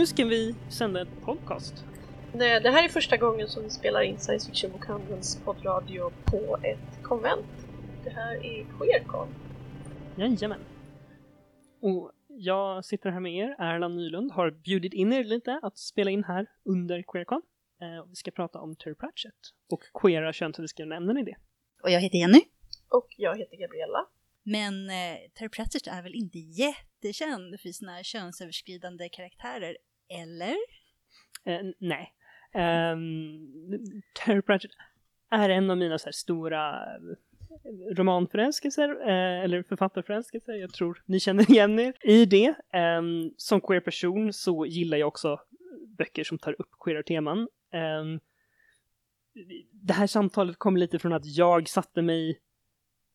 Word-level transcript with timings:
nu 0.00 0.06
ska 0.06 0.24
vi 0.24 0.54
sända 0.68 1.02
ett 1.02 1.20
podcast. 1.24 1.84
Nej, 2.32 2.60
det 2.60 2.70
här 2.70 2.84
är 2.84 2.88
första 2.88 3.16
gången 3.16 3.48
som 3.48 3.62
vi 3.62 3.70
spelar 3.70 4.02
in 4.02 4.18
Science 4.18 4.50
Fiction-bokhandelns 4.50 5.44
poddradio 5.44 6.12
på 6.24 6.58
ett 6.62 7.02
konvent. 7.02 7.66
Det 8.04 8.10
här 8.10 8.34
är 8.34 8.66
Queercon. 8.78 9.28
Jajamän. 10.16 10.60
Och 11.80 12.12
jag 12.28 12.84
sitter 12.84 13.10
här 13.10 13.20
med 13.20 13.34
er, 13.34 13.56
Erland 13.58 13.96
Nylund, 13.96 14.32
har 14.32 14.50
bjudit 14.50 14.92
in 14.94 15.12
er 15.12 15.24
lite 15.24 15.60
att 15.62 15.78
spela 15.78 16.10
in 16.10 16.24
här 16.24 16.46
under 16.64 17.02
Queercon. 17.02 17.42
Eh, 17.80 18.06
vi 18.08 18.14
ska 18.14 18.30
prata 18.30 18.58
om 18.58 18.76
Terry 18.76 18.94
Pratchett 18.94 19.40
och 19.70 19.82
queera 20.02 20.32
könsöverskridande 20.32 20.96
ämnen 20.96 21.18
i 21.18 21.22
det. 21.22 21.36
Och 21.82 21.90
jag 21.90 22.00
heter 22.00 22.18
Jenny. 22.18 22.40
Och 22.88 23.06
jag 23.16 23.38
heter 23.38 23.56
Gabriella. 23.56 24.06
Men 24.42 24.90
eh, 24.90 25.16
Terry 25.34 25.48
Pratchett 25.48 25.86
är 25.86 26.02
väl 26.02 26.14
inte 26.14 26.38
jättekänd 26.38 27.60
för 27.60 27.68
sina 27.68 28.02
könsöverskridande 28.02 29.08
karaktärer, 29.08 29.76
eller? 30.10 30.56
Uh, 31.48 31.70
nej. 31.78 32.14
Um, 32.54 33.82
Terry 34.14 34.42
Pratchett 34.42 34.70
är 35.30 35.48
en 35.48 35.70
av 35.70 35.76
mina 35.76 35.98
så 35.98 36.04
här, 36.04 36.12
stora 36.12 36.84
eh, 36.96 37.94
romanförälskelser, 37.96 39.08
eh, 39.08 39.44
eller 39.44 39.62
författarförälskelser, 39.62 40.52
jag 40.52 40.72
tror 40.72 41.02
ni 41.06 41.20
känner 41.20 41.50
igen 41.50 41.78
er 41.78 41.94
i 42.02 42.24
det. 42.24 42.54
Um, 42.98 43.34
som 43.36 43.60
queer 43.60 43.80
person 43.80 44.32
så 44.32 44.66
gillar 44.66 44.98
jag 44.98 45.08
också 45.08 45.40
böcker 45.98 46.24
som 46.24 46.38
tar 46.38 46.60
upp 46.60 46.70
queera 46.84 47.02
teman. 47.02 47.38
Um, 47.38 48.20
det 49.72 49.92
här 49.92 50.06
samtalet 50.06 50.58
kom 50.58 50.76
lite 50.76 50.98
från 50.98 51.12
att 51.12 51.26
jag 51.26 51.68
satte 51.68 52.02
mig 52.02 52.40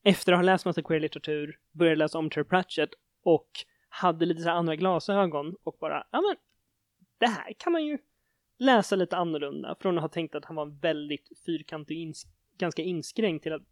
efter 0.04 0.34
att 0.34 0.38
ha 0.38 0.44
läst 0.44 0.66
massa 0.66 0.82
queer-litteratur, 0.82 1.60
började 1.72 1.96
läsa 1.96 2.18
om 2.18 2.30
Terry 2.30 2.44
Pratchett 2.44 2.90
och 3.24 3.50
hade 3.90 4.26
lite 4.26 4.42
så 4.42 4.50
andra 4.50 4.76
glasögon 4.76 5.56
och 5.64 5.78
bara, 5.80 6.08
ja 6.12 6.22
men, 6.22 6.36
det 7.18 7.28
här 7.28 7.54
kan 7.54 7.74
man 7.74 7.86
ju 7.86 7.98
läsa 8.58 8.96
lite 8.96 9.18
annorlunda 9.18 9.76
från 9.80 9.98
att 9.98 10.02
ha 10.02 10.10
tänkt 10.10 10.36
att 10.36 10.46
han 10.46 10.56
var 10.56 10.82
väldigt 10.82 11.30
fyrkantig 11.46 11.98
och 11.98 12.02
ins 12.02 12.26
ganska 12.58 12.82
inskränkt 12.82 13.44
till 13.44 13.54
att 13.54 13.66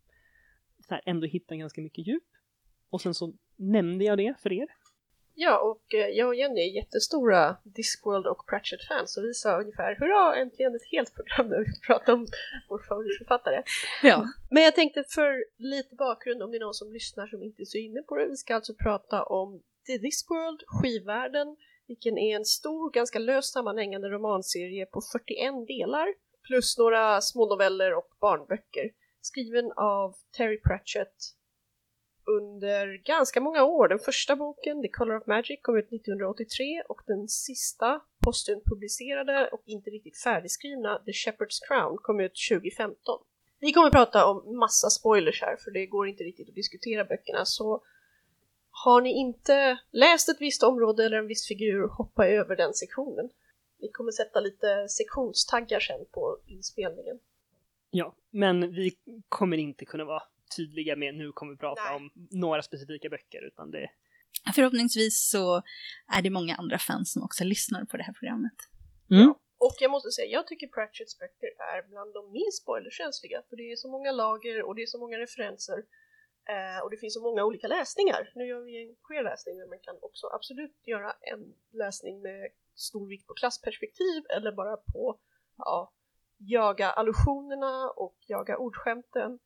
så 0.88 0.94
här, 0.94 1.02
ändå 1.06 1.28
hitta 1.28 1.56
ganska 1.56 1.82
mycket 1.82 2.08
djup. 2.08 2.24
Och 2.90 3.02
sen 3.02 3.14
så 3.14 3.34
nämnde 3.56 4.06
jag 4.06 4.18
det 4.18 4.36
för 4.42 4.54
er. 4.54 4.68
Ja, 5.36 5.60
och 5.60 5.94
eh, 5.94 6.08
jag 6.08 6.28
och 6.28 6.36
Jenny 6.36 6.62
är 6.62 6.76
jättestora 6.76 7.58
Discworld 7.64 8.28
och 8.28 8.46
Pratchett-fans 8.50 9.14
så 9.14 9.22
vi 9.22 9.34
sa 9.34 9.60
ungefär 9.62 9.96
hurra, 9.96 10.36
äntligen 10.36 10.76
ett 10.76 10.92
helt 10.92 11.16
program 11.16 11.50
där 11.50 11.60
vi 11.60 11.88
pratar 11.88 12.14
om 12.14 12.28
vår 12.70 12.80
favoritförfattare. 12.88 13.64
Ja. 14.04 14.28
Men 14.52 14.64
jag 14.64 14.76
tänkte 14.76 15.04
för 15.10 15.46
lite 15.58 15.96
bakgrund 15.96 16.44
om 16.44 16.52
det 16.52 16.58
är 16.58 16.60
någon 16.60 16.74
som 16.74 16.94
lyssnar 16.94 17.28
som 17.28 17.44
inte 17.44 17.64
är 17.64 17.66
så 17.66 17.78
inne 17.78 18.02
på 18.02 18.18
det. 18.18 18.28
Vi 18.28 18.36
ska 18.36 18.56
alltså 18.56 18.74
prata 18.74 19.24
om 19.24 19.62
The 19.88 19.98
Discworld, 19.98 20.64
skivvärlden, 20.68 21.58
vilken 21.88 22.18
är 22.18 22.36
en 22.36 22.46
stor, 22.46 22.92
ganska 22.92 23.20
löst 23.20 23.54
sammanhängande 23.54 24.10
romanserie 24.10 24.86
på 24.86 25.02
41 25.12 25.68
delar 25.68 26.08
plus 26.48 26.78
några 26.78 27.22
små 27.22 27.46
noveller 27.50 27.94
och 27.94 28.08
barnböcker 28.22 28.92
skriven 29.22 29.72
av 29.76 30.16
Terry 30.38 30.62
Pratchett 30.62 31.16
under 32.26 32.98
ganska 33.06 33.42
många 33.42 33.64
år. 33.64 33.88
Den 33.88 34.00
första 34.00 34.36
boken, 34.36 34.82
The 34.82 34.88
Color 34.88 35.18
of 35.18 35.28
Magic, 35.28 35.60
kom 35.62 35.78
ut 35.78 35.88
1983 35.94 36.84
och 36.90 37.02
den 37.08 37.28
sista 37.28 38.02
postumt 38.26 38.64
publicerade 38.66 39.50
och 39.52 39.62
inte 39.66 39.90
riktigt 39.90 40.18
färdigskrivna 40.18 41.00
The 41.06 41.12
Shepherd's 41.12 41.60
Crown 41.68 41.98
kom 42.02 42.20
ut 42.20 42.34
2015. 42.52 42.96
Vi 43.60 43.74
kommer 43.74 43.90
prata 43.90 44.26
om 44.26 44.58
massa 44.58 44.90
spoilers 44.90 45.42
här 45.42 45.56
för 45.56 45.72
det 45.72 45.86
går 45.86 46.08
inte 46.08 46.24
riktigt 46.24 46.50
att 46.50 46.56
diskutera 46.56 47.06
böckerna 47.06 47.46
så 47.46 47.84
har 48.86 49.02
ni 49.02 49.12
inte 49.12 49.80
läst 49.92 50.30
ett 50.30 50.42
visst 50.42 50.64
område 50.64 51.06
eller 51.06 51.18
en 51.18 51.28
viss 51.28 51.48
figur, 51.48 51.88
hoppa 51.88 52.28
över 52.28 52.56
den 52.56 52.74
sektionen. 52.74 53.30
Vi 53.80 53.90
kommer 53.92 54.12
sätta 54.12 54.40
lite 54.40 54.88
sektionstaggar 54.90 55.80
sen 55.80 56.06
på 56.12 56.38
inspelningen. 56.48 57.20
Ja, 57.92 58.16
men 58.30 58.72
vi 58.72 58.92
kommer 59.30 59.58
inte 59.58 59.86
kunna 59.86 60.06
vara 60.06 60.24
tydliga 60.56 60.96
med 60.96 61.16
nu 61.16 61.32
kommer 61.32 61.52
vi 61.54 61.58
prata 61.58 61.82
Nej. 61.84 61.96
om 61.96 62.12
några 62.32 62.62
specifika 62.62 63.10
böcker 63.10 63.48
utan 63.48 63.72
det 63.72 63.90
Förhoppningsvis 64.56 65.30
så 65.30 65.62
är 66.18 66.22
det 66.22 66.30
många 66.30 66.56
andra 66.56 66.78
fans 66.78 67.14
som 67.14 67.24
också 67.24 67.44
lyssnar 67.44 67.86
på 67.86 67.98
det 67.98 68.04
här 68.04 68.14
programmet. 68.14 68.58
Mm. 69.12 69.30
Och 69.58 69.76
jag 69.80 69.92
måste 69.92 70.12
säga, 70.12 70.28
jag 70.28 70.48
tycker 70.48 70.68
Pratchetts 70.68 71.20
böcker 71.20 71.52
är 71.74 71.90
bland 71.90 72.14
de 72.14 72.32
minst 72.32 72.62
spoilerkänsliga 72.62 73.42
för 73.50 73.56
det 73.56 73.72
är 73.72 73.76
så 73.76 73.92
många 73.92 74.12
lager 74.12 74.64
och 74.64 74.76
det 74.76 74.82
är 74.82 74.86
så 74.86 75.00
många 75.00 75.18
referenser 75.18 75.84
eh, 76.50 76.84
och 76.84 76.90
det 76.92 76.98
finns 76.98 77.14
så 77.14 77.22
många 77.22 77.46
olika 77.46 77.68
läsningar. 77.68 78.32
Nu 78.36 78.46
gör 78.46 78.62
vi 78.62 78.90
en 78.90 78.96
queer-läsning 79.08 79.58
men 79.58 79.70
man 79.70 79.80
kan 79.80 79.98
också 80.02 80.28
absolut 80.28 80.88
göra 80.88 81.12
en 81.12 81.54
läsning 81.72 82.22
med 82.22 82.52
stor 82.76 83.08
vikt 83.08 83.28
på 83.28 83.34
klassperspektiv 83.34 84.24
eller 84.30 84.52
bara 84.52 84.78
på 84.78 85.20
ja, 85.58 85.94
jaga 86.38 86.90
allusionerna 86.90 87.90
och 87.90 88.18
jaga 88.28 88.58
ordskämten. 88.58 89.40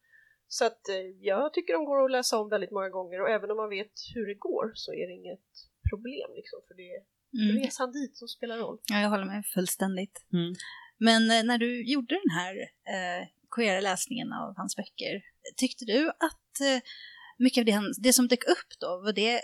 Så 0.47 0.65
att 0.65 0.89
eh, 0.89 1.07
jag 1.19 1.53
tycker 1.53 1.73
de 1.73 1.85
går 1.85 2.05
att 2.05 2.11
läsa 2.11 2.39
om 2.39 2.49
väldigt 2.49 2.71
många 2.71 2.89
gånger 2.89 3.21
och 3.21 3.29
även 3.29 3.51
om 3.51 3.57
man 3.57 3.69
vet 3.69 3.93
hur 4.15 4.27
det 4.27 4.33
går 4.33 4.71
så 4.73 4.93
är 4.93 5.07
det 5.07 5.13
inget 5.13 5.49
problem 5.89 6.29
liksom 6.35 6.59
för 6.67 6.73
det 6.73 6.95
är 6.95 7.03
Mm. 7.33 7.63
resan 7.63 7.91
dit 7.91 8.17
som 8.17 8.27
spelar 8.27 8.57
roll. 8.57 8.79
Ja, 8.89 8.99
jag 8.99 9.09
håller 9.09 9.25
med 9.25 9.45
fullständigt. 9.45 10.25
Mm. 10.33 10.53
Men 10.97 11.31
eh, 11.31 11.43
när 11.43 11.57
du 11.57 11.91
gjorde 11.91 12.15
den 12.15 12.29
här 12.39 12.55
eh, 12.95 13.27
queera 13.55 13.79
läsningen 13.81 14.33
av 14.33 14.57
hans 14.57 14.75
böcker, 14.75 15.21
tyckte 15.57 15.85
du 15.85 16.09
att 16.09 16.46
Eh, 16.61 16.81
mycket 17.37 17.61
av 17.61 17.65
det, 17.65 17.71
han, 17.71 17.93
det 17.97 18.13
som 18.13 18.27
dök 18.27 18.43
upp 18.43 18.79
då, 18.79 18.87
var 18.87 19.13
det, 19.13 19.35
eh, 19.35 19.41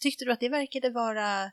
tyckte 0.00 0.24
du 0.24 0.32
att 0.32 0.40
det 0.40 0.48
verkade 0.48 0.90
vara 0.90 1.50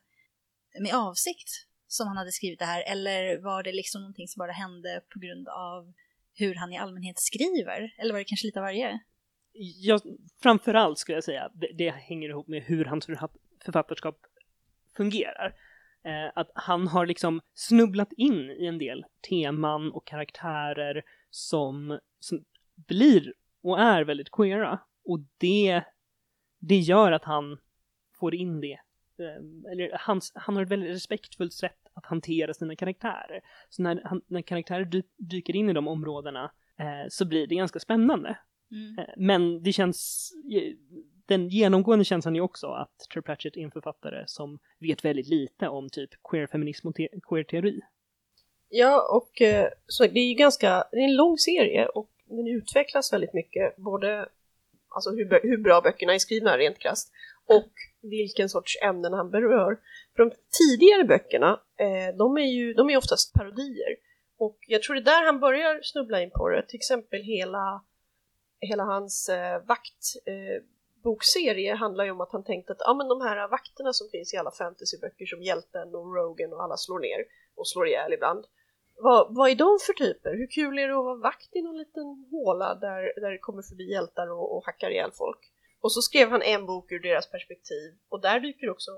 med 0.80 0.94
avsikt 0.94 1.50
som 1.88 2.08
han 2.08 2.18
hade 2.18 2.32
skrivit 2.32 2.60
det 2.60 2.66
här, 2.66 2.84
eller 2.92 3.38
var 3.38 3.64
det 3.64 3.72
liksom 3.72 4.02
någonting 4.02 4.28
som 4.28 4.40
bara 4.40 4.52
hände 4.52 5.02
på 5.14 5.20
grund 5.20 5.48
av 5.48 5.94
hur 6.34 6.56
han 6.56 6.74
i 6.74 6.78
allmänhet 6.78 7.20
skriver? 7.20 7.96
Eller 7.98 8.14
var 8.14 8.20
det 8.20 8.26
kanske 8.26 8.48
lite 8.48 8.60
av 8.60 8.64
varje? 8.64 9.00
Ja, 9.82 10.00
framförallt 10.42 11.00
skulle 11.00 11.16
jag 11.16 11.24
säga, 11.24 11.52
det, 11.54 11.72
det 11.78 11.90
hänger 11.90 12.30
ihop 12.30 12.48
med 12.48 12.64
hur 12.64 12.86
hans 12.86 13.06
författarskap 13.66 14.18
fungerar. 14.98 15.56
Eh, 16.04 16.32
att 16.36 16.52
han 16.56 16.88
har 16.88 17.06
liksom 17.06 17.42
snubblat 17.54 18.14
in 18.18 18.52
i 18.52 18.66
en 18.66 18.78
del 18.78 19.06
teman 19.30 19.92
och 19.92 20.08
karaktärer 20.08 21.04
som, 21.30 22.00
som 22.20 22.44
blir 22.76 23.34
och 23.62 23.80
är 23.80 24.04
väldigt 24.04 24.32
queera. 24.32 24.80
Och 25.06 25.20
det, 25.38 25.84
det 26.60 26.76
gör 26.76 27.12
att 27.12 27.24
han 27.24 27.58
får 28.20 28.36
in 28.36 28.62
det. 28.62 28.80
Eh, 29.20 29.72
eller 29.72 29.98
hans, 30.00 30.32
han 30.36 30.56
har 30.56 30.64
ett 30.64 30.72
väldigt 30.72 30.96
respektfullt 30.96 31.54
sätt 31.54 31.80
att 31.94 32.06
hantera 32.06 32.54
sina 32.54 32.76
karaktärer. 32.76 33.42
Så 33.70 33.82
när, 33.82 34.02
han, 34.04 34.22
när 34.28 34.42
karaktärer 34.42 34.86
dy, 34.86 35.02
dyker 35.18 35.56
in 35.56 35.70
i 35.70 35.74
de 35.74 35.88
områdena 35.88 36.52
eh, 36.80 37.10
så 37.10 37.26
blir 37.26 37.48
det 37.48 37.56
ganska 37.56 37.80
spännande. 37.80 38.38
Mm. 38.72 39.00
Eh, 39.00 39.14
Men 39.18 39.64
det 39.64 39.74
känns, 39.74 40.32
den 41.26 41.50
genomgående 41.50 42.06
känslan 42.06 42.36
är 42.36 42.42
också 42.42 42.68
att 42.68 43.00
Terry 43.10 43.22
Pratchett 43.22 43.58
är 43.58 43.62
en 43.62 43.72
författare 43.72 44.24
som 44.28 44.60
vet 44.80 45.06
väldigt 45.06 45.28
lite 45.28 45.68
om 45.68 45.90
typ 45.90 46.10
queer-feminism 46.24 46.88
och 46.88 46.96
te- 46.96 47.20
queer-teori. 47.30 47.82
Ja, 48.70 49.10
och 49.16 49.42
eh, 49.42 49.70
så 49.86 50.04
det 50.04 50.20
är 50.20 50.28
ju 50.28 50.34
ganska, 50.34 50.84
det 50.92 50.98
är 50.98 51.04
en 51.04 51.16
lång 51.16 51.38
serie 51.38 51.86
och 51.86 52.10
den 52.30 52.48
utvecklas 52.48 53.14
väldigt 53.14 53.34
mycket, 53.34 53.76
både 53.76 54.30
alltså 54.90 55.10
hur, 55.10 55.40
hur 55.44 55.58
bra 55.58 55.82
böckerna 55.82 56.14
är 56.14 56.20
skrivna 56.20 56.58
rent 56.58 56.80
krasst 56.80 57.12
och 57.46 57.72
vilken 58.02 58.50
sorts 58.50 58.82
ämnen 58.84 59.14
han 59.14 59.32
berör. 59.32 59.80
För 60.16 60.24
de 60.24 60.32
tidigare 60.60 61.04
böckerna, 61.04 61.62
eh, 61.80 62.16
de 62.18 62.38
är 62.38 62.52
ju 62.52 62.74
de 62.74 62.90
är 62.90 62.98
oftast 62.98 63.34
parodier 63.34 63.96
och 64.38 64.58
jag 64.68 64.84
tror 64.84 64.96
det 64.96 65.02
är 65.02 65.06
där 65.16 65.26
han 65.26 65.40
börjar 65.40 65.80
snubbla 65.84 66.22
in 66.22 66.32
på 66.32 66.50
det, 66.50 66.68
till 66.68 66.76
exempel 66.78 67.22
hela, 67.22 67.84
hela 68.60 68.84
hans 68.84 69.30
eh, 69.30 69.62
vaktbokserie 69.66 70.56
eh, 70.56 70.62
bokserie 71.04 71.76
handlar 71.76 72.06
ju 72.06 72.12
om 72.12 72.22
att 72.22 72.32
han 72.32 72.44
tänkte 72.44 72.74
att 72.74 72.82
ah, 72.82 72.94
men 72.94 73.08
de 73.08 73.22
här 73.22 73.48
vakterna 73.48 73.94
som 73.94 74.08
finns 74.12 74.34
i 74.34 74.38
alla 74.38 74.52
fantasyböcker 74.52 75.26
som 75.26 75.42
hjälten 75.42 75.96
och 75.96 76.16
Rogan 76.16 76.54
och 76.54 76.64
alla 76.64 76.78
slår 76.78 77.00
ner 77.00 77.26
och 77.56 77.68
slår 77.68 77.88
ihjäl 77.88 78.14
ibland. 78.14 78.46
Vad, 79.00 79.36
vad 79.36 79.50
är 79.50 79.56
de 79.56 79.78
för 79.86 79.94
typer? 79.94 80.32
Hur 80.32 80.48
kul 80.48 80.80
är 80.80 80.88
det 80.88 80.98
att 80.98 81.06
vara 81.06 81.16
vakt 81.16 81.56
i 81.56 81.62
någon 81.62 81.78
liten 81.78 82.28
håla 82.32 82.76
där, 82.76 83.22
där 83.22 83.32
det 83.32 83.38
kommer 83.38 83.62
förbi 83.62 83.92
hjältar 83.92 84.32
och, 84.32 84.56
och 84.58 84.66
hackar 84.66 84.90
ihjäl 84.90 85.12
folk? 85.14 85.40
Och 85.82 85.92
så 85.92 86.02
skrev 86.02 86.30
han 86.30 86.42
en 86.42 86.66
bok 86.66 86.92
ur 86.92 87.00
deras 87.00 87.32
perspektiv 87.32 87.94
och 88.10 88.22
där 88.22 88.40
dyker 88.40 88.70
också 88.70 88.92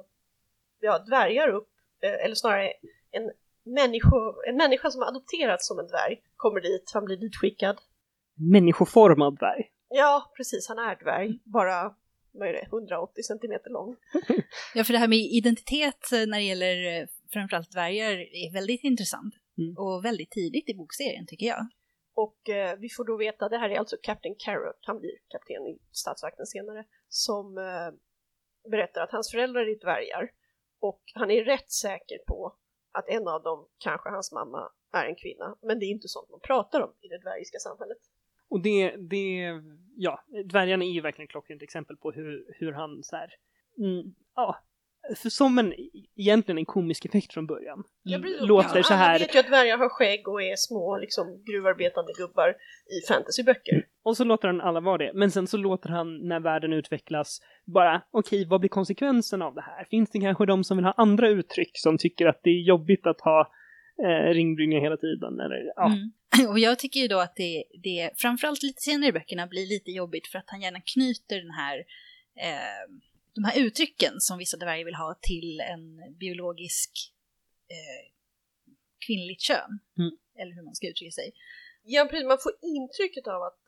ja, 0.80 1.00
dvärgar 1.00 1.48
upp, 1.48 1.70
eh, 2.04 2.26
eller 2.26 2.36
snarare 2.36 2.74
en, 3.12 3.32
människo, 3.64 4.42
en 4.48 4.56
människa 4.56 4.92
som 4.92 5.02
har 5.02 5.08
adopterats 5.08 5.68
som 5.68 5.80
en 5.80 5.88
dvärg 5.88 6.22
kommer 6.36 6.62
dit, 6.62 6.92
han 6.94 7.06
blir 7.06 7.18
ditskickad. 7.18 7.78
Människoformad 8.36 9.38
dvärg. 9.40 9.72
Ja, 9.90 10.32
precis, 10.38 10.68
han 10.68 10.80
är 10.80 10.96
dvärg, 10.96 11.40
bara 11.44 11.96
vad 12.32 12.48
är 12.48 12.54
det, 12.54 12.66
180 12.72 13.24
centimeter 13.24 13.70
lång. 13.70 13.96
Ja, 14.76 14.84
för 14.84 14.94
det 14.94 15.00
här 15.00 15.08
med 15.08 15.18
identitet 15.18 16.10
när 16.12 16.38
det 16.38 16.44
gäller 16.44 17.02
eh, 17.02 17.08
framförallt 17.34 17.72
dvärgar 17.72 18.12
är 18.12 18.54
väldigt 18.54 18.84
intressant. 18.84 19.34
Mm. 19.60 19.78
Och 19.78 20.06
väldigt 20.06 20.32
tidigt 20.32 20.70
i 20.70 20.74
bokserien 20.74 21.26
tycker 21.28 21.46
jag. 21.46 21.68
Och 22.14 22.50
eh, 22.50 22.78
vi 22.80 22.90
får 22.90 23.06
då 23.06 23.18
veta, 23.18 23.50
det 23.50 23.58
här 23.58 23.70
är 23.70 23.80
alltså 23.80 23.98
Captain 24.04 24.36
Carrot, 24.40 24.80
han 24.82 25.00
blir 25.00 25.12
kapten 25.28 25.68
i 25.68 25.80
statsvakten 25.92 26.46
senare, 26.46 26.86
som 27.08 27.58
eh, 27.58 27.92
berättar 28.72 29.02
att 29.02 29.12
hans 29.12 29.32
föräldrar 29.32 29.62
är 29.62 29.80
dvärgar 29.80 30.32
och 30.80 31.02
han 31.14 31.32
är 31.32 31.44
rätt 31.44 31.72
säker 31.72 32.18
på 32.28 32.56
att 32.92 33.10
en 33.10 33.28
av 33.28 33.44
dem, 33.44 33.68
kanske 33.78 34.10
hans 34.10 34.32
mamma, 34.32 34.72
är 34.94 35.06
en 35.06 35.16
kvinna. 35.16 35.58
Men 35.62 35.80
det 35.80 35.86
är 35.86 35.90
inte 35.90 36.08
sånt 36.08 36.30
man 36.30 36.40
pratar 36.40 36.82
om 36.82 36.94
i 37.02 37.08
det 37.08 37.18
dvärgiska 37.18 37.60
samhället. 37.60 37.98
Och 38.50 38.62
det, 38.62 38.96
det, 38.96 39.62
ja, 39.96 40.24
dvärgarna 40.46 40.86
är 40.86 40.90
ju 40.90 41.02
verkligen 41.02 41.26
ett 41.26 41.32
klockrent 41.32 41.62
exempel 41.62 41.98
på 41.98 42.12
hur, 42.12 42.56
hur 42.60 42.72
han 42.72 43.04
så 43.04 43.16
här, 43.16 43.34
mm, 43.78 44.16
ja, 44.36 44.58
för 45.16 45.30
som 45.30 45.60
en, 45.60 45.74
egentligen 46.16 46.58
en 46.58 46.66
komisk 46.66 47.06
effekt 47.06 47.34
från 47.34 47.48
början. 47.48 47.84
Blir- 48.04 48.42
Låter 48.48 48.78
ja, 48.78 48.84
så 48.84 48.94
Alla 48.94 49.04
här, 49.04 49.20
vet 49.20 49.36
ju 49.36 49.40
att 49.40 49.48
dvärgar 49.48 49.78
har 49.78 49.90
skägg 49.90 50.28
och 50.28 50.42
är 50.44 50.56
små 50.56 50.98
liksom, 50.98 51.44
gruvarbetande 51.46 52.12
gubbar 52.18 52.50
i 52.50 53.08
fantasyböcker. 53.08 53.86
och 54.04 54.18
så 54.18 54.24
låter 54.24 54.48
han 54.48 54.62
alla 54.62 54.80
vara 54.80 54.98
det. 54.98 55.12
Men 55.14 55.32
sen 55.32 55.48
så 55.48 55.58
låter 55.58 55.90
han, 55.90 56.28
när 56.28 56.40
världen 56.40 56.74
utvecklas, 56.74 57.40
bara, 57.66 58.02
okej, 58.12 58.46
vad 58.46 58.60
blir 58.60 58.70
konsekvensen 58.70 59.42
av 59.42 59.56
det 59.56 59.62
här? 59.62 59.86
Finns 59.90 60.10
det 60.12 60.20
kanske 60.20 60.46
de 60.46 60.64
som 60.64 60.78
vill 60.78 60.86
ha 60.86 60.94
andra 60.98 61.30
uttryck, 61.30 61.72
som 61.74 61.98
tycker 61.98 62.26
att 62.26 62.40
det 62.44 62.50
är 62.50 62.62
jobbigt 62.62 63.08
att 63.08 63.22
ha 63.22 63.52
eh, 64.04 64.34
ringbrynja 64.34 64.80
hela 64.80 64.98
tiden? 64.98 65.40
Eller, 65.40 65.72
ja. 65.76 65.86
Mm. 65.86 66.12
Och 66.50 66.60
jag 66.60 66.80
tycker 66.80 67.00
ju 67.00 67.08
då 67.08 67.20
att 67.20 67.36
det, 67.36 67.64
det 67.84 68.12
framförallt 68.18 68.64
lite 68.64 68.82
senare 68.82 69.10
i 69.10 69.14
böckerna 69.14 69.48
blir 69.48 69.68
lite 69.68 69.92
jobbigt 69.92 70.28
för 70.28 70.38
att 70.40 70.46
han 70.50 70.62
gärna 70.62 70.80
knyter 70.82 71.36
den 71.42 71.52
här 71.52 71.78
eh, 72.42 72.86
de 73.36 73.44
här 73.44 73.60
uttrycken 73.60 74.14
som 74.20 74.38
vissa 74.38 74.58
dvärgar 74.58 74.86
vill 74.86 74.96
ha 74.96 75.20
till 75.22 75.60
en 75.60 76.16
biologisk 76.18 76.92
eh, 77.68 78.12
kvinnligt 79.06 79.42
kön. 79.42 79.80
Mm. 79.98 80.12
Eller 80.40 80.56
hur 80.56 80.64
man 80.64 80.76
ska 80.76 80.88
uttrycka 80.88 81.12
sig. 81.12 81.34
Ja, 81.84 82.08
precis. 82.10 82.28
Man 82.28 82.38
får 82.38 82.52
intrycket 82.62 83.28
av 83.28 83.42
att, 83.44 83.60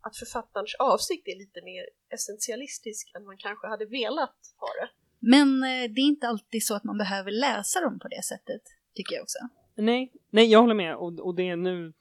att 0.00 0.16
författarens 0.16 0.74
avsikt 0.78 1.28
är 1.28 1.38
lite 1.38 1.62
mer 1.62 1.84
essentialistisk 2.14 3.10
än 3.16 3.24
man 3.24 3.36
kanske 3.36 3.66
hade 3.66 3.86
velat 3.86 4.36
ha 4.56 4.68
det. 4.80 4.88
Men 5.18 5.62
eh, 5.62 5.90
det 5.92 6.00
är 6.00 6.06
inte 6.14 6.28
alltid 6.28 6.64
så 6.64 6.74
att 6.74 6.84
man 6.84 6.98
behöver 6.98 7.30
läsa 7.30 7.80
dem 7.80 7.98
på 7.98 8.08
det 8.08 8.22
sättet, 8.24 8.62
tycker 8.94 9.14
jag 9.14 9.22
också. 9.22 9.38
Nej, 9.74 10.12
nej, 10.30 10.46
jag 10.46 10.60
håller 10.60 10.74
med. 10.74 10.96
Och, 10.96 11.18
och 11.26 11.34
det 11.34 11.48
är 11.48 11.56
nu, 11.56 11.92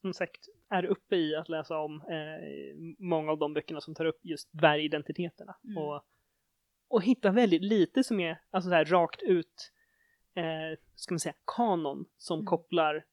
som 0.00 0.14
sagt, 0.14 0.48
är 0.70 0.84
uppe 0.84 1.16
i 1.16 1.34
att 1.36 1.48
läsa 1.48 1.78
om 1.78 1.94
eh, 1.94 2.76
många 2.98 3.32
av 3.32 3.38
de 3.38 3.54
böckerna 3.54 3.80
som 3.80 3.94
tar 3.94 4.04
upp 4.04 4.20
just 4.22 4.48
dvärgidentiteterna. 4.52 5.56
Mm. 5.64 5.78
Och, 5.78 6.04
och 6.88 7.02
hitta 7.02 7.30
väldigt 7.30 7.62
lite 7.62 8.04
som 8.04 8.20
är 8.20 8.40
alltså 8.50 8.70
så 8.70 8.74
här, 8.74 8.84
rakt 8.84 9.22
ut, 9.22 9.72
eh, 10.36 10.78
ska 10.94 11.14
man 11.14 11.20
säga, 11.20 11.34
kanon 11.56 12.04
som 12.18 12.38
Mm. 12.38 12.46
kopplar 12.46 13.04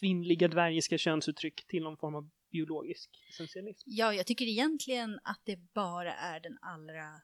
kvinnliga 0.00 0.48
dvärgiska 0.48 0.98
könsuttryck 0.98 1.66
till 1.66 1.82
någon 1.82 1.96
form 1.96 2.14
av 2.14 2.30
biologisk 2.52 3.10
essentialism. 3.30 3.82
Ja, 3.86 4.14
jag 4.14 4.26
tycker 4.26 4.44
egentligen 4.44 5.20
att 5.24 5.40
det 5.44 5.56
bara 5.74 6.14
är 6.14 6.40
den 6.40 6.58
allra 6.60 7.20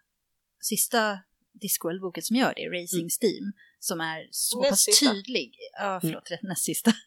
sista 0.61 1.19
Discworld-boken 1.53 2.23
som 2.23 2.37
gör 2.37 2.53
det, 2.57 2.69
Racing 2.83 3.01
Mm. 3.01 3.09
Steam, 3.23 3.53
som 3.79 4.01
är 4.01 4.29
så 4.31 4.61
Näst 4.61 4.71
pass 4.71 4.81
sista. 4.85 5.13
tydlig. 5.13 5.57
Ja, 5.73 5.99
förlåt, 6.01 6.31
mm. 6.31 6.39
näst 6.43 6.65
sista. 6.65 6.91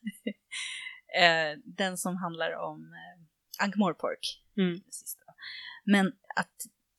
Eh, 1.22 1.58
den 1.66 1.98
som 1.98 2.16
handlar 2.18 2.52
om 2.56 2.94
eh, 2.94 3.64
Ankh-Morpork. 3.66 4.44
Mm. 4.58 4.82
Men 5.86 6.08
att, 6.36 6.56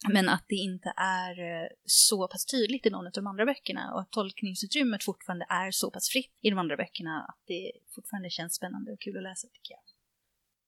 men 0.09 0.29
att 0.29 0.45
det 0.49 0.55
inte 0.55 0.93
är 0.97 1.63
eh, 1.63 1.69
så 1.85 2.29
pass 2.29 2.47
tydligt 2.47 2.87
i 2.87 2.91
någon 2.91 3.07
av 3.07 3.13
de 3.13 3.27
andra 3.27 3.45
böckerna 3.47 3.93
och 3.95 4.01
att 4.01 4.11
tolkningsutrymmet 4.13 5.05
fortfarande 5.05 5.47
är 5.49 5.71
så 5.71 5.91
pass 5.91 6.09
fritt 6.09 6.39
i 6.41 6.51
de 6.51 6.59
andra 6.59 6.77
böckerna 6.77 7.25
att 7.29 7.43
det 7.47 7.73
fortfarande 7.95 8.31
känns 8.31 8.55
spännande 8.55 8.93
och 8.93 9.01
kul 9.01 9.17
att 9.17 9.23
läsa 9.23 9.49
tycker 9.49 9.73
jag. 9.73 9.81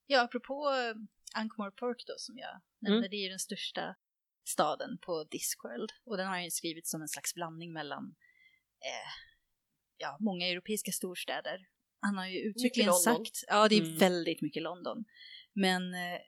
Ja, 0.06 0.22
apropå 0.22 0.70
eh, 0.70 0.94
Ankh-Morpork 1.40 2.04
då 2.06 2.14
som 2.16 2.38
jag 2.38 2.60
nämnde, 2.80 2.98
Mm. 2.98 3.10
det 3.10 3.16
är 3.16 3.22
ju 3.22 3.28
den 3.28 3.38
största 3.38 3.96
staden 4.44 4.98
på 4.98 5.24
Discworld 5.24 5.90
och 6.04 6.16
den 6.16 6.28
har 6.28 6.40
ju 6.40 6.50
skrivits 6.50 6.90
som 6.90 7.02
en 7.02 7.08
slags 7.08 7.34
blandning 7.34 7.72
mellan 7.72 8.14
eh, 8.84 9.10
ja, 9.96 10.16
många 10.20 10.46
europeiska 10.46 10.92
storstäder. 10.92 11.66
Han 12.00 12.16
har 12.18 12.26
ju 12.26 12.38
uttryckligen 12.38 12.92
sagt, 12.92 13.44
ja 13.48 13.68
det 13.68 13.74
är 13.76 13.80
Mm. 13.82 13.98
väldigt 13.98 14.40
mycket 14.42 14.62
London. 14.62 15.04
Men 15.52 15.94
eh, 15.94 16.18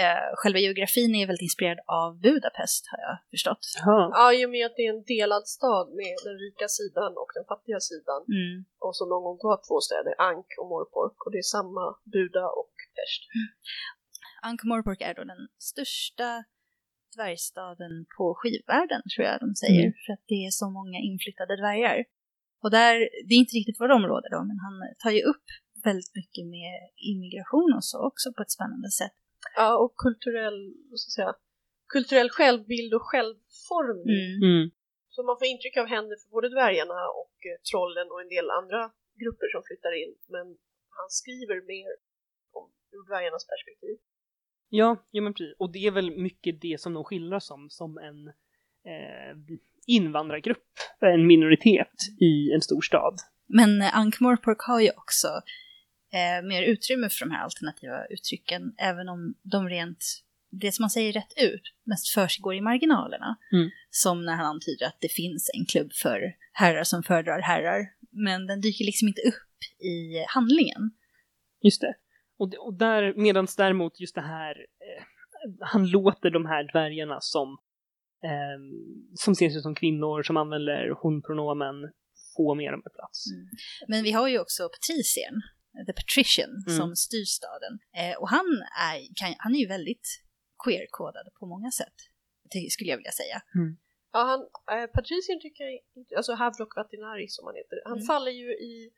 eh, 0.00 0.28
själva 0.40 0.58
geografin 0.64 1.14
är 1.14 1.26
väldigt 1.26 1.48
inspirerad 1.48 1.80
av 2.02 2.08
Budapest 2.26 2.82
har 2.90 3.00
jag 3.06 3.16
förstått. 3.32 3.64
Ja. 3.86 3.98
Ja, 4.18 4.24
i 4.38 4.40
och 4.46 4.52
med 4.54 4.66
att 4.66 4.76
det 4.76 4.84
är 4.86 4.92
en 4.98 5.04
delad 5.14 5.44
stad 5.56 5.86
med 6.00 6.14
den 6.26 6.36
rika 6.46 6.66
sidan 6.78 7.12
och 7.22 7.30
den 7.36 7.44
fattiga 7.52 7.80
sidan. 7.90 8.20
Mm. 8.38 8.54
Och 8.84 8.94
som 8.98 9.06
någon 9.12 9.24
gång 9.26 9.38
var 9.52 9.60
två 9.68 9.78
städer, 9.86 10.14
Ank 10.30 10.48
och 10.60 10.68
Morpork. 10.72 11.16
Och 11.24 11.32
det 11.32 11.40
är 11.44 11.52
samma 11.58 11.84
Buda 12.14 12.46
och 12.60 12.74
Pest. 12.96 13.22
Ankh-Morpork 14.48 15.00
är 15.08 15.14
då 15.14 15.24
den 15.24 15.42
största 15.70 16.28
dvärgstaden 17.16 17.92
på 18.16 18.24
skivvärlden 18.38 19.02
tror 19.10 19.24
jag 19.28 19.36
de 19.44 19.50
säger. 19.62 19.84
Mm. 19.88 19.94
För 20.02 20.12
att 20.12 20.24
det 20.32 20.40
är 20.48 20.52
så 20.62 20.66
många 20.78 20.98
inflyttade 21.10 21.54
dvärgar. 21.62 21.98
Och 22.62 22.70
där, 22.78 22.94
det 23.26 23.32
är 23.34 23.42
inte 23.44 23.56
riktigt 23.60 23.80
vårt 23.80 23.96
område 23.98 24.26
då, 24.34 24.40
men 24.50 24.58
han 24.66 24.74
tar 25.02 25.12
ju 25.18 25.22
upp 25.32 25.46
väldigt 25.88 26.14
mycket 26.20 26.44
med 26.56 26.74
immigration 27.12 27.70
och 27.78 27.84
så 27.90 27.96
också 28.08 28.26
på 28.36 28.42
ett 28.42 28.56
spännande 28.56 28.90
sätt. 29.00 29.16
Ja, 29.56 29.68
och 29.82 29.92
kulturell, 29.96 30.60
vad 30.90 30.98
ska 31.00 31.08
jag 31.08 31.18
säga, 31.20 31.34
kulturell 31.94 32.30
självbild 32.30 32.94
och 32.94 33.06
självformning. 33.10 34.28
Mm. 34.36 34.50
Mm. 34.50 34.64
Så 35.14 35.18
man 35.28 35.36
får 35.38 35.46
intryck 35.54 35.76
av 35.82 35.86
henne 35.94 36.12
för 36.20 36.28
både 36.36 36.48
dvärgarna 36.56 37.00
och 37.20 37.36
eh, 37.48 37.58
trollen 37.70 38.08
och 38.12 38.20
en 38.24 38.32
del 38.36 38.46
andra 38.60 38.80
grupper 39.22 39.48
som 39.54 39.62
flyttar 39.68 39.92
in. 40.02 40.12
Men 40.34 40.46
han 40.98 41.08
skriver 41.20 41.56
mer 41.72 41.90
om 42.58 42.66
ur 42.94 43.04
dvärgarnas 43.08 43.46
perspektiv. 43.52 43.96
Ja, 44.68 44.88
ja 45.10 45.22
men 45.22 45.34
precis. 45.34 45.56
Och 45.58 45.72
det 45.72 45.82
är 45.86 45.90
väl 45.90 46.10
mycket 46.28 46.60
det 46.60 46.80
som 46.80 46.94
de 46.94 47.04
skildrar 47.04 47.40
som, 47.40 47.70
som 47.70 47.98
en 47.98 48.20
eh, 48.92 49.32
invandrargrupp, 49.86 50.72
en 51.00 51.26
minoritet 51.26 51.96
i 52.20 52.52
en 52.54 52.62
stor 52.62 52.80
stad. 52.80 53.14
Men 53.46 53.82
eh, 53.82 53.96
Ankh-Morpork 53.96 54.60
har 54.68 54.80
ju 54.80 54.90
också 54.90 55.28
eh, 56.12 56.46
mer 56.48 56.62
utrymme 56.62 57.08
för 57.08 57.24
de 57.24 57.30
här 57.30 57.42
alternativa 57.42 58.06
uttrycken, 58.06 58.74
även 58.78 59.08
om 59.08 59.34
de 59.42 59.68
rent, 59.68 60.04
det 60.50 60.72
som 60.72 60.82
man 60.82 60.90
säger 60.90 61.12
rätt 61.12 61.32
ut, 61.36 61.62
mest 61.84 62.08
försiggår 62.08 62.54
i 62.54 62.60
marginalerna. 62.60 63.36
Mm. 63.52 63.70
Som 63.90 64.24
när 64.24 64.36
han 64.36 64.46
antyder 64.46 64.86
att 64.86 64.98
det 65.00 65.12
finns 65.12 65.50
en 65.54 65.66
klubb 65.66 65.92
för 65.92 66.20
herrar 66.52 66.84
som 66.84 67.02
föredrar 67.02 67.40
herrar, 67.40 67.86
men 68.10 68.46
den 68.46 68.60
dyker 68.60 68.84
liksom 68.84 69.08
inte 69.08 69.22
upp 69.22 69.82
i 69.84 70.24
handlingen. 70.28 70.90
Just 71.62 71.80
det. 71.80 71.94
Och, 72.38 72.54
och 72.66 72.74
där, 72.74 73.14
medans 73.16 73.56
däremot 73.56 74.00
just 74.00 74.14
det 74.14 74.20
här, 74.20 74.54
eh, 74.58 75.04
han 75.60 75.86
låter 75.86 76.30
de 76.30 76.46
här 76.46 76.72
dvärgarna 76.72 77.18
som, 77.20 77.48
eh, 78.24 78.58
som 79.14 79.34
ser 79.34 79.50
sig 79.50 79.62
som 79.62 79.74
kvinnor, 79.74 80.22
som 80.22 80.36
använder 80.36 80.90
hon-pronomen, 81.02 81.74
få 82.36 82.54
mer 82.54 82.68
av 82.68 82.74
en 82.74 82.82
plats. 82.82 83.32
Mm. 83.32 83.48
Men 83.88 84.02
vi 84.02 84.12
har 84.12 84.28
ju 84.28 84.38
också 84.38 84.68
Patricien, 84.68 85.34
The 85.86 85.92
Patrician, 85.92 86.50
Mm. 86.66 86.78
som 86.78 86.96
styr 86.96 87.24
staden. 87.24 87.74
Eh, 88.00 88.16
och 88.20 88.28
han 88.28 88.46
är, 88.88 88.98
kan, 89.18 89.34
han 89.38 89.54
är 89.54 89.58
ju 89.58 89.68
väldigt 89.68 90.08
queer-kodad 90.64 91.26
på 91.38 91.46
många 91.46 91.70
sätt, 91.70 91.94
skulle 92.70 92.90
jag 92.90 92.96
vilja 92.96 93.12
säga. 93.12 93.42
Ja, 94.12 94.20
han, 94.30 94.40
eh, 94.78 94.86
Patricien 94.86 95.40
tycker 95.40 95.64
jag 95.64 95.72
inte, 95.96 96.16
alltså 96.16 96.32
Havrock 96.34 96.76
Vatinari 96.76 97.28
som 97.28 97.46
han 97.46 97.54
heter, 97.56 97.78
han 97.84 97.92
Mm. 97.98 98.06
faller 98.06 98.32
ju 98.32 98.48
i 98.52 98.90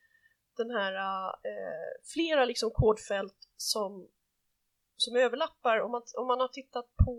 den 0.57 0.71
här, 0.71 0.95
eh, 1.29 1.89
flera 2.15 2.45
liksom 2.45 2.71
kodfält 2.71 3.39
som, 3.57 4.09
som 4.97 5.17
överlappar. 5.17 5.81
Om 5.81 5.91
man, 5.91 6.03
om 6.19 6.27
man 6.27 6.41
har 6.41 6.49
tittat 6.49 6.87
på 7.07 7.17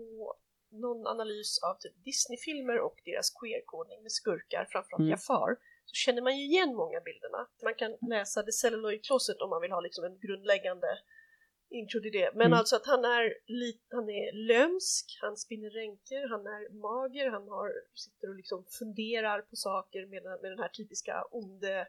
någon 0.70 1.06
analys 1.06 1.58
av 1.62 1.74
typ 1.80 2.04
Disney-filmer 2.04 2.78
och 2.80 2.96
deras 3.04 3.30
queer-kodning 3.40 4.02
med 4.02 4.12
skurkar, 4.12 4.66
framförallt 4.72 5.00
Mm. 5.00 5.10
Jafar, 5.10 5.56
så 5.86 5.94
känner 5.94 6.22
man 6.22 6.38
ju 6.38 6.44
igen 6.44 6.74
många 6.74 7.00
bilderna. 7.00 7.40
Man 7.62 7.74
kan 7.74 7.96
läsa 8.10 8.42
The 8.42 8.52
Celluloid 8.52 9.04
Closet 9.04 9.40
om 9.40 9.50
man 9.50 9.60
vill 9.62 9.72
ha 9.72 9.80
liksom 9.80 10.04
en 10.04 10.18
grundläggande 10.18 10.86
intro 11.70 12.00
till 12.00 12.12
det. 12.12 12.30
Men 12.34 12.46
Mm. 12.46 12.58
alltså 12.58 12.76
att 12.76 12.86
han 12.86 13.04
är, 13.04 13.34
lit, 13.46 13.82
han 13.90 14.08
är 14.10 14.32
lömsk, 14.48 15.18
han 15.22 15.36
spinner 15.36 15.70
ränker, 15.70 16.28
han 16.28 16.40
är 16.46 16.62
mager, 16.88 17.30
han 17.30 17.48
har, 17.48 17.68
sitter 17.94 18.28
och 18.28 18.36
liksom 18.36 18.64
funderar 18.78 19.40
på 19.42 19.56
saker 19.56 20.06
med, 20.06 20.22
den- 20.22 20.40
med 20.42 20.50
den 20.50 20.58
här 20.58 20.68
typiska 20.68 21.24
onde 21.30 21.86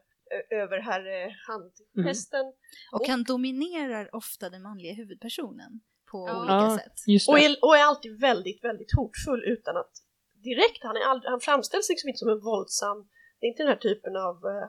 överherre 0.49 1.35
handgesten. 1.47 2.45
Och 2.91 3.01
Och- 3.01 3.07
han 3.07 3.23
dominerar 3.23 4.15
ofta 4.15 4.49
den 4.49 4.61
manliga 4.61 4.93
huvudpersonen 4.93 5.71
på 6.11 6.17
Ja. 6.27 6.39
olika 6.39 6.53
Ja. 6.53 6.77
sätt. 6.79 7.27
Och 7.29 7.39
är, 7.39 7.55
och 7.61 7.77
är 7.77 7.83
alltid 7.83 8.19
väldigt, 8.19 8.63
väldigt 8.63 8.95
hotfull 8.97 9.43
utan 9.43 9.77
att 9.77 9.91
direkt, 10.33 10.83
han, 10.83 10.95
är 10.97 11.01
aldrig, 11.01 11.29
han 11.29 11.39
framställs 11.39 11.89
liksom 11.89 12.07
inte 12.09 12.17
som 12.19 12.29
en 12.29 12.39
våldsam, 12.39 13.09
det 13.39 13.45
är 13.45 13.49
inte 13.49 13.63
den 13.63 13.73
här 13.75 13.81
typen 13.87 14.15
av, 14.27 14.35
eh, 14.51 14.67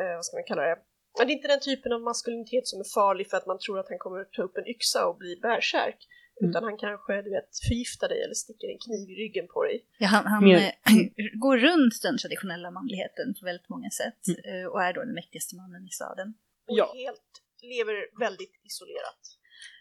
eh, 0.00 0.14
vad 0.16 0.24
ska 0.24 0.36
man 0.36 0.44
kalla 0.44 0.62
det, 0.62 0.78
det 1.16 1.32
är 1.32 1.36
inte 1.38 1.48
den 1.48 1.60
typen 1.60 1.92
av 1.92 2.00
maskulinitet 2.00 2.66
som 2.66 2.80
är 2.80 2.88
farlig 2.94 3.30
för 3.30 3.36
att 3.36 3.46
man 3.46 3.58
tror 3.58 3.78
att 3.78 3.88
han 3.88 3.98
kommer 3.98 4.24
ta 4.24 4.42
upp 4.42 4.56
en 4.56 4.68
yxa 4.74 5.06
och 5.08 5.16
bli 5.16 5.36
bärsärk. 5.42 6.00
Mm. 6.40 6.50
Utan 6.50 6.64
han 6.64 6.76
kanske, 6.78 7.22
du 7.22 7.30
vet, 7.30 7.50
förgiftar 7.68 8.08
dig 8.08 8.20
eller 8.24 8.34
sticker 8.34 8.68
en 8.68 8.78
kniv 8.86 9.10
i 9.10 9.14
ryggen 9.22 9.46
på 9.54 9.64
dig. 9.64 9.86
Ja, 9.98 10.06
han 10.06 10.26
han 10.26 10.50
eh, 10.50 10.72
går 11.44 11.56
runt 11.58 11.94
den 12.02 12.18
traditionella 12.18 12.70
manligheten 12.70 13.34
på 13.40 13.44
väldigt 13.50 13.68
många 13.68 13.90
sätt 13.90 14.22
Mm. 14.28 14.40
eh, 14.48 14.66
och 14.70 14.82
är 14.82 14.92
då 14.92 15.00
den 15.00 15.14
mäktigaste 15.14 15.56
mannen 15.56 15.82
i 15.90 15.92
staden. 15.98 16.28
Och 16.68 16.78
Ja. 16.78 16.92
helt, 16.94 17.30
lever 17.62 18.18
väldigt 18.20 18.54
isolerat. 18.68 19.20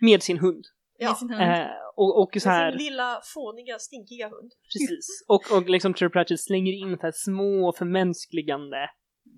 Med 0.02 0.24
sin 0.24 0.38
hund. 0.38 0.66
Ja. 1.00 1.18
Eh, 1.42 1.68
och, 1.96 2.22
och 2.22 2.42
så 2.42 2.50
här, 2.50 2.72
sin 2.72 2.86
lilla 2.86 3.22
fåniga 3.34 3.80
stinkiga 3.80 4.30
hund. 4.30 4.52
precis. 4.74 5.08
Och, 5.28 5.52
och 5.58 5.70
liksom 5.70 5.94
Terry 5.94 6.10
Pratchett 6.10 6.40
slänger 6.40 6.74
in 6.74 6.98
så 6.98 7.02
här 7.04 7.12
små 7.16 7.74
förmänskligande 7.74 8.90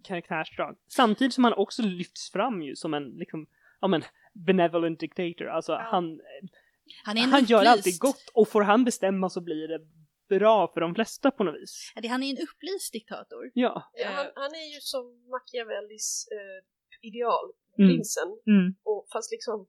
karaktärsdrag. 0.03 0.77
Samtidigt 0.87 1.33
som 1.33 1.43
han 1.43 1.53
också 1.53 1.81
lyfts 1.81 2.31
fram 2.31 2.61
ju 2.61 2.75
som 2.75 2.93
en, 2.93 3.03
liksom, 3.09 3.47
ja 3.81 3.87
men, 3.87 4.03
benevolent 4.33 4.99
dictator. 4.99 5.47
Alltså 5.47 5.71
Ja. 5.71 5.87
han, 5.91 6.19
Han, 7.05 7.17
är 7.17 7.21
han 7.21 7.43
gör 7.43 7.65
alltid 7.65 7.99
gott 7.99 8.29
och 8.33 8.47
får 8.49 8.61
han 8.61 8.83
bestämma 8.85 9.29
så 9.29 9.41
blir 9.41 9.67
det 9.67 9.79
bra 10.39 10.71
för 10.73 10.81
de 10.81 10.95
flesta 10.95 11.31
på 11.31 11.43
något 11.43 11.55
vis. 11.55 11.91
Ja, 11.95 12.01
det- 12.01 12.07
Han 12.07 12.23
är 12.23 12.29
en 12.29 12.37
upplyst 12.47 12.93
diktator. 12.93 13.51
Ja. 13.53 13.91
Ja, 13.93 14.07
han, 14.09 14.25
han 14.35 14.51
är 14.51 14.73
ju 14.73 14.79
som 14.81 15.03
Machiavellis 15.29 16.27
eh, 16.31 17.07
ideal, 17.09 17.45
Mm. 17.77 17.89
prinsen, 17.89 18.29
Mm. 18.47 18.75
och 18.83 19.07
fast 19.13 19.31
liksom 19.31 19.67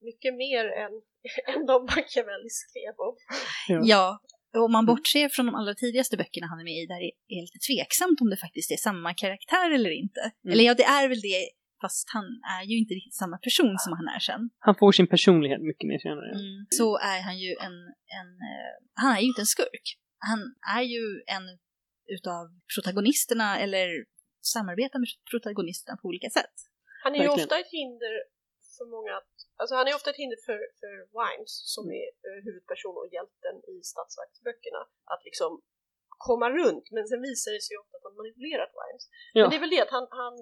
mycket 0.00 0.34
mer 0.42 0.64
än, 0.82 0.92
än 1.52 1.66
de 1.66 1.84
Machiavelli 1.84 2.50
skrev 2.64 2.94
om. 3.08 3.16
Ja. 3.68 3.80
Ja, 3.84 4.20
och 4.56 4.64
om 4.64 4.72
man 4.72 4.86
bortser 4.86 5.28
från 5.28 5.46
de 5.46 5.54
allra 5.54 5.74
tidigaste 5.74 6.16
böckerna 6.16 6.46
han 6.46 6.60
är 6.60 6.64
med 6.64 6.78
i, 6.82 6.86
där 6.86 7.00
det 7.04 7.12
är 7.36 7.40
lite 7.46 7.60
tveksamt 7.68 8.20
om 8.20 8.28
det 8.30 8.36
faktiskt 8.46 8.70
är 8.70 8.76
samma 8.76 9.14
karaktär 9.14 9.68
eller 9.76 9.90
inte. 9.90 10.20
Mm. 10.20 10.52
Eller 10.52 10.64
ja, 10.64 10.74
det 10.74 10.88
är 11.00 11.08
väl 11.08 11.20
det, 11.20 11.40
fast 11.82 12.06
han 12.16 12.26
är 12.56 12.64
ju 12.70 12.78
inte 12.82 12.94
riktigt 12.94 13.14
samma 13.22 13.38
person 13.46 13.74
som 13.84 13.92
han 13.98 14.08
är 14.16 14.20
sen. 14.30 14.42
Han 14.58 14.74
får 14.80 14.92
sin 14.92 15.08
personlighet 15.14 15.62
mycket 15.70 15.86
mer 15.90 15.98
senare. 15.98 16.30
Mm. 16.42 16.66
Så 16.78 16.88
är 17.12 17.20
han 17.28 17.38
ju 17.38 17.50
en, 17.66 17.76
en 18.18 18.28
eh, 18.48 18.72
han 19.02 19.16
är 19.16 19.20
ju 19.20 19.26
inte 19.26 19.42
en 19.42 19.52
skurk. 19.56 19.86
Han 20.30 20.40
är 20.78 20.84
ju 20.94 21.04
en 21.36 21.44
utav 22.16 22.44
protagonisterna 22.74 23.58
eller 23.58 23.88
samarbetar 24.54 24.98
med 24.98 25.08
protagonisterna 25.30 25.96
på 26.00 26.08
olika 26.08 26.30
sätt. 26.38 26.56
Han 27.02 27.12
är 27.14 27.18
ju 27.18 27.22
Verkligen. 27.22 27.44
ofta 27.44 27.58
ett 27.58 27.72
hinder 27.78 28.14
för 28.76 28.86
många, 28.94 29.12
att- 29.20 29.37
alltså 29.60 29.74
han 29.78 29.86
är 29.90 29.94
ofta 29.98 30.10
ett 30.10 30.20
hinder 30.22 30.40
för, 30.48 30.58
för 30.80 30.92
Wimes, 31.18 31.52
som 31.74 31.84
Mm. 31.86 31.94
är 32.02 32.08
eh, 32.26 32.38
huvudperson 32.46 32.94
och 33.02 33.08
hjälten 33.16 33.54
i 33.74 33.76
statsvaktsböckerna, 33.92 34.82
att 35.14 35.22
liksom 35.28 35.50
komma 36.28 36.48
runt, 36.60 36.86
men 36.94 37.04
sen 37.10 37.20
visar 37.30 37.50
det 37.56 37.62
sig 37.68 37.74
ofta 37.82 37.94
att 37.98 38.04
han 38.06 38.14
manipulerat 38.20 38.72
Wimes. 38.80 39.04
Ja. 39.36 39.40
Men 39.42 39.50
det 39.50 39.56
är 39.60 39.64
väl 39.66 39.74
det 39.76 39.82
att 39.86 39.94
han, 39.98 40.06
han 40.22 40.34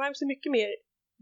Wimes 0.00 0.18
är 0.24 0.28
mycket 0.34 0.52
mer 0.58 0.70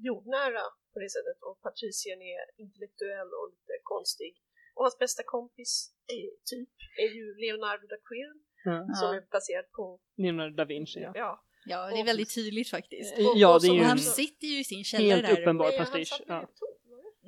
jordnära 0.08 0.64
på 0.92 0.96
det 1.02 1.10
sättet 1.16 1.38
och 1.46 1.56
Patricien 1.66 2.18
är 2.34 2.42
intellektuell 2.64 3.30
och 3.38 3.46
lite 3.54 3.74
konstig. 3.94 4.32
Och 4.76 4.82
hans 4.86 4.98
bästa 5.04 5.22
kompis 5.36 5.72
är, 6.16 6.26
typ 6.52 6.72
är 7.04 7.10
ju 7.18 7.24
Leonardo 7.44 7.86
da 7.92 7.98
Quirn 8.08 8.38
Ja. 8.70 8.78
som 9.00 9.08
Ja. 9.08 9.16
är 9.16 9.22
baserad 9.36 9.66
på, 9.76 9.84
Leonardo 10.22 10.54
da 10.60 10.64
Vinci, 10.64 11.00
ja. 11.00 11.12
ja, 11.24 11.44
Ja, 11.72 11.80
det 11.92 12.00
är 12.00 12.04
väldigt 12.04 12.34
tydligt 12.34 12.70
faktiskt. 12.70 13.18
Eh, 13.18 13.26
Och- 13.26 13.36
Ja, 13.36 13.54
och 13.54 13.60
det 13.60 13.66
är 13.66 13.68
som 13.68 13.76
ju 13.76 13.82
han 13.82 13.98
sitter 13.98 14.46
ju 14.46 14.58
i 14.60 14.64
sin 14.64 14.84
källare 14.84 15.08
helt 15.10 15.26
där. 15.26 15.40
uppenbar 15.42 15.78
pastisch. 15.78 16.08
satt 16.08 16.26
med 16.28 16.36
Ja. 16.36 16.48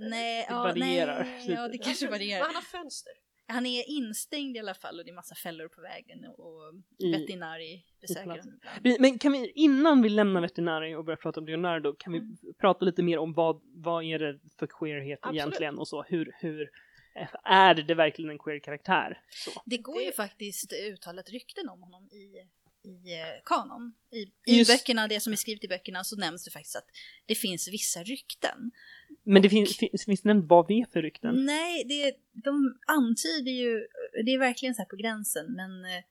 Nej, 0.01 0.45
Det 0.49 0.55
ja, 0.55 0.63
varierar 0.63 1.25
nej, 1.25 1.41
lite. 1.41 1.53
ja, 1.53 1.69
det 1.69 1.79
kanske 1.79 2.05
Men 2.05 2.13
varierar. 2.13 2.45
han 2.47 2.55
har 2.55 2.63
fönster. 2.63 3.13
Han 3.47 3.67
är 3.67 3.89
instängd 3.89 4.57
i 4.57 4.59
alla 4.61 4.75
fall 4.75 4.99
och 4.99 5.05
det 5.05 5.11
är 5.11 5.15
massa 5.15 5.35
fällor 5.35 5.69
på 5.69 5.81
vägen 5.81 6.25
och 6.25 6.63
I- 6.99 7.13
veterinari 7.13 7.85
besöker 8.01 8.21
honom 8.31 8.39
ibland. 8.39 8.79
Vi- 8.83 8.97
Men 9.01 9.19
kan 9.19 9.33
vi, 9.33 9.53
innan 9.55 10.03
vi 10.03 10.09
lämnar 10.09 10.41
veterinari 10.41 10.95
och 10.95 11.05
börjar 11.05 11.17
prata 11.17 11.41
om 11.41 11.47
Leonardo, 11.47 11.95
kan 11.99 12.13
vi 12.13 12.19
Mm. 12.19 12.37
prata 12.61 12.85
lite 12.85 13.03
mer 13.03 13.19
om 13.19 13.33
vad, 13.33 13.61
vad 13.75 14.05
är 14.05 14.19
det 14.19 14.39
för 14.59 14.67
queerhet 14.67 15.19
Absolut. 15.23 15.41
egentligen 15.41 15.79
och 15.79 15.89
så? 15.89 16.03
Hur, 16.03 16.33
hur 16.41 16.71
eh, 17.15 17.29
är 17.45 17.75
det 17.75 17.95
verkligen 17.95 18.31
en 18.31 18.39
queer-karaktär? 18.39 19.21
Så. 19.31 19.63
Det 19.67 19.79
går 19.79 20.01
ju 20.01 20.07
Det- 20.07 20.17
faktiskt 20.17 20.73
uttalat 20.73 21.31
rykten 21.31 21.69
om 21.69 21.83
honom 21.83 22.09
i, 22.13 22.47
i 22.89 23.13
eh, 23.21 23.27
kanon. 23.45 23.95
I, 24.11 24.23
i 24.53 24.59
Just- 24.59 24.71
böckerna, 24.71 25.09
det 25.09 25.21
som 25.21 25.33
är 25.33 25.37
skrivet 25.37 25.65
i 25.65 25.69
böckerna, 25.69 26.05
så 26.05 26.17
nämns 26.17 26.45
det 26.45 26.51
faktiskt 26.51 26.77
att 26.77 26.89
det 27.27 27.35
finns 27.35 27.69
vissa 27.69 28.03
rykten. 28.03 28.71
Men 29.25 29.43
det 29.43 29.49
finns, 29.49 29.77
finns, 30.07 30.25
nämnt 30.25 30.47
vad 30.49 30.69
det 30.69 30.81
är 30.81 30.87
för 30.93 31.03
rykten? 31.03 31.45
Nej, 31.45 31.85
det, 31.85 32.17
de 32.47 32.55
antyder 32.87 33.55
ju, 33.63 33.87
det 34.25 34.31
är 34.35 34.39
verkligen 34.39 34.75
så 34.75 34.83
här 34.83 34.89
på 34.89 34.97
gränsen, 34.97 35.47
men 35.61 35.85
eh, 35.85 36.03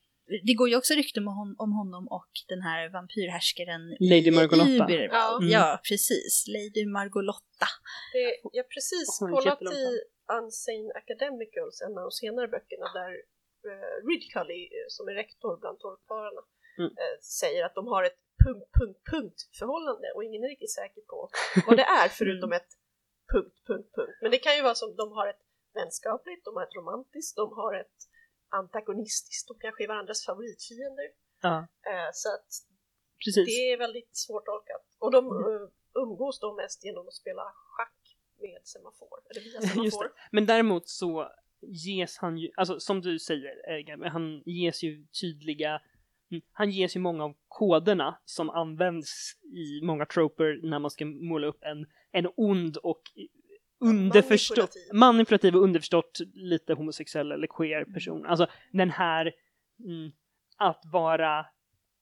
det 0.47 0.53
går 0.53 0.69
ju 0.69 0.75
också 0.75 0.93
rykten 0.93 1.27
om, 1.27 1.35
hon, 1.41 1.55
om 1.65 1.71
honom 1.79 2.07
och 2.17 2.31
den 2.47 2.61
här 2.61 2.89
vampyrhärskaren 2.89 3.83
Lady 4.11 4.31
Margolotta. 4.31 4.85
Ja. 5.21 5.37
Mm. 5.37 5.49
ja, 5.55 5.79
precis. 5.89 6.33
Lady 6.55 6.85
Margolotta. 6.97 7.69
Det, 8.13 8.25
jag 8.55 8.63
har 8.63 8.71
precis 8.77 9.07
kollat 9.33 9.61
i 9.81 9.83
Unsane 10.37 10.89
Academicals, 11.01 11.77
en 11.85 11.93
av 11.97 12.03
de 12.07 12.11
senare 12.23 12.47
böckerna, 12.55 12.87
där 12.99 13.11
uh, 13.69 13.95
Ridcully, 14.07 14.61
eh, 14.77 14.87
som 14.95 15.03
är 15.11 15.15
rektor 15.23 15.51
bland 15.61 15.77
torkfararna, 15.79 16.41
Mm. 16.79 16.91
eh, 17.01 17.15
säger 17.41 17.65
att 17.65 17.75
de 17.75 17.87
har 17.87 18.03
ett 18.03 18.19
punkt, 18.45 18.67
punkt, 18.79 18.99
punkt 19.11 19.39
förhållande 19.59 20.07
och 20.15 20.23
ingen 20.23 20.43
är 20.43 20.49
riktigt 20.55 20.75
säker 20.81 21.01
på 21.11 21.29
vad 21.67 21.77
det 21.77 21.87
är 22.01 22.07
förutom 22.19 22.51
ett 22.59 22.71
punkt, 23.33 23.57
punkt, 23.67 23.89
punkt. 23.95 24.17
Men 24.21 24.31
det 24.31 24.37
kan 24.37 24.55
ju 24.55 24.61
vara 24.61 24.75
som 24.75 24.95
de 24.95 25.11
har 25.11 25.27
ett 25.27 25.43
vänskapligt, 25.73 26.45
de 26.45 26.55
har 26.55 26.63
ett 26.63 26.75
romantiskt, 26.75 27.35
de 27.35 27.53
har 27.53 27.73
ett 27.73 27.99
antagonistiskt, 28.49 29.47
de 29.47 29.59
kanske 29.59 29.83
är 29.83 29.87
varandras 29.87 30.25
favoritfiender. 30.25 31.07
Ja, 31.41 31.67
Eh, 31.91 32.09
så 32.13 32.29
att 32.35 32.49
precis. 33.25 33.45
det 33.45 33.71
är 33.71 33.77
väldigt 33.77 34.17
svårtolkat. 34.17 34.85
Och 34.99 35.11
de 35.11 35.25
eh, 35.25 36.01
umgås 36.03 36.39
då 36.39 36.55
mest 36.55 36.85
genom 36.85 37.07
att 37.07 37.13
spela 37.13 37.43
schack 37.55 38.17
med 38.39 38.61
semafor, 38.63 39.19
eller 39.29 39.41
via 39.41 39.61
semafor. 39.73 40.11
Men 40.31 40.45
däremot 40.45 40.87
så 40.87 41.31
ges 41.61 42.17
han 42.17 42.37
ju, 42.37 42.51
alltså 42.57 42.79
som 42.79 43.01
du 43.01 43.19
säger, 43.19 44.09
han 44.09 44.43
ges 44.45 44.83
ju 44.83 45.05
tydliga 45.21 45.81
mm, 46.31 46.41
han 46.51 46.69
ges 46.71 46.95
ju 46.95 46.99
många 46.99 47.23
av 47.23 47.35
koderna 47.47 48.17
som 48.25 48.49
används 48.49 49.33
i 49.53 49.81
många 49.85 50.05
troper 50.05 50.59
när 50.63 50.79
man 50.79 50.91
ska 50.91 51.05
måla 51.05 51.47
upp 51.47 51.63
en, 51.63 51.85
en 52.11 52.27
ond 52.35 52.77
och 52.77 53.01
underförstått, 53.79 54.57
Manipulativ. 54.57 54.93
manipulativ 54.93 55.55
och 55.55 55.61
underförstått 55.63 56.19
lite 56.33 56.73
homosexuell 56.73 57.31
eller 57.31 57.47
queer 57.47 57.81
Mm. 57.81 57.93
person. 57.93 58.25
Alltså 58.25 58.47
den 58.71 58.89
här 58.89 59.33
mm, 59.85 60.11
att 60.57 60.81
vara 60.85 61.45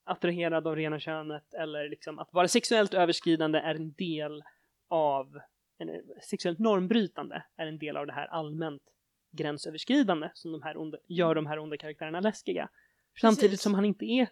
attraherad 0.04 0.68
av 0.68 0.76
rena 0.76 1.00
könet 1.00 1.54
eller 1.54 1.90
liksom 1.90 2.20
att 2.20 2.34
vara 2.34 2.48
sexuellt 2.48 2.94
överskridande 2.94 3.60
är 3.60 3.76
en 3.76 3.94
del 3.94 4.44
av, 4.90 5.40
eller 5.80 6.02
sexuellt 6.24 6.60
normbrytande 6.60 7.44
är 7.58 7.68
en 7.68 7.78
del 7.78 7.98
av 7.98 8.08
det 8.08 8.14
här 8.14 8.28
allmänt 8.28 8.82
gränsöverskridande 9.32 10.30
som 10.34 10.52
de 10.52 10.62
här 10.62 10.78
onda, 10.78 10.98
gör 11.08 11.36
de 11.36 11.46
här 11.46 11.60
onda 11.60 11.78
karaktärerna 11.78 12.20
läskiga. 12.20 12.70
Samtidigt 13.22 13.62
som 13.62 13.74
han 13.74 13.86
inte 13.86 14.06
är 14.06 14.28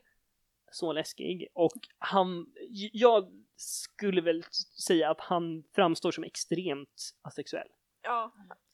så 0.72 0.94
läskig 0.94 1.48
och 1.54 1.74
han, 1.98 2.46
jag 2.92 3.32
skulle 3.56 4.22
väl 4.22 4.44
säga 4.88 5.10
att 5.12 5.22
han 5.22 5.64
framstår 5.76 6.12
som 6.12 6.24
extremt 6.24 7.14
asexuell. 7.22 7.68
Ja. 8.02 8.32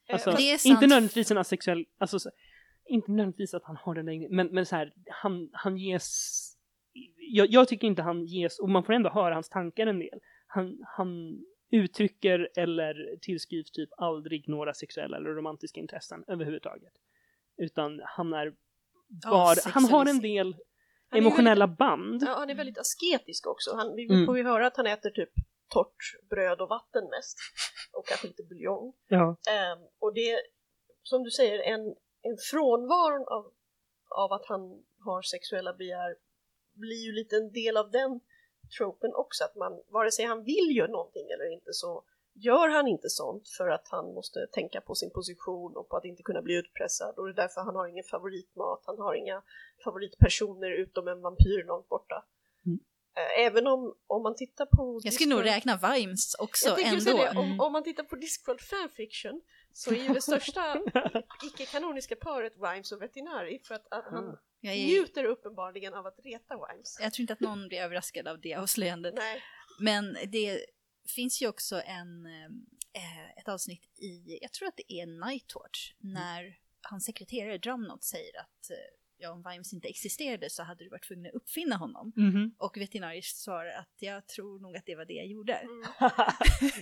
Eh, 0.07 0.13
Alltså, 0.13 0.31
Det 0.31 0.51
är 0.51 0.57
sant. 0.57 0.71
inte 0.71 0.87
nödvändigtvis 0.87 1.31
en 1.31 1.37
asexuell, 1.37 1.85
alltså 1.97 2.19
så, 2.19 2.29
inte 2.85 3.11
nödvändigtvis 3.11 3.53
att 3.53 3.63
han 3.63 3.75
har 3.75 3.95
den 3.95 4.05
längden, 4.05 4.35
men, 4.35 4.47
men 4.47 4.65
så 4.65 4.75
här, 4.75 4.93
han, 5.09 5.49
han 5.53 5.77
ges, 5.77 6.39
jag, 7.17 7.47
jag 7.49 7.67
tycker 7.67 7.87
inte 7.87 8.01
han 8.01 8.25
ges, 8.25 8.59
och 8.59 8.69
man 8.69 8.83
får 8.83 8.93
ändå 8.93 9.09
höra 9.09 9.33
hans 9.33 9.49
tankar 9.49 9.87
en 9.87 9.99
del. 9.99 10.19
Han, 10.47 10.79
han 10.85 11.39
uttrycker 11.71 12.49
eller 12.55 13.17
tillskrivs 13.21 13.71
typ 13.71 13.89
aldrig 13.97 14.49
några 14.49 14.73
sexuella 14.73 15.17
eller 15.17 15.29
romantiska 15.29 15.79
intressen 15.79 16.23
överhuvudtaget. 16.27 16.93
Utan 17.57 18.01
han 18.05 18.33
är 18.33 18.53
bara, 19.31 19.55
han 19.65 19.85
har 19.85 20.05
en 20.05 20.19
del 20.19 20.55
Han 21.09 21.19
emotionella 21.19 21.67
band. 21.67 22.23
Ja, 22.23 22.33
han 22.37 22.49
är 22.49 22.55
väldigt 22.55 22.77
asketisk 22.77 23.47
också. 23.47 23.75
Han, 23.75 23.95
vi 23.95 24.05
Mm. 24.05 24.25
får 24.25 24.37
ju 24.37 24.43
höra 24.43 24.67
att 24.67 24.77
han 24.77 24.87
äter 24.87 25.09
typ 25.09 25.29
torrt 25.73 26.29
bröd 26.29 26.61
och 26.61 26.69
vatten 26.69 27.03
mest. 27.09 27.37
Och 27.93 28.07
kanske 28.07 28.27
lite 28.27 28.43
buljong. 28.43 28.93
Ja. 29.07 29.37
Ehm, 29.51 29.79
och 29.99 30.13
det, 30.13 30.41
som 31.03 31.23
du 31.23 31.31
säger, 31.31 31.59
en, 31.59 31.81
en 32.21 32.37
frånvaron 32.51 33.25
av, 33.27 33.53
av 34.09 34.31
att 34.33 34.45
han 34.45 34.61
har 35.05 35.21
sexuella 35.21 35.73
begär 35.73 36.15
blir 36.73 37.05
ju 37.05 37.11
lite 37.11 37.35
en 37.35 37.51
del 37.51 37.77
av 37.77 37.91
den 37.91 38.19
tropen 38.77 39.11
också. 39.13 39.43
Att 39.43 39.55
man, 39.55 39.81
vare 39.87 40.11
sig 40.11 40.25
han 40.25 40.43
vill 40.43 40.77
göra 40.77 40.91
någonting 40.91 41.25
eller 41.33 41.53
inte 41.53 41.73
så 41.73 42.03
gör 42.41 42.69
han 42.69 42.87
inte 42.87 43.09
sånt 43.09 43.49
för 43.57 43.67
att 43.69 43.87
han 43.91 44.13
måste 44.13 44.47
tänka 44.51 44.81
på 44.81 44.95
sin 44.95 45.11
position 45.11 45.75
och 45.77 45.89
på 45.89 45.97
att 45.97 46.05
inte 46.05 46.23
kunna 46.23 46.41
bli 46.41 46.53
utpressad. 46.55 47.15
Och 47.17 47.25
det 47.25 47.31
är 47.31 47.35
därför 47.43 47.61
han 47.61 47.75
har 47.75 47.87
ingen 47.87 48.03
favoritmat, 48.03 48.83
han 48.85 48.97
har 48.99 49.13
inga 49.15 49.41
favoritpersoner 49.83 50.71
utom 50.71 51.07
en 51.07 51.21
vampyr 51.21 51.63
långt 51.67 51.89
borta. 51.89 52.25
Mm. 52.65 52.79
Eh, 53.17 53.45
Även 53.45 53.67
om, 53.67 53.95
om 54.07 54.23
man 54.23 54.35
tittar 54.35 54.65
på... 54.65 54.99
Jag 55.03 55.13
skulle 55.13 55.35
nog 55.35 55.45
räkna 55.45 55.79
Vimes 55.93 56.35
också 56.39 56.77
ändå. 56.83 57.11
det, 57.17 57.29
om, 57.29 57.45
Mm. 57.45 57.59
om 57.59 57.71
man 57.73 57.83
tittar 57.83 58.03
på 58.03 58.15
Discworld 58.15 58.61
fanfiction 58.61 59.41
så 59.73 59.91
är 59.91 59.95
ju 59.95 60.07
det 60.13 60.21
största 60.21 60.81
icke-kanoniska 61.45 62.15
paret 62.15 62.53
Wimes 62.55 62.91
och 62.91 63.01
Vetinari 63.01 63.59
för 63.67 63.75
att, 63.75 63.87
att 63.93 64.05
han 64.11 64.29
Ah. 64.29 64.37
Jag, 64.63 64.75
är, 64.75 64.85
njuter 64.85 65.23
uppenbarligen 65.25 65.93
av 65.93 66.05
att 66.07 66.19
reta 66.23 66.55
Wimes. 66.55 66.97
jag 67.01 67.13
tror 67.13 67.21
inte 67.21 67.33
att 67.33 67.39
någon 67.39 67.67
blir 67.67 67.79
överraskad 67.81 68.27
av 68.27 68.39
det 68.41 68.55
avslöjandet. 68.55 69.13
Nej, 69.15 69.41
Men 69.79 70.17
det 70.31 70.65
finns 71.11 71.41
ju 71.41 71.47
också 71.47 71.81
en, 71.85 72.25
eh, 72.93 73.29
ett 73.37 73.49
avsnitt 73.49 73.99
i, 73.99 74.39
jag 74.41 74.51
tror 74.51 74.67
att 74.67 74.77
det 74.77 74.93
är 74.93 75.05
Nightwatch, 75.05 75.93
när 75.99 76.57
hans 76.81 77.05
sekreterare 77.05 77.57
Drumnot 77.57 78.03
säger 78.03 78.39
att 78.39 78.69
eh, 78.69 78.77
ja, 79.21 79.31
om 79.31 79.43
Vimes 79.49 79.73
inte 79.73 79.87
existerade 79.87 80.49
så 80.49 80.63
hade 80.63 80.83
du 80.83 80.89
varit 80.89 81.07
tvungen 81.07 81.25
att 81.25 81.33
uppfinna 81.33 81.75
honom. 81.75 82.13
Mhm. 82.15 82.55
Och 82.57 82.77
Vetinarius 82.77 83.25
svarar 83.25 83.71
att 83.71 83.95
jag 83.99 84.27
tror 84.27 84.59
nog 84.59 84.77
att 84.77 84.85
det 84.85 84.95
var 84.95 85.05
det 85.05 85.13
jag 85.13 85.27
gjorde. 85.27 85.53
mm. 85.53 85.83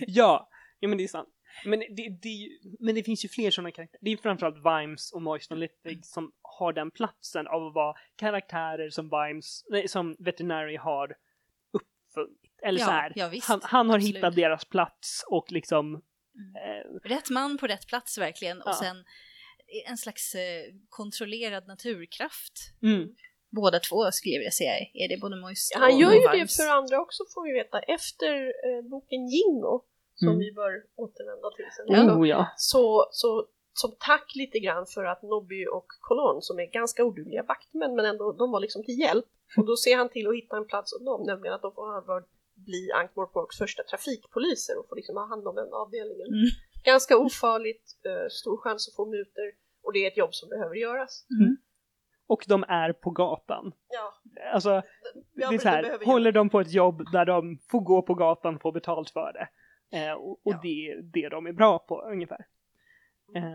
ja, 0.06 0.48
ja 0.80 0.88
men 0.88 0.98
det 0.98 1.04
är 1.04 1.08
sant. 1.08 1.28
Men 1.64 1.78
det, 1.80 2.08
det, 2.22 2.58
men 2.80 2.94
det 2.94 3.02
finns 3.02 3.24
ju 3.24 3.28
fler 3.28 3.50
sådana 3.50 3.70
karaktärer. 3.70 4.00
Det 4.02 4.10
är 4.10 4.16
framförallt 4.16 4.56
Vimes 4.56 5.12
och 5.12 5.22
Moist 5.22 5.52
and 5.52 5.60
Litwig 5.60 6.04
som 6.04 6.32
har 6.42 6.72
den 6.72 6.90
platsen 6.90 7.46
av 7.46 7.66
att 7.66 7.74
vara 7.74 7.94
karaktärer 8.16 8.90
som 8.90 9.10
Vimes, 9.10 9.64
nej, 9.68 9.88
som 9.88 10.16
Veterinary 10.18 10.76
har 10.76 11.16
uppfunnit. 11.72 12.39
Eller 12.62 12.80
Ja, 12.80 12.84
så 12.86 12.90
här, 12.92 13.12
ja, 13.16 13.28
visst. 13.28 13.48
han, 13.48 13.60
han 13.62 13.88
har 13.90 13.96
Absolut. 13.96 14.16
hittat 14.16 14.34
deras 14.36 14.64
plats 14.64 15.24
och 15.28 15.52
liksom 15.52 16.02
Mm. 16.34 16.56
eh, 16.56 17.08
Rätt 17.08 17.30
man 17.30 17.58
på 17.58 17.66
rätt 17.66 17.86
plats 17.86 18.18
verkligen 18.18 18.62
och 18.62 18.68
Ja. 18.68 18.72
sen 18.74 19.04
en 19.88 19.96
slags 19.96 20.34
eh, 20.34 20.64
kontrollerad 20.88 21.66
naturkraft. 21.66 22.52
mm, 22.82 23.08
Båda 23.50 23.78
två 23.80 24.10
skulle 24.12 24.34
jag 24.34 24.38
vilja 24.40 24.50
säga 24.50 24.72
är 24.94 25.08
det 25.08 25.20
både 25.20 25.36
Moist 25.36 25.74
och 25.74 25.80
Han 25.80 25.98
gör 25.98 26.12
ju 26.12 26.20
det 26.40 26.52
för 26.56 26.68
andra 26.68 27.00
också 27.00 27.22
får 27.34 27.42
vi 27.46 27.52
veta. 27.52 27.78
Efter 27.80 28.34
eh, 28.66 28.82
boken 28.90 29.28
Jingo, 29.28 29.82
som 30.14 30.28
Mm. 30.28 30.38
vi 30.38 30.52
bör 30.52 30.72
återvända 30.96 31.50
till 31.56 31.66
sen. 31.76 32.10
oh 32.20 32.28
ja. 32.28 32.46
Så, 32.56 33.08
så 33.12 33.46
som 33.72 33.94
tack 33.98 34.32
lite 34.34 34.58
grann 34.58 34.86
för 34.86 35.04
att 35.04 35.22
Nobby 35.22 35.66
och 35.66 35.86
Colon 36.00 36.42
som 36.42 36.58
är 36.60 36.66
ganska 36.66 37.04
odugliga 37.04 37.42
vaktmän 37.42 37.94
men 37.96 38.04
ändå 38.04 38.32
de 38.32 38.50
var 38.50 38.60
liksom 38.60 38.84
till 38.84 38.98
hjälp. 38.98 39.26
Och 39.56 39.66
då 39.66 39.76
ser 39.76 39.96
han 39.96 40.08
till 40.08 40.26
att 40.28 40.34
hitta 40.36 40.56
en 40.56 40.66
plats 40.66 40.92
åt 40.92 41.04
dem, 41.04 41.22
nämligen 41.26 41.54
att 41.54 41.62
de 41.62 41.74
får 41.74 41.86
bli 42.70 42.82
Ankh-Morporks 43.00 43.56
första 43.58 43.82
trafikpoliser 43.82 44.74
och 44.78 44.86
får 44.88 44.96
liksom 44.96 45.16
ha 45.16 45.26
hand 45.32 45.44
om 45.48 45.54
den 45.54 45.72
avdelningen. 45.82 46.28
Mm. 46.28 46.48
Ganska 46.84 47.14
ofarligt, 47.18 47.86
eh, 48.08 48.28
stor 48.40 48.56
chans 48.62 48.88
att 48.88 48.96
få 48.96 49.04
muter 49.16 49.46
och 49.84 49.92
det 49.92 49.98
är 50.04 50.08
ett 50.10 50.16
jobb 50.16 50.34
som 50.34 50.48
behöver 50.48 50.74
göras. 50.74 51.26
Och 52.26 52.44
de 52.48 52.64
är 52.68 52.92
på 52.92 53.10
gatan. 53.10 53.72
Ja, 53.88 54.14
Alltså, 54.52 54.70
ja, 55.34 55.50
det 55.50 55.54
är 55.54 55.58
så 55.58 55.68
här, 55.68 55.82
behöver 55.82 56.06
håller 56.06 56.32
de 56.32 56.50
på 56.50 56.60
ett 56.60 56.72
jobb 56.72 57.02
där 57.12 57.24
de 57.24 57.58
får 57.70 57.80
gå 57.80 58.02
på 58.02 58.14
gatan 58.14 58.54
och 58.54 58.62
få 58.62 58.72
betalt 58.72 59.10
för 59.10 59.32
det. 59.32 59.48
Eh, 59.98 60.12
och 60.12 60.30
och 60.30 60.40
Ja. 60.44 60.60
det 60.62 60.88
är 60.90 61.02
det 61.02 61.28
de 61.28 61.46
är 61.46 61.52
bra 61.52 61.78
på 61.78 62.02
ungefär. 62.02 62.46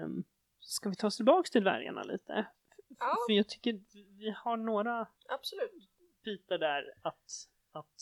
Um, 0.04 0.24
ska 0.60 0.90
vi 0.90 0.96
ta 0.96 1.08
oss 1.08 1.16
tillbaks 1.16 1.52
till 1.52 1.64
dvärgarna 1.64 2.04
lite? 2.04 2.46
Ja. 3.00 3.16
För 3.28 3.34
jag 3.34 3.48
tycker 3.50 3.74
vi 4.20 4.34
har 4.44 4.58
några 4.58 5.08
Absolut. 5.30 5.90
bitar 6.26 6.58
där 6.58 6.84
att, 7.02 7.24
att 7.72 7.96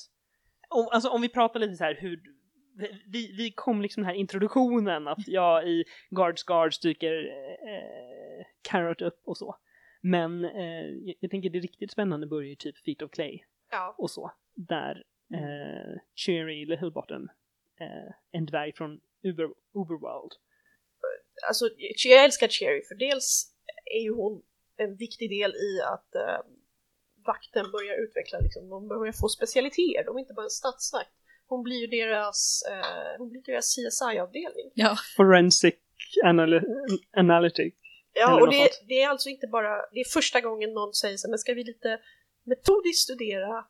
om, 0.74 0.88
alltså 0.92 1.10
om 1.10 1.22
vi 1.22 1.30
pratar 1.30 1.60
lite 1.60 1.76
så 1.76 1.84
här 1.84 1.96
hur 1.96 2.22
vi, 3.12 3.36
vi 3.38 3.52
kom 3.52 3.82
liksom 3.82 4.04
den 4.04 4.08
här 4.10 4.16
introduktionen 4.16 5.08
att 5.08 5.28
ja 5.28 5.64
i 5.64 5.84
Guards 6.10 6.44
Guards 6.44 6.80
dyker 6.80 7.26
eh, 7.68 8.46
Carrot 8.62 9.02
upp 9.02 9.22
och 9.26 9.38
så. 9.38 9.56
Men 10.02 10.46
eh, 10.46 10.86
jag, 10.86 11.16
jag 11.20 11.32
tänker 11.32 11.50
det 11.50 11.60
riktigt 11.60 11.92
spännande 11.92 12.28
börjar 12.28 12.50
ju 12.50 12.56
typ 12.56 12.78
Feet 12.78 13.02
of 13.02 13.12
Clay 13.12 13.40
Ja. 13.72 13.96
och 13.98 14.12
så. 14.12 14.32
Där 14.56 15.04
eh, 15.34 16.00
Cherry 16.16 16.66
Littlebottom, 16.66 17.30
eh, 17.80 18.14
en 18.32 18.46
dvärg 18.46 18.74
från 18.74 19.00
Uber, 19.24 19.44
Uberworld. 19.74 20.32
alltså 21.48 21.66
jag 22.06 22.24
älskar 22.24 22.48
Cherry 22.48 22.82
för 22.88 22.96
dels 22.96 23.56
är 23.98 24.04
ju 24.04 24.14
hon 24.14 24.42
en 24.78 24.96
viktig 24.96 25.30
del 25.30 25.52
i 25.52 25.82
att 25.94 26.16
eh, 26.16 26.40
vakten 27.26 27.72
börjar 27.72 28.04
utveckla, 28.04 28.40
liksom, 28.40 28.70
de 28.70 28.88
börjar 28.88 29.14
få 29.14 29.28
specialiteter, 29.30 30.04
de 30.06 30.16
är 30.16 30.20
inte 30.20 30.34
bara 30.34 30.46
en 30.46 30.50
stadsvakt. 30.50 31.14
Hon 31.48 31.64
blir 31.64 31.80
ju 31.82 31.88
deras, 31.88 32.64
eh, 32.72 33.18
hon 33.18 33.30
blir 33.30 33.42
deras 33.42 33.76
CSI-avdelning. 33.76 34.72
Ja, 34.74 34.98
Forensic 35.16 35.76
Anal- 36.26 36.64
Analytic. 37.18 37.74
Ja, 38.14 38.42
och 38.42 38.50
det, 38.50 38.70
det 38.88 39.02
är 39.02 39.10
alltså 39.10 39.30
inte 39.30 39.48
bara, 39.48 39.70
det 39.94 40.00
är 40.00 40.10
första 40.14 40.42
gången 40.42 40.74
någon 40.74 40.94
säger 40.94 41.18
så 41.18 41.28
här, 41.28 41.32
men 41.32 41.40
ska 41.40 41.54
vi 41.54 41.64
lite 41.64 42.00
metodiskt 42.44 43.04
studera, 43.04 43.66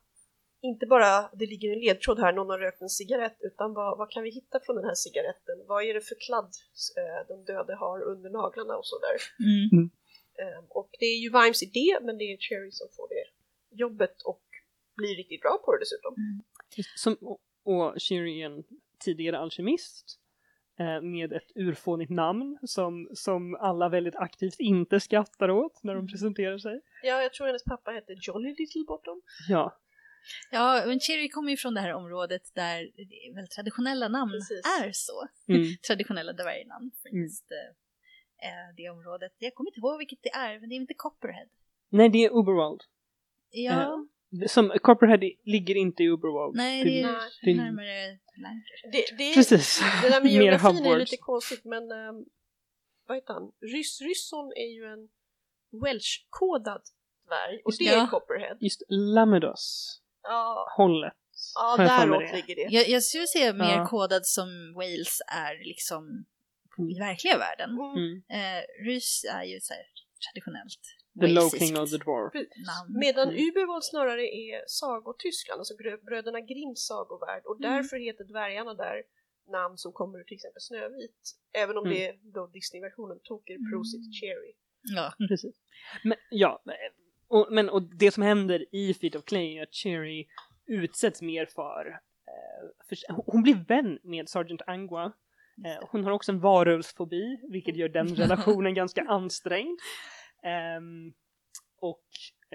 inte 0.62 0.86
bara 0.86 1.30
det 1.32 1.46
ligger 1.46 1.72
en 1.72 1.80
ledtråd 1.80 2.18
här, 2.20 2.32
någon 2.32 2.50
har 2.50 2.58
rökt 2.58 2.82
en 2.82 2.88
cigarett, 2.88 3.36
utan 3.40 3.74
vad, 3.74 3.98
vad 3.98 4.10
kan 4.10 4.22
vi 4.22 4.30
hitta 4.30 4.60
från 4.64 4.76
den 4.76 4.84
här 4.84 4.94
cigaretten? 4.94 5.56
Vad 5.66 5.84
är 5.84 5.94
det 5.94 6.00
för 6.00 6.16
kladd 6.26 6.50
eh, 7.00 7.28
den 7.28 7.44
döde 7.44 7.74
har 7.74 8.02
under 8.02 8.30
naglarna 8.30 8.76
och 8.76 8.86
sådär? 8.86 9.16
mm. 9.72 9.90
Eh, 10.42 10.60
och 10.68 10.90
det 11.00 11.06
är 11.06 11.18
ju 11.24 11.30
Vimes 11.30 11.62
idé, 11.62 11.98
men 12.06 12.18
det 12.18 12.24
är 12.24 12.36
Cherry 12.46 12.72
som 12.72 12.88
får 12.96 13.08
det 13.08 13.24
jobbet 13.74 14.22
och 14.22 14.42
blir 14.96 15.16
riktigt 15.16 15.40
bra 15.40 15.58
på 15.64 15.72
det 15.72 15.78
dessutom. 15.78 16.14
Som, 16.96 17.16
och, 17.20 17.40
och 17.64 18.12
en 18.44 18.64
tidigare 19.04 19.38
alkemist 19.38 20.18
eh, 20.78 21.00
med 21.00 21.32
ett 21.32 21.50
urfånigt 21.54 22.10
namn 22.10 22.58
som, 22.62 23.08
som 23.14 23.54
alla 23.54 23.88
väldigt 23.88 24.16
aktivt 24.16 24.56
inte 24.58 25.00
skrattar 25.00 25.50
åt 25.50 25.82
när 25.82 25.94
de 25.94 26.08
presenterar 26.08 26.58
sig. 26.58 26.80
Ja, 27.02 27.22
jag 27.22 27.32
tror 27.32 27.46
hennes 27.46 27.64
pappa 27.64 27.90
hette 27.90 28.14
Jolly 28.20 28.48
Little 28.48 28.84
Bottom. 28.86 29.22
Ja, 29.48 29.80
ja 30.50 30.82
men 30.86 31.00
Cherry 31.00 31.28
kommer 31.28 31.50
ju 31.50 31.56
från 31.56 31.74
det 31.74 31.80
här 31.80 31.92
området 31.94 32.42
där 32.54 32.90
det 32.96 33.26
är 33.28 33.34
väl 33.34 33.48
traditionella 33.48 34.08
namn 34.08 34.32
Precis. 34.32 34.62
är 34.82 34.90
så. 34.92 35.28
mm. 35.48 35.64
Traditionella 35.86 36.32
dvärgnamn 36.32 36.90
för 37.02 37.08
Mm. 37.08 37.22
just 37.22 37.50
eh, 37.50 38.48
eh, 38.48 38.74
det 38.76 38.90
området. 38.90 39.32
Jag 39.38 39.54
kommer 39.54 39.70
inte 39.70 39.80
ihåg 39.80 39.98
vilket 39.98 40.18
det 40.22 40.30
är, 40.30 40.60
men 40.60 40.68
det 40.68 40.74
är 40.74 40.76
inte 40.76 40.94
Copperhead. 40.94 41.48
Nej 41.88 42.08
det 42.08 42.24
är 42.24 42.30
Uberworld. 42.30 42.80
Ja, 43.56 44.06
Som, 44.46 44.72
Copperhead 44.82 45.20
ligger 45.44 45.74
inte 45.74 46.02
i 46.02 46.08
Uberworld. 46.08 46.56
nej 46.56 46.84
det 46.84 47.00
är 47.02 47.18
det- 47.42 47.54
närmare 47.62 48.18
Lancashire. 48.36 48.90
Det, 48.92 49.16
det, 49.18 49.34
Precis. 49.34 49.80
Det 50.02 50.08
där 50.08 50.20
med 50.20 50.22
Mer 50.32 50.42
geografin 50.42 50.86
är 50.86 50.98
lite 50.98 51.16
konstigt 51.16 51.64
men 51.64 51.82
um, 51.92 52.24
vad 53.06 53.16
heter 53.16 53.34
han? 53.34 53.52
Rys 53.74 54.00
Rysson 54.00 54.46
är 54.56 54.74
ju 54.76 54.84
en 54.92 55.08
Welsh-kodad 55.82 56.82
dvärg 57.26 57.60
och 57.64 57.70
Just 57.72 57.78
det 57.78 57.88
är 57.88 58.06
Copperhead. 58.06 58.56
Just 58.60 58.82
Lamedos 58.88 60.00
Ja, 60.22 60.68
hållet. 60.76 61.12
ja 61.54 61.76
däråt 61.76 62.20
det. 62.20 62.36
ligger 62.36 62.54
det. 62.56 62.74
Jag, 62.76 62.88
jag 62.88 63.02
skulle 63.02 63.26
säga 63.26 63.52
mer 63.52 63.76
Ja. 63.76 63.86
kodad 63.86 64.26
som 64.26 64.72
Wales 64.74 65.18
är 65.26 65.64
liksom 65.64 66.24
i 66.94 66.98
verkliga 66.98 67.38
världen. 67.38 67.70
Mm. 67.70 67.96
Mm. 67.96 68.22
Eh, 68.30 68.62
Rys 68.86 69.24
är 69.24 69.42
ju 69.44 69.60
så 69.60 69.72
här 69.74 69.82
traditionellt 70.26 70.80
The 71.20 71.26
Low 71.26 71.48
King 71.50 71.78
of 71.78 71.90
the 71.90 71.96
Dwarf. 71.98 72.32
Medan 73.04 73.28
Mm. 73.28 73.48
Uberwald 73.48 73.84
snarare 73.84 74.22
är 74.22 74.64
sagotyskland, 74.66 75.58
alltså 75.58 75.74
bröderna 76.08 76.40
Grimms 76.40 76.86
sagovärld 76.86 77.42
och 77.44 77.56
Mm. 77.60 77.72
därför 77.72 77.96
heter 77.96 78.24
dvärgarna 78.24 78.74
där 78.74 79.02
namn 79.48 79.78
som 79.78 79.92
kommer 79.92 80.18
ur 80.18 80.24
till 80.24 80.34
exempel 80.34 80.60
Snövit. 80.60 81.20
Även 81.62 81.76
om 81.78 81.84
Mm. 81.86 81.94
det 81.98 82.08
är 82.08 82.14
då 82.22 82.46
Disney-versionen 82.46 83.18
Toker, 83.22 83.54
Mm. 83.54 83.70
Prosit, 83.70 84.02
Cherry. 84.20 84.52
Ja. 84.96 85.12
Precis. 85.28 85.56
Men 86.04 86.18
ja, 86.30 86.62
och, 87.28 87.46
men 87.50 87.68
och 87.68 87.82
det 87.82 88.10
som 88.10 88.22
händer 88.22 88.66
i 88.74 88.94
Feet 88.94 89.14
of 89.16 89.24
Clay 89.24 89.56
är 89.58 89.62
att 89.62 89.74
Cherry 89.74 90.26
utsätts 90.66 91.22
mer 91.22 91.46
för, 91.46 91.86
eh, 92.32 92.86
för 92.88 92.96
hon 93.32 93.42
blir 93.42 93.64
vän 93.68 93.98
med 94.02 94.28
Sergeant 94.28 94.62
Angua. 94.66 95.04
Eh, 95.66 95.88
hon 95.90 96.04
har 96.04 96.10
också 96.12 96.32
en 96.32 96.40
varulvsfobi, 96.40 97.40
vilket 97.50 97.76
gör 97.76 97.88
den 97.88 98.06
relationen 98.16 98.74
ganska 98.74 99.02
ansträngd. 99.02 99.78
Ehm, 100.44 101.12
och 101.80 102.04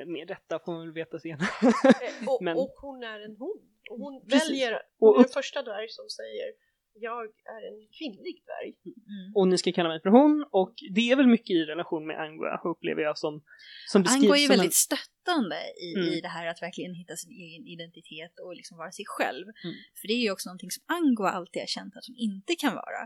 med 0.05 0.27
detta 0.27 0.59
får 0.59 0.71
man 0.71 0.81
väl 0.85 0.93
veta 0.93 1.19
senare. 1.19 1.49
Eh, 1.63 2.29
och, 2.29 2.41
Men- 2.41 2.57
och 2.57 2.73
hon 2.81 3.03
är 3.03 3.19
en 3.19 3.35
hon. 3.39 3.59
Och 3.89 3.99
hon 3.99 4.25
Precis. 4.29 4.49
väljer, 4.49 4.81
hon 4.99 5.15
är 5.15 5.23
den 5.23 5.29
första 5.33 5.63
dvärg 5.63 5.89
som 5.89 6.09
säger 6.09 6.53
jag 7.01 7.25
är 7.25 7.61
en 7.71 7.87
kvinnlig 7.97 8.35
dvärg. 8.45 8.71
Mm. 8.85 9.35
och 9.35 9.47
ni 9.47 9.57
ska 9.57 9.71
kalla 9.71 9.89
mig 9.89 10.01
för 10.01 10.09
hon, 10.09 10.45
och 10.51 10.73
det 10.95 11.11
är 11.11 11.15
väl 11.15 11.27
mycket 11.27 11.49
i 11.49 11.65
relation 11.65 12.07
med 12.07 12.19
Angua, 12.19 12.61
upplever 12.63 13.01
jag 13.01 13.17
som, 13.17 13.43
som 13.87 14.03
beskrivs 14.03 14.23
Ango 14.23 14.33
är 14.35 14.39
ju 14.39 14.47
som 14.47 14.55
väldigt 14.55 14.73
stöttande 14.73 15.57
i, 15.87 15.93
Mm. 15.95 16.07
i 16.13 16.21
det 16.21 16.27
här 16.27 16.47
att 16.47 16.61
verkligen 16.61 16.93
hitta 16.93 17.15
sin 17.15 17.31
egen 17.31 17.67
identitet 17.67 18.39
och 18.43 18.55
liksom 18.55 18.77
vara 18.77 18.91
sig 18.91 19.05
själv. 19.07 19.45
Mm. 19.63 19.75
För 20.01 20.07
det 20.07 20.13
är 20.13 20.23
ju 20.27 20.31
också 20.31 20.49
någonting 20.49 20.71
som 20.71 20.83
Ango 20.97 21.23
alltid 21.23 21.61
har 21.61 21.67
känt 21.67 21.95
att 21.97 22.07
hon 22.07 22.15
inte 22.17 22.55
kan 22.55 22.73
vara. 22.75 23.01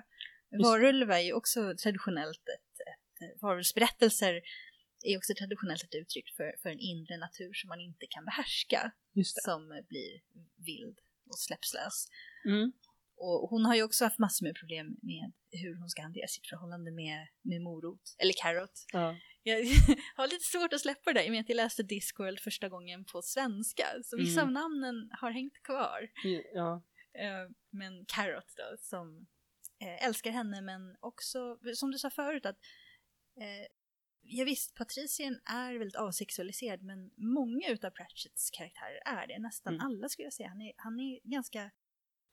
Varulv 0.63 1.11
är 1.11 1.19
ju 1.19 1.33
också 1.33 1.59
traditionellt 1.83 2.45
ett, 2.55 2.75
ett 2.89 3.41
varulvsberättelser 3.41 4.41
är 5.03 5.17
också 5.17 5.33
traditionellt 5.33 5.83
ett 5.83 5.95
uttryck 5.95 6.29
för, 6.37 6.55
för 6.61 6.69
en 6.69 6.79
inre 6.79 7.17
natur 7.17 7.53
som 7.53 7.67
man 7.67 7.79
inte 7.79 8.05
kan 8.09 8.25
behärska, 8.25 8.91
som 9.45 9.83
blir 9.89 10.21
vild 10.65 10.97
och 11.29 11.39
släppslös. 11.39 12.07
Mm. 12.45 12.71
Och 13.15 13.49
hon 13.49 13.65
har 13.65 13.75
ju 13.75 13.83
också 13.83 14.03
haft 14.03 14.19
massor 14.19 14.45
med 14.45 14.55
problem 14.55 14.87
med 15.01 15.31
hur 15.51 15.75
hon 15.79 15.89
ska 15.89 16.01
hantera 16.01 16.27
sitt 16.27 16.47
förhållande 16.47 16.91
med, 16.91 17.27
med 17.41 17.61
morot, 17.61 18.15
eller 18.17 18.33
carrot. 18.33 18.85
Ja. 18.93 19.15
Jag 19.43 19.57
har 20.15 20.27
lite 20.27 20.45
svårt 20.45 20.73
att 20.73 20.81
släppa 20.81 21.13
det 21.13 21.19
där 21.19 21.25
i 21.25 21.29
och 21.29 21.31
med 21.31 21.41
att 21.41 21.49
jag 21.49 21.55
läste 21.55 21.83
Discworld 21.83 22.39
första 22.39 22.69
gången 22.69 23.05
på 23.05 23.21
svenska. 23.21 23.85
Så 24.03 24.17
vissa 24.17 24.41
Mm. 24.41 24.47
av 24.47 24.51
namnen 24.63 25.09
har 25.21 25.31
hängt 25.31 25.63
kvar. 25.63 26.09
Ja. 26.53 26.83
Eh, 27.13 27.49
Men 27.69 28.05
Carrot 28.05 28.53
då, 28.57 28.77
som 28.79 29.27
eh, 29.79 30.05
älskar 30.05 30.31
henne 30.31 30.61
men 30.61 30.95
också, 30.99 31.57
som 31.75 31.91
du 31.91 31.97
sa 31.97 32.09
förut, 32.09 32.45
att 32.45 32.57
eh, 33.41 33.67
ja 34.23 34.45
visst, 34.45 34.75
Patricien 34.75 35.39
är 35.45 35.73
väldigt 35.79 35.95
avsexualiserad 35.95 36.83
men 36.83 37.11
många 37.17 37.67
utav 37.69 37.89
Pratchetts 37.89 38.51
karaktärer 38.51 38.99
är 39.05 39.27
det. 39.27 39.39
Nästan 39.39 39.73
Mm. 39.73 39.85
alla 39.85 40.09
skulle 40.09 40.25
jag 40.25 40.33
säga. 40.33 40.49
Han 40.49 40.61
är, 40.61 40.73
han 40.77 40.99
är 40.99 41.19
ganska 41.23 41.71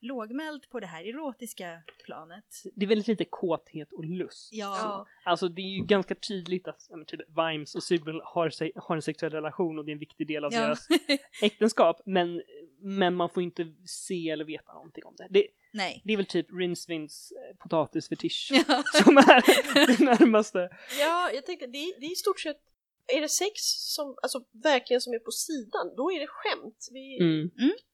lågmäld 0.00 0.68
på 0.70 0.80
det 0.80 0.86
här 0.86 1.04
erotiska 1.04 1.82
planet. 2.04 2.44
Det 2.74 2.84
är 2.84 2.88
väldigt 2.88 3.08
lite 3.08 3.24
kåthet 3.24 3.92
och 3.92 4.04
lust. 4.04 4.48
Ja, 4.52 5.06
Alltså 5.24 5.48
det 5.48 5.62
är 5.62 5.78
ju 5.78 5.84
ganska 5.84 6.14
tydligt 6.14 6.68
att 6.68 6.86
men 6.90 7.04
typ, 7.06 7.20
Vimes 7.28 7.74
och 7.74 7.82
Sybil 7.82 8.20
har, 8.24 8.80
har 8.80 8.96
en 8.96 9.02
sexuell 9.02 9.32
relation 9.32 9.78
och 9.78 9.84
det 9.84 9.90
är 9.90 9.92
en 9.92 9.98
viktig 9.98 10.26
del 10.26 10.44
av 10.44 10.52
ja. 10.52 10.60
deras 10.60 10.86
äktenskap. 11.42 12.00
Men, 12.06 12.42
men 12.78 13.14
man 13.14 13.30
får 13.30 13.42
inte 13.42 13.74
se 13.84 14.30
eller 14.30 14.44
veta 14.44 14.72
någonting 14.72 15.04
om 15.04 15.14
det. 15.18 15.26
det. 15.30 15.46
Nej. 15.72 16.02
Det 16.04 16.12
är 16.12 16.16
väl 16.16 16.26
typ 16.26 16.46
Rinsvins 16.52 17.32
eh, 17.32 17.56
potatisfetisch 17.56 18.48
Ja. 18.68 18.82
som 19.04 19.16
är 19.18 19.86
det 19.86 20.04
närmaste. 20.04 20.70
Ja, 21.00 21.30
jag 21.34 21.46
tänkte 21.46 21.66
det, 21.66 21.78
är- 21.78 22.00
det 22.00 22.06
är 22.06 22.12
i 22.12 22.16
stort 22.16 22.40
sett 22.40 22.60
är 23.16 23.20
det 23.20 23.28
sex 23.28 23.52
som, 23.96 24.16
alltså 24.22 24.44
verkligen 24.52 25.00
som 25.00 25.12
är 25.12 25.18
på 25.18 25.30
sidan, 25.30 25.94
då 25.96 26.12
är 26.12 26.20
det 26.20 26.26
skämt. 26.26 26.88
Vi, 26.92 27.18
Mm. 27.20 27.50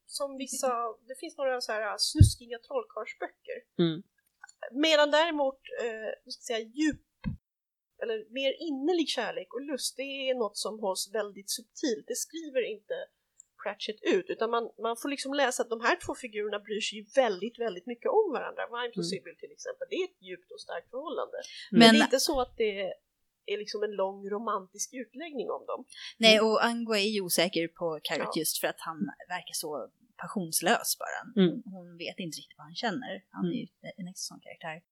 Som 0.06 0.36
vissa, 0.36 0.68
det 1.08 1.14
finns 1.20 1.36
några 1.36 1.60
så 1.60 1.72
här 1.72 1.96
snuskiga 1.98 2.58
trollkarlsböcker. 2.58 3.58
Mm. 3.78 4.02
Medan 4.72 5.10
däremot, 5.10 5.60
eh, 5.84 6.30
ska 6.32 6.42
säga, 6.42 6.58
djup 6.58 7.00
eller 8.02 8.32
mer 8.32 8.52
innerlig 8.68 9.08
kärlek 9.08 9.54
och 9.54 9.60
lust, 9.62 9.96
det 9.96 10.02
är 10.02 10.34
något 10.34 10.56
som 10.56 10.80
hålls 10.80 11.10
väldigt 11.14 11.50
subtilt. 11.50 12.04
Det 12.06 12.16
skriver 12.16 12.62
inte 12.70 12.94
Pratchett 13.66 14.00
ut, 14.16 14.26
utan 14.34 14.50
man, 14.50 14.64
man 14.86 14.96
får 15.00 15.08
liksom 15.14 15.34
läsa 15.34 15.62
att 15.62 15.70
de 15.76 15.80
här 15.80 15.96
två 16.06 16.14
figurerna 16.14 16.58
bryr 16.68 16.80
sig 16.88 16.98
väldigt, 17.22 17.56
väldigt 17.58 17.86
mycket 17.92 18.10
om 18.20 18.26
varandra. 18.36 18.62
Vimes 18.76 18.96
och 19.12 19.18
Mm. 19.26 19.36
Till 19.42 19.52
exempel, 19.56 19.86
det 19.90 19.96
är 20.02 20.04
ett 20.10 20.22
djupt 20.28 20.50
och 20.54 20.60
starkt 20.66 20.90
förhållande. 20.90 21.36
Men- 21.70 21.78
Men 21.80 21.88
det 21.94 22.00
är 22.00 22.04
inte 22.10 22.20
så 22.30 22.40
att 22.40 22.54
det 22.56 22.72
är 23.52 23.58
liksom 23.58 23.82
en 23.82 23.90
lång 24.02 24.28
romantisk 24.36 24.88
utläggning 25.02 25.50
om 25.50 25.62
dem. 25.66 25.84
Nej, 26.18 26.40
och 26.40 26.64
Angua 26.64 26.98
är 26.98 27.10
ju 27.16 27.20
osäker 27.20 27.68
på 27.68 28.00
Carrot 28.02 28.32
Ja. 28.34 28.40
just 28.40 28.58
för 28.60 28.68
att 28.68 28.80
han 28.88 28.98
verkar 29.28 29.52
så 29.64 29.90
passionslös 30.16 30.88
bara. 31.02 31.44
Mm. 31.44 31.62
Hon 31.64 31.98
vet 31.98 32.18
inte 32.18 32.36
riktigt 32.38 32.58
vad 32.58 32.66
han 32.66 32.74
känner. 32.74 33.24
Han 33.30 33.46
är 33.46 33.58
ju 33.62 33.66
en 33.96 34.08
extra 34.08 34.34
sån 34.34 34.40
karaktär. 34.40 34.82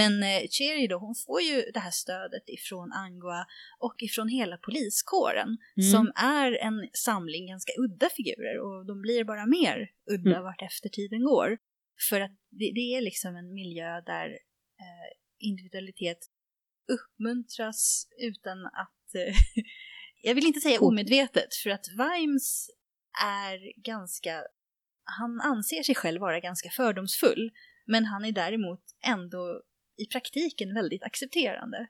Men 0.00 0.12
eh, 0.22 0.42
Cherry 0.50 0.86
då, 0.88 0.96
hon 0.98 1.14
får 1.26 1.40
ju 1.42 1.56
det 1.74 1.80
här 1.80 1.90
stödet 1.90 2.44
ifrån 2.46 2.92
Angua 2.92 3.46
och 3.78 3.94
ifrån 4.02 4.28
hela 4.28 4.56
poliskåren 4.56 5.48
Mm. 5.76 5.90
som 5.92 6.12
är 6.16 6.52
en 6.68 6.88
samling 6.92 7.46
ganska 7.46 7.72
udda 7.84 8.08
figurer 8.16 8.56
och 8.64 8.86
de 8.86 9.00
blir 9.00 9.24
bara 9.24 9.46
mer 9.46 9.76
udda 10.14 10.30
Mm. 10.30 10.42
vart 10.42 10.62
efter 10.62 10.88
tiden 10.88 11.24
går. 11.24 11.58
För 12.08 12.20
att 12.20 12.30
det, 12.50 12.70
det 12.74 12.94
är 12.96 13.00
liksom 13.00 13.36
en 13.36 13.54
miljö 13.54 14.00
där 14.00 14.26
eh, 14.84 15.10
individualitet 15.38 16.18
uppmuntras 16.92 18.08
utan 18.18 18.66
att 18.66 19.14
eh, 19.14 19.34
jag 20.22 20.34
vill 20.34 20.46
inte 20.46 20.60
säga 20.60 20.80
omedvetet 20.80 21.54
för 21.62 21.70
att 21.70 21.86
Vimes 21.98 22.70
är 23.24 23.82
ganska 23.82 24.42
han 25.18 25.40
anser 25.40 25.82
sig 25.82 25.94
själv 25.94 26.20
vara 26.20 26.40
ganska 26.40 26.70
fördomsfull 26.70 27.50
men 27.86 28.04
han 28.04 28.24
är 28.24 28.32
däremot 28.32 28.80
ändå 29.06 29.62
i 29.96 30.06
praktiken 30.06 30.74
väldigt 30.74 31.02
accepterande. 31.02 31.86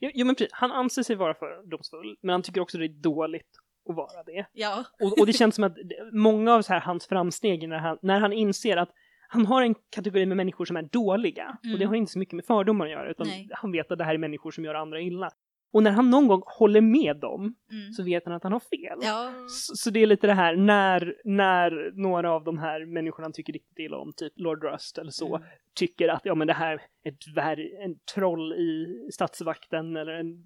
Jo, 0.00 0.10
jo 0.14 0.26
men 0.26 0.34
precis, 0.34 0.52
han 0.52 0.72
anser 0.72 1.02
sig 1.02 1.16
vara 1.16 1.34
fördomsfull, 1.34 2.16
men 2.22 2.32
han 2.32 2.42
tycker 2.42 2.60
också 2.60 2.78
det 2.78 2.84
är 2.84 3.02
dåligt 3.02 3.50
att 3.90 3.96
vara 3.96 4.22
det. 4.26 4.46
Ja. 4.52 4.84
Och, 5.02 5.18
och 5.20 5.26
det 5.26 5.32
känns 5.32 5.54
som 5.54 5.64
att 5.64 5.76
många 6.12 6.54
av 6.54 6.62
så 6.62 6.72
här, 6.72 6.80
hans 6.80 7.06
framsteg 7.06 7.68
när 7.68 7.78
han, 7.78 7.98
när 8.02 8.20
han 8.20 8.32
inser 8.32 8.76
att 8.76 8.90
han 9.28 9.46
har 9.46 9.62
en 9.62 9.74
kategori 9.90 10.26
med 10.26 10.36
människor 10.36 10.64
som 10.64 10.76
är 10.76 10.82
dåliga 10.82 11.48
och 11.62 11.68
det 11.68 11.74
Mm. 11.74 11.88
har 11.88 11.94
inte 11.96 12.12
så 12.12 12.18
mycket 12.18 12.34
med 12.34 12.44
fördomar 12.44 12.86
att 12.86 12.92
göra 12.92 13.10
utan 13.10 13.26
Nej. 13.26 13.48
han 13.52 13.72
vet 13.72 13.92
att 13.92 13.98
det 13.98 14.04
här 14.04 14.14
är 14.14 14.18
människor 14.18 14.50
som 14.50 14.64
gör 14.64 14.74
andra 14.74 15.00
illa. 15.00 15.30
Och 15.72 15.82
när 15.82 15.90
han 15.90 16.10
någon 16.10 16.26
gång 16.28 16.42
håller 16.46 16.80
med 16.80 17.16
dem 17.16 17.54
Mm. 17.72 17.92
så 17.92 18.02
vet 18.02 18.24
han 18.24 18.34
att 18.34 18.42
han 18.42 18.52
har 18.52 18.60
fel. 18.60 18.98
Ja, 19.02 19.32
Så, 19.48 19.76
så 19.76 19.90
det 19.90 20.02
är 20.02 20.06
lite 20.06 20.26
det 20.26 20.34
här 20.34 20.56
när, 20.56 21.16
när 21.24 21.92
några 21.94 22.32
av 22.32 22.44
de 22.44 22.58
här 22.58 22.84
människorna 22.86 23.24
han 23.24 23.32
tycker 23.32 23.52
riktigt 23.52 23.78
illa 23.78 23.96
om, 23.98 24.12
typ 24.16 24.32
Lord 24.36 24.64
Rust 24.64 24.98
eller 24.98 25.10
så, 25.10 25.36
Mm. 25.36 25.48
tycker 25.74 26.08
att 26.08 26.20
ja 26.24 26.34
men 26.34 26.46
det 26.46 26.52
här 26.52 26.72
är 27.02 27.10
ett 27.10 27.20
dvärg, 27.34 27.76
en 27.76 27.98
troll 28.14 28.52
i 28.52 28.86
statsvakten 29.12 29.96
eller 29.96 30.12
en 30.12 30.44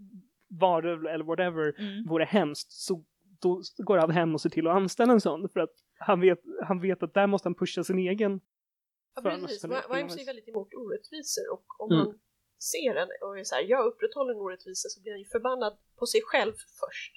varulv 0.61 1.07
eller 1.07 1.25
whatever 1.25 1.75
mm. 1.81 2.05
vore 2.09 2.25
hemskt 2.25 2.73
så 2.73 3.05
då 3.43 3.63
går 3.77 3.99
han 3.99 4.11
hem 4.11 4.35
och 4.35 4.41
ser 4.41 4.51
till 4.51 4.67
att 4.67 4.77
anställa 4.77 5.13
en 5.13 5.21
sån 5.21 5.49
för 5.49 5.61
att 5.61 5.73
han 5.99 6.21
vet, 6.21 6.39
han 6.65 6.81
vet 6.81 7.03
att 7.03 7.15
där 7.15 7.27
måste 7.27 7.47
han 7.49 7.55
pusha 7.55 7.85
sin 7.85 7.99
egen 7.99 8.41
Ja, 9.17 9.23
precis. 9.23 9.65
Vimes 9.65 10.19
är 10.19 10.27
väldigt 10.27 10.49
emot 10.49 10.69
orättvisor 10.75 11.53
och 11.53 11.81
om 11.81 11.93
Mm. 11.93 12.05
man 12.05 12.19
ser 12.59 12.95
en 12.97 13.09
och 13.23 13.39
är 13.39 13.45
så 13.45 13.55
här, 13.55 13.63
jag 13.63 13.87
upprätthåller 13.87 14.33
en 14.35 14.41
orättvisa 14.41 14.89
så 14.89 15.01
blir 15.03 15.13
han 15.13 15.21
ju 15.21 15.27
förbannad 15.27 15.73
på 15.99 16.07
sig 16.07 16.21
själv 16.25 16.53
först. 16.53 17.13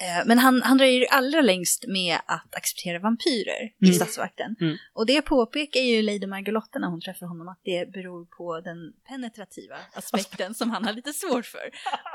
Eh, 0.00 0.26
Men 0.26 0.38
han, 0.38 0.62
han 0.62 0.78
dröjer 0.78 1.00
ju 1.00 1.06
allra 1.06 1.40
längst 1.40 1.84
med 1.88 2.16
att 2.26 2.54
acceptera 2.54 2.98
vampyrer 2.98 3.62
i 3.64 3.84
Mm. 3.86 3.94
statsvakten. 3.94 4.56
Mm. 4.60 4.76
Och 4.92 5.06
det 5.06 5.22
påpekar 5.22 5.80
ju 5.80 6.02
Lady 6.02 6.26
Margalotta 6.26 6.78
när 6.78 6.88
hon 6.88 7.00
träffar 7.00 7.26
honom 7.26 7.48
att 7.48 7.60
det 7.64 7.92
beror 7.92 8.26
på 8.26 8.60
den 8.60 8.78
penetrativa 9.08 9.76
aspekten 9.94 10.54
som 10.60 10.70
han 10.70 10.84
har 10.84 10.92
lite 10.92 11.12
svårt 11.12 11.46
för. 11.46 11.66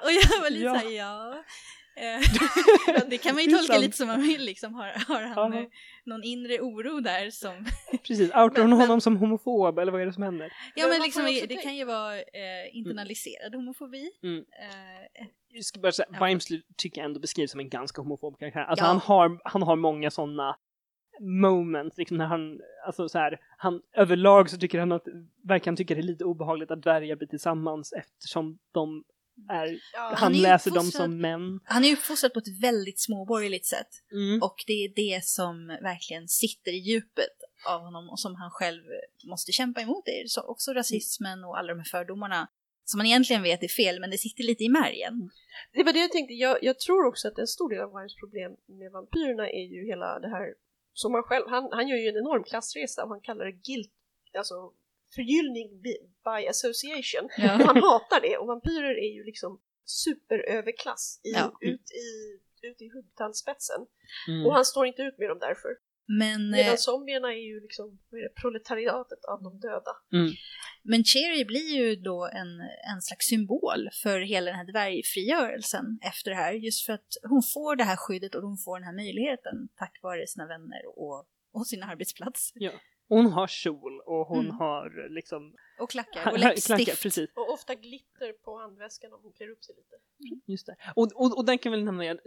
Och 0.03 0.11
jag 0.11 0.41
var 0.41 0.49
lite 0.49 0.65
Ja. 0.65 0.79
såhär, 0.79 0.91
ja. 0.97 1.43
Eh, 1.95 2.21
det 3.09 3.17
kan 3.17 3.35
man 3.35 3.43
ju 3.43 3.51
tolka 3.57 3.77
lite 3.77 3.97
som 3.97 4.07
man 4.07 4.21
vill 4.21 4.41
liksom. 4.45 4.73
Har, 4.73 4.85
har 5.07 5.21
han 5.21 5.53
Ja. 5.53 5.59
eh, 5.59 5.65
någon 6.05 6.23
inre 6.23 6.59
oro 6.59 6.99
där 6.99 7.29
som... 7.29 7.65
Precis, 8.07 8.31
outar 8.35 8.61
hon 8.61 8.71
honom 8.73 9.01
som 9.01 9.17
homofob 9.17 9.79
eller 9.79 9.91
vad 9.91 10.01
är 10.01 10.05
det 10.05 10.13
som 10.13 10.23
händer? 10.23 10.53
Ja 10.75 10.83
Men 10.87 10.89
men 10.89 11.01
liksom, 11.01 11.25
det 11.25 11.55
kan 11.63 11.75
ju 11.75 11.85
vara 11.85 12.17
eh, 12.17 12.23
internaliserad 12.77 13.55
homofobi. 13.55 14.11
Mm. 14.23 14.37
Eh, 14.37 15.27
Jag 15.49 15.65
ska 15.65 15.79
bara 15.79 15.91
säga, 15.91 16.07
Ja. 16.19 16.25
Vimes 16.25 16.47
tycker 16.77 17.01
jag 17.01 17.05
ändå 17.05 17.19
beskrivs 17.19 17.51
som 17.51 17.59
en 17.59 17.69
ganska 17.69 18.01
homofob 18.01 18.39
karaktär. 18.39 18.61
Alltså 18.63 18.85
Ja. 18.85 18.87
han, 18.87 18.97
har, 18.99 19.39
han 19.43 19.63
har 19.63 19.75
många 19.75 20.11
sådana 20.11 20.55
moments, 21.19 21.97
liksom 21.97 22.17
när 22.17 22.25
han, 22.25 22.59
alltså 22.85 23.09
så 23.09 23.17
här, 23.19 23.39
han 23.57 23.81
överlag 23.93 24.49
så 24.49 24.57
tycker 24.57 24.79
han 24.79 24.91
att, 24.91 25.07
verkar 25.43 25.65
han 25.71 25.75
tycka 25.75 25.93
det 25.95 25.99
är 26.01 26.03
lite 26.03 26.25
obehagligt 26.25 26.71
att 26.71 26.81
dvärgar 26.81 27.15
blir 27.15 27.27
tillsammans 27.27 27.93
eftersom 27.93 28.57
de 28.71 29.03
är, 29.49 29.79
Ja, 29.93 30.13
han, 30.15 30.33
läser 30.33 30.71
dem 30.71 30.85
som 30.85 31.17
män. 31.21 31.59
han 31.63 31.83
är 31.83 31.93
uppfostrad 31.93 32.33
på 32.33 32.39
ett 32.39 32.61
väldigt 32.61 32.99
småborgerligt 33.01 33.65
sätt. 33.65 33.87
Mm. 34.11 34.41
Och 34.41 34.55
det 34.67 34.73
är 34.73 34.89
det 34.95 35.25
som 35.25 35.67
verkligen 35.67 36.27
sitter 36.27 36.71
i 36.71 36.77
djupet 36.77 37.35
av 37.67 37.81
honom 37.81 38.09
och 38.09 38.19
som 38.19 38.35
han 38.35 38.51
själv 38.51 38.83
måste 39.29 39.51
kämpa 39.51 39.81
emot. 39.81 40.05
Det 40.05 40.21
är 40.21 40.27
så 40.27 40.41
också 40.41 40.73
rasismen 40.73 41.43
och 41.43 41.57
alla 41.57 41.67
de 41.67 41.79
här 41.79 41.85
fördomarna 41.85 42.47
som 42.85 42.97
man 42.97 43.07
egentligen 43.07 43.43
vet 43.43 43.63
är 43.63 43.67
fel, 43.67 43.99
men 43.99 44.09
det 44.09 44.17
sitter 44.17 44.43
lite 44.43 44.63
i 44.63 44.69
märgen. 44.69 45.29
Det 45.73 45.83
var 45.83 45.93
det 45.93 45.99
jag 45.99 46.11
tänkte, 46.11 46.33
jag, 46.33 46.57
jag 46.61 46.79
tror 46.79 47.05
också 47.05 47.27
att 47.27 47.37
en 47.37 47.47
stor 47.47 47.69
del 47.69 47.81
av 47.81 47.93
Vimes 47.93 48.15
problem 48.15 48.51
med 48.65 48.91
vampyrerna 48.91 49.49
är 49.49 49.65
ju 49.73 49.85
hela 49.85 50.19
det 50.19 50.29
här 50.29 50.53
som 50.93 51.13
han 51.13 51.23
själv, 51.23 51.45
han, 51.49 51.69
han 51.71 51.87
gör 51.87 51.97
ju 51.97 52.07
en 52.09 52.17
enorm 52.17 52.43
klassresa 52.43 53.03
och 53.03 53.09
han 53.09 53.21
kallar 53.21 53.45
det 53.45 53.51
guilt, 53.51 53.91
alltså 54.37 54.71
förgyllning 55.15 55.81
by, 56.27 56.47
association. 56.47 57.25
Och 57.25 57.65
han 57.69 57.77
hatar 57.83 58.21
det 58.21 58.37
och 58.37 58.47
vampyrer 58.47 58.95
är 59.07 59.13
ju 59.17 59.23
liksom 59.23 59.61
superöverklass 59.85 61.21
i, 61.23 61.31
Ja. 61.31 61.57
ut, 61.61 61.91
i, 61.91 62.07
ut 62.67 62.81
i 62.81 62.89
huggtandspetsen. 62.93 63.81
Mm. 64.27 64.45
Och 64.45 64.53
han 64.53 64.65
står 64.65 64.87
inte 64.87 65.01
ut 65.01 65.17
med 65.17 65.29
dem 65.29 65.39
därför. 65.39 65.69
Men, 66.07 66.51
Medan 66.51 66.71
eh, 66.71 66.77
zombierna 66.77 67.33
är 67.33 67.45
ju 67.53 67.61
liksom 67.61 67.99
är 68.11 68.23
det, 68.23 68.33
proletariatet 68.41 69.25
av 69.25 69.43
de 69.43 69.59
döda. 69.59 69.91
men 70.83 71.03
Cherry 71.03 71.45
blir 71.45 71.75
ju 71.75 71.95
då 71.95 72.25
en, 72.33 72.59
en 72.93 73.01
slags 73.01 73.25
symbol 73.25 73.89
för 74.03 74.19
hela 74.19 74.45
den 74.51 74.55
här 74.55 74.71
dvärgfrigörelsen 74.71 75.99
efter 76.01 76.31
det 76.31 76.37
här. 76.37 76.53
Just 76.53 76.85
för 76.85 76.93
att 76.93 77.07
hon 77.29 77.43
får 77.53 77.75
det 77.75 77.83
här 77.83 77.95
skyddet 77.95 78.35
och 78.35 78.41
hon 78.41 78.57
får 78.57 78.79
den 78.79 78.85
här 78.85 78.95
möjligheten 78.95 79.69
tack 79.75 79.99
vare 80.01 80.27
sina 80.27 80.47
vänner 80.47 80.81
och, 80.85 81.25
och 81.53 81.67
sin 81.67 81.83
arbetsplats. 81.83 82.51
Hon 83.15 83.25
har 83.31 83.47
kjol 83.47 84.01
och 84.01 84.27
hon 84.27 84.45
Mm. 84.45 84.55
har 84.57 85.09
liksom 85.09 85.55
Och 85.79 85.89
klackar 85.89 86.31
och 86.31 86.39
läppstift. 86.39 86.67
klackar, 86.67 87.01
precis. 87.03 87.29
Och 87.35 87.53
ofta 87.53 87.75
glitter 87.75 88.33
på 88.33 88.57
handväskan 88.57 89.13
om 89.13 89.19
hon 89.23 89.31
klär 89.33 89.49
upp 89.49 89.63
sig 89.63 89.75
lite. 89.75 89.95
Just 90.51 90.65
det. 90.65 90.75
Och, 90.95 91.11
och, 91.15 91.37
och 91.37 91.45
den 91.45 91.57
kan 91.57 91.71
vi 91.71 91.77
väl 91.77 91.85
nämna 91.85 92.03
igen. 92.03 92.19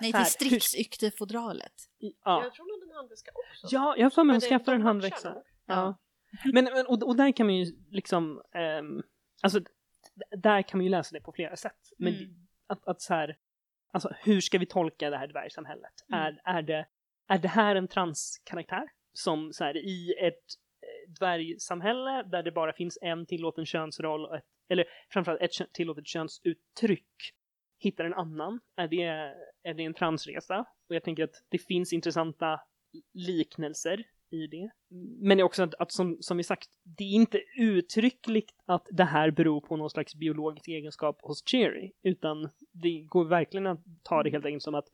Nej, 0.00 0.12
till 0.12 0.24
Strixyktefodralet. 0.24 1.72
Ja, 1.98 2.42
Jag 2.44 2.54
tror 2.54 2.64
hon 2.72 2.80
hade 2.80 2.92
en 2.92 2.96
handväska 2.96 3.30
också. 3.34 3.66
ja 3.70 3.94
jag 3.96 4.04
har 4.04 4.10
för 4.10 4.24
mig 4.24 4.26
Men 4.32 4.36
att 4.36 4.42
det- 4.42 4.48
skaffa 4.48 4.70
de 4.70 4.74
en 4.74 4.82
handväxa. 4.82 5.34
nog. 5.34 5.42
Ja. 5.66 5.98
Men, 6.52 6.64
men 6.64 6.86
och, 6.86 7.02
och 7.02 7.16
där 7.16 7.32
kan 7.32 7.46
man 7.46 7.56
ju 7.56 7.76
liksom, 7.90 8.42
ehm, 8.54 9.02
alltså 9.42 9.60
där 10.36 10.62
kan 10.62 10.78
man 10.78 10.84
ju 10.84 10.90
läsa 10.90 11.14
det 11.14 11.20
på 11.20 11.32
flera 11.32 11.56
sätt. 11.56 11.92
Men 11.98 12.14
Mm. 12.14 12.30
att, 12.66 12.88
att 12.88 13.02
så 13.02 13.14
här, 13.14 13.36
alltså 13.92 14.14
hur 14.24 14.40
ska 14.40 14.58
vi 14.58 14.66
tolka 14.66 15.10
det 15.10 15.16
här 15.16 15.26
dvärgsamhället? 15.26 15.92
Mm. 16.08 16.20
Är, 16.20 16.40
är, 16.44 16.62
det, 16.62 16.86
är 17.28 17.38
det 17.38 17.48
här 17.48 17.76
en 17.76 17.88
transkaraktär 17.88 18.88
som 19.20 19.52
så 19.52 19.64
här 19.64 19.76
i 19.76 20.14
ett 20.18 20.34
eh, 20.82 21.12
dvärgsamhälle 21.20 22.22
där 22.22 22.42
det 22.42 22.52
bara 22.52 22.72
finns 22.72 22.98
en 23.02 23.26
tillåten 23.26 23.66
könsroll, 23.66 24.26
och 24.26 24.36
ett, 24.36 24.44
eller 24.68 24.84
framförallt 25.12 25.42
ett 25.42 25.72
tillåtet 25.72 26.06
könsuttryck, 26.06 27.34
hittar 27.78 28.04
en 28.04 28.14
annan? 28.14 28.60
Är 28.76 28.88
det, 28.88 29.34
är 29.62 29.74
det 29.74 29.84
en 29.84 29.94
transresa? 29.94 30.64
Och 30.88 30.94
jag 30.94 31.04
tänker 31.04 31.24
att 31.24 31.44
det 31.48 31.58
finns 31.58 31.92
intressanta 31.92 32.60
liknelser 33.14 34.04
i 34.30 34.46
det. 34.46 34.70
Men 35.20 35.36
det 35.36 35.42
är 35.42 35.44
också 35.44 35.62
att, 35.62 35.74
att 35.74 35.92
som, 35.92 36.16
som 36.20 36.36
vi 36.36 36.42
sagt, 36.42 36.68
det 36.82 37.04
är 37.04 37.14
inte 37.14 37.40
uttryckligt 37.56 38.54
att 38.66 38.86
det 38.90 39.04
här 39.04 39.30
beror 39.30 39.60
på 39.60 39.76
någon 39.76 39.90
slags 39.90 40.14
biologisk 40.14 40.68
egenskap 40.68 41.18
hos 41.22 41.42
Cherry, 41.46 41.92
utan 42.02 42.48
det 42.72 43.00
går 43.00 43.24
verkligen 43.24 43.66
att 43.66 43.80
ta 44.02 44.22
det 44.22 44.30
helt 44.30 44.44
enkelt 44.44 44.62
som 44.62 44.74
att 44.74 44.88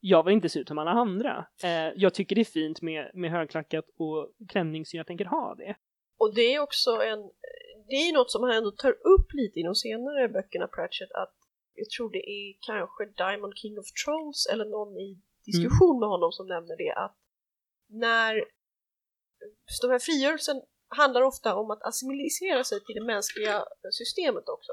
jag 0.00 0.24
vill 0.24 0.34
inte 0.34 0.48
se 0.48 0.58
ut 0.60 0.68
som 0.68 0.78
alla 0.78 0.90
andra. 0.90 1.46
Eh, 1.64 1.92
jag 1.96 2.14
tycker 2.14 2.34
det 2.34 2.42
är 2.42 2.44
fint 2.44 2.82
med, 2.82 3.10
med 3.14 3.30
högklackat 3.30 3.84
och 3.98 4.32
klänning 4.48 4.86
så 4.86 4.96
jag 4.96 5.06
tänker 5.06 5.24
ha 5.24 5.54
det. 5.54 5.76
Och 6.18 6.34
det 6.34 6.54
är 6.54 6.60
också 6.60 6.90
en, 6.90 7.30
det 7.88 7.94
är 7.94 8.12
något 8.14 8.30
som 8.30 8.42
han 8.42 8.52
ändå 8.52 8.70
tar 8.70 8.90
upp 8.90 9.28
lite 9.32 9.60
i 9.60 9.62
de 9.62 9.74
senare 9.74 10.28
böckerna 10.28 10.66
Pratchett 10.66 11.12
att 11.12 11.34
jag 11.74 11.90
tror 11.90 12.10
det 12.10 12.24
är 12.38 12.56
kanske 12.60 13.04
Diamond 13.24 13.52
King 13.56 13.78
of 13.78 13.86
Trolls 14.04 14.46
eller 14.52 14.64
någon 14.64 14.96
i 14.96 15.22
diskussion 15.44 16.00
med 16.00 16.08
honom 16.08 16.32
som 16.32 16.46
nämner 16.46 16.76
det 16.76 16.92
att 17.04 17.16
när 17.88 18.32
de 19.82 19.90
här 19.90 19.98
frigörelsen 19.98 20.62
handlar 20.88 21.22
ofta 21.22 21.56
om 21.56 21.70
att 21.70 21.82
assimilisera 21.82 22.64
sig 22.64 22.78
till 22.84 22.94
det 22.94 23.04
mänskliga 23.04 23.64
systemet 23.92 24.48
också. 24.48 24.72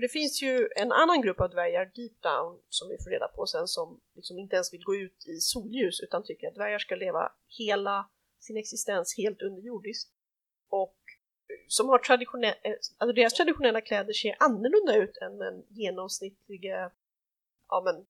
För 0.00 0.02
det 0.02 0.08
finns 0.08 0.42
ju 0.42 0.68
en 0.76 0.92
annan 0.92 1.22
grupp 1.22 1.40
av 1.40 1.50
dvärgar, 1.50 1.84
deep 1.94 2.22
down, 2.22 2.60
som 2.68 2.88
vi 2.88 2.96
får 3.04 3.10
reda 3.10 3.28
på 3.28 3.46
sen 3.46 3.68
som 3.68 4.00
liksom 4.14 4.38
inte 4.38 4.56
ens 4.56 4.72
vill 4.72 4.84
gå 4.84 4.96
ut 4.96 5.26
i 5.26 5.40
solljus 5.40 6.00
utan 6.00 6.24
tycker 6.24 6.48
att 6.48 6.54
dvärgar 6.54 6.78
ska 6.78 6.94
leva 6.94 7.32
hela 7.58 8.08
sin 8.38 8.56
existens 8.56 9.16
helt 9.16 9.42
underjordiskt. 9.42 10.10
Och 10.68 10.96
som 11.68 11.88
har 11.88 11.98
traditionella, 11.98 12.54
alltså 12.98 13.12
deras 13.12 13.34
traditionella 13.34 13.80
kläder 13.80 14.12
ser 14.12 14.36
annorlunda 14.38 14.96
ut 14.96 15.16
än 15.16 15.38
den 15.38 15.64
genomsnittliga 15.68 16.90
ja, 17.68 17.82
men, 17.84 18.06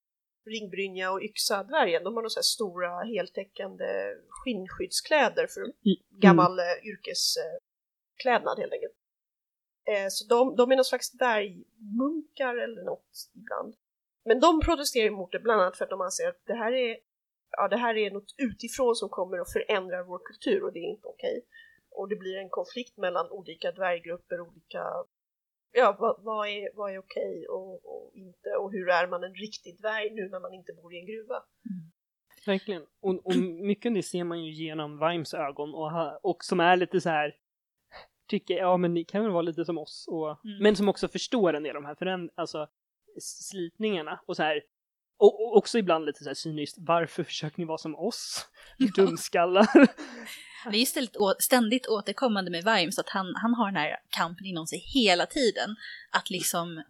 ringbrynja 0.52 1.12
och 1.12 1.22
yxa 1.22 1.62
dvärgen. 1.62 2.04
De 2.04 2.14
har 2.14 2.22
nog 2.22 2.32
så 2.32 2.42
stora 2.42 3.04
heltäckande 3.04 4.16
skinnskyddskläder 4.28 5.46
för 5.46 5.60
Mm. 5.60 5.74
gammal 6.10 6.58
mm. 6.58 6.88
yrkesklädnad 6.88 8.58
helt 8.58 8.72
enkelt. 8.72 8.99
Eh, 9.90 10.08
så 10.10 10.24
de, 10.28 10.56
de 10.56 10.72
är 10.72 10.76
någon 10.76 10.84
slags 10.84 11.12
dvärgmunkar 11.12 12.54
eller 12.56 12.82
något 12.84 13.12
ibland. 13.34 13.74
Men 14.24 14.40
de 14.40 14.60
protesterar 14.60 15.06
emot 15.06 15.32
det 15.32 15.40
bland 15.40 15.60
annat 15.60 15.76
för 15.76 15.84
att 15.84 15.90
de 15.90 16.00
anser 16.00 16.28
att 16.28 16.42
det 16.46 16.54
här 16.54 16.72
är, 16.72 16.98
ja, 17.50 17.68
det 17.68 17.76
här 17.76 17.96
är 17.96 18.10
något 18.10 18.34
utifrån 18.38 18.94
som 18.94 19.08
kommer 19.08 19.40
och 19.40 19.48
förändrar 19.48 20.02
vår 20.02 20.20
kultur 20.24 20.64
och 20.64 20.72
det 20.72 20.78
är 20.78 20.90
inte 20.94 21.08
okej. 21.08 21.46
Och 21.90 22.08
det 22.08 22.16
blir 22.16 22.36
en 22.36 22.48
konflikt 22.48 22.96
mellan 22.96 23.30
olika 23.30 23.72
dvärggrupper, 23.72 24.40
olika 24.40 24.82
ja, 25.72 25.96
vad, 25.98 26.24
vad 26.24 26.48
är, 26.48 26.76
vad 26.76 26.92
är 26.94 26.98
okej 26.98 27.46
och, 27.48 27.72
och, 27.72 28.12
inte 28.14 28.48
och 28.60 28.72
hur 28.72 28.88
är 28.88 29.06
man 29.06 29.24
en 29.24 29.34
riktig 29.34 29.80
dvärg 29.80 30.10
nu 30.10 30.28
när 30.28 30.40
man 30.40 30.54
inte 30.54 30.72
bor 30.72 30.94
i 30.94 30.98
en 30.98 31.06
gruva? 31.06 31.42
Verkligen. 32.46 32.82
Och, 33.00 33.26
och 33.26 33.36
mycket 33.36 33.90
av 33.90 33.94
det 33.94 34.02
ser 34.02 34.24
man 34.24 34.44
ju 34.44 34.52
genom 34.52 34.98
Vimes 34.98 35.34
ögon 35.34 35.74
och, 35.74 35.90
och 36.30 36.44
som 36.44 36.60
är 36.60 36.76
lite 36.76 37.00
så 37.00 37.08
här 37.08 37.36
tycker, 38.30 38.54
ja 38.54 38.76
men 38.76 38.94
ni 38.94 39.04
kan 39.04 39.22
väl 39.22 39.32
vara 39.32 39.42
lite 39.42 39.64
som 39.64 39.78
oss 39.78 40.04
och, 40.08 40.44
Mm. 40.44 40.62
men 40.62 40.76
som 40.76 40.88
också 40.88 41.08
förstår 41.08 41.54
en 41.54 41.62
del 41.62 41.76
av 41.76 41.82
de 41.82 41.88
här 41.88 41.94
föränd- 41.94 42.30
alltså, 42.36 42.66
slitningarna 43.20 44.20
och 44.26 44.36
så 44.36 44.42
här 44.42 44.62
och, 45.18 45.40
och 45.46 45.56
också 45.56 45.78
ibland 45.78 46.04
lite 46.06 46.18
så 46.24 46.30
här 46.30 46.34
cyniskt, 46.34 46.76
varför 46.80 47.24
försöker 47.24 47.58
ni 47.58 47.64
vara 47.64 47.78
som 47.78 47.94
oss? 47.96 48.46
Dumskallar. 48.96 49.66
Det 50.70 50.76
är 50.76 50.80
istället 50.82 51.16
å- 51.16 51.34
ständigt 51.38 51.86
återkommande 51.88 52.50
med 52.50 52.64
Vimes 52.64 52.98
att 52.98 53.08
han, 53.08 53.26
han 53.42 53.54
har 53.54 53.66
den 53.66 53.76
här 53.76 53.96
kampen 54.08 54.46
inom 54.46 54.66
sig 54.66 54.78
hela 54.78 55.26
tiden. 55.26 55.76
Att 56.12 56.30
liksom 56.30 56.82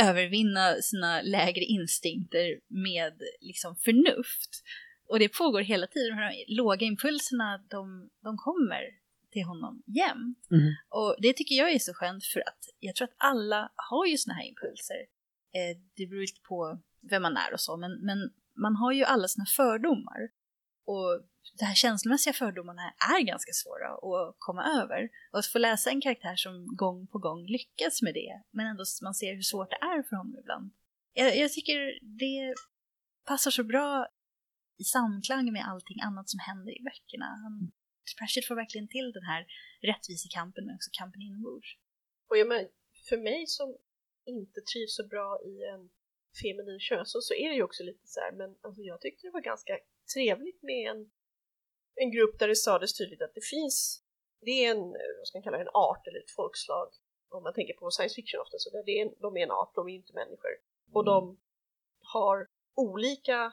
övervinna 0.00 0.74
sina 0.82 1.22
lägre 1.22 1.64
instinkter 1.64 2.60
med 2.68 3.22
liksom 3.40 3.76
förnuft. 3.76 4.62
Och 5.08 5.18
det 5.18 5.28
pågår 5.38 5.60
hela 5.60 5.86
tiden. 5.86 6.16
De 6.16 6.22
här 6.22 6.34
låga 6.56 6.86
impulserna, 6.86 7.58
de, 7.70 8.10
de 8.22 8.36
kommer 8.36 8.82
till 9.30 9.44
honom 9.44 9.82
jämt. 9.86 10.46
Mm. 10.50 10.74
Och 10.88 11.16
det 11.18 11.32
tycker 11.32 11.54
jag 11.54 11.72
är 11.72 11.78
så 11.78 11.94
skönt 11.94 12.24
för 12.24 12.40
att 12.40 12.62
jag 12.78 12.94
tror 12.96 13.08
att 13.08 13.16
alla 13.16 13.72
har 13.76 14.06
ju 14.06 14.16
såna 14.16 14.34
här 14.34 14.48
impulser. 14.48 15.00
Eh, 15.54 15.76
det 15.96 16.06
beror 16.06 16.20
lite 16.20 16.40
på 16.48 16.78
vem 17.10 17.22
man 17.22 17.36
är 17.36 17.52
och 17.52 17.60
så, 17.60 17.76
men, 17.76 17.92
men 17.92 18.18
man 18.56 18.76
har 18.76 18.92
ju 18.92 19.04
alla 19.04 19.28
sina 19.28 19.46
fördomar. 19.56 20.30
Och 20.86 21.22
de 21.58 21.64
här 21.64 21.74
känslomässiga 21.74 22.32
fördomarna 22.32 22.82
är 23.16 23.22
ganska 23.22 23.52
svåra 23.52 23.88
att 23.88 24.36
komma 24.38 24.64
över. 24.64 25.08
Och 25.32 25.38
att 25.38 25.46
få 25.46 25.58
läsa 25.58 25.90
en 25.90 26.00
karaktär 26.00 26.36
som 26.36 26.76
gång 26.76 27.06
på 27.06 27.18
gång 27.18 27.46
lyckas 27.46 28.02
med 28.02 28.14
det, 28.14 28.42
men 28.50 28.66
ändå 28.66 28.84
man 29.02 29.14
ser 29.14 29.34
hur 29.34 29.42
svårt 29.42 29.70
det 29.70 29.76
är 29.76 30.02
för 30.02 30.16
honom 30.16 30.38
ibland. 30.38 30.70
Jag, 31.12 31.36
jag 31.36 31.52
tycker 31.52 31.98
det 32.18 32.54
passar 33.26 33.50
så 33.50 33.64
bra 33.64 34.06
i 34.78 34.84
samklang 34.84 35.52
med 35.52 35.68
allting 35.68 36.00
annat 36.00 36.28
som 36.30 36.40
händer 36.40 36.72
i 36.80 36.82
böckerna. 36.84 37.26
Han, 37.26 37.70
Pratchett 38.18 38.46
får 38.46 38.54
verkligen 38.54 38.88
till 38.88 39.12
den 39.12 39.22
här 39.22 39.46
rättvisekampen 39.90 40.66
men 40.66 40.74
också 40.74 40.90
kampen 40.92 41.22
inombords. 41.22 41.68
Och 42.28 42.36
jag 42.38 42.48
men, 42.48 42.68
för 43.08 43.18
mig 43.18 43.46
som 43.46 43.76
inte 44.24 44.60
trivs 44.60 44.96
så 44.96 45.06
bra 45.06 45.40
i 45.50 45.54
en 45.72 45.90
feminin 46.40 46.80
könsroll 46.80 47.22
så 47.22 47.34
är 47.34 47.48
det 47.48 47.54
ju 47.54 47.62
också 47.62 47.82
lite 47.84 48.06
så 48.06 48.20
här, 48.20 48.32
men 48.32 48.56
alltså, 48.60 48.82
jag 48.82 49.00
tyckte 49.00 49.26
det 49.26 49.30
var 49.30 49.40
ganska 49.40 49.78
trevligt 50.14 50.62
med 50.62 50.90
en, 50.90 51.10
en 51.94 52.10
grupp 52.10 52.38
där 52.38 52.48
det 52.48 52.56
sades 52.56 52.98
tydligt 52.98 53.22
att 53.22 53.34
det 53.34 53.44
finns, 53.54 54.02
det 54.40 54.64
är 54.64 54.70
en, 54.70 54.82
vad 55.18 55.26
ska 55.26 55.38
man 55.38 55.42
kalla 55.42 55.58
det, 55.58 55.62
en 55.62 55.80
art 55.90 56.06
eller 56.06 56.18
ett 56.18 56.30
folkslag, 56.30 56.88
om 57.28 57.42
man 57.42 57.54
tänker 57.54 57.74
på 57.74 57.90
science 57.90 58.14
fiction 58.14 58.40
ofta, 58.40 58.58
så 58.58 58.70
där 58.70 58.84
det 58.84 59.00
är 59.00 59.14
de 59.20 59.36
är 59.36 59.42
en 59.42 59.50
art, 59.50 59.72
de 59.74 59.88
är 59.88 59.94
inte 59.94 60.12
människor. 60.12 60.54
Och 60.92 61.04
de 61.04 61.40
har 62.00 62.48
olika 62.74 63.52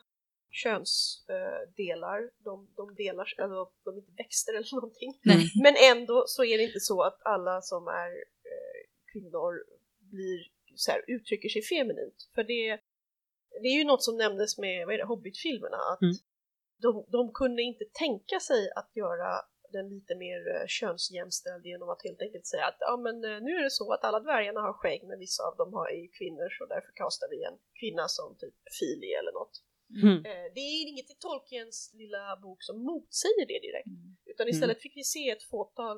könsdelar, 0.51 2.31
de, 2.43 2.73
de 2.75 2.95
delar, 2.95 3.33
alltså 3.37 3.71
de 3.83 3.89
är 3.95 3.99
inte 3.99 4.11
växter 4.17 4.53
eller 4.53 4.75
någonting. 4.75 5.19
Nej. 5.23 5.45
Men 5.63 5.75
ändå 5.91 6.23
så 6.27 6.43
är 6.43 6.57
det 6.57 6.63
inte 6.63 6.79
så 6.79 7.03
att 7.03 7.19
alla 7.25 7.61
som 7.61 7.87
är 7.87 8.11
eh, 8.51 8.81
kvinnor 9.13 9.53
blir 10.11 10.39
så 10.75 10.91
här, 10.91 11.01
uttrycker 11.07 11.49
sig 11.49 11.61
feminint. 11.61 12.29
För 12.35 12.43
det, 12.43 12.79
det 13.61 13.67
är 13.67 13.77
ju 13.77 13.83
något 13.83 14.03
som 14.03 14.17
nämndes 14.17 14.57
med 14.57 14.85
vad 14.85 14.93
är 14.95 14.97
det, 14.97 15.05
Hobbit-filmerna, 15.05 15.77
att 15.93 16.01
Mm. 16.01 16.15
de, 16.81 17.05
de 17.11 17.33
kunde 17.33 17.61
inte 17.61 17.85
tänka 17.93 18.39
sig 18.39 18.71
att 18.75 18.91
göra 18.95 19.29
den 19.71 19.89
lite 19.89 20.15
mer 20.15 20.39
eh, 20.55 20.65
könsjämställd 20.67 21.65
genom 21.65 21.89
att 21.89 22.03
helt 22.03 22.21
enkelt 22.21 22.47
säga 22.47 22.65
att 22.65 22.77
ja 22.79 22.97
men 22.97 23.15
eh, 23.29 23.39
nu 23.45 23.51
är 23.59 23.63
det 23.63 23.71
så 23.81 23.93
att 23.93 24.03
alla 24.03 24.19
dvärgarna 24.19 24.61
har 24.61 24.73
skägg 24.73 25.01
men 25.09 25.19
vissa 25.19 25.43
av 25.49 25.55
dem 25.57 25.73
har, 25.73 25.85
är 25.95 25.99
ju 26.05 26.07
kvinnor 26.19 26.49
så 26.57 26.65
därför 26.65 26.91
kastar 27.01 27.27
vi 27.33 27.43
en 27.49 27.57
kvinna 27.79 28.05
som 28.07 28.27
typ 28.41 28.55
Fili 28.79 29.09
eller 29.19 29.33
något. 29.39 29.55
Mm. 30.03 30.17
Eh, 30.25 30.45
det 30.55 30.59
är 30.59 30.87
inget 30.91 31.09
i 31.11 31.15
Tolkiens 31.19 31.91
lilla 31.93 32.37
bok 32.43 32.63
som 32.63 32.75
motsäger 32.83 33.45
det 33.51 33.59
direkt. 33.67 33.87
Mm. 33.87 34.17
Utan 34.25 34.47
istället 34.47 34.81
fick 34.81 34.95
vi 34.97 35.03
se 35.03 35.29
ett 35.29 35.43
fåtal 35.43 35.97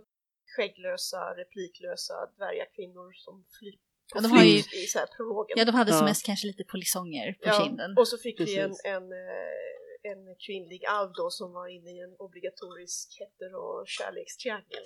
skägglösa, 0.55 1.21
repliklösa 1.41 2.13
dvärgakvinnor 2.37 3.11
som 3.13 3.45
flyr 3.59 3.75
Ja, 4.15 4.21
de 4.21 4.31
har 4.31 4.43
ju- 4.43 4.59
i 4.83 4.85
så 4.93 4.99
här 4.99 5.07
prologen. 5.17 5.55
Ja, 5.59 5.65
de 5.65 5.71
hade 5.71 5.91
som 5.91 5.99
Ja. 6.05 6.05
mest 6.11 6.25
kanske 6.25 6.47
lite 6.47 6.63
polisonger 6.63 7.33
på 7.33 7.47
Ja, 7.47 7.53
kinden. 7.63 7.97
Och 7.97 8.07
så 8.07 8.17
fick 8.17 8.39
vi 8.39 8.57
en, 8.59 8.69
Precis. 8.69 8.85
en, 8.85 9.11
eh, 9.11 10.11
en 10.11 10.35
kvinnlig 10.45 10.85
alv 10.85 11.11
då 11.13 11.29
som 11.29 11.51
var 11.53 11.67
inne 11.67 11.89
i 11.97 11.99
en 11.99 12.15
obligatorisk 12.19 13.05
hetero 13.19 13.57
och 13.57 13.87
kärlekstriangel. 13.87 14.83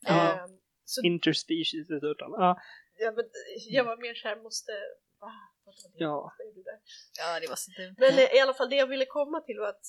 Ja. 0.00 0.44
Ehm, 0.44 0.50
så 0.84 1.02
Interspecies 1.02 1.86
dessutom. 1.88 2.30
Ja, 2.32 2.58
ja, 2.98 3.12
men, 3.16 3.24
jag 3.68 3.84
var 3.84 3.96
mer 3.96 4.14
såhär, 4.14 4.36
måste... 4.42 4.72
Va? 5.20 5.32
Vad 5.68 5.76
var 5.82 5.90
det? 5.98 6.04
Ja. 6.04 6.32
Ja, 7.18 7.40
det 7.40 7.48
var 7.48 7.56
så 7.56 7.70
dumt. 7.78 7.94
Men 7.98 8.12
eh, 8.18 8.36
i 8.36 8.40
alla 8.40 8.54
fall 8.54 8.70
det 8.70 8.76
jag 8.76 8.86
ville 8.86 9.06
komma 9.06 9.40
till 9.40 9.58
var 9.58 9.68
att 9.68 9.86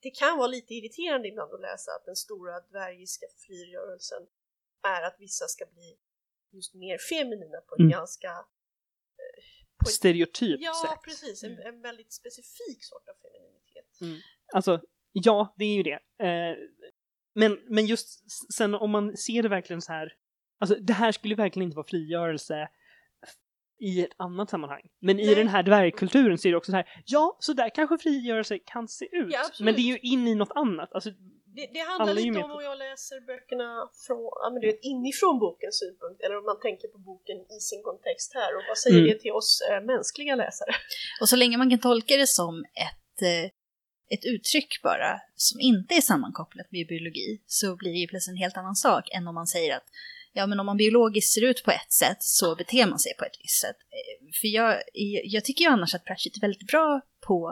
det 0.00 0.10
kan 0.10 0.38
vara 0.38 0.46
lite 0.56 0.74
irriterande 0.74 1.28
ibland 1.28 1.54
att 1.54 1.60
läsa 1.60 1.90
att 1.96 2.04
den 2.04 2.16
stora 2.16 2.60
dvärgiska 2.60 3.26
frigörelsen 3.46 4.22
är 4.96 5.02
att 5.02 5.16
vissa 5.18 5.46
ska 5.48 5.64
bli 5.66 5.98
just 6.52 6.74
mer 6.74 6.98
feminina 7.10 7.60
på 7.60 7.74
ett 7.74 7.78
Mm. 7.80 7.90
ganska... 7.92 8.32
På 9.82 9.88
ett, 9.88 9.94
stereotyp 9.94 10.60
ja, 10.60 10.72
sätt. 10.86 11.02
precis. 11.04 11.42
En, 11.44 11.52
Mm. 11.52 11.66
en 11.66 11.82
väldigt 11.82 12.12
specifik 12.12 12.84
sort 12.84 13.08
av 13.08 13.14
femininitet. 13.22 14.24
Alltså, 14.54 14.80
ja, 15.12 15.54
det 15.58 15.64
är 15.64 15.74
ju 15.74 15.82
det. 15.82 15.98
Eh, 16.26 16.56
men, 17.34 17.58
men 17.68 17.86
just 17.86 18.30
sen 18.54 18.74
om 18.74 18.90
man 18.90 19.16
ser 19.16 19.42
det 19.42 19.48
verkligen 19.48 19.82
så 19.82 19.92
här, 19.92 20.16
alltså 20.58 20.74
det 20.74 20.92
här 20.92 21.12
skulle 21.12 21.34
verkligen 21.34 21.64
inte 21.64 21.76
vara 21.76 21.86
frigörelse 21.86 22.68
i 23.80 24.02
ett 24.02 24.14
annat 24.16 24.50
sammanhang. 24.50 24.82
Men 25.00 25.20
i 25.20 25.26
Nej. 25.26 25.34
den 25.34 25.48
här 25.48 25.62
dvärgkulturen 25.62 26.38
så 26.38 26.48
är 26.48 26.52
det 26.52 26.58
också 26.58 26.70
så 26.72 26.76
här, 26.76 27.02
ja, 27.04 27.36
så 27.40 27.52
där 27.52 27.70
kanske 27.74 27.98
frigörelse 27.98 28.58
kan 28.58 28.88
se 28.88 29.04
ut. 29.12 29.32
Ja, 29.32 29.42
men 29.60 29.74
det 29.74 29.80
är 29.80 29.90
ju 29.94 29.98
in 29.98 30.28
i 30.28 30.34
något 30.34 30.52
annat. 30.54 30.94
Alltså, 30.94 31.10
Det, 31.56 31.66
det 31.72 31.80
handlar 31.80 32.14
lite 32.14 32.38
om 32.42 32.50
om 32.50 32.62
jag 32.62 32.78
läser 32.78 33.20
böckerna 33.20 33.68
från, 34.06 34.22
ja, 34.42 34.50
men 34.52 34.60
du 34.60 34.66
vet, 34.66 34.80
inifrån 34.82 35.38
bokens 35.38 35.78
synpunkt 35.78 36.18
eller 36.24 36.36
om 36.38 36.44
man 36.44 36.60
tänker 36.60 36.88
på 36.88 36.98
boken 36.98 37.36
i 37.56 37.60
sin 37.60 37.82
kontext 37.82 38.34
här 38.34 38.50
och 38.56 38.62
vad 38.68 38.78
säger 38.78 38.98
Mm. 38.98 39.08
det 39.10 39.18
till 39.18 39.32
oss 39.32 39.50
eh, 39.70 39.80
mänskliga 39.92 40.34
läsare? 40.36 40.72
Och 41.20 41.28
så 41.28 41.36
länge 41.36 41.56
man 41.58 41.70
kan 41.70 41.78
tolka 41.78 42.16
det 42.16 42.26
som 42.26 42.64
ett, 42.86 43.16
eh, 43.22 43.44
ett 44.14 44.24
uttryck 44.34 44.82
bara, 44.82 45.20
som 45.34 45.60
inte 45.60 45.94
är 45.94 46.00
sammankopplat 46.00 46.68
med 46.72 46.86
biologi, 46.86 47.42
så 47.46 47.76
blir 47.76 47.92
det 47.92 47.98
ju 47.98 48.06
plötsligt 48.06 48.34
en 48.34 48.42
helt 48.44 48.56
annan 48.56 48.76
sak 48.76 49.04
än 49.16 49.28
om 49.28 49.34
man 49.34 49.46
säger 49.46 49.76
att 49.76 49.88
ja, 50.32 50.46
men 50.46 50.60
om 50.60 50.66
man 50.66 50.76
biologiskt 50.76 51.34
ser 51.34 51.44
ut 51.44 51.64
på 51.64 51.70
ett 51.70 51.92
sätt 51.92 52.16
så 52.20 52.54
beter 52.56 52.86
man 52.86 52.98
sig 52.98 53.12
på 53.18 53.24
ett 53.24 53.36
visst 53.42 53.60
sätt. 53.60 53.76
Eh, 53.76 54.30
För 54.40 54.48
jag, 54.48 54.82
jag 55.24 55.44
tycker 55.44 55.64
ju 55.64 55.70
annars 55.70 55.94
att 55.94 56.04
Pratchett 56.04 56.36
är 56.36 56.40
väldigt 56.40 56.66
bra 56.66 57.00
på 57.26 57.48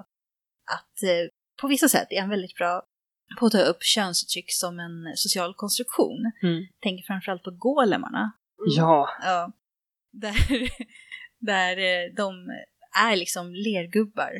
att, 0.71 1.03
eh, 1.03 1.29
på 1.61 1.69
vissa 1.69 1.89
sätt 1.89 2.07
är 2.11 2.21
han 2.21 2.31
väldigt 2.31 2.55
bra 2.55 2.83
på 3.39 3.47
att 3.47 3.53
ta 3.53 3.61
upp 3.61 3.83
könsuttryck 3.83 4.53
som 4.53 4.81
en 4.81 5.17
social 5.17 5.55
konstruktion. 5.55 6.33
Mm. 6.43 6.67
Tänker 6.83 7.05
framförallt 7.07 7.43
på 7.43 7.51
golemarna. 7.51 8.33
Mm. 8.59 8.77
ja, 8.77 9.09
Ja. 9.23 9.53
Där, 10.13 10.37
där 11.39 11.77
eh, 11.79 12.15
de 12.17 12.49
är 13.11 13.17
liksom 13.17 13.55
lergubbar. 13.55 14.33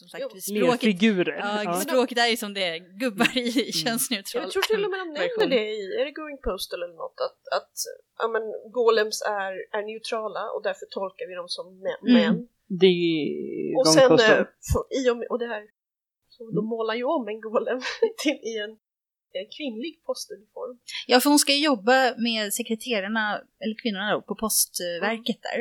Som 0.00 0.08
sagt, 0.08 0.22
Jo. 0.22 0.28
språket, 0.40 0.82
lerfigurer. 0.82 1.36
ja, 1.38 1.62
Ja. 1.64 1.72
språket 1.86 2.18
är 2.18 2.26
ju 2.26 2.36
som 2.36 2.54
det 2.54 2.64
är, 2.74 2.78
gubbar 3.02 3.30
i 3.38 3.50
Mm. 3.60 3.72
könsneutral 3.82 4.42
Jag 4.42 4.50
tror 4.52 4.62
till 4.62 4.84
och 4.84 4.90
med 4.90 5.00
de 5.00 5.08
nämner 5.12 5.46
det 5.56 5.64
i, 5.80 5.82
är 6.00 6.04
det 6.04 6.10
Going 6.20 6.38
Postal 6.48 6.82
eller 6.82 6.94
något, 7.04 7.18
att, 7.26 7.40
att 7.58 7.72
ja, 8.18 8.28
men, 8.34 8.42
golems 8.78 9.22
är, 9.40 9.52
är 9.78 9.82
neutrala 9.90 10.42
och 10.54 10.62
därför 10.62 10.86
tolkar 10.90 11.24
vi 11.28 11.34
dem 11.40 11.48
som 11.48 11.66
män. 11.86 12.02
Mm. 12.32 12.46
Det 12.82 12.86
är 12.86 13.78
Och 13.78 13.88
sen, 13.88 14.08
Postal. 14.08 14.38
eh, 14.40 14.44
för, 14.72 14.82
i 15.00 15.10
och, 15.10 15.16
med, 15.16 15.26
och 15.30 15.38
det 15.38 15.46
här, 15.54 15.62
så 16.28 16.44
de 16.44 16.50
Mm. 16.58 16.64
målar 16.74 16.94
ju 16.94 17.04
om 17.04 17.28
en 17.28 17.40
golem 17.40 17.80
till, 18.22 18.38
i 18.52 18.58
en 18.64 18.72
en 19.42 19.48
kvinnlig 19.56 20.02
postuniform. 20.06 20.78
Ja, 21.06 21.20
för 21.20 21.30
hon 21.30 21.38
ska 21.38 21.52
ju 21.52 21.64
jobba 21.64 22.14
med 22.18 22.52
sekreterarna, 22.54 23.24
eller 23.64 23.76
kvinnorna 23.82 24.12
då, 24.14 24.22
på 24.22 24.34
postverket 24.34 25.40
där. 25.48 25.58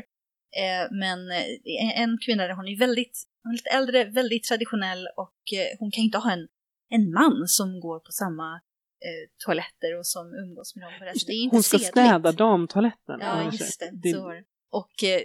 Eh, 0.62 0.84
men 1.02 1.20
eh, 1.32 2.02
en 2.04 2.18
kvinna 2.26 2.44
där, 2.48 2.54
hon 2.54 2.68
är 2.68 2.80
väldigt, 2.80 3.18
hon 3.46 3.52
är 3.54 3.58
lite 3.58 3.70
äldre, 3.70 4.04
väldigt 4.04 4.44
traditionell 4.44 5.08
och 5.18 5.40
eh, 5.60 5.78
hon 5.80 5.92
kan 5.92 6.04
inte 6.04 6.18
ha 6.18 6.32
en, 6.32 6.48
en 6.90 7.12
man 7.12 7.48
som 7.48 7.80
går 7.80 8.00
på 8.00 8.12
samma 8.12 8.54
eh, 9.06 9.30
toaletter 9.46 9.98
och 10.00 10.08
som 10.08 10.34
umgås 10.34 10.76
med 10.76 10.84
dem 10.86 10.94
på 11.00 11.06
det 11.06 11.34
är 11.34 11.44
inte 11.44 11.56
Hon 11.56 11.64
ska 11.64 11.78
sedligt. 11.78 11.92
städa 11.92 12.32
damtoaletten. 12.32 13.18
Ja, 13.20 13.44
just 13.52 13.80
det. 13.80 13.90
Det- 13.94 14.14
Så. 14.14 14.42
Och 14.72 15.04
eh, 15.04 15.22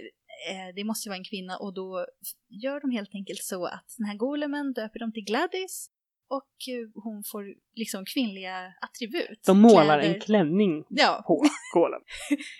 eh, 0.51 0.75
det 0.75 0.83
måste 0.83 1.07
ju 1.07 1.09
vara 1.09 1.17
en 1.17 1.23
kvinna 1.23 1.57
och 1.57 1.73
då 1.73 2.05
gör 2.49 2.81
de 2.81 2.91
helt 2.91 3.15
enkelt 3.15 3.43
så 3.43 3.65
att 3.65 3.95
den 3.97 4.07
här 4.07 4.15
golemen 4.17 4.73
döper 4.73 4.99
dem 4.99 5.11
till 5.13 5.23
Gladys 5.23 5.87
och 6.29 6.53
eh, 6.73 7.01
hon 7.03 7.23
får 7.31 7.43
liksom 7.75 8.05
kvinnliga 8.05 8.73
attribut. 8.81 9.39
De 9.45 9.59
målar 9.61 9.99
Kläder. 9.99 10.13
en 10.15 10.21
klänning 10.21 10.85
Ja, 10.89 11.23
på 11.27 11.43
kolen. 11.73 12.01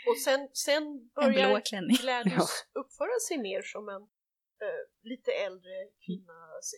Och 0.09 0.17
sen, 0.25 0.47
sen 0.53 0.83
en 0.83 1.09
börjar. 1.15 2.01
Gladys 2.01 2.49
uppföra 2.81 3.17
sig 3.27 3.37
mer 3.37 3.61
som 3.61 3.89
en 3.89 4.01
eh, 4.61 5.09
lite 5.09 5.31
äldre 5.31 5.71
kvinna. 6.05 6.33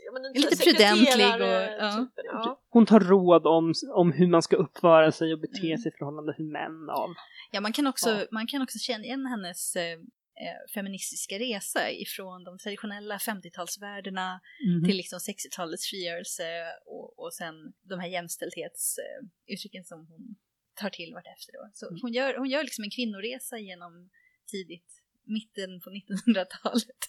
Ja, 0.05 0.11
men 0.13 0.25
en 0.25 0.33
Lite 0.33 0.63
prudentlig 0.63 1.25
och- 1.41 1.47
ja. 1.83 1.91
typen, 1.91 2.25
ja. 2.25 2.61
Hon 2.69 2.85
tar 2.85 2.99
råd 2.99 3.47
om, 3.47 3.73
om 3.93 4.11
hur 4.11 4.27
man 4.27 4.41
ska 4.41 4.55
uppföra 4.55 5.11
sig 5.11 5.33
och 5.33 5.39
bete 5.39 5.67
Mm. 5.67 5.77
sig 5.77 5.91
i 5.91 5.97
förhållande 5.97 6.33
till 6.35 6.45
män 6.45 6.89
av. 6.89 7.09
Ja, 7.51 7.61
man 7.61 7.73
kan 7.73 7.87
också, 7.87 8.09
Ja. 8.09 8.25
man 8.31 8.47
kan 8.47 8.61
också 8.61 8.79
känna 8.79 9.03
igen 9.03 9.25
hennes 9.25 9.75
eh, 9.75 9.91
eh, 10.45 10.59
feministiska 10.73 11.39
resa 11.39 11.91
ifrån 11.91 12.43
de 12.43 12.57
traditionella 12.57 13.17
50-talsvärdena 13.17 14.39
Mhm. 14.67 14.83
till 14.85 14.97
liksom 14.97 15.19
60-talets 15.19 15.89
frigörelse 15.89 16.43
och, 16.85 17.19
och 17.19 17.33
sen 17.33 17.55
de 17.81 17.99
här 17.99 18.07
jämställdhetsuttrycken 18.07 19.83
som 19.83 20.07
hon 20.07 20.35
tar 20.75 20.89
till 20.89 21.13
vartefter. 21.13 21.53
Då. 21.53 21.69
Så 21.73 21.87
Mm. 21.87 21.99
hon, 22.01 22.13
gör, 22.13 22.37
hon 22.37 22.49
gör 22.49 22.63
liksom 22.63 22.83
en 22.83 22.89
kvinnoresa 22.91 23.57
genom 23.57 24.09
tidigt, 24.51 24.91
mitten 25.25 25.81
på 25.81 25.89
1900-talet. 25.89 27.01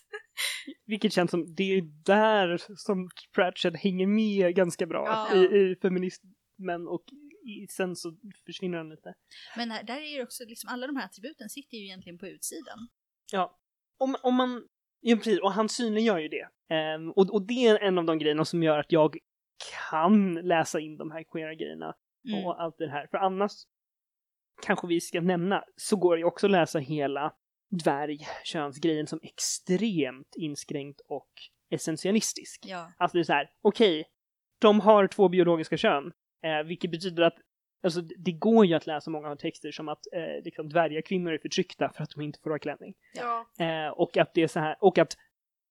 Vilket 0.87 1.12
känns 1.12 1.31
som, 1.31 1.55
det 1.55 1.62
är 1.64 1.83
där 2.05 2.61
som 2.77 3.09
Pratchett 3.35 3.77
hänger 3.77 4.07
med 4.07 4.55
ganska 4.55 4.87
bra 4.87 5.05
Ja. 5.07 5.37
i, 5.37 5.38
i 5.38 5.77
feminismen 5.83 6.88
och 6.88 7.05
i, 7.47 7.66
sen 7.70 7.97
så 7.97 8.16
försvinner 8.47 8.79
han 8.79 8.88
lite. 8.88 9.14
Men 9.57 9.70
här, 9.70 9.83
där 9.83 9.97
är 9.97 10.16
ju 10.16 10.23
också 10.23 10.44
liksom, 10.44 10.70
alla 10.70 10.87
de 10.87 10.97
här 10.97 11.05
attributen 11.05 11.49
sitter 11.49 11.77
ju 11.77 11.85
egentligen 11.85 12.18
på 12.18 12.27
utsidan. 12.27 12.88
Ja, 13.33 13.59
om, 13.99 14.16
om 14.23 14.35
man, 14.35 14.64
ja 15.01 15.16
precis, 15.16 15.40
och 15.40 15.53
han 15.53 15.68
synliggör 15.68 16.18
ju 16.18 16.29
det. 16.29 16.49
Ehm, 16.75 17.11
och, 17.11 17.31
och 17.35 17.47
det 17.47 17.66
är 17.66 17.79
en 17.79 17.99
av 17.99 18.05
de 18.05 18.18
grejerna 18.18 18.44
som 18.44 18.62
gör 18.62 18.79
att 18.79 18.92
jag 18.92 19.16
kan 19.90 20.35
läsa 20.35 20.81
in 20.81 20.97
de 20.97 21.11
här 21.11 21.25
queera 21.33 21.55
grejerna 21.55 21.94
Mm. 22.29 22.44
och 22.44 22.62
allt 22.62 22.79
det 22.79 22.88
här. 22.90 23.07
För 23.07 23.18
annars 23.18 23.53
kanske 24.62 24.87
vi 24.87 25.01
ska 25.01 25.20
nämna, 25.20 25.64
så 25.77 25.97
går 25.97 26.16
det 26.16 26.20
ju 26.20 26.25
också 26.25 26.47
att 26.47 26.51
läsa 26.51 26.79
hela 26.79 27.35
dvärgkönsgrejen 27.76 29.06
som 29.06 29.20
extremt 29.22 30.34
inskränkt 30.37 31.00
och 31.08 31.30
essentialistisk. 31.70 32.64
Ja, 32.66 32.92
Alltså 32.98 33.16
det 33.16 33.22
är 33.22 33.24
så 33.24 33.32
här, 33.32 33.50
okej, 33.62 34.04
de 34.58 34.80
har 34.80 35.06
två 35.06 35.28
biologiska 35.28 35.76
kön, 35.76 36.12
eh, 36.42 36.66
vilket 36.66 36.90
betyder 36.90 37.22
att 37.22 37.37
Alltså 37.82 38.00
det 38.00 38.32
går 38.32 38.66
ju 38.66 38.74
att 38.74 38.87
läsa 38.87 39.10
många 39.10 39.30
av 39.30 39.37
texter 39.37 39.70
som 39.70 39.88
att 39.88 40.00
eh, 40.12 40.44
liksom 40.44 40.68
dvärgakvinnor 40.68 41.32
är 41.32 41.38
förtryckta 41.38 41.90
för 41.94 42.02
att 42.02 42.10
de 42.10 42.20
inte 42.20 42.38
får 42.42 42.50
ha 42.50 42.58
klänning. 42.58 42.94
Ja. 43.14 43.46
Eh, 43.64 43.88
och 43.88 44.16
att 44.16 44.34
det 44.34 44.42
är 44.42 44.46
så 44.46 44.60
här, 44.60 44.76
och 44.80 44.98
att 44.98 45.16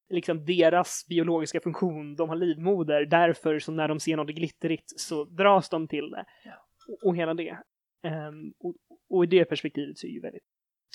liksom 0.10 0.46
deras 0.46 1.06
biologiska 1.10 1.62
funktion, 1.62 2.16
de 2.16 2.30
har 2.30 2.36
livmoder, 2.36 3.06
därför 3.06 3.60
så 3.60 3.72
när 3.72 3.88
de 3.88 4.00
ser 4.00 4.18
något 4.18 4.36
glittrigt 4.36 5.00
så 5.00 5.26
dras 5.26 5.70
de 5.70 5.88
till 5.88 6.10
det. 6.10 6.26
Ja. 6.46 6.68
Och, 6.88 7.08
och 7.08 7.16
hela 7.18 7.34
det. 7.34 7.58
Ehm, 8.04 8.54
och, 8.60 8.76
och 9.10 9.24
i 9.24 9.28
det 9.28 9.46
perspektivet 9.46 9.98
så 9.98 10.08
är 10.08 10.10
det 10.10 10.14
ju 10.14 10.22
väldigt 10.22 10.53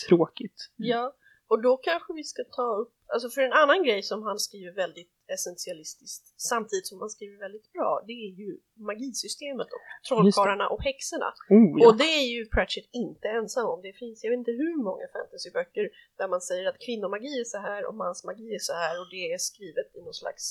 tråkigt. 0.08 0.70
ja, 0.76 1.14
och 1.48 1.62
då 1.62 1.76
kanske 1.76 2.12
vi 2.14 2.24
ska 2.24 2.44
ta 2.44 2.76
upp, 2.82 2.94
alltså 3.12 3.28
för 3.30 3.40
en 3.42 3.52
annan 3.52 3.84
grej 3.84 4.02
som 4.02 4.22
han 4.22 4.38
skriver 4.38 4.72
väldigt 4.72 5.12
essentialistiskt 5.34 6.40
samtidigt 6.40 6.86
som 6.86 7.00
han 7.00 7.10
skriver 7.10 7.38
väldigt 7.38 7.72
bra, 7.72 8.04
det 8.06 8.12
är 8.12 8.32
ju 8.42 8.58
magisystemet 8.90 9.66
och 9.76 9.80
trollkarlarna 10.08 10.68
och 10.68 10.82
häxorna. 10.82 11.30
Oh, 11.50 11.80
ja. 11.80 11.86
Och 11.86 11.96
det 11.96 12.10
är 12.20 12.26
ju 12.34 12.48
Pratchett 12.54 12.88
inte 12.92 13.28
ensam 13.28 13.66
om. 13.66 13.82
Det 13.82 13.92
finns, 13.92 14.24
jag 14.24 14.30
vet 14.30 14.38
inte 14.38 14.52
hur 14.62 14.76
många 14.88 15.04
fantasyböcker 15.12 15.90
där 16.18 16.28
man 16.28 16.40
säger 16.40 16.68
att 16.68 16.78
kvinnomagi 16.86 17.40
är 17.40 17.44
så 17.44 17.58
här 17.58 17.88
och 17.88 17.94
mansmagi 17.94 18.54
är 18.54 18.58
så 18.70 18.72
här 18.72 19.00
och 19.00 19.08
det 19.10 19.32
är 19.32 19.38
skrivet 19.38 19.96
i 19.96 20.00
någon 20.02 20.14
slags 20.14 20.44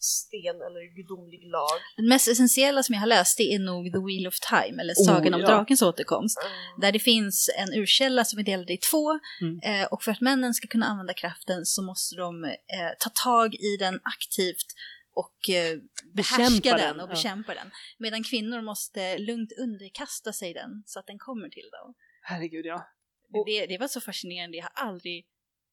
sten 0.00 0.56
eller 0.56 0.96
gudomlig 0.96 1.40
lag. 1.50 1.78
Den 1.96 2.08
mest 2.08 2.28
essentiella 2.28 2.82
som 2.82 2.92
jag 2.92 3.00
har 3.00 3.06
läst 3.06 3.38
det 3.38 3.54
är 3.54 3.58
nog 3.58 3.92
The 3.92 3.98
Wheel 3.98 4.26
of 4.26 4.34
Time, 4.40 4.82
eller 4.82 4.94
Sagan 4.94 5.34
om 5.34 5.40
ja. 5.40 5.46
drakens 5.46 5.82
återkomst. 5.82 6.38
Mm. 6.44 6.80
Där 6.80 6.92
det 6.92 6.98
finns 6.98 7.50
en 7.58 7.74
urkälla 7.74 8.24
som 8.24 8.38
är 8.38 8.42
delad 8.42 8.70
i 8.70 8.76
två 8.76 9.18
Mm. 9.42 9.60
eh, 9.62 9.86
och 9.86 10.02
för 10.02 10.12
att 10.12 10.20
männen 10.20 10.54
ska 10.54 10.68
kunna 10.68 10.86
använda 10.86 11.14
kraften 11.14 11.66
så 11.66 11.82
måste 11.82 12.16
de 12.16 12.44
eh, 12.44 12.50
ta 12.98 13.10
tag 13.24 13.54
i 13.54 13.76
den 13.78 14.00
aktivt 14.02 14.66
och 15.14 15.50
eh, 15.50 15.78
behärska 16.14 16.42
Bekämpa 16.42 16.76
den, 16.76 16.78
den, 16.96 17.00
och 17.00 17.08
ja. 17.10 17.14
bekämpa 17.14 17.54
den. 17.54 17.70
Medan 17.98 18.24
kvinnor 18.24 18.62
måste 18.62 19.18
lugnt 19.18 19.52
underkasta 19.58 20.32
sig 20.32 20.54
den 20.54 20.82
så 20.86 20.98
att 20.98 21.06
den 21.06 21.18
kommer 21.18 21.48
till 21.48 21.68
dem. 21.72 21.94
Herregud 22.22 22.66
ja. 22.66 22.86
Och- 23.32 23.46
Det, 23.46 23.66
det 23.66 23.78
var 23.78 23.88
så 23.88 24.00
fascinerande, 24.00 24.56
jag 24.56 24.64
har 24.64 24.72
aldrig, 24.88 25.24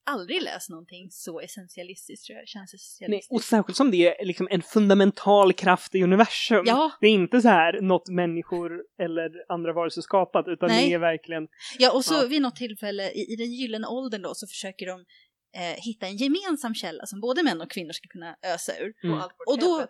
aldrig 0.07 0.41
läst 0.41 0.69
någonting 0.69 1.07
så 1.11 1.39
essentialistiskt 1.39 2.25
tror 2.25 2.37
jag, 2.39 2.47
känns 2.47 2.73
Nej, 2.73 2.77
essentialistiskt. 2.77 3.31
och 3.31 3.41
särskilt 3.43 3.77
som 3.77 3.91
det 3.91 4.19
är 4.21 4.25
liksom 4.25 4.47
en 4.51 4.61
fundamental 4.61 5.53
kraft 5.53 5.95
i 5.95 6.03
universum. 6.03 6.63
Ja. 6.65 6.91
Det 7.01 7.07
är 7.07 7.11
inte 7.11 7.41
så 7.41 7.47
här 7.47 7.81
något 7.81 8.09
människor 8.09 8.71
eller 8.99 9.29
andra 9.49 9.73
varelser 9.73 10.01
skapat, 10.01 10.47
utan 10.47 10.69
Nej. 10.69 10.87
det 10.89 10.93
är 10.93 10.99
verkligen 10.99 11.47
Ja, 11.79 11.91
och 11.91 12.05
så 12.05 12.13
Ja. 12.13 12.25
vid 12.27 12.41
något 12.41 12.55
tillfälle 12.55 13.11
i, 13.11 13.33
i 13.33 13.35
den 13.35 13.51
gyllene 13.53 13.87
åldern 13.87 14.21
då 14.21 14.33
så 14.35 14.47
försöker 14.47 14.85
de 14.85 15.05
eh, 15.57 15.75
hitta 15.83 16.05
en 16.07 16.17
gemensam 16.17 16.75
källa 16.75 17.05
som 17.05 17.19
både 17.21 17.43
män 17.43 17.61
och 17.61 17.71
kvinnor 17.71 17.91
ska 17.91 18.07
kunna 18.07 18.35
ösa 18.55 18.77
ur. 18.79 18.93
Mm. 19.03 19.17
Och, 19.17 19.31
Och 19.47 19.59
då-. 19.59 19.87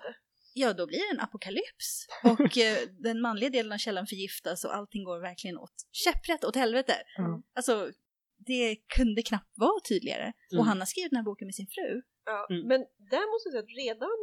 Ja, 0.53 0.73
då 0.73 0.87
blir 0.87 0.97
det 0.97 1.15
en 1.17 1.19
apokalyps. 1.19 2.07
Och 2.23 2.57
eh, 2.57 2.77
den 2.99 3.21
manliga 3.21 3.49
delen 3.49 3.71
av 3.71 3.77
källan 3.77 4.07
förgiftas 4.07 4.65
och 4.65 4.75
allting 4.75 5.03
går 5.03 5.19
verkligen 5.19 5.57
åt 5.57 5.73
käpprätt 5.91 6.43
åt 6.43 6.55
helvete. 6.55 6.95
Mm. 7.19 7.41
Alltså, 7.55 7.89
det 8.37 8.75
kunde 8.97 9.21
knappt 9.21 9.53
vara 9.55 9.79
tydligare. 9.89 10.33
Mm. 10.51 10.59
Och 10.59 10.65
han 10.65 10.79
har 10.79 10.85
skrivit 10.85 11.11
den 11.11 11.17
här 11.17 11.29
boken 11.29 11.47
med 11.47 11.55
sin 11.55 11.67
fru. 11.75 12.01
Ja, 12.25 12.47
Mm. 12.49 12.67
Men 12.67 12.79
där 13.13 13.25
måste 13.31 13.45
jag 13.47 13.53
säga 13.53 13.65
att 13.67 13.77
redan, 13.85 14.19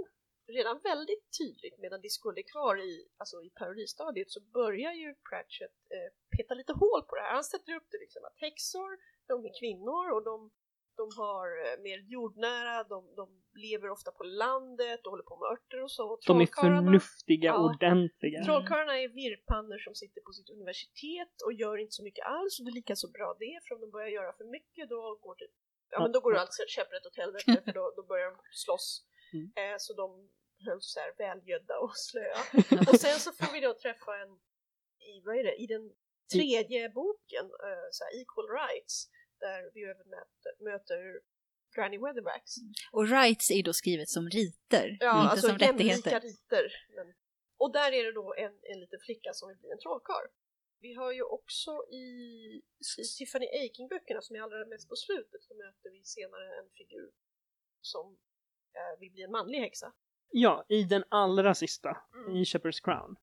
redan 0.58 0.76
väldigt 0.90 1.26
tydligt 1.38 1.78
medan 1.84 2.00
Discord 2.00 2.38
är 2.38 2.46
kvar 2.52 2.76
i, 2.90 2.92
alltså 3.20 3.36
i 3.42 3.50
parodistadiet 3.60 4.30
så 4.30 4.40
börjar 4.40 4.92
ju 5.02 5.08
Pratchett 5.28 5.76
eh, 5.94 6.10
peta 6.34 6.54
lite 6.54 6.72
hål 6.72 7.02
på 7.08 7.12
det 7.16 7.22
här. 7.22 7.34
Han 7.40 7.44
sätter 7.44 7.72
upp 7.78 7.88
det 7.90 7.98
liksom 8.04 8.22
att 8.28 8.36
häxor, 8.46 8.90
de 9.30 9.34
är 9.48 9.52
kvinnor 9.60 10.04
och 10.14 10.24
de, 10.30 10.50
de 11.00 11.06
har 11.20 11.46
eh, 11.64 11.76
mer 11.86 11.98
jordnära, 12.14 12.84
de, 12.84 13.14
de 13.20 13.43
lever 13.54 13.90
ofta 13.90 14.10
på 14.10 14.24
landet 14.24 15.00
och 15.04 15.10
håller 15.10 15.28
på 15.30 15.36
med 15.40 15.46
örter 15.54 15.82
och 15.82 15.90
så. 15.90 16.18
de 16.26 16.40
är 16.40 16.46
förnuftiga, 16.46 17.50
Ja. 17.50 17.64
ordentliga. 17.68 18.44
Trollkarlarna 18.44 18.98
är 19.00 19.08
virrpannor 19.08 19.78
som 19.78 19.94
sitter 19.94 20.20
på 20.20 20.32
sitt 20.32 20.50
universitet 20.50 21.34
och 21.46 21.52
gör 21.52 21.76
inte 21.76 21.92
så 21.92 22.04
mycket 22.08 22.24
alls 22.26 22.58
och 22.58 22.64
det 22.64 22.70
är 22.70 22.78
lika 22.82 22.96
så 22.96 23.08
bra 23.10 23.36
det, 23.38 23.54
för 23.64 23.74
om 23.74 23.80
de 23.80 23.90
börjar 23.90 24.08
göra 24.08 24.32
för 24.32 24.44
mycket 24.44 24.88
då 24.88 25.00
går 25.24 25.34
det 25.38 25.48
Ja 25.90 26.02
men 26.02 26.12
då 26.12 26.20
går 26.20 26.32
det 26.32 26.40
allt 26.40 26.68
käpprätt 26.76 27.06
åt 27.06 27.16
helvete 27.16 27.62
för 27.64 27.72
då, 27.72 27.92
då 27.96 28.02
börjar 28.02 28.30
de 28.30 28.36
slåss. 28.64 29.06
Mm. 29.32 29.46
Eh, 29.60 29.76
så 29.78 29.92
de 30.02 30.30
hölls 30.66 30.86
så 30.94 31.00
här 31.00 31.12
välgödda 31.18 31.74
och 31.78 31.96
slöa. 31.96 32.40
och 32.90 33.00
sen 33.04 33.18
så 33.24 33.32
får 33.32 33.52
vi 33.52 33.60
då 33.60 33.74
träffa 33.74 34.12
en, 34.22 34.32
i, 35.10 35.20
vad 35.24 35.36
är 35.40 35.44
det, 35.44 35.54
i 35.64 35.66
den 35.66 35.84
tredje 36.32 36.88
boken, 36.88 37.46
eh, 37.66 37.86
så 37.96 38.00
här, 38.04 38.12
Equal 38.20 38.48
Rights, 38.60 38.94
där 39.40 39.60
vi 39.74 39.80
även 39.94 40.08
möter, 40.16 40.52
möter 40.70 41.00
Granny 41.74 41.98
Weatherbacks. 41.98 42.54
Och 42.92 43.08
rights 43.08 43.50
är 43.50 43.62
då 43.62 43.72
skrivet 43.72 44.08
som 44.08 44.28
riter, 44.28 44.96
Ja, 45.00 45.20
inte 45.20 45.30
alltså 45.30 45.48
som 45.48 45.58
rättigheter. 45.58 46.20
riter. 46.20 46.64
Men, 46.96 47.14
och 47.58 47.72
där 47.72 47.92
är 47.92 48.04
det 48.04 48.12
då 48.12 48.34
en, 48.38 48.52
en 48.72 48.80
liten 48.80 49.00
flicka 49.06 49.30
som 49.32 49.48
vill 49.48 49.58
bli 49.58 49.70
en 49.70 49.78
trollkarl. 49.78 50.26
Vi 50.80 50.94
har 50.94 51.12
ju 51.12 51.22
också 51.22 51.70
i, 51.90 52.04
i 52.98 53.04
Tiffany 53.18 53.46
Aking-böckerna 53.46 54.20
som 54.20 54.36
är 54.36 54.40
allra 54.40 54.66
mest 54.66 54.88
på 54.88 54.96
slutet 54.96 55.42
så 55.42 55.54
möter 55.54 55.90
vi 55.90 56.04
senare 56.04 56.44
en 56.58 56.70
figur 56.74 57.10
som 57.80 58.16
eh, 58.78 59.00
vill 59.00 59.10
bli 59.12 59.22
en 59.22 59.30
manlig 59.30 59.58
häxa. 59.58 59.92
Ja, 60.30 60.64
i 60.68 60.82
den 60.84 61.04
allra 61.08 61.54
sista, 61.54 61.96
Mm. 62.14 62.36
i 62.36 62.44
Shepherd's 62.44 62.84
Crown. 62.84 63.16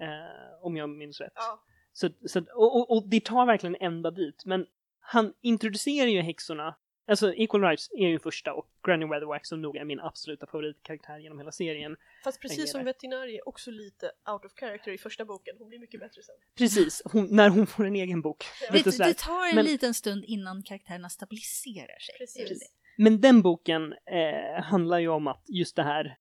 Eh, 0.00 0.64
om 0.64 0.76
jag 0.76 0.88
minns 0.88 1.20
rätt. 1.20 1.32
Ja, 1.34 1.64
Så, 1.92 2.08
så, 2.26 2.40
och, 2.40 2.76
och, 2.76 2.90
och 2.96 3.08
det 3.08 3.24
tar 3.24 3.46
verkligen 3.46 3.76
ända 3.80 4.10
dit, 4.10 4.42
men 4.44 4.66
han 5.00 5.34
introducerar 5.40 6.06
ju 6.08 6.20
häxorna, 6.20 6.76
alltså 7.06 7.34
Equal 7.34 7.62
Rights 7.62 7.90
är 7.92 8.08
ju 8.08 8.18
första 8.18 8.52
och 8.52 8.66
Granny 8.86 9.06
Weatherwax 9.06 9.48
som 9.48 9.62
nog 9.62 9.76
är 9.76 9.84
min 9.84 10.00
absoluta 10.00 10.46
favoritkaraktär 10.46 11.18
genom 11.18 11.38
hela 11.38 11.52
serien. 11.52 11.96
fast 12.24 12.40
precis 12.42 12.72
som 12.72 12.84
veterinärie 12.84 13.40
också 13.46 13.70
lite 13.70 14.12
out 14.32 14.44
of 14.44 14.52
character 14.54 14.92
i 14.92 14.98
första 14.98 15.24
boken. 15.24 15.56
Hon 15.58 15.68
blir 15.68 15.78
mycket 15.78 16.00
bättre 16.00 16.22
sen. 16.22 16.34
Precis, 16.58 17.02
hon, 17.04 17.28
när 17.30 17.48
hon 17.48 17.66
får 17.66 17.86
en 17.86 17.96
egen 17.96 18.20
bok. 18.22 18.44
Ja. 18.62 18.72
Det, 18.72 18.98
det 18.98 19.18
tar 19.18 19.48
en 19.48 19.54
Men- 19.54 19.64
liten 19.64 19.94
stund 19.94 20.24
innan 20.24 20.62
karaktärerna 20.62 21.08
stabiliserar 21.08 21.98
sig. 21.98 22.14
Precis. 22.18 22.72
Men 22.96 23.20
den 23.20 23.42
boken 23.42 23.92
eh, 23.92 24.62
handlar 24.64 24.98
ju 24.98 25.08
om 25.08 25.26
att 25.26 25.44
just 25.48 25.76
det 25.76 25.82
här 25.82 26.18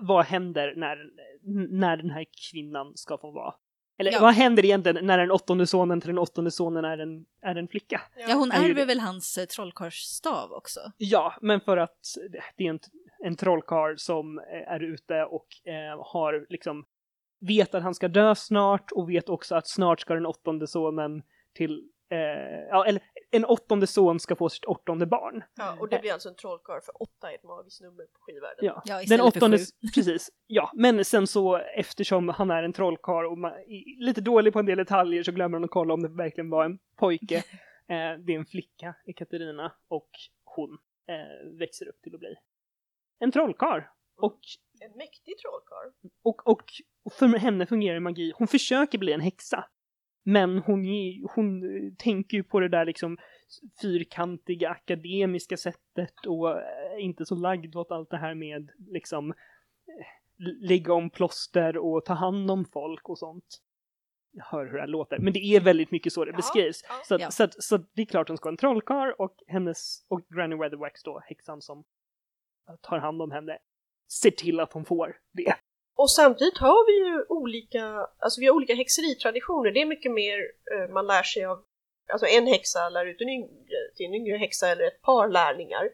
vad 0.00 0.24
händer 0.24 0.74
när, 0.76 1.10
när 1.70 1.96
den 1.96 2.10
här 2.10 2.26
kvinnan 2.50 2.92
ska 2.96 3.18
få 3.18 3.30
vara? 3.30 3.54
Eller 4.00 4.12
Ja. 4.12 4.18
vad 4.20 4.34
händer 4.34 4.64
egentligen 4.64 5.06
när 5.06 5.18
den 5.18 5.30
åttonde 5.30 5.66
sonen 5.66 6.00
till 6.00 6.08
den 6.08 6.18
åttonde 6.18 6.50
sonen 6.50 6.84
är 6.84 6.98
en, 6.98 7.24
är 7.42 7.54
en 7.54 7.68
flicka? 7.68 8.00
Ja, 8.28 8.34
hon 8.34 8.52
är 8.52 8.58
ju 8.58 8.64
ärver 8.64 8.74
det. 8.74 8.84
väl 8.84 9.00
hans 9.00 9.38
eh, 9.38 9.44
trollkarlsstav 9.44 10.52
också? 10.52 10.80
Ja, 10.96 11.34
men 11.40 11.60
för 11.60 11.76
att 11.76 11.98
det 12.56 12.64
är 12.66 12.70
en, 12.70 12.78
en 13.24 13.36
trollkarl 13.36 13.94
som 13.96 14.38
eh, 14.38 14.72
är 14.72 14.80
ute 14.80 15.24
och 15.24 15.46
eh, 15.68 16.02
har 16.12 16.46
liksom 16.48 16.84
vet 17.40 17.74
att 17.74 17.82
han 17.82 17.94
ska 17.94 18.08
dö 18.08 18.34
snart 18.34 18.92
och 18.92 19.10
vet 19.10 19.28
också 19.28 19.54
att 19.54 19.68
snart 19.68 20.00
ska 20.00 20.14
den 20.14 20.26
åttonde 20.26 20.66
sonen 20.66 21.22
till 21.54 21.88
ja, 22.16 22.84
eller 22.86 23.02
en 23.30 23.44
åttonde 23.44 23.86
son 23.86 24.20
ska 24.20 24.36
få 24.36 24.48
sitt 24.48 24.64
åttonde 24.64 25.06
barn. 25.06 25.44
Ja, 25.54 25.76
och 25.80 25.88
det 25.88 26.00
blir 26.00 26.12
alltså 26.12 26.28
en 26.28 26.34
trollkarl 26.34 26.80
för 26.80 27.02
åtta 27.02 27.30
är 27.30 27.34
ett 27.34 27.42
magiskt 27.42 27.80
nummer 27.80 28.04
på 28.04 28.20
skivvärlden. 28.20 28.64
Ja. 28.64 28.82
Ja, 28.84 29.02
Den 29.08 29.20
åttonde, 29.20 29.58
precis. 29.94 30.30
Ja, 30.46 30.70
men 30.74 31.04
sen 31.04 31.26
så 31.26 31.56
eftersom 31.56 32.28
han 32.28 32.50
är 32.50 32.62
en 32.62 32.72
trollkarl 32.72 33.26
och 33.26 33.38
man, 33.38 33.52
är 33.52 34.04
lite 34.04 34.20
dålig 34.20 34.52
på 34.52 34.58
en 34.58 34.66
del 34.66 34.78
detaljer 34.78 35.22
så 35.22 35.32
glömmer 35.32 35.56
han 35.56 35.64
att 35.64 35.70
kolla 35.70 35.94
om 35.94 36.02
det 36.02 36.08
verkligen 36.08 36.50
var 36.50 36.64
en 36.64 36.78
pojke. 36.96 37.42
Eh, 37.90 38.18
det 38.18 38.34
är 38.34 38.38
en 38.38 38.46
flicka, 38.46 38.94
Katarina, 39.16 39.72
och 39.88 40.10
hon 40.44 40.78
eh, 41.08 41.58
växer 41.58 41.88
upp 41.88 42.02
till 42.02 42.14
att 42.14 42.20
bli 42.20 42.34
en 43.18 43.32
trollkarl. 43.32 43.82
Och, 44.16 44.38
En 44.80 44.96
mäktig 44.96 45.34
trollkarl. 45.38 46.10
och, 46.22 46.46
och, 46.48 46.64
och 47.04 47.12
för 47.12 47.26
henne 47.38 47.66
fungerar 47.66 48.00
magi. 48.00 48.32
Hon 48.36 48.48
försöker 48.48 48.98
bli 48.98 49.12
en 49.12 49.20
häxa. 49.20 49.64
Men 50.22 50.58
hon, 50.58 50.84
hon 51.34 51.62
eh, 51.76 51.92
tänker 51.98 52.36
ju 52.36 52.42
på 52.42 52.60
det 52.60 52.68
där 52.68 52.84
liksom 52.84 53.18
fyrkantiga 53.82 54.70
akademiska 54.70 55.56
sättet 55.56 56.26
och 56.26 56.50
eh, 56.50 57.04
inte 57.04 57.26
så 57.26 57.34
lagd 57.34 57.76
åt 57.76 57.90
allt 57.90 58.10
det 58.10 58.16
här 58.16 58.34
med 58.34 58.70
liksom 58.78 59.30
eh, 59.30 59.36
lägga 60.60 60.92
om 60.92 61.10
plåster 61.10 61.76
och 61.76 62.04
ta 62.04 62.14
hand 62.14 62.50
om 62.50 62.64
folk 62.64 63.08
och 63.08 63.18
sånt. 63.18 63.58
Jag 64.32 64.44
hör 64.44 64.66
hur 64.66 64.72
det 64.72 64.80
här 64.80 64.86
låter, 64.86 65.18
men 65.18 65.32
det 65.32 65.38
är 65.38 65.60
väldigt 65.60 65.90
mycket 65.90 66.12
så 66.12 66.24
det 66.24 66.30
Ja, 66.30 66.36
beskrivs. 66.36 66.84
ja. 66.88 66.94
Så, 67.04 67.14
att, 67.14 67.20
Ja. 67.20 67.30
så, 67.30 67.44
att, 67.44 67.62
så 67.62 67.74
att 67.74 67.90
det 67.94 68.02
är 68.02 68.06
klart 68.06 68.28
hon 68.28 68.36
ska 68.36 68.46
ha 68.48 68.52
en 68.52 68.56
trollkarl 68.56 69.12
och 69.18 69.34
hennes 69.46 70.06
och 70.08 70.26
Granny 70.28 70.56
Weatherwax 70.56 71.02
då, 71.02 71.20
häxan 71.24 71.62
som 71.62 71.84
tar 72.80 72.98
hand 72.98 73.22
om 73.22 73.30
henne, 73.30 73.58
ser 74.22 74.30
till 74.30 74.60
att 74.60 74.72
hon 74.72 74.84
får 74.84 75.16
det. 75.32 75.54
Och 76.00 76.10
samtidigt 76.10 76.58
har 76.58 76.86
vi 76.90 76.96
ju 77.08 77.24
olika, 77.28 77.84
alltså 78.18 78.40
vi 78.40 78.46
har 78.46 78.54
olika 78.54 78.74
häxeritraditioner. 78.74 79.70
Det 79.70 79.80
är 79.82 79.86
mycket 79.86 80.12
mer 80.12 80.38
eh, 80.72 80.92
man 80.92 81.06
lär 81.06 81.22
sig 81.22 81.44
av, 81.44 81.58
alltså 82.12 82.26
en 82.26 82.46
häxa 82.46 82.88
lär 82.88 83.06
ut 83.06 83.20
en 83.20 83.28
yngre, 83.28 83.80
till 83.94 84.06
en 84.06 84.14
yngre 84.14 84.36
häxa 84.36 84.68
eller 84.68 84.84
ett 84.84 85.02
par 85.02 85.28
lärlingar. 85.28 85.84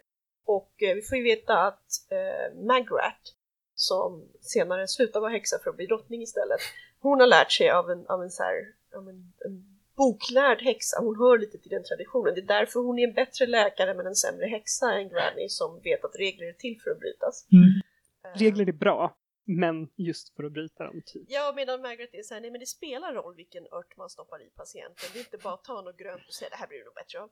Och 0.46 0.72
eh, 0.82 0.94
vi 0.94 1.02
får 1.02 1.18
ju 1.18 1.24
veta 1.24 1.54
att 1.58 1.86
eh, 2.10 2.64
Magrat, 2.66 3.22
som 3.74 4.28
senare 4.40 4.88
slutar 4.88 5.20
vara 5.20 5.30
häxa 5.30 5.56
för 5.62 5.70
att 5.70 5.76
bli 5.76 5.86
drottning 5.86 6.22
istället, 6.22 6.60
hon 7.00 7.20
har 7.20 7.26
lärt 7.26 7.52
sig 7.52 7.70
av 7.70 7.90
en, 7.90 8.06
av 8.06 8.22
en 8.22 8.30
så 8.30 8.42
här, 8.42 8.56
av 8.96 9.08
en, 9.08 9.32
en 9.46 9.54
boklärd 9.96 10.62
häxa. 10.62 10.96
Hon 11.00 11.16
hör 11.16 11.38
lite 11.38 11.58
till 11.58 11.70
den 11.70 11.84
traditionen. 11.84 12.34
Det 12.34 12.40
är 12.40 12.58
därför 12.58 12.80
hon 12.80 12.98
är 12.98 13.08
en 13.08 13.14
bättre 13.14 13.46
läkare 13.46 13.94
men 13.94 14.06
en 14.06 14.14
sämre 14.14 14.46
häxa 14.46 14.92
än 14.92 15.08
Granny 15.08 15.48
som 15.48 15.80
vet 15.84 16.04
att 16.04 16.16
regler 16.18 16.46
är 16.46 16.52
till 16.52 16.80
för 16.84 16.90
att 16.90 17.00
brytas. 17.00 17.46
Eh, 18.24 18.38
Regler 18.38 18.68
är 18.68 18.72
bra, 18.72 19.16
men 19.46 19.88
just 19.96 20.36
för 20.36 20.44
att 20.44 20.52
bryta 20.52 20.84
dem, 20.84 21.02
typ. 21.06 21.24
Ja, 21.28 21.52
medan 21.56 21.82
Margaret 21.82 22.14
är 22.14 22.22
såhär, 22.22 22.40
nej 22.40 22.50
men 22.50 22.60
det 22.60 22.66
spelar 22.66 23.14
roll 23.14 23.34
vilken 23.36 23.64
ört 23.72 23.96
man 23.96 24.10
stoppar 24.10 24.42
i 24.42 24.50
patienten. 24.50 25.08
Det 25.12 25.18
är 25.18 25.20
inte 25.20 25.38
bara 25.38 25.54
att 25.54 25.64
ta 25.64 25.82
något 25.82 25.96
grönt 25.98 26.22
och 26.28 26.34
säga 26.34 26.48
det 26.50 26.56
här 26.56 26.66
blir 26.66 26.78
det 26.78 26.84
nog 26.84 26.94
bättre 26.94 27.20
av. 27.20 27.30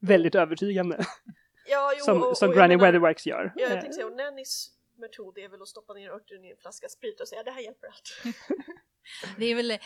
Väldigt 0.00 0.34
övertygande, 0.34 0.96
ja, 1.68 1.92
jo, 1.98 2.04
som, 2.04 2.22
och, 2.22 2.38
som 2.38 2.48
och 2.48 2.54
Granny 2.54 2.76
menar- 2.76 2.84
Weatherwax 2.86 3.26
gör. 3.26 3.52
Ja, 3.56 3.62
jag 3.62 3.72
Eh, 3.72 3.80
tänkte 3.80 3.92
säga, 3.92 4.06
och 4.06 4.16
Nannys 4.16 4.70
metod 4.98 5.38
är 5.38 5.48
väl 5.48 5.62
att 5.62 5.68
stoppa 5.68 5.94
ner 5.94 6.10
örten 6.10 6.44
i 6.44 6.50
en 6.50 6.56
flaska 6.56 6.88
sprit 6.88 7.20
och 7.20 7.28
säga 7.28 7.42
det 7.42 7.50
här 7.50 7.60
hjälper 7.60 7.86
allt. 7.86 8.36
Det 9.38 9.44
är 9.46 9.54
väl 9.54 9.78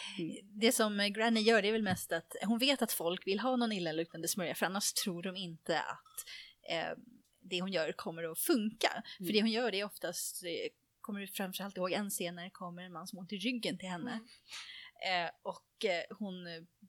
det 0.43 0.73
som 0.73 1.11
Granny 1.15 1.41
gör, 1.41 1.63
det 1.63 1.69
är 1.69 1.73
väl 1.73 1.83
mest 1.83 2.13
att 2.13 2.37
hon 2.47 2.59
vet 2.59 2.83
att 2.83 2.93
folk 2.93 3.27
vill 3.27 3.41
ha 3.41 3.57
någon 3.57 3.73
illaluktande 3.73 4.29
smörja 4.29 4.55
för 4.55 4.67
annars 4.67 4.93
tror 4.93 5.23
de 5.23 5.37
inte 5.37 5.81
att 5.81 6.25
eh, 6.71 6.99
det 7.51 7.61
hon 7.61 7.73
gör 7.73 7.93
kommer 7.93 8.33
att 8.33 8.39
funka. 8.39 9.03
För 9.19 9.33
det 9.33 9.41
hon 9.41 9.51
gör 9.51 9.71
det 9.71 9.81
är 9.81 9.85
oftast, 9.85 10.43
kommer 11.01 11.21
du 11.21 11.27
framförallt 11.27 11.77
ihåg 11.77 11.93
en 11.93 12.11
scen 12.11 12.35
när 12.35 12.45
det 12.45 12.51
kommer 12.51 12.83
en 12.83 12.93
man 12.93 13.07
som 13.07 13.19
har 13.19 13.23
ont 13.23 13.33
i 13.33 13.37
ryggen 13.37 13.79
till 13.79 13.89
henne. 13.89 14.21
Eh, 15.07 15.31
och 15.43 15.85
eh, 15.85 16.17
hon 16.19 16.35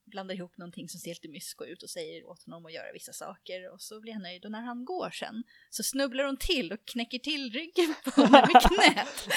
blandar 0.05 0.35
ihop 0.35 0.57
någonting 0.57 0.89
som 0.89 0.99
ser 0.99 1.09
lite 1.09 1.29
mysko 1.29 1.65
ut 1.65 1.83
och 1.83 1.89
säger 1.89 2.25
åt 2.29 2.43
honom 2.45 2.65
att 2.65 2.73
göra 2.73 2.91
vissa 2.93 3.13
saker 3.13 3.71
och 3.73 3.81
så 3.81 4.01
blir 4.01 4.13
han 4.13 4.21
nöjd 4.21 4.45
och 4.45 4.51
när 4.51 4.61
han 4.61 4.85
går 4.85 5.09
sen 5.09 5.43
så 5.69 5.83
snubblar 5.83 6.23
hon 6.23 6.37
till 6.37 6.71
och 6.71 6.85
knäcker 6.85 7.19
till 7.19 7.51
ryggen 7.53 7.95
på 8.03 8.21
honom 8.21 8.31
med 8.53 8.61
knät. 8.67 9.27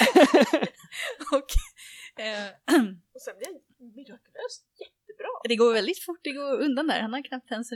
och 1.31 1.49
eh, 2.23 2.47
Och 3.13 3.21
sen 3.21 3.37
blir 3.37 3.47
han 3.47 3.59
mirakulöst 3.95 4.65
jättebra. 4.79 5.29
Det 5.53 5.57
går 5.63 5.73
väldigt 5.73 6.03
fort, 6.07 6.23
det 6.23 6.31
går 6.39 6.51
undan 6.67 6.87
där. 6.87 6.99
Han 7.05 7.13
har 7.13 7.23
knappt 7.29 7.51
ens, 7.51 7.71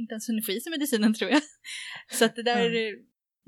inte 0.00 0.12
ens 0.14 0.28
hunnit 0.28 0.46
få 0.46 0.52
i 0.52 0.60
sig 0.60 0.70
medicinen 0.76 1.14
tror 1.14 1.30
jag. 1.30 1.42
Så 2.18 2.24
att 2.24 2.36
det 2.36 2.42
där, 2.52 2.70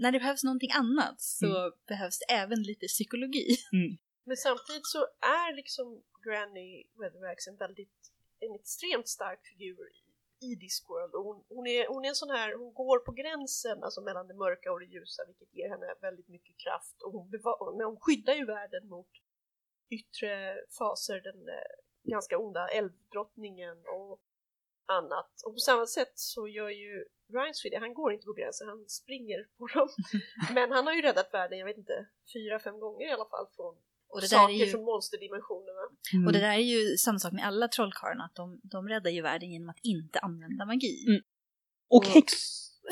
när 0.02 0.12
det 0.12 0.20
behövs 0.24 0.44
någonting 0.44 0.72
annat 0.82 1.18
så 1.20 1.46
behövs 1.92 2.18
det 2.22 2.28
även 2.42 2.60
lite 2.70 2.86
psykologi. 2.86 3.46
Men 4.28 4.36
samtidigt 4.36 4.86
så 4.94 5.00
är 5.40 5.56
liksom 5.60 5.86
Granny 6.24 6.70
Weatherwax 7.00 7.38
en 7.50 7.56
väldigt, 7.64 7.98
en 8.44 8.54
extremt 8.60 9.08
stark 9.16 9.40
figur 9.50 9.84
i, 9.98 10.00
i 10.48 10.50
Discworld. 10.64 11.12
Och 11.16 11.24
hon, 11.28 11.38
hon, 11.56 11.66
är, 11.66 11.82
hon 11.92 12.04
är 12.04 12.08
en 12.08 12.22
sån 12.24 12.34
här, 12.38 12.48
hon 12.60 12.72
går 12.82 12.98
på 13.06 13.12
gränsen 13.20 13.78
alltså 13.84 14.00
mellan 14.08 14.26
det 14.30 14.36
mörka 14.44 14.72
och 14.72 14.80
det 14.80 14.90
ljusa 14.94 15.20
vilket 15.30 15.50
ger 15.58 15.68
henne 15.74 15.86
väldigt 16.06 16.28
mycket 16.36 16.56
kraft. 16.64 16.96
Och 17.04 17.12
hon, 17.16 17.24
beva- 17.34 17.76
men 17.78 17.86
hon 17.90 18.00
skyddar 18.04 18.34
ju 18.40 18.44
världen 18.56 18.84
mot 18.94 19.12
yttre 19.98 20.30
faser, 20.78 21.20
den 21.28 21.40
eh, 21.58 21.76
ganska 22.05 22.38
onda 22.38 22.68
älvdrottningen 22.68 23.76
och 23.86 24.20
annat. 24.86 25.30
Och 25.46 25.53
på 25.55 25.59
samma 25.59 25.86
sätt 25.86 26.12
så 26.14 26.48
gör 26.48 26.68
ju 26.68 27.05
Rhinesford 27.34 27.72
det, 27.72 27.78
han 27.78 27.94
går 27.94 28.12
inte 28.12 28.24
på 28.26 28.32
gränsen, 28.32 28.68
han 28.68 28.88
springer 28.88 29.48
på 29.59 29.66
dem. 29.66 29.88
Men 30.55 30.72
han 30.72 30.86
har 30.86 30.94
ju 30.94 31.03
räddat 31.03 31.28
världen, 31.32 31.59
jag 31.59 31.66
vet 31.66 31.78
inte, 31.78 32.07
fyra, 32.32 32.59
fem 32.59 32.80
gånger 32.80 33.09
i 33.09 33.12
alla 33.12 33.28
fall 33.34 33.46
från 33.57 33.74
Och 34.09 34.20
det, 34.20 34.26
där 34.26 34.36
saker 34.36 34.55
är 34.55 34.59
ju, 34.59 34.66
från 34.66 34.84
monsterdimensionerna. 34.84 35.84
Mm. 36.14 36.26
och 36.26 36.32
det 36.32 36.40
där 36.40 36.53
är 36.53 36.68
ju 36.74 36.96
samma 36.96 37.18
sak 37.18 37.32
med 37.32 37.46
alla 37.46 37.68
trollkarlarna, 37.68 38.24
att 38.24 38.34
de, 38.34 38.61
de 38.62 38.88
räddar 38.88 39.11
ju 39.11 39.22
världen 39.22 39.50
genom 39.50 39.68
att 39.68 39.80
inte 39.82 40.18
använda 40.18 40.66
magi. 40.66 41.05
Mm. 41.09 41.22
och 41.88 42.07
häx... 42.07 42.32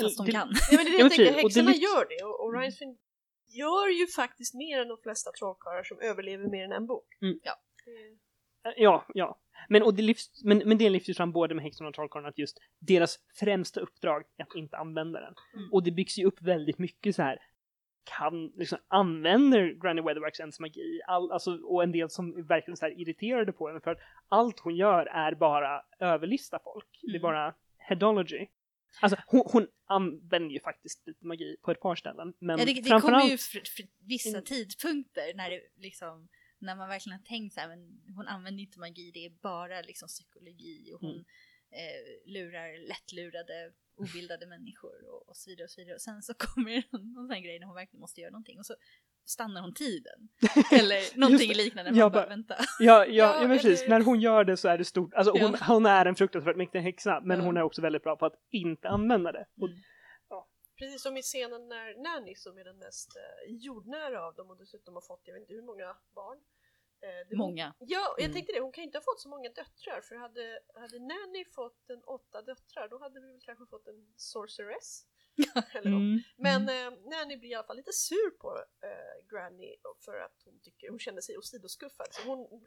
Fast 0.00 0.16
de 0.18 0.26
det- 0.26 0.32
kan. 0.32 0.48
Ja 0.70 0.76
men 0.76 0.84
det 0.84 0.90
är 0.90 0.92
det 0.92 0.98
Ja, 0.98 1.04
jag 1.04 1.10
tänker, 1.10 1.24
det 1.24 1.42
häxorna 1.42 1.70
lyfts- 1.70 1.82
gör 1.82 2.06
det 2.08 2.24
och, 2.24 2.44
och 2.44 2.54
Rhinesford 2.54 2.96
gör 3.62 3.88
ju 4.00 4.06
faktiskt 4.06 4.54
mer 4.54 4.80
än 4.80 4.88
de 4.88 4.98
flesta 5.02 5.30
trollkarlar 5.38 5.82
som 5.82 6.00
överlever 6.00 6.50
mer 6.50 6.64
än 6.64 6.72
en 6.72 6.86
bok. 6.86 7.08
Mm. 7.22 7.38
Ja. 7.42 7.54
Det- 8.62 8.74
Ja, 8.76 9.06
ja. 9.14 9.38
Men, 9.68 9.82
och 9.82 9.94
det 9.94 10.02
lyfts, 10.02 10.44
men, 10.44 10.58
men 10.58 10.78
det 10.78 10.90
lyfts 10.90 11.08
ju 11.08 11.14
fram 11.14 11.32
både 11.32 11.54
med 11.54 11.64
häxorna 11.64 11.88
och 11.88 11.94
trollkarlarna 11.94 12.28
att 12.28 12.38
just 12.38 12.58
deras 12.78 13.18
främsta 13.40 13.80
uppdrag 13.80 14.22
är 14.36 14.42
att 14.42 14.54
inte 14.54 14.76
använda 14.76 15.20
den. 15.20 15.34
Mm. 15.56 15.72
Och 15.72 15.82
det 15.82 15.90
byggs 15.90 16.18
ju 16.18 16.24
upp 16.24 16.42
väldigt 16.42 16.78
mycket 16.78 17.16
så 17.16 17.22
här. 17.22 17.38
Kan, 18.04 18.46
liksom, 18.56 18.78
använder 18.88 19.72
Granny 19.82 20.00
Weatherwax 20.02 20.40
ens 20.40 20.60
magi? 20.60 21.00
All, 21.06 21.32
alltså, 21.32 21.56
och 21.56 21.82
en 21.82 21.92
del 21.92 22.10
som 22.10 22.36
är 22.38 22.42
verkligen 22.42 22.76
så 22.76 22.84
här 22.86 23.00
irriterade 23.00 23.52
på 23.52 23.68
henne 23.68 23.80
för 23.80 23.90
att 23.90 23.98
allt 24.28 24.60
hon 24.60 24.76
gör 24.76 25.06
är 25.06 25.34
bara 25.34 25.82
överlista 25.98 26.58
folk. 26.64 26.86
Det 27.02 27.06
är 27.06 27.10
Mm. 27.10 27.22
bara 27.22 27.54
headology. 27.78 28.46
Alltså 29.02 29.16
hon, 29.26 29.42
hon 29.46 29.66
använder 29.86 30.50
ju 30.50 30.60
faktiskt 30.60 31.06
lite 31.06 31.26
magi 31.26 31.56
på 31.62 31.70
ett 31.70 31.80
par 31.80 31.94
ställen. 31.94 32.32
Men 32.38 32.58
Ja, 32.58 32.64
det, 32.64 32.72
det 32.80 33.00
kommer 33.00 33.22
ju 33.24 33.36
vissa 34.06 34.28
Mm. 34.28 34.44
tidpunkter 34.44 35.34
när 35.34 35.50
det 35.50 35.60
liksom 35.76 36.28
när 36.60 36.76
man 36.76 36.88
verkligen 36.88 37.18
har 37.18 37.24
tänkt 37.26 37.54
så 37.54 37.60
här, 37.60 37.68
men 37.68 38.00
hon 38.16 38.28
använder 38.28 38.62
inte 38.62 38.78
magi, 38.78 39.10
det 39.14 39.24
är 39.26 39.30
bara 39.30 39.80
liksom 39.80 40.08
psykologi 40.08 40.92
och 40.94 41.00
hon 41.00 41.10
Mm. 41.10 41.24
eh, 41.72 42.32
lurar 42.34 42.88
lättlurade, 42.88 43.72
obildade 43.96 44.46
människor 44.46 45.08
och, 45.12 45.28
och 45.28 45.36
så 45.36 45.50
vidare 45.50 45.64
och 45.64 45.70
så 45.70 45.80
vidare. 45.80 45.94
Och 45.94 46.00
sen 46.00 46.22
så 46.22 46.34
kommer 46.38 46.70
det 46.70 46.84
någon, 46.92 47.12
någon 47.12 47.26
sån 47.26 47.34
här 47.34 47.42
grej 47.42 47.58
när 47.58 47.66
hon 47.66 47.74
verkligen 47.76 48.00
måste 48.00 48.20
göra 48.20 48.30
någonting 48.30 48.58
och 48.58 48.66
så 48.66 48.74
stannar 49.24 49.60
hon 49.60 49.74
tiden. 49.74 50.28
Eller 50.72 51.18
någonting 51.18 51.52
liknande. 51.54 51.90
Jag 51.90 51.96
Man 51.98 52.12
bara, 52.12 52.22
bara- 52.22 52.28
vänta. 52.28 52.54
Ja, 52.58 52.64
ja, 52.78 53.04
Ja, 53.06 53.42
ja, 53.42 53.48
precis. 53.48 53.80
eller- 53.82 53.98
När 53.98 54.04
hon 54.04 54.20
gör 54.20 54.44
det 54.44 54.56
så 54.56 54.68
är 54.68 54.78
det 54.78 54.84
stort. 54.84 55.14
Alltså 55.14 55.32
hon, 55.32 55.56
Ja. 55.60 55.66
hon 55.66 55.86
är 55.86 56.06
en 56.06 56.14
fruktansvärt 56.14 56.56
mäktig 56.56 56.80
häxa, 56.80 57.20
men 57.24 57.38
Ja. 57.38 57.44
hon 57.44 57.56
är 57.56 57.62
också 57.62 57.82
väldigt 57.82 58.02
bra 58.02 58.16
på 58.16 58.26
att 58.26 58.34
inte 58.50 58.88
använda 58.88 59.32
det. 59.32 59.46
Och, 59.60 59.68
Precis 60.80 61.02
som 61.02 61.16
i 61.16 61.22
scenen 61.22 61.68
när 61.68 61.94
Nanny 62.02 62.34
som 62.34 62.58
är 62.58 62.64
den 62.64 62.78
mest 62.78 63.16
eh, 63.16 63.54
jordnära 63.66 64.26
av 64.26 64.34
dem 64.34 64.50
och 64.50 64.56
dessutom 64.56 64.94
har 64.94 65.00
fått 65.00 65.20
jag 65.24 65.34
vet 65.34 65.40
inte 65.40 65.52
hur 65.54 65.62
många 65.62 65.96
barn. 66.14 66.38
Eh, 67.02 67.28
det- 67.28 67.36
Många. 67.36 67.74
Ja, 67.78 68.14
jag 68.18 68.20
Mm. 68.24 68.32
tänkte 68.34 68.52
det. 68.52 68.60
Hon 68.60 68.72
kan 68.72 68.84
inte 68.84 68.98
ha 68.98 69.02
fått 69.02 69.20
så 69.20 69.28
många 69.28 69.48
döttrar 69.48 70.00
för 70.00 70.14
hade, 70.16 70.60
hade 70.74 70.98
Nanny 70.98 71.44
fått 71.44 71.90
en 71.90 72.02
åtta 72.04 72.42
döttrar 72.42 72.88
då 72.88 72.98
hade 72.98 73.20
vi 73.20 73.26
väl 73.26 73.40
kanske 73.42 73.66
fått 73.66 73.86
en 73.86 74.12
sorceress. 74.16 75.06
Eller 75.74 75.86
mm, 75.90 76.20
Men 76.36 76.68
eh, 76.68 76.98
Nanny 77.10 77.36
blir 77.36 77.50
i 77.50 77.54
alla 77.54 77.66
fall 77.66 77.76
lite 77.76 77.92
sur 77.92 78.30
på 78.30 78.56
eh, 78.58 79.26
Granny 79.30 79.76
för 80.04 80.16
att 80.20 80.42
hon 80.44 80.60
tycker 80.60 80.90
hon 80.90 80.98
känner 80.98 81.20
sig 81.20 81.38
åsidoskuffad. 81.38 82.06
Så 82.10 82.22
hon 82.28 82.64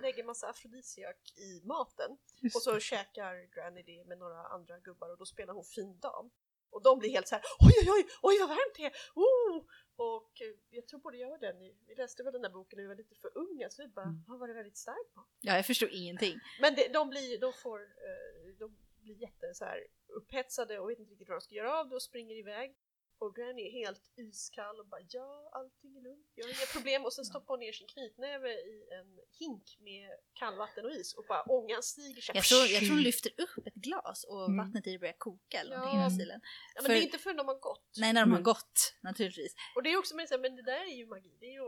lägger 0.00 0.24
massa 0.24 0.48
afrodisiak 0.48 1.16
i 1.36 1.66
maten 1.66 2.18
just 2.40 2.56
och 2.56 2.62
så 2.62 2.80
käkar 2.80 3.54
Granny 3.54 3.82
det 3.82 4.04
med 4.04 4.18
några 4.18 4.42
andra 4.46 4.78
gubbar 4.80 5.10
och 5.10 5.18
då 5.18 5.26
spelar 5.26 5.54
hon 5.54 5.64
fin 5.64 5.98
dam. 5.98 6.30
Och 6.72 6.82
de 6.82 6.98
blir 6.98 7.10
helt 7.10 7.28
så 7.28 7.34
här 7.34 7.44
oj 7.60 7.72
oj 7.80 7.88
oj, 7.96 8.04
oj 8.22 8.36
vad 8.40 8.48
varmt 8.48 8.74
det 8.76 8.84
är! 8.84 8.92
Oh! 9.14 9.64
Och 9.96 10.32
eh, 10.42 10.54
jag 10.70 10.86
tror 10.88 11.00
både 11.00 11.16
jag 11.16 11.32
och 11.32 11.38
den, 11.40 11.58
vi 11.86 11.94
läste 11.94 12.22
väl 12.22 12.32
den 12.32 12.42
där 12.42 12.50
boken 12.50 12.76
när 12.76 12.82
vi 12.82 12.88
var 12.88 12.96
lite 12.96 13.14
för 13.14 13.30
unga 13.38 13.70
så 13.70 13.82
vi 13.82 13.88
bara, 13.88 14.04
Mm. 14.04 14.24
vad 14.28 14.38
var 14.38 14.48
det 14.48 14.54
väldigt 14.54 14.76
starkt 14.76 15.14
på? 15.14 15.20
Ja, 15.40 15.56
jag 15.56 15.66
förstår 15.66 15.88
ingenting. 15.92 16.38
Men 16.60 16.74
det, 16.74 16.88
de 16.92 17.08
blir, 17.08 17.38
de 17.40 17.52
får, 17.52 17.80
eh, 17.80 18.54
de 18.58 18.76
blir 19.02 19.14
jätte 19.14 19.54
så 19.54 19.64
här 19.64 19.86
upphetsade 20.06 20.78
och 20.78 20.90
vet 20.90 20.98
inte 20.98 21.12
riktigt 21.12 21.28
vad 21.28 21.36
de 21.36 21.40
ska 21.40 21.54
göra 21.54 21.80
av 21.80 21.88
det 21.88 21.94
och 21.94 22.02
springer 22.02 22.36
iväg. 22.36 22.76
Och 23.18 23.34
Granny 23.36 23.62
är 23.68 23.72
helt 23.86 24.04
iskall 24.16 24.80
och 24.80 24.86
bara 24.86 25.00
ja, 25.08 25.50
allting 25.52 25.96
är 25.96 26.02
lugnt, 26.02 26.26
jag 26.34 26.44
har 26.44 26.50
inga 26.50 26.66
problem. 26.72 27.04
Och 27.04 27.12
sen 27.12 27.24
stoppar 27.24 27.52
hon 27.54 27.60
ner 27.60 27.72
sin 27.72 27.86
knytnäve 27.86 28.50
i 28.52 28.74
en 28.98 29.08
hink 29.40 29.76
med 29.80 30.10
kallvatten 30.32 30.84
och 30.84 30.92
is 30.92 31.14
och 31.14 31.24
bara 31.28 31.42
ångan 31.42 31.82
stiger. 31.82 32.22
Jag 32.34 32.44
tror, 32.44 32.66
jag 32.66 32.80
tror 32.80 32.90
hon 32.90 33.02
lyfter 33.02 33.32
upp 33.44 33.66
ett 33.66 33.74
glas 33.74 34.24
och 34.24 34.44
Mm. 34.44 34.56
vattnet 34.56 34.86
i 34.86 34.92
det 34.92 34.98
börjar 34.98 35.18
koka 35.18 35.60
eller 35.60 35.76
någonting 35.76 35.98
Ja. 36.00 36.06
i 36.06 36.08
den 36.08 36.18
stilen. 36.18 36.40
Ja, 36.74 36.82
men 36.82 36.90
det 36.90 36.96
är 36.96 37.00
för- 37.00 37.06
inte 37.06 37.18
förrän 37.18 37.36
de 37.36 37.48
har 37.48 37.58
gått. 37.70 37.90
Nej, 37.96 38.12
när 38.12 38.20
de 38.20 38.30
har 38.30 38.38
Mm. 38.38 38.44
gått 38.52 38.94
naturligtvis. 39.00 39.54
Och 39.76 39.82
det 39.82 39.92
är 39.92 39.96
också 39.98 40.16
men 40.16 40.56
det 40.56 40.62
där 40.62 40.82
är 40.92 40.96
ju 40.96 41.06
magi, 41.06 41.36
det 41.40 41.46
är 41.46 41.52
ju 41.52 41.60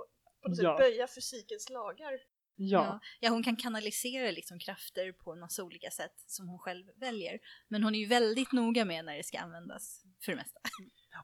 på 0.42 0.48
något 0.48 0.58
Ja. 0.62 0.72
sätt 0.78 0.78
böja 0.84 1.08
fysikens 1.08 1.70
lagar. 1.70 2.12
Ja. 2.56 2.84
Ja. 2.84 3.00
ja, 3.20 3.30
hon 3.30 3.42
kan 3.44 3.56
kanalisera 3.56 4.30
liksom 4.30 4.58
krafter 4.58 5.12
på 5.12 5.32
en 5.32 5.40
massa 5.40 5.62
olika 5.64 5.90
sätt 5.90 6.14
som 6.26 6.48
hon 6.48 6.58
själv 6.58 6.86
väljer. 6.96 7.38
Men 7.68 7.82
hon 7.84 7.94
är 7.94 7.98
ju 7.98 8.06
väldigt 8.06 8.52
noga 8.52 8.84
med 8.84 9.04
när 9.04 9.16
det 9.16 9.22
ska 9.24 9.38
användas 9.38 10.02
för 10.24 10.32
det 10.32 10.36
mesta. 10.36 10.60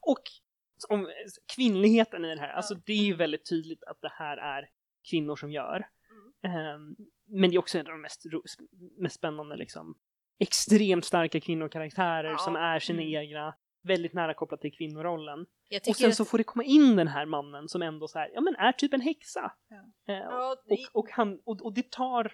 Och 0.01 0.22
om 0.88 1.09
kvinnligheten 1.57 2.24
i 2.24 2.28
den 2.28 2.38
här, 2.38 2.49
alltså 2.53 2.74
det 2.74 2.93
är 2.93 3.05
ju 3.05 3.14
väldigt 3.14 3.49
tydligt 3.49 3.84
att 3.84 4.01
det 4.01 4.12
här 4.12 4.36
är 4.36 4.68
kvinnor 5.11 5.36
som 5.36 5.51
gör. 5.53 5.86
Ehm, 6.45 6.97
men 7.28 7.51
det 7.51 7.57
är 7.57 7.59
också 7.59 7.78
en 7.78 7.86
av 7.86 7.93
de 7.93 8.01
mest, 8.01 8.22
mest 8.99 9.16
spännande 9.16 9.57
liksom 9.57 9.95
extremt 10.38 11.05
starka 11.05 11.41
kvinnokaraktärer 11.41 12.30
Ja. 12.30 12.38
som 12.38 12.57
är 12.57 12.78
sina 12.78 13.03
Mm. 13.03 13.14
egna, 13.14 13.55
väldigt 13.82 14.12
nära 14.14 14.34
kopplat 14.34 14.61
till 14.61 14.72
kvinnorollen. 14.72 15.47
Och 15.91 15.97
sen 15.97 16.14
så 16.14 16.24
får 16.24 16.38
det 16.38 16.45
komma 16.45 16.64
in 16.64 16.97
den 16.97 17.09
här 17.09 17.26
mannen 17.26 17.68
som 17.68 17.82
ändå 17.82 18.09
så 18.09 18.18
här, 18.18 18.30
ja 18.34 18.41
men 18.41 18.57
är 18.57 18.72
typ 18.72 18.95
en 18.95 19.01
häxa. 19.01 19.53
Ja. 19.68 19.76
Eh, 20.14 20.18
Ja, 20.20 20.57
det, 20.66 20.74
och, 20.93 21.01
och, 21.05 21.11
han, 21.11 21.41
och, 21.45 21.62
och 21.64 21.74
det 21.74 21.91
tar, 21.91 22.32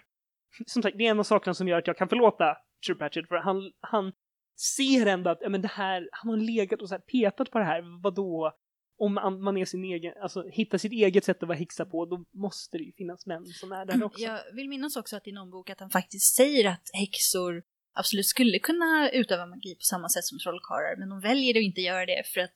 som 0.66 0.82
sagt, 0.82 0.98
det 0.98 1.06
är 1.06 1.10
en 1.10 1.18
av 1.20 1.24
sakerna 1.24 1.54
som 1.54 1.68
gör 1.68 1.78
att 1.78 1.86
jag 1.86 1.96
kan 1.98 2.08
förlåta 2.08 2.56
True 2.86 2.98
Pratchett 2.98 3.28
för 3.28 3.36
han, 3.36 3.72
han 3.80 4.12
ser 4.56 5.06
ändå 5.06 5.30
att, 5.30 5.38
ja 5.40 5.48
men 5.48 5.62
det 5.62 5.68
här, 5.68 6.08
han 6.12 6.30
har 6.30 6.36
legat 6.36 6.82
och 6.82 6.88
så 6.88 6.98
petat 6.98 7.50
på 7.50 7.58
det 7.58 7.64
här, 7.64 8.02
vadå? 8.02 8.52
Om 8.98 9.14
man, 9.14 9.56
är 9.56 9.64
sin 9.64 9.84
egen, 9.84 10.12
alltså 10.22 10.48
hittar 10.48 10.78
sitt 10.78 10.92
eget 10.92 11.24
sätt 11.24 11.42
att 11.42 11.48
vara 11.48 11.58
häxa 11.58 11.84
på, 11.84 12.06
då 12.06 12.24
måste 12.32 12.78
det 12.78 12.84
ju 12.84 12.92
finnas 12.92 13.26
män 13.26 13.46
som 13.46 13.72
är 13.72 13.86
där 13.86 14.04
också. 14.04 14.22
jag 14.22 14.54
vill 14.54 14.68
minnas 14.68 14.96
också 14.96 15.16
att 15.16 15.26
i 15.26 15.32
någon 15.32 15.50
bok 15.50 15.70
att 15.70 15.80
han 15.80 15.90
faktiskt 15.90 16.34
säger 16.34 16.68
att 16.68 16.90
häxor 16.92 17.62
absolut 17.94 18.26
skulle 18.26 18.58
kunna 18.58 19.10
utöva 19.10 19.46
magi 19.46 19.74
på 19.74 19.82
samma 19.82 20.08
sätt 20.08 20.24
som 20.24 20.38
trollkarlar, 20.38 20.96
men 20.98 21.08
de 21.08 21.20
väljer 21.20 21.56
att 21.56 21.62
inte 21.62 21.80
göra 21.80 22.06
det 22.06 22.22
för 22.26 22.40
att 22.40 22.54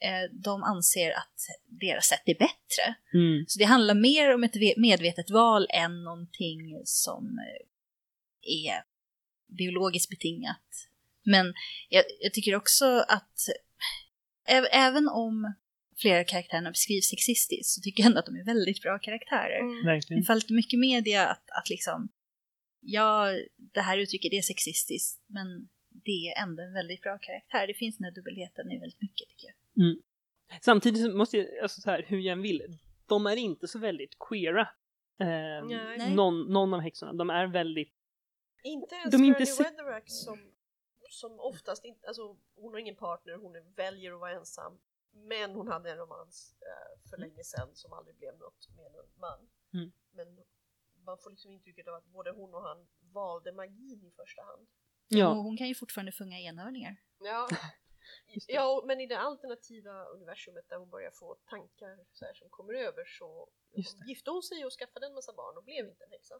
eh, 0.00 0.30
de 0.32 0.62
anser 0.62 1.10
att 1.10 1.36
deras 1.66 2.04
sätt 2.04 2.22
är 2.24 2.38
bättre. 2.38 2.94
Mm. 3.14 3.44
Så 3.48 3.58
det 3.58 3.64
handlar 3.64 3.94
mer 3.94 4.34
om 4.34 4.44
ett 4.44 4.56
ve- 4.56 4.74
medvetet 4.76 5.30
val 5.30 5.66
än 5.70 6.04
någonting 6.04 6.82
som 6.84 7.38
eh, 7.38 8.66
är 8.66 8.84
biologiskt 9.58 10.10
betingat. 10.10 10.88
Men 11.24 11.54
jag, 11.88 12.04
jag 12.20 12.32
tycker 12.34 12.54
också 12.54 12.84
att 13.08 13.38
ä- 14.48 14.68
även 14.72 15.08
om 15.08 15.54
flera 15.96 16.24
karaktärerna 16.24 16.70
beskrivs 16.70 17.04
sexistiskt 17.10 17.74
så 17.74 17.80
tycker 17.80 18.02
jag 18.02 18.06
ändå 18.08 18.18
att 18.18 18.26
de 18.26 18.36
är 18.36 18.44
väldigt 18.44 18.82
bra 18.82 18.98
karaktärer. 18.98 19.60
mm. 19.60 19.76
Det 19.84 19.90
Verkligen. 19.90 20.22
fallit 20.22 20.50
mycket 20.50 20.78
media 20.78 21.26
att, 21.28 21.50
att 21.50 21.68
liksom, 21.70 22.08
ja, 22.80 23.26
det 23.56 23.80
här 23.80 23.98
uttrycket 23.98 24.30
det 24.30 24.38
är 24.38 24.42
sexistiskt, 24.42 25.22
men 25.26 25.68
det 26.04 26.10
är 26.28 26.42
ändå 26.42 26.62
en 26.62 26.72
väldigt 26.72 27.02
bra 27.02 27.18
karaktär. 27.18 27.66
Det 27.66 27.74
finns 27.74 27.96
den 27.96 28.04
här 28.04 28.10
dubbelheten 28.12 28.72
i 28.72 28.78
väldigt 28.78 29.02
mycket 29.02 29.28
tycker 29.28 29.46
jag. 29.46 29.54
Samtidigt 30.62 31.02
så 31.02 31.10
måste 31.16 31.36
jag, 31.38 31.46
alltså 31.62 31.80
så 31.80 31.90
här, 31.90 32.04
hur 32.08 32.18
jag 32.20 32.32
än 32.32 32.42
vill, 32.42 32.62
de 33.06 33.26
är 33.26 33.36
inte 33.36 33.68
så 33.68 33.78
väldigt 33.78 34.16
queera. 34.28 34.68
Eh, 35.20 36.08
någon, 36.14 36.52
någon 36.52 36.74
av 36.74 36.80
häxorna, 36.80 37.12
de 37.12 37.30
är 37.30 37.46
väldigt, 37.46 37.92
Inte 38.62 38.94
ens 38.94 39.10
De 39.12 39.22
är 39.24 39.26
inte 39.28 39.46
se- 39.46 39.62
Weatherack 39.62 40.04
som, 40.06 40.38
som 41.12 41.40
oftast 41.40 41.84
inte, 41.84 42.06
alltså 42.06 42.36
hon 42.54 42.72
har 42.72 42.78
ingen 42.78 42.96
partner, 42.96 43.34
hon 43.34 43.56
är, 43.56 43.60
väljer 43.60 44.12
att 44.12 44.20
vara 44.20 44.32
ensam. 44.32 44.80
Men 45.14 45.50
hon 45.54 45.68
hade 45.68 45.90
en 45.90 45.98
romans 45.98 46.56
eh, 46.60 47.10
för 47.10 47.16
länge 47.16 47.44
sedan 47.44 47.68
som 47.74 47.92
aldrig 47.92 48.16
blev 48.16 48.38
något 48.38 48.68
med 48.76 48.86
en 48.86 49.20
man. 49.20 49.50
Mm. 49.74 49.92
Men 50.10 50.44
man 51.04 51.18
får 51.18 51.30
liksom 51.30 51.50
intrycket 51.50 51.88
av 51.88 51.94
att 51.94 52.06
både 52.06 52.30
hon 52.30 52.54
och 52.54 52.62
han 52.62 52.88
valde 53.00 53.52
magin 53.52 54.04
i 54.04 54.10
första 54.10 54.42
hand. 54.42 54.62
Och 54.62 55.18
ja, 55.18 55.32
hon 55.32 55.56
kan 55.56 55.68
ju 55.68 55.74
fortfarande 55.74 56.12
sjunga 56.12 56.38
enhörningar. 56.38 56.96
Ja, 57.18 57.48
ja 58.48 58.82
men 58.86 59.00
i 59.00 59.06
det 59.06 59.18
alternativa 59.18 60.04
universumet 60.04 60.68
där 60.68 60.76
hon 60.76 60.90
börjar 60.90 61.10
få 61.10 61.34
tankar 61.34 62.04
så 62.12 62.24
här, 62.24 62.34
som 62.34 62.48
kommer 62.50 62.74
över 62.74 63.04
så 63.04 63.48
gifte 64.06 64.30
hon 64.30 64.42
sig 64.42 64.64
och 64.64 64.72
skaffade 64.72 65.06
en 65.06 65.14
massa 65.14 65.32
barn 65.32 65.56
och 65.56 65.64
blev 65.64 65.88
inte 65.88 66.04
en 66.04 66.10
häxa. 66.10 66.34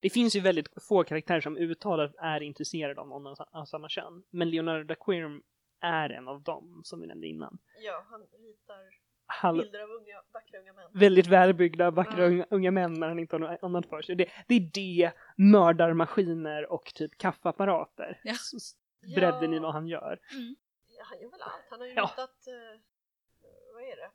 Det 0.00 0.10
finns 0.10 0.36
ju 0.36 0.40
väldigt 0.40 0.68
få 0.82 1.04
karaktärer 1.04 1.40
som 1.40 1.56
uttalat 1.56 2.14
är 2.18 2.40
intresserade 2.42 3.00
av 3.00 3.08
någon 3.08 3.26
av 3.26 3.34
sa- 3.34 3.48
av 3.52 3.64
samma 3.64 3.88
kön. 3.88 4.22
Men 4.30 4.50
Leonardo 4.50 4.84
da 4.84 4.94
Quirm 4.94 5.42
är 5.80 6.10
en 6.10 6.28
av 6.28 6.42
dem, 6.42 6.80
som 6.84 7.00
vi 7.00 7.06
nämnde 7.06 7.26
innan. 7.26 7.58
Ja, 7.82 8.06
han 8.10 8.20
ritar 8.20 9.08
Han, 9.26 9.56
bilder 9.58 9.80
av 9.82 9.90
unga, 9.90 10.22
vackra 10.32 10.60
unga 10.60 10.72
män. 10.72 10.90
väldigt 10.94 11.26
välbyggda, 11.26 11.90
vackra 11.90 12.20
Ja. 12.22 12.26
unga, 12.28 12.46
unga 12.50 12.70
män 12.70 12.92
när 12.94 13.08
han 13.08 13.18
inte 13.18 13.34
har 13.36 13.40
något 13.40 13.62
annat 13.62 13.86
för 13.86 14.02
sig. 14.02 14.14
Det, 14.16 14.28
det 14.48 14.54
är 14.54 14.70
det, 14.74 15.12
mördarmaskiner 15.36 16.72
och 16.72 16.92
typ 16.94 17.18
kaffeapparater. 17.18 18.20
Ja. 18.24 18.34
Bredden 19.16 19.52
i 19.52 19.56
Ja. 19.56 19.62
vad 19.62 19.72
han 19.72 19.88
gör. 19.88 20.18
Ja, 20.86 21.04
han 21.04 21.20
gör 21.20 21.30
väl 21.30 21.42
allt. 21.42 21.66
Han 21.70 21.80
har 21.80 21.86
ju 21.86 21.92
Ja. 21.92 22.02
ritat, 22.02 22.46
eh, 22.46 22.80
vad 23.74 23.82
är 23.82 23.96
det? 23.96 24.10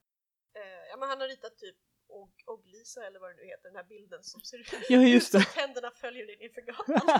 Eh, 0.60 0.88
ja 0.92 0.98
men 1.00 1.10
han 1.10 1.22
har 1.22 1.28
ritat 1.28 1.58
typ 1.58 1.76
och, 2.20 2.34
och 2.52 2.62
Lisa 2.74 3.00
eller 3.08 3.20
vad 3.20 3.30
det 3.32 3.36
nu 3.42 3.46
heter, 3.52 3.68
den 3.70 3.76
här 3.76 3.84
bilden 3.96 4.24
som 4.24 4.42
ser 4.42 4.58
ut 4.60 4.68
Ja, 4.90 5.00
just 5.16 5.32
som 5.32 5.40
det. 5.40 5.46
tänderna 5.62 5.92
följer 6.04 6.26
dig 6.28 6.38
nerför 6.42 6.62
gatan. 6.62 7.20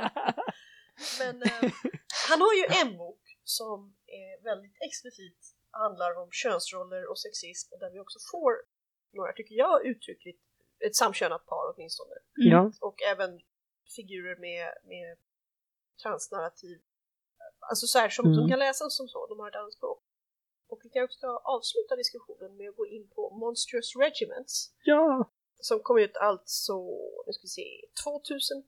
men 1.20 1.42
eh, 1.42 1.72
han 2.28 2.40
har 2.40 2.54
ju 2.60 2.64
en 2.82 2.96
bok 2.98 3.22
som 3.44 3.96
är 4.06 4.42
väldigt 4.50 4.76
explicit 4.88 5.38
handlar 5.70 6.12
om 6.22 6.28
könsroller 6.32 7.10
och 7.10 7.18
sexism 7.18 7.72
och 7.72 7.80
där 7.80 7.90
vi 7.90 7.98
också 8.00 8.18
får 8.32 8.52
några, 9.12 9.32
tycker 9.32 9.54
jag, 9.54 9.86
uttryckligt 9.86 10.42
ett 10.86 10.96
samkönat 10.96 11.46
par 11.46 11.64
åtminstone. 11.74 12.14
ja. 12.34 12.72
Och 12.80 13.02
även 13.12 13.40
figurer 13.96 14.36
med, 14.36 14.66
med 14.84 15.16
transnarrativ. 16.02 16.78
Alltså 17.70 17.86
så 17.86 17.98
här 17.98 18.08
som, 18.08 18.24
Mm. 18.26 18.34
som 18.36 18.48
kan 18.48 18.58
läsas 18.58 18.96
som 18.96 19.08
så, 19.08 19.26
de 19.26 19.38
har 19.40 19.48
ett 19.48 19.56
annat 19.56 19.72
språk. 19.74 20.02
Och 20.68 20.80
vi 20.84 20.88
kan 20.88 21.04
också 21.04 21.26
avsluta 21.26 21.96
diskussionen 21.96 22.56
med 22.56 22.68
att 22.68 22.76
gå 22.76 22.86
in 22.86 23.08
på 23.08 23.30
Monstrous 23.30 23.96
Regiments. 23.96 24.72
ja. 24.84 25.30
Som 25.60 25.80
kom 25.80 25.98
ut 25.98 26.16
alltså, 26.16 26.74
nu 27.26 27.32
ska 27.32 27.42
vi 27.42 27.48
se, 27.48 27.68
2003. 28.04 28.64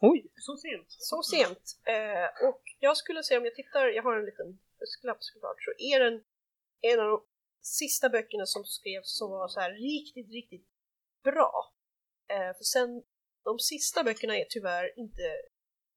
Oj, 0.00 0.32
så 0.36 0.56
sent. 0.56 0.86
Så 0.88 1.22
sent. 1.22 1.64
Eh, 1.84 2.48
och 2.48 2.62
jag 2.78 2.96
skulle 2.96 3.22
säga 3.22 3.38
om 3.38 3.44
jag 3.44 3.54
tittar, 3.54 3.86
jag 3.86 4.02
har 4.02 4.16
en 4.16 4.24
liten 4.24 4.58
fusklapp 4.78 5.16
såklart, 5.20 5.62
så 5.62 5.70
är 5.78 6.00
den 6.00 6.24
en 6.80 7.00
av 7.00 7.06
de 7.06 7.24
sista 7.62 8.08
böckerna 8.08 8.46
som 8.46 8.64
skrevs 8.64 9.18
som 9.18 9.30
var 9.30 9.48
så 9.48 9.60
här 9.60 9.72
riktigt, 9.72 10.30
riktigt 10.30 10.66
bra. 11.24 11.74
Eh, 12.28 12.56
för 12.56 12.64
sen, 12.64 13.02
de 13.44 13.58
sista 13.58 14.04
böckerna 14.04 14.36
är 14.36 14.44
tyvärr 14.44 14.98
inte, 14.98 15.22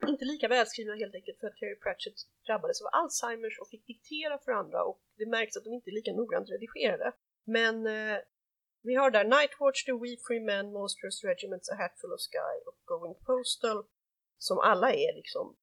inte 0.08 0.26
lika 0.26 0.48
välskrivna 0.48 0.96
helt 0.96 1.16
enkelt 1.16 1.40
för 1.40 1.48
att 1.48 1.58
Terry 1.58 1.76
Pratchett 1.76 2.20
drabbades 2.48 2.82
av 2.82 2.88
Alzheimers 2.92 3.60
och 3.60 3.70
fick 3.70 3.88
diktera 3.88 4.38
för 4.46 4.52
andra 4.52 4.84
och 4.84 5.02
det 5.18 5.26
märks 5.26 5.58
att 5.58 5.64
de 5.64 5.74
inte 5.74 5.90
är 5.90 5.98
lika 6.00 6.14
noggrant 6.14 6.50
redigerade. 6.50 7.12
Men 7.46 7.88
eh, 7.88 8.18
vi 8.82 8.96
har 8.96 9.12
där 9.12 9.24
Nightwatch, 9.24 9.86
The 9.86 9.92
We 9.92 10.12
Free 10.28 10.44
Men, 10.50 10.72
Monstrous 10.72 11.24
Regiments, 11.24 11.70
A 11.70 11.76
Hatful 11.80 12.14
of 12.14 12.22
Sky 12.30 12.56
och 12.68 12.80
Going 12.86 13.16
Postal 13.26 13.84
som 14.38 14.60
alla 14.60 14.90
är 14.94 15.16
liksom 15.16 15.56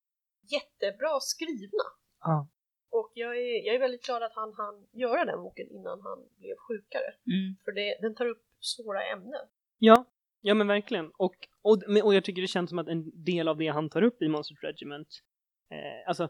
jättebra 0.55 1.21
skrivna. 1.21 1.87
Ja. 2.21 2.49
Och 2.91 3.11
jag 3.15 3.37
är, 3.37 3.67
jag 3.67 3.75
är 3.75 3.79
väldigt 3.79 4.07
glad 4.07 4.23
att 4.23 4.35
han 4.35 4.53
hann 4.55 4.87
göra 4.93 5.25
den 5.25 5.43
boken 5.43 5.69
innan 5.71 6.01
han 6.01 6.19
blev 6.39 6.57
sjukare. 6.57 7.11
Mm. 7.27 7.57
För 7.65 7.73
det, 7.73 7.99
den 8.01 8.15
tar 8.15 8.27
upp 8.27 8.43
svåra 8.61 9.05
ämnen. 9.05 9.47
Ja, 9.79 10.05
ja 10.43 10.55
men 10.55 10.67
verkligen. 10.67 11.11
Och, 11.17 11.35
och, 11.63 11.83
och 12.05 12.15
jag 12.15 12.25
tycker 12.25 12.43
det 12.43 12.49
känns 12.49 12.71
som 12.71 12.79
att 12.79 12.89
en 12.89 13.25
del 13.25 13.49
av 13.49 13.57
det 13.57 13.69
han 13.69 13.91
tar 13.91 14.03
upp 14.03 14.23
i 14.23 14.29
Monsters 14.29 14.63
Regiment, 14.63 15.09
eh, 15.71 16.09
alltså 16.09 16.29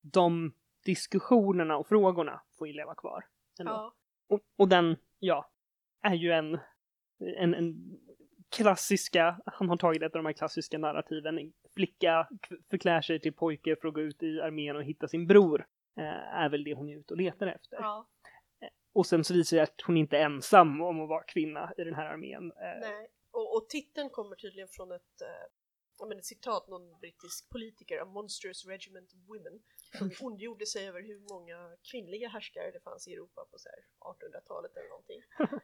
de 0.00 0.54
diskussionerna 0.84 1.76
och 1.76 1.86
frågorna 1.86 2.40
får 2.58 2.66
ju 2.68 2.72
leva 2.72 2.94
kvar. 2.94 3.24
ändå. 3.60 3.94
Och, 4.28 4.40
och 4.56 4.68
den, 4.68 4.96
ja, 5.18 5.50
är 6.02 6.14
ju 6.14 6.32
en, 6.32 6.58
en, 7.36 7.54
en 7.54 7.98
klassiska, 8.56 9.40
han 9.46 9.68
har 9.68 9.76
tagit 9.76 10.02
ett 10.02 10.14
av 10.14 10.18
de 10.18 10.26
här 10.26 10.32
klassiska 10.32 10.78
narrativen. 10.78 11.38
En 11.38 11.52
Flicka 11.74 12.28
förklär 12.70 13.00
sig 13.00 13.20
till 13.20 13.32
pojke 13.32 13.76
för 13.80 13.88
att 13.88 13.94
gå 13.94 14.00
ut 14.00 14.22
i 14.22 14.40
armén 14.40 14.76
och 14.76 14.84
hitta 14.84 15.08
sin 15.08 15.26
bror. 15.26 15.66
Eh, 15.96 16.34
är 16.34 16.48
väl 16.48 16.64
det 16.64 16.74
hon 16.74 16.88
är 16.88 16.98
ute 16.98 17.14
och 17.14 17.20
letar 17.20 17.46
efter. 17.46 17.78
ja. 17.80 18.06
Och 18.92 19.06
sen 19.06 19.24
så 19.24 19.34
visar 19.34 19.56
det 19.56 19.62
att 19.62 19.80
hon 19.86 19.96
inte 19.96 20.18
är 20.18 20.24
ensam 20.24 20.80
om 20.80 21.00
att 21.00 21.08
vara 21.08 21.22
kvinna 21.22 21.72
i 21.78 21.84
den 21.84 21.94
här 21.94 22.06
armén. 22.06 22.52
Eh, 22.52 22.80
Nej. 22.80 23.08
Och, 23.30 23.56
och 23.56 23.68
titeln 23.68 24.10
kommer 24.10 24.36
tydligen 24.36 24.68
från 24.68 24.92
ett, 24.92 25.20
eh, 25.20 25.28
ja, 25.98 26.06
men 26.06 26.18
ett 26.18 26.26
citat, 26.26 26.68
någon 26.68 26.98
brittisk 27.00 27.48
politiker, 27.50 27.98
a 27.98 28.04
monstrous 28.04 28.66
regiment 28.66 29.12
of 29.12 29.18
women, 29.28 29.62
som 29.98 30.10
ondgjorde 30.26 30.66
sig 30.66 30.88
över 30.88 31.02
hur 31.02 31.20
många 31.20 31.76
kvinnliga 31.90 32.28
härskare 32.28 32.70
det 32.70 32.80
fanns 32.80 33.08
i 33.08 33.12
Europa 33.12 33.44
på 33.50 33.58
så 33.58 33.68
här 33.68 34.12
1800-talet 34.12 34.76
eller 34.76 34.88
någonting. 34.88 35.22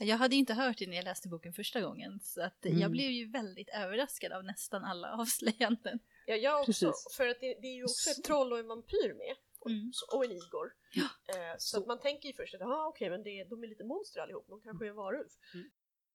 Jag 0.00 0.16
hade 0.16 0.36
inte 0.36 0.54
hört 0.54 0.78
det 0.78 0.86
när 0.86 0.96
jag 0.96 1.04
läste 1.04 1.28
boken 1.28 1.52
första 1.52 1.80
gången, 1.80 2.20
så 2.22 2.42
att 2.42 2.64
Mm. 2.66 2.78
jag 2.78 2.90
blev 2.90 3.10
ju 3.10 3.30
väldigt 3.30 3.68
överraskad 3.68 4.32
av 4.32 4.44
nästan 4.44 4.84
alla 4.84 5.12
avslöjanden. 5.20 5.98
Ja, 6.26 6.34
jag 6.36 6.60
också, 6.60 6.86
Precis. 6.86 7.16
för 7.16 7.28
att 7.28 7.40
det, 7.40 7.54
det 7.62 7.66
är 7.68 7.74
ju 7.74 7.84
också 7.84 8.10
ett 8.10 8.24
troll 8.24 8.52
och 8.52 8.58
en 8.58 8.66
vampyr 8.66 9.14
med. 9.14 9.36
Och, 9.60 9.70
Mm. 9.70 9.90
så- 9.92 10.16
och 10.16 10.24
en 10.24 10.32
igor. 10.32 10.72
Ja. 10.92 11.08
Eh, 11.36 11.54
så 11.58 11.78
att 11.80 11.86
man 11.86 12.00
tänker 12.00 12.28
ju 12.28 12.34
först 12.34 12.54
att 12.54 12.62
ah, 12.62 12.86
okej, 12.88 13.10
men 13.10 13.22
det, 13.22 13.44
de 13.44 13.62
är 13.64 13.66
lite 13.68 13.84
monster 13.84 14.20
allihop, 14.20 14.46
de 14.48 14.60
kanske 14.60 14.84
är 14.86 14.90
en 14.90 14.96
varulv. 14.96 15.28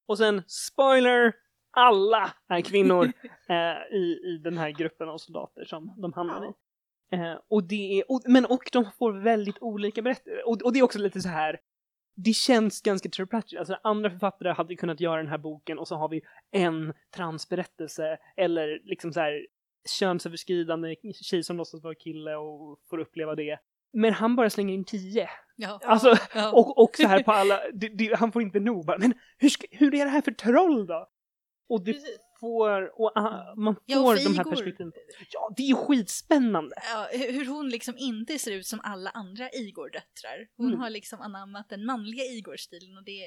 Och 0.06 0.18
sen, 0.18 0.42
spoiler! 0.46 1.32
Alla 1.70 2.32
är 2.48 2.60
kvinnor 2.60 3.04
eh, 3.48 3.96
i, 3.96 4.20
i 4.24 4.40
den 4.44 4.58
här 4.58 4.70
gruppen 4.70 5.08
av 5.08 5.18
soldater 5.18 5.64
som 5.64 6.00
de 6.00 6.12
hamnar 6.12 6.44
i. 6.44 6.52
Eh, 7.16 7.34
och 7.48 7.64
det 7.64 8.00
är, 8.00 8.12
och, 8.12 8.22
men 8.26 8.46
och 8.46 8.68
de 8.72 8.90
får 8.98 9.12
väldigt 9.12 9.58
olika 9.60 10.02
berättelser. 10.02 10.48
Och, 10.48 10.62
och 10.62 10.72
det 10.72 10.78
är 10.78 10.82
också 10.82 10.98
lite 10.98 11.20
så 11.20 11.28
här. 11.28 11.60
Det 12.16 12.32
känns 12.32 12.82
ganska 12.82 13.26
Pratchett. 13.26 13.58
Alltså 13.58 13.76
andra 13.82 14.10
författare 14.10 14.52
hade 14.52 14.76
kunnat 14.76 15.00
göra 15.00 15.16
den 15.16 15.28
här 15.28 15.38
boken 15.38 15.78
och 15.78 15.88
så 15.88 15.96
har 15.96 16.08
vi 16.08 16.22
en 16.50 16.92
transberättelse 17.14 18.18
eller 18.36 18.80
liksom 18.84 19.12
så 19.12 19.20
här 19.20 19.46
könsöverskridande 19.98 20.96
tjej 21.22 21.42
som 21.42 21.56
låtsas 21.56 21.82
vara 21.82 21.94
kille 21.94 22.36
och 22.36 22.80
får 22.90 22.98
uppleva 22.98 23.34
det. 23.34 23.58
Men 23.94 24.12
han 24.12 24.36
bara 24.36 24.50
slänger 24.50 24.74
in 24.74 24.84
tio. 24.84 25.28
Ja. 25.56 25.80
Alltså, 25.84 26.16
ja. 26.34 26.52
och, 26.52 26.78
och 26.78 26.96
så 26.96 27.06
här 27.06 27.22
på 27.22 27.32
alla, 27.40 27.60
det, 27.72 27.88
det, 27.88 28.14
han 28.16 28.32
får 28.32 28.42
inte 28.42 28.60
nog 28.60 28.86
bara, 28.86 28.98
men 28.98 29.14
hur, 29.38 29.48
ska, 29.48 29.66
hur 29.70 29.94
är 29.94 30.04
det 30.04 30.10
här 30.10 30.20
för 30.20 30.32
troll 30.32 30.86
då? 30.86 31.08
Och 31.68 31.84
det 31.84 31.92
Precis. 31.92 32.18
får, 32.40 33.00
och 33.00 33.12
ah, 33.14 33.54
man 33.56 33.74
får 33.74 33.82
Ja, 33.86 34.14
de 34.24 34.36
här 34.36 34.44
perspektiven. 34.44 34.92
Ja, 35.32 35.54
det 35.56 35.62
är 35.62 35.66
ju 35.66 35.74
skitspännande! 35.74 36.76
Ja, 36.94 37.08
hur 37.12 37.32
hur 37.32 37.46
hon 37.46 37.68
liksom 37.68 37.94
inte 37.98 38.38
ser 38.38 38.52
ut 38.52 38.66
som 38.66 38.80
alla 38.82 39.10
andra 39.10 39.50
Igor-döttrar. 39.50 40.48
Hon 40.56 40.66
Mm. 40.66 40.80
har 40.80 40.90
liksom 40.90 41.20
anammat 41.20 41.68
den 41.68 41.86
manliga 41.86 42.24
Igor-stilen 42.24 42.96
och 42.96 43.04
det, 43.04 43.20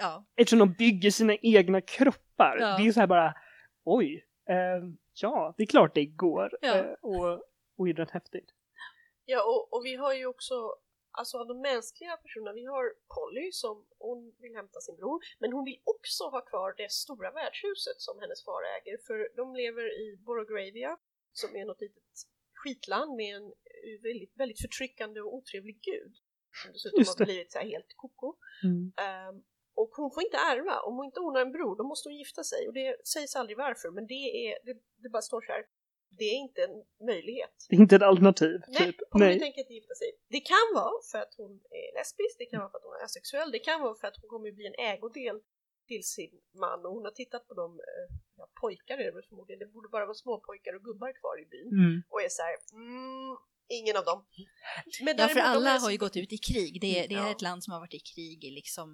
ja, 0.00 0.26
Eftersom 0.36 0.58
de 0.58 0.72
bygger 0.72 1.10
sina 1.10 1.34
egna 1.42 1.80
kroppar. 1.80 2.56
Ja. 2.60 2.76
Det 2.78 2.88
är 2.88 2.92
så 2.92 3.00
här 3.00 3.06
bara, 3.06 3.34
oj, 3.84 4.24
eh, 4.48 4.88
ja, 5.22 5.54
det 5.56 5.62
är 5.62 5.66
klart 5.66 5.94
det 5.94 6.04
går. 6.06 6.58
Ja. 6.62 6.74
Eh, 6.74 6.84
och, 7.02 7.40
och 7.78 7.88
är 7.88 7.94
rätt 7.94 8.10
häftigt. 8.10 8.50
Ja, 9.28 9.40
och, 9.50 9.72
och 9.72 9.84
vi 9.84 9.94
har 9.94 10.14
ju 10.14 10.26
också, 10.26 10.54
alltså 11.10 11.38
av 11.38 11.46
de 11.46 11.60
mänskliga 11.60 12.16
personerna, 12.16 12.52
vi 12.52 12.64
har 12.64 12.84
Polly 13.14 13.52
som 13.52 13.86
hon 13.98 14.34
vill 14.40 14.54
hämta 14.54 14.80
sin 14.80 14.96
bror, 14.96 15.20
men 15.38 15.52
hon 15.52 15.64
vill 15.64 15.80
också 15.84 16.24
ha 16.24 16.40
kvar 16.40 16.74
det 16.76 16.92
stora 16.92 17.30
värdshuset 17.30 17.98
som 18.06 18.20
hennes 18.20 18.44
far 18.44 18.62
äger, 18.76 18.98
för 19.06 19.36
de 19.36 19.54
lever 19.54 19.86
i 20.02 20.16
Borogravia, 20.16 20.98
som 21.32 21.56
är 21.56 21.64
något 21.64 21.80
litet 21.80 22.02
skitland 22.54 23.16
med 23.16 23.36
en 23.36 23.44
eh, 23.44 24.02
väldigt, 24.02 24.32
väldigt 24.36 24.60
förtryckande 24.60 25.20
och 25.20 25.34
otrevlig 25.34 25.78
gud. 25.80 26.14
Som 26.62 26.72
dessutom 26.72 27.04
har 27.06 27.24
blivit 27.24 27.52
så 27.52 27.58
här 27.58 27.66
helt 27.66 27.92
koko. 27.96 28.36
Mm. 28.64 28.92
Ehm, 28.96 29.42
och 29.74 29.90
hon 29.96 30.10
får 30.10 30.22
inte 30.22 30.36
ärva, 30.36 30.80
om 30.80 30.96
hon 30.96 31.06
inte 31.06 31.20
har 31.20 31.40
en 31.40 31.52
bror 31.52 31.76
då 31.76 31.84
måste 31.84 32.08
hon 32.08 32.16
gifta 32.16 32.44
sig 32.44 32.68
och 32.68 32.74
det 32.74 33.06
sägs 33.06 33.36
aldrig 33.36 33.56
varför 33.56 33.90
men 33.90 34.06
det 34.06 34.24
är, 34.46 34.64
det, 34.64 34.74
det 35.02 35.08
bara 35.08 35.22
står 35.22 35.40
så 35.40 35.52
här, 35.52 35.64
det 36.18 36.24
är 36.34 36.38
inte 36.46 36.60
en 36.68 36.76
möjlighet. 37.10 37.54
Det 37.68 37.74
är 37.76 37.80
inte 37.80 37.96
ett 37.96 38.02
alternativ, 38.12 38.56
Nej, 38.68 38.78
typ. 38.86 38.96
hon 39.10 39.20
Nej. 39.22 39.38
tänker 39.44 39.60
inte 39.64 39.74
gifta 39.78 39.94
sig. 40.02 40.10
Det 40.34 40.40
kan 40.52 40.66
vara 40.80 40.94
för 41.10 41.18
att 41.24 41.34
hon 41.40 41.52
är 41.80 41.86
lesbisk, 41.98 42.34
det 42.38 42.46
kan 42.52 42.60
vara 42.62 42.70
för 42.72 42.78
att 42.78 42.84
hon 42.88 42.94
är 43.00 43.04
asexuell, 43.08 43.50
det 43.56 43.62
kan 43.68 43.78
vara 43.84 43.94
för 44.00 44.06
att 44.08 44.16
hon 44.20 44.28
kommer 44.32 44.52
bli 44.58 44.66
en 44.72 44.78
ägodel 44.92 45.36
till 45.90 46.04
sin 46.14 46.32
man 46.64 46.78
och 46.86 46.92
hon 46.96 47.04
har 47.08 47.14
tittat 47.22 47.42
på 47.48 47.54
de 47.62 47.66
eh, 47.90 48.06
ja, 48.38 48.44
pojkar 48.60 48.98
är 49.04 49.12
det 49.12 49.22
förmodligen, 49.28 49.58
det 49.64 49.66
borde 49.76 49.88
bara 49.88 50.06
vara 50.10 50.20
småpojkar 50.24 50.72
och 50.78 50.84
gubbar 50.88 51.10
kvar 51.20 51.36
i 51.42 51.46
byn 51.54 51.68
Mm. 51.80 52.02
och 52.12 52.20
är 52.26 52.28
så 52.38 52.42
här, 52.48 52.54
mm, 52.80 53.36
ingen 53.78 53.96
av 54.00 54.04
dem. 54.10 54.20
Men 55.06 55.14
ja 55.18 55.28
för 55.28 55.40
alla 55.40 55.70
här 55.70 55.80
har 55.84 55.90
ju 55.90 55.98
som- 55.98 56.04
gått 56.06 56.16
ut 56.16 56.32
i 56.32 56.38
krig. 56.38 56.72
Det, 56.80 56.92
är- 57.00 57.08
det 57.08 57.14
är 57.14 57.26
Ja. 57.26 57.30
ett 57.30 57.42
land 57.48 57.60
som 57.64 57.72
har 57.72 57.80
varit 57.80 57.94
i 57.94 58.02
krig 58.14 58.44
i 58.44 58.50
liksom, 58.50 58.88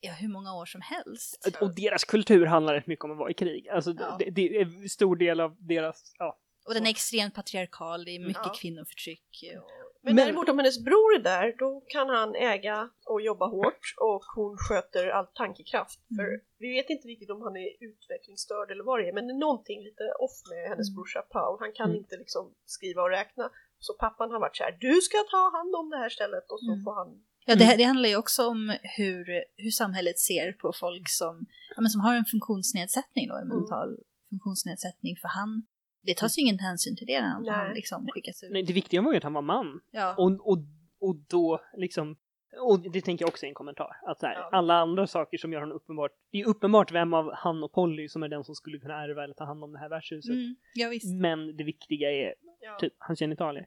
ja, 0.00 0.12
hur 0.12 0.28
många 0.28 0.54
år 0.54 0.66
som 0.66 0.80
helst. 0.80 1.48
Och 1.60 1.74
deras 1.74 2.04
kultur 2.04 2.46
handlar 2.46 2.74
rätt 2.74 2.86
mycket 2.86 3.04
om 3.04 3.10
att 3.10 3.16
vara 3.18 3.30
i 3.30 3.34
krig. 3.34 3.68
Alltså 3.68 3.94
Ja. 3.98 4.16
det, 4.18 4.30
det 4.30 4.56
är 4.56 4.62
en 4.82 4.88
stor 4.88 5.16
del 5.16 5.40
av 5.40 5.56
deras, 5.58 6.12
ja. 6.18 6.38
Och 6.66 6.74
den 6.74 6.86
är 6.86 6.90
extremt 6.90 7.34
patriarkal, 7.34 8.04
det 8.04 8.10
är 8.10 8.18
mycket 8.20 8.42
Ja. 8.44 8.52
kvinnoförtryck. 8.60 9.44
Och, 9.64 9.70
Men, 10.02 10.14
Men- 10.14 10.24
däremot 10.26 10.48
om 10.48 10.58
hennes 10.58 10.84
bror 10.84 11.14
är 11.14 11.18
där, 11.18 11.54
då 11.58 11.82
kan 11.86 12.08
han 12.08 12.34
äga 12.34 12.90
och 13.06 13.20
jobba 13.20 13.46
hårt 13.46 13.94
och 14.00 14.24
hon 14.36 14.56
sköter 14.58 15.08
all 15.08 15.26
tankekraft. 15.26 16.00
Mm. 16.10 16.16
För 16.16 16.40
vi 16.58 16.68
vet 16.72 16.90
inte 16.90 17.08
riktigt 17.08 17.30
om 17.30 17.42
han 17.42 17.56
är 17.56 17.68
utvecklingsstörd 17.80 18.70
eller 18.70 18.84
vad 18.84 19.00
det 19.00 19.08
är, 19.08 19.12
men 19.12 19.26
det 19.26 19.32
är 19.32 19.38
någonting 19.38 19.82
lite 19.84 20.04
off 20.18 20.36
med 20.50 20.68
hennes 20.68 20.88
Mm. 20.88 20.96
brorsa 20.96 21.22
Paul. 21.22 21.56
Han 21.60 21.72
kan 21.72 21.86
Mm. 21.90 21.96
inte 21.98 22.16
liksom 22.16 22.54
skriva 22.64 23.02
och 23.02 23.10
räkna. 23.10 23.50
Så 23.78 23.94
pappan 23.94 24.30
har 24.30 24.40
varit 24.40 24.56
så 24.56 24.62
här, 24.64 24.76
du 24.80 25.00
ska 25.00 25.18
ta 25.30 25.50
hand 25.58 25.74
om 25.76 25.90
det 25.90 25.96
här 25.96 26.08
stället 26.08 26.50
och 26.52 26.60
så 26.60 26.72
Mm. 26.72 26.84
får 26.84 26.94
han... 26.94 27.08
ja, 27.46 27.54
det, 27.54 27.64
Mm. 27.64 27.76
det 27.78 27.84
handlar 27.84 28.08
ju 28.08 28.16
också 28.16 28.46
om 28.46 28.76
hur, 28.96 29.24
hur 29.56 29.70
samhället 29.70 30.18
ser 30.18 30.52
på 30.52 30.72
folk 30.80 31.08
som, 31.08 31.46
ja, 31.76 31.80
men 31.82 31.90
som 31.90 32.00
har 32.00 32.14
en 32.14 32.24
funktionsnedsättning 32.24 33.28
då, 33.28 33.34
en 33.34 33.42
Mm. 33.42 33.56
mental 33.58 33.96
funktionsnedsättning. 34.30 35.16
För 35.22 35.28
han, 35.28 35.66
det 36.02 36.16
tas 36.16 36.38
ju 36.38 36.42
ingen 36.42 36.58
hänsyn 36.58 36.96
till 36.96 37.06
det 37.06 37.20
när 37.20 37.28
han, 37.28 37.42
Nej. 37.42 37.74
liksom 37.74 38.06
skickas 38.14 38.42
ut. 38.42 38.52
Nej, 38.52 38.62
det 38.62 38.72
viktiga 38.72 39.02
var 39.02 39.12
ju 39.12 39.16
att 39.18 39.22
han 39.24 39.32
var 39.32 39.42
man. 39.42 39.80
Ja. 39.90 40.14
Och, 40.18 40.48
och, 40.50 40.58
och 41.00 41.16
då 41.30 41.60
liksom, 41.76 42.16
och 42.60 42.80
det 42.92 43.00
tänker 43.00 43.22
jag 43.22 43.28
också 43.28 43.46
i 43.46 43.48
en 43.48 43.54
kommentar, 43.54 43.90
att 44.06 44.22
här, 44.22 44.34
Ja. 44.34 44.48
alla 44.52 44.74
andra 44.74 45.06
saker 45.06 45.38
som 45.38 45.52
gör 45.52 45.60
honom 45.60 45.76
uppenbart, 45.76 46.10
det 46.32 46.40
är 46.40 46.46
uppenbart 46.48 46.92
vem 46.92 47.14
av 47.14 47.30
han 47.34 47.62
och 47.64 47.72
Polly 47.72 48.08
som 48.08 48.22
är 48.22 48.28
den 48.28 48.44
som 48.44 48.54
skulle 48.54 48.78
kunna 48.78 48.94
ärva 49.04 49.24
eller 49.24 49.34
ta 49.34 49.44
hand 49.44 49.64
om 49.64 49.72
det 49.72 49.78
här 49.78 49.88
värdshuset. 49.88 50.32
Mm, 50.32 50.56
ja. 50.74 50.88
Men 51.20 51.56
det 51.56 51.64
viktiga 51.64 52.10
är 52.10 52.34
Ja. 52.60 52.76
typ 52.80 52.92
hans 52.98 53.18
genitalier. 53.18 53.66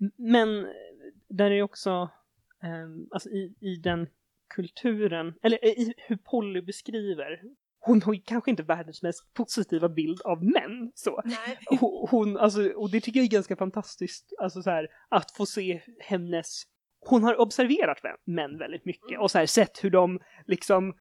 Mm. 0.00 0.12
Men 0.16 0.66
där 1.28 1.50
är 1.50 1.62
också, 1.62 2.08
alltså 3.10 3.28
i, 3.28 3.54
i 3.60 3.76
den 3.76 4.08
kulturen, 4.54 5.34
eller 5.42 5.64
i 5.64 5.94
hur 5.96 6.16
Polly 6.16 6.60
beskriver, 6.60 7.40
hon 7.78 8.02
har 8.02 8.26
kanske 8.26 8.50
inte 8.50 8.62
världens 8.62 9.02
mest 9.02 9.34
positiva 9.34 9.88
bild 9.88 10.20
av 10.22 10.44
män 10.44 10.92
så. 10.94 11.22
Nej. 11.24 11.78
Hon, 12.10 12.36
alltså, 12.36 12.68
och 12.68 12.90
det 12.90 13.00
tycker 13.00 13.20
jag 13.20 13.24
är 13.24 13.30
ganska 13.30 13.56
fantastiskt, 13.56 14.32
alltså 14.38 14.62
så 14.62 14.70
här, 14.70 14.88
att 15.08 15.30
få 15.30 15.46
se 15.46 15.80
hennes, 16.00 16.62
hon 17.00 17.22
har 17.22 17.40
observerat 17.40 17.98
män 18.24 18.58
väldigt 18.58 18.84
mycket 18.84 19.10
Mm. 19.10 19.20
och 19.20 19.30
så 19.30 19.38
här, 19.38 19.46
sett 19.46 19.84
hur 19.84 19.90
de 19.90 20.20
liksom 20.46 20.94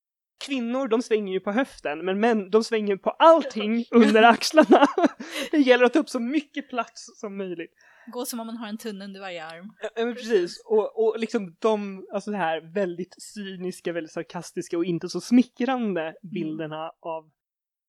Kvinnor 0.46 0.88
de 0.88 1.02
svänger 1.02 1.34
ju 1.34 1.40
på 1.40 1.52
höften 1.52 2.06
men 2.06 2.20
män 2.20 2.50
de 2.50 2.64
svänger 2.64 2.98
på 2.98 3.10
allting 3.10 3.86
under 3.92 4.24
axlarna. 4.24 4.86
Det 5.52 5.58
gäller 5.58 5.86
att 5.86 5.94
ta 5.94 6.00
upp 6.00 6.10
så 6.10 6.20
mycket 6.20 6.70
plats 6.70 7.20
som 7.20 7.38
möjligt. 7.38 7.74
Gå 8.08 8.26
som 8.26 8.40
om 8.40 8.48
man 8.48 8.58
har 8.58 8.68
en 8.68 8.78
tunna 8.78 9.06
under 9.06 9.20
varje 9.20 9.46
arm. 9.46 9.74
Ja, 9.82 10.06
men 10.06 10.16
precis, 10.16 10.62
och, 10.66 10.88
och 11.02 11.20
liksom 11.20 11.56
de, 11.60 12.06
alltså 12.14 12.32
det 12.32 12.38
här 12.38 12.74
väldigt 12.74 13.16
cyniska, 13.18 13.94
väldigt 13.94 14.12
sarkastiska 14.12 14.78
och 14.78 14.86
inte 14.86 15.10
så 15.10 15.22
smickrande 15.22 16.16
bilderna 16.22 16.92
av, 17.00 17.32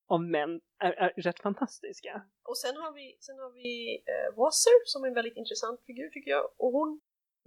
av 0.08 0.22
män 0.22 0.60
är, 0.84 0.92
är 0.92 1.22
rätt 1.22 1.40
fantastiska. 1.40 2.22
Och 2.44 2.58
sen 2.58 2.76
har 2.76 2.92
vi, 2.92 3.16
sen 3.20 3.38
har 3.38 3.52
vi 3.62 4.02
eh, 4.12 4.38
Wasser 4.38 4.76
som 4.84 5.04
är 5.04 5.08
en 5.08 5.14
väldigt 5.14 5.36
intressant 5.36 5.80
figur 5.86 6.08
tycker 6.08 6.30
jag. 6.30 6.44
Och 6.56 6.72
hon, 6.72 7.00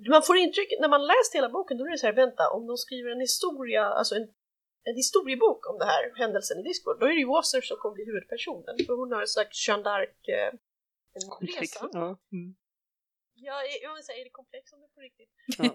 man 0.09 0.23
får 0.23 0.37
intrycket, 0.37 0.79
när 0.79 0.89
man 0.89 1.07
läst 1.07 1.35
hela 1.35 1.49
boken 1.49 1.77
då 1.77 1.85
är 1.85 1.91
det 1.91 1.97
så 1.97 2.05
här, 2.05 2.13
vänta, 2.13 2.43
om 2.49 2.67
de 2.67 2.77
skriver 2.77 3.09
en 3.11 3.19
historia, 3.19 3.83
alltså 3.85 4.15
en, 4.15 4.27
en 4.83 4.95
historiebok 4.95 5.69
om 5.69 5.77
det 5.79 5.85
här 5.85 6.03
händelsen 6.15 6.59
i 6.59 6.63
Discord, 6.63 6.99
då 6.99 7.05
är 7.05 7.09
det 7.09 7.23
ju 7.25 7.27
Wasser 7.27 7.61
som 7.61 7.77
kommer 7.77 7.95
bli 7.95 8.05
huvudpersonen. 8.05 8.75
För 8.85 8.93
hon 8.99 9.11
har 9.11 9.21
en 9.21 9.27
slags 9.27 9.67
Jeanne 9.67 9.83
d'Arc, 9.83 10.15
eh, 10.37 10.51
resa. 11.59 11.89
Ja. 11.91 12.17
Mm. 12.31 12.55
Ja, 13.47 13.55
jag 13.83 13.95
vill 13.95 14.03
säga, 14.03 14.17
är 14.21 14.23
det 14.23 14.29
komplex 14.41 14.73
om 14.73 14.79
det 14.81 14.87
på 14.95 14.99
riktigt? 15.07 15.31
Ja. 15.57 15.71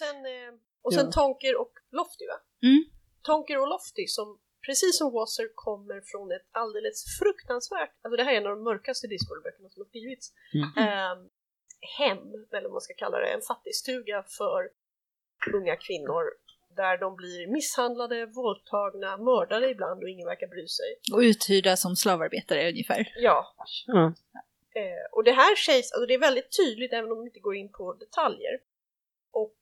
Sen, 0.00 0.16
eh, 0.34 0.50
och 0.84 0.94
sen 0.94 1.06
Ja. 1.06 1.12
Tonker 1.12 1.60
och 1.62 1.72
Lofty 1.98 2.24
va? 2.32 2.38
Mm. 2.68 2.82
Tonker 3.22 3.56
och 3.62 3.68
Lofty 3.68 4.06
som 4.06 4.28
precis 4.66 4.98
som 4.98 5.12
Wasser 5.12 5.48
kommer 5.54 5.98
från 6.10 6.32
ett 6.36 6.46
alldeles 6.62 6.98
fruktansvärt, 7.18 7.92
alltså 8.02 8.16
det 8.16 8.24
här 8.24 8.32
är 8.32 8.36
en 8.36 8.46
av 8.46 8.56
de 8.56 8.62
mörkaste 8.64 9.06
Discworld-böckerna 9.06 9.68
som 9.70 9.80
har 9.82 9.88
skrivits, 9.88 10.26
Mm. 10.54 10.68
Ehm, 10.88 11.20
hem, 11.98 12.18
eller 12.56 12.68
vad 12.68 12.72
man 12.78 12.80
ska 12.80 12.94
kalla 12.94 13.18
det, 13.18 13.26
en 13.26 13.42
fattigstuga 13.50 14.18
för 14.38 14.60
unga 15.54 15.76
kvinnor 15.76 16.24
där 16.76 16.98
de 16.98 17.16
blir 17.16 17.46
misshandlade, 17.46 18.26
våldtagna, 18.26 19.16
mördade 19.16 19.70
ibland 19.70 20.02
och 20.02 20.08
ingen 20.08 20.26
verkar 20.26 20.46
bry 20.46 20.66
sig. 20.68 20.90
Och 21.14 21.18
uthyrda 21.20 21.76
som 21.76 21.96
slavarbetare 21.96 22.68
ungefär. 22.70 23.12
Ja, 23.16 23.54
Ja. 23.86 24.12
Eh, 24.76 25.04
och 25.12 25.24
det 25.24 25.32
här 25.32 25.56
sägs, 25.56 25.92
alltså 25.92 26.06
det 26.06 26.14
är 26.14 26.18
väldigt 26.18 26.56
tydligt 26.56 26.92
även 26.92 27.10
om 27.12 27.18
de 27.18 27.26
inte 27.26 27.40
går 27.40 27.56
in 27.56 27.72
på 27.72 27.92
detaljer. 27.94 28.60
Och 29.32 29.56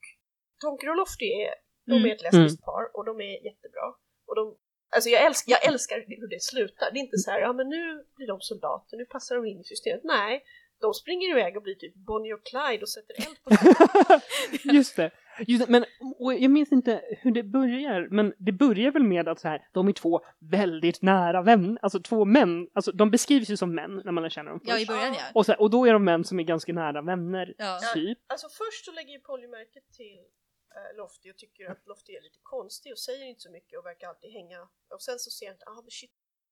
Tonker 0.60 0.88
och 0.90 0.96
Lofty 0.96 1.24
är, 1.26 1.54
de 1.86 1.92
är 1.92 1.96
Mm. 1.98 2.10
ett 2.10 2.22
lesbiskt 2.22 2.64
par 2.64 2.96
och 2.96 3.04
de 3.04 3.20
är 3.20 3.44
jättebra. 3.44 3.86
Och 4.26 4.34
de, 4.36 4.56
alltså 4.94 5.10
jag, 5.10 5.24
älskar, 5.26 5.52
jag 5.52 5.66
älskar 5.66 6.04
hur 6.06 6.28
det 6.28 6.42
slutar. 6.42 6.90
Det 6.92 6.98
är 6.98 7.00
inte 7.00 7.18
så 7.18 7.30
här, 7.30 7.40
ja 7.40 7.52
men 7.52 7.68
nu 7.68 8.04
blir 8.16 8.26
de 8.26 8.40
soldater, 8.40 8.96
nu 8.96 9.04
passar 9.04 9.36
de 9.36 9.46
in 9.46 9.60
i 9.60 9.64
systemet. 9.64 10.04
Nej, 10.04 10.44
de 10.80 10.94
springer 10.94 11.30
iväg 11.30 11.56
och 11.56 11.62
blir 11.62 11.74
typ 11.74 11.94
Bonnie 11.94 12.32
och 12.32 12.44
Clyde 12.46 12.82
och 12.82 12.88
sätter 12.88 13.14
eld 13.26 13.38
på. 13.44 13.50
Just 14.74 14.96
det. 14.96 15.10
Just 15.46 15.68
men 15.68 15.84
jag 16.40 16.50
minns 16.50 16.72
inte 16.72 17.02
hur 17.20 17.30
det 17.30 17.42
börjar, 17.42 18.08
men 18.10 18.34
det 18.38 18.52
börjar 18.52 18.90
väl 18.90 19.02
med 19.02 19.28
att 19.28 19.40
så 19.40 19.48
här, 19.48 19.68
de 19.72 19.88
är 19.88 19.92
två 19.92 20.20
väldigt 20.38 21.02
nära 21.02 21.42
vänner, 21.42 21.78
alltså 21.82 22.00
två 22.00 22.24
män, 22.24 22.68
alltså 22.72 22.92
de 22.92 23.10
beskrivs 23.10 23.48
ju 23.50 23.56
som 23.56 23.74
män 23.74 24.02
när 24.04 24.12
man 24.12 24.22
lär 24.22 24.30
känna 24.30 24.50
dem 24.50 24.60
Ja, 24.64 24.74
i 24.74 24.78
först. 24.78 24.88
början 24.88 25.14
ja. 25.14 25.20
Och, 25.34 25.46
så 25.46 25.52
här, 25.52 25.60
och 25.60 25.70
då 25.70 25.86
är 25.86 25.92
de 25.92 26.04
män 26.04 26.24
som 26.24 26.40
är 26.40 26.44
ganska 26.44 26.72
nära 26.72 27.02
vänner, 27.02 27.54
Ja. 27.58 27.80
typ. 27.94 28.18
Alltså 28.26 28.48
först 28.48 28.84
så 28.84 28.92
lägger 28.92 29.12
ju 29.12 29.18
Polly 29.20 29.48
märke 29.48 29.80
till 29.96 30.18
eh, 30.76 30.96
Lofty 30.96 31.30
och 31.30 31.36
tycker 31.36 31.70
att 31.70 31.86
Lofty 31.86 32.12
är 32.12 32.22
lite 32.22 32.38
konstig 32.42 32.92
och 32.92 32.98
säger 32.98 33.24
inte 33.26 33.40
så 33.40 33.50
mycket 33.50 33.78
och 33.78 33.86
verkar 33.86 34.08
alltid 34.08 34.30
hänga. 34.32 34.60
Och 34.94 35.02
sen 35.02 35.18
så 35.18 35.30
ser 35.30 35.46
han 35.46 35.54
att 35.54 35.68
ah, 35.78 35.82
men 35.82 35.90
shit, 35.90 36.10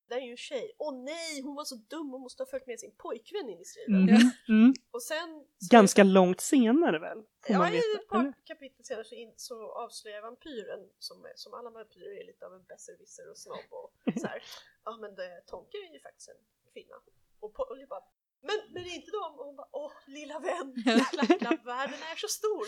det 0.09 0.15
är 0.15 0.21
ju 0.21 0.31
en 0.31 0.37
tjej. 0.37 0.73
Åh 0.79 0.95
nej, 1.05 1.43
hon 1.43 1.55
var 1.55 1.65
så 1.65 1.75
dum, 1.75 2.11
hon 2.11 2.21
måste 2.21 2.43
ha 2.43 2.47
följt 2.47 2.67
med 2.67 2.81
sin 2.81 2.95
pojkvän 2.97 3.49
in 3.49 3.61
i 3.61 3.65
striden. 3.65 4.03
Mhm, 4.03 4.31
mm. 4.49 4.75
Och 4.91 5.03
sen... 5.03 5.47
Ganska 5.71 6.03
långt 6.03 6.41
senare 6.41 6.99
väl? 6.99 7.19
Ja, 7.49 7.71
i 7.71 7.79
ett 7.79 8.09
par 8.09 8.33
kapitel 8.45 8.85
senare 8.85 9.05
så, 9.05 9.15
in, 9.15 9.35
så 9.37 9.73
avslöjar 9.73 10.23
vampyren, 10.23 10.81
som, 10.99 11.25
är, 11.25 11.33
som 11.37 11.55
alla 11.55 11.71
vampyrer 11.71 12.21
är 12.21 12.27
lite 12.27 12.47
av 12.47 12.55
en 12.55 12.65
besserwisser 12.65 13.31
och 13.31 13.39
snobb 13.39 13.71
och 13.71 13.93
så 14.21 14.27
här. 14.27 14.43
Ja 14.85 14.97
men 15.01 15.15
det, 15.15 15.43
Tonker 15.47 15.79
är 15.79 15.93
ju 15.93 16.01
faktiskt 16.01 16.29
en 16.29 16.73
kvinna. 16.73 16.97
Och 17.41 17.55
Polly 17.55 17.87
bara 17.87 18.05
men, 18.43 18.57
men 18.73 18.83
det 18.83 18.91
är 18.91 18.95
inte 18.95 19.11
de! 19.11 19.39
Och 19.39 19.47
hon 19.47 19.57
bara 19.57 19.69
åh 19.73 19.93
lilla 20.07 20.39
vän, 20.39 20.75
klapp, 21.11 21.39
klapp, 21.39 21.65
världen 21.75 22.01
är 22.13 22.17
så 22.17 22.29
stor! 22.29 22.67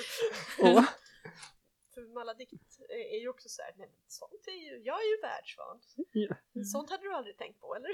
Åh. 0.63 0.85
För 1.99 2.15
Maladikt 2.15 2.53
är 2.89 3.17
är 3.17 3.21
ju 3.21 3.29
också 3.29 3.49
så 3.49 3.63
här, 3.63 3.73
nej 3.77 3.89
men 3.89 3.97
sånt 4.09 4.47
är 4.47 4.71
ju, 4.71 4.83
jag 4.85 4.97
är 4.97 5.17
ju 5.17 5.21
världsvan. 5.23 5.81
Ja. 6.13 6.63
Sånt 6.65 6.91
hade 6.91 7.03
du 7.03 7.13
aldrig 7.13 7.37
tänkt 7.37 7.61
på 7.61 7.77
eller? 7.77 7.91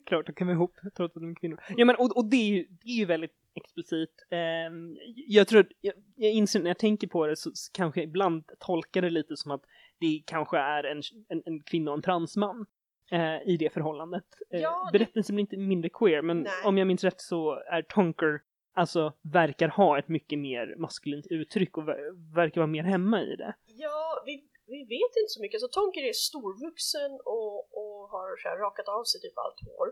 Klart, 0.06 0.26
de 0.26 0.32
kan 0.32 0.46
vara 0.46 0.54
ihop 0.54 0.76
trots 0.96 1.16
att 1.16 1.22
de 1.22 1.30
är 1.30 1.34
kvinnor. 1.34 1.60
Ja 1.76 1.84
men 1.84 1.96
och, 1.96 2.16
och 2.16 2.24
det, 2.24 2.36
är 2.36 2.48
ju, 2.48 2.66
det 2.70 2.88
är 2.90 2.96
ju 2.96 3.04
väldigt 3.04 3.34
explicit. 3.54 4.26
Ehm, 4.30 4.96
jag 5.16 5.48
tror 5.48 5.60
att, 5.60 5.66
jag, 5.80 5.94
jag 6.16 6.32
inser 6.32 6.60
när 6.60 6.70
jag 6.70 6.78
tänker 6.78 7.06
på 7.06 7.26
det 7.26 7.36
så, 7.36 7.50
så 7.54 7.72
kanske 7.72 8.00
jag 8.00 8.08
ibland 8.08 8.44
tolkar 8.58 9.02
det 9.02 9.10
lite 9.10 9.36
som 9.36 9.50
att 9.50 9.64
det 9.98 10.22
kanske 10.26 10.58
är 10.58 10.84
en, 10.84 11.02
en, 11.28 11.42
en 11.46 11.62
kvinna 11.62 11.90
och 11.90 11.96
en 11.96 12.02
transman 12.02 12.66
eh, 13.10 13.48
i 13.48 13.56
det 13.56 13.72
förhållandet. 13.72 14.24
Eh, 14.50 14.60
Ja, 14.60 14.90
berättelsen 14.92 15.34
blir 15.36 15.40
inte 15.40 15.56
mindre 15.56 15.90
queer, 15.90 16.22
men 16.22 16.40
Nej. 16.40 16.52
om 16.64 16.78
jag 16.78 16.86
minns 16.86 17.04
rätt 17.04 17.20
så 17.20 17.62
är 17.66 17.82
Tonker 17.82 18.40
Alltså 18.82 19.02
verkar 19.40 19.68
ha 19.68 19.98
ett 19.98 20.08
mycket 20.08 20.38
mer 20.38 20.64
maskulint 20.84 21.26
uttryck 21.30 21.72
och 21.78 21.84
ver- 21.88 22.34
verkar 22.40 22.60
vara 22.60 22.74
mer 22.78 22.82
hemma 22.94 23.22
i 23.22 23.36
det. 23.42 23.54
Ja, 23.66 24.22
vi, 24.26 24.34
vi 24.66 24.80
vet 24.96 25.12
inte 25.20 25.32
så 25.36 25.40
mycket. 25.44 25.60
Så 25.60 25.68
Tonker 25.68 26.02
är 26.02 26.12
storvuxen 26.12 27.12
och, 27.34 27.56
och 27.80 27.98
har 28.14 28.28
så 28.42 28.48
här 28.48 28.58
rakat 28.66 28.88
av 28.96 29.04
sig 29.10 29.18
typ 29.20 29.38
allt 29.44 29.60
hår. 29.68 29.88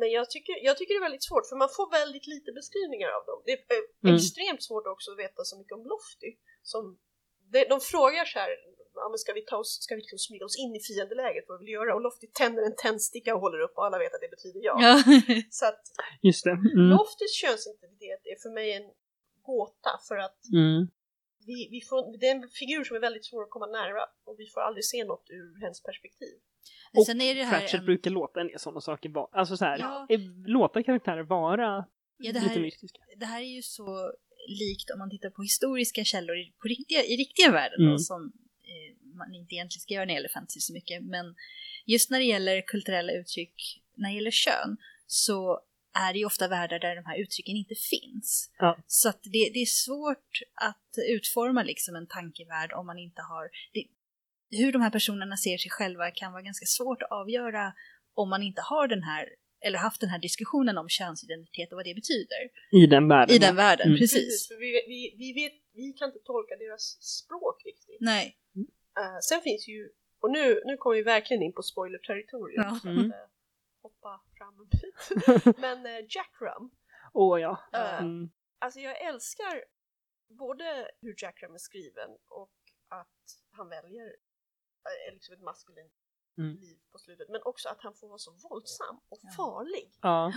Men 0.00 0.08
jag 0.18 0.26
tycker, 0.34 0.54
jag 0.68 0.74
tycker 0.76 0.92
det 0.94 1.00
är 1.02 1.08
väldigt 1.10 1.28
svårt 1.30 1.46
för 1.48 1.56
man 1.64 1.72
får 1.78 1.86
väldigt 2.00 2.26
lite 2.34 2.50
beskrivningar 2.60 3.10
av 3.18 3.22
dem. 3.30 3.38
Det 3.46 3.52
är 3.52 3.60
eh, 3.76 3.84
Mm. 4.04 4.16
extremt 4.16 4.62
svårt 4.68 4.86
också 4.94 5.08
att 5.12 5.18
veta 5.24 5.40
så 5.50 5.54
mycket 5.60 5.76
om 5.78 5.84
Lofty. 5.92 6.30
Som, 6.72 6.82
det, 7.52 7.64
de 7.72 7.78
frågar 7.92 8.24
så 8.32 8.38
här, 8.42 8.50
ja, 9.02 9.06
men 9.12 9.18
ska 9.18 9.32
vi, 9.38 9.42
ta 9.52 9.56
oss, 9.56 9.70
ska 9.84 9.94
vi 9.94 10.00
liksom 10.00 10.18
smyga 10.18 10.44
oss 10.44 10.58
in 10.64 10.72
i 10.78 10.80
fiendeläget? 10.88 11.44
Vad 11.48 11.58
vill 11.58 11.66
vi 11.66 11.72
göra? 11.72 11.94
Och 11.94 12.00
Lofty 12.06 12.26
tänder 12.40 12.62
en 12.62 12.76
tändsticka 12.86 13.34
och 13.34 13.40
håller 13.40 13.60
upp 13.66 13.74
och 13.78 13.84
alla 13.86 13.98
vet 13.98 14.14
att 14.14 14.20
det 14.26 14.32
betyder 14.36 14.60
ja. 14.68 14.74
Ja. 14.86 14.94
Så 15.58 15.64
att 15.70 15.82
Just 16.28 16.44
det. 16.44 16.50
Mm. 16.50 16.88
Loftys 16.94 17.32
könsidentitet 17.42 18.20
är 18.32 18.36
för 18.44 18.50
mig 18.58 18.66
en 18.78 18.86
gåta 19.50 19.92
för 20.08 20.16
att 20.26 20.40
Mm. 20.60 20.80
vi, 21.46 21.58
vi 21.74 21.80
får, 21.88 22.18
det 22.20 22.26
är 22.30 22.34
en 22.36 22.48
figur 22.48 22.84
som 22.84 22.96
är 22.96 23.00
väldigt 23.00 23.24
svår 23.30 23.42
att 23.42 23.50
komma 23.50 23.66
nära 23.66 24.02
och 24.26 24.36
vi 24.38 24.46
får 24.54 24.60
aldrig 24.60 24.84
se 24.84 25.04
något 25.04 25.26
ur 25.38 25.60
hennes 25.62 25.82
perspektiv. 25.82 26.34
Och 26.98 27.06
Sen 27.06 27.20
är 27.20 27.34
det 27.34 27.42
här 27.44 27.60
Pratchett 27.60 27.80
en, 27.80 27.86
brukar 27.86 28.10
låta 28.10 28.40
en 28.40 28.46
del 28.48 28.58
sådana 28.58 28.80
saker 28.80 29.08
vara, 29.08 29.28
alltså 29.32 29.56
så 29.56 29.64
här, 29.64 29.78
Ja. 29.78 30.06
låta 30.46 30.82
karaktärer 30.82 31.22
vara 31.22 31.84
Ja, 32.18 32.32
det 32.32 32.40
lite 32.40 32.54
här- 32.54 32.60
mystiska. 32.60 32.98
det 33.16 33.26
här 33.26 33.40
är 33.40 33.54
ju 33.58 33.62
så 33.62 34.12
likt 34.48 34.90
om 34.92 34.98
man 34.98 35.10
tittar 35.10 35.30
på 35.30 35.42
historiska 35.42 36.04
källor 36.04 36.36
i, 36.36 36.52
på 36.62 36.68
riktiga, 36.68 37.02
i 37.04 37.16
riktiga 37.16 37.50
världen 37.52 37.78
då, 37.78 37.84
Mm. 37.86 37.98
som 37.98 38.20
eh, 38.24 38.30
man 39.18 39.34
inte 39.34 39.54
egentligen 39.54 39.80
ska 39.80 39.94
göra 39.94 40.04
när 40.04 40.14
det 40.14 40.18
gäller 40.18 40.28
fantasy 40.28 40.60
så 40.60 40.72
mycket. 40.72 41.02
Men 41.02 41.34
just 41.86 42.10
när 42.10 42.18
det 42.18 42.24
gäller 42.24 42.60
kulturella 42.60 43.12
uttryck, 43.12 43.82
när 43.96 44.08
det 44.08 44.14
gäller 44.14 44.30
kön, 44.30 44.76
så 45.06 45.60
är 45.98 46.12
det 46.12 46.18
ju 46.18 46.24
ofta 46.24 46.48
världar 46.48 46.78
där 46.78 46.96
de 46.96 47.04
här 47.04 47.18
uttrycken 47.18 47.56
inte 47.56 47.74
finns. 47.74 48.50
Ja. 48.58 48.78
Så 48.86 49.08
att 49.08 49.22
det, 49.22 49.50
det 49.54 49.58
är 49.58 49.66
svårt 49.66 50.40
att 50.54 50.94
utforma 51.08 51.62
liksom 51.62 51.96
en 51.96 52.06
tankevärld 52.06 52.72
om 52.72 52.86
man 52.86 52.98
inte 52.98 53.22
har... 53.22 53.48
Det, 53.72 53.84
hur 54.56 54.72
de 54.72 54.82
här 54.82 54.90
personerna 54.90 55.36
ser 55.36 55.58
sig 55.58 55.70
själva 55.70 56.10
kan 56.10 56.32
vara 56.32 56.42
ganska 56.42 56.66
svårt 56.66 57.02
att 57.02 57.10
avgöra 57.10 57.72
om 58.14 58.28
man 58.28 58.42
inte 58.42 58.60
har 58.60 58.88
den 58.88 59.02
här, 59.02 59.28
eller 59.66 59.78
haft 59.78 60.00
den 60.00 60.10
här 60.10 60.18
diskussionen 60.18 60.78
om 60.78 60.88
könsidentitet 60.88 61.72
och 61.72 61.76
vad 61.76 61.84
det 61.84 61.94
betyder. 61.94 62.42
I 62.72 62.86
den 62.86 63.08
världen. 63.08 63.36
I 63.36 63.38
den 63.38 63.56
världen, 63.56 63.86
Mm. 63.86 63.98
precis. 63.98 64.48
För 64.48 64.56
vi, 64.60 64.84
vi, 64.88 65.14
vi, 65.18 65.32
vet, 65.32 65.52
vi 65.74 65.92
kan 65.92 66.08
inte 66.08 66.18
tolka 66.24 66.56
deras 66.56 66.82
språk 67.02 67.62
riktigt. 67.64 67.96
Nej. 68.00 68.38
Eh, 68.98 69.18
sen 69.22 69.40
finns 69.40 69.68
ju, 69.68 69.90
och 70.20 70.30
nu, 70.30 70.62
nu 70.64 70.76
kommer 70.76 70.96
vi 70.96 71.02
verkligen 71.02 71.42
in 71.42 71.52
på 71.52 71.62
spoiler-territorium, 71.62 72.62
Ja. 72.82 72.90
Mm. 72.90 72.98
att, 72.98 73.12
eh, 73.16 73.28
hoppa 73.82 74.22
fram 74.38 74.54
en 74.60 74.68
bit. 74.68 75.56
Men 75.58 75.86
uh, 75.86 76.06
Jackram, 76.08 76.70
Åh 77.12 77.40
ja. 77.40 77.58
Eh, 77.72 77.98
Mm. 78.02 78.30
alltså 78.58 78.80
jag 78.80 79.00
älskar 79.02 79.64
både 80.28 80.90
hur 81.00 81.14
Jackram 81.18 81.54
är 81.54 81.58
skriven 81.58 82.10
och 82.28 82.52
att 82.88 83.38
han 83.50 83.68
väljer 83.68 84.16
liksom 85.12 85.34
ett 85.34 85.42
maskulint 85.42 85.92
Mm. 86.38 86.56
liv 86.56 86.78
på 86.92 86.98
slutet, 86.98 87.28
men 87.28 87.40
också 87.44 87.68
att 87.68 87.80
han 87.80 87.94
får 87.94 88.08
vara 88.08 88.18
så 88.18 88.30
våldsam 88.30 89.00
och 89.08 89.18
Ja. 89.22 89.30
farlig. 89.36 89.90
Ja. 90.02 90.32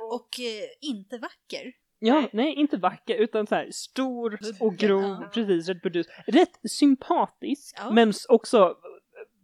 Och, 0.00 0.14
Och 0.14 0.40
eh, 0.40 0.68
inte 0.80 1.18
vacker. 1.18 1.72
Ja, 2.02 2.28
Nej. 2.32 2.54
inte 2.54 2.76
vacker 2.76 3.14
utan 3.16 3.46
så 3.46 3.54
här 3.54 3.68
stor 3.70 4.38
och 4.60 4.74
grov, 4.76 5.02
ja. 5.02 5.30
precis, 5.34 5.68
rätt 5.68 5.82
burdus. 5.82 6.06
Rätt 6.26 6.70
sympatisk, 6.70 7.76
Ja. 7.78 7.90
men 7.92 8.12
också 8.28 8.58
eh, 8.58 8.72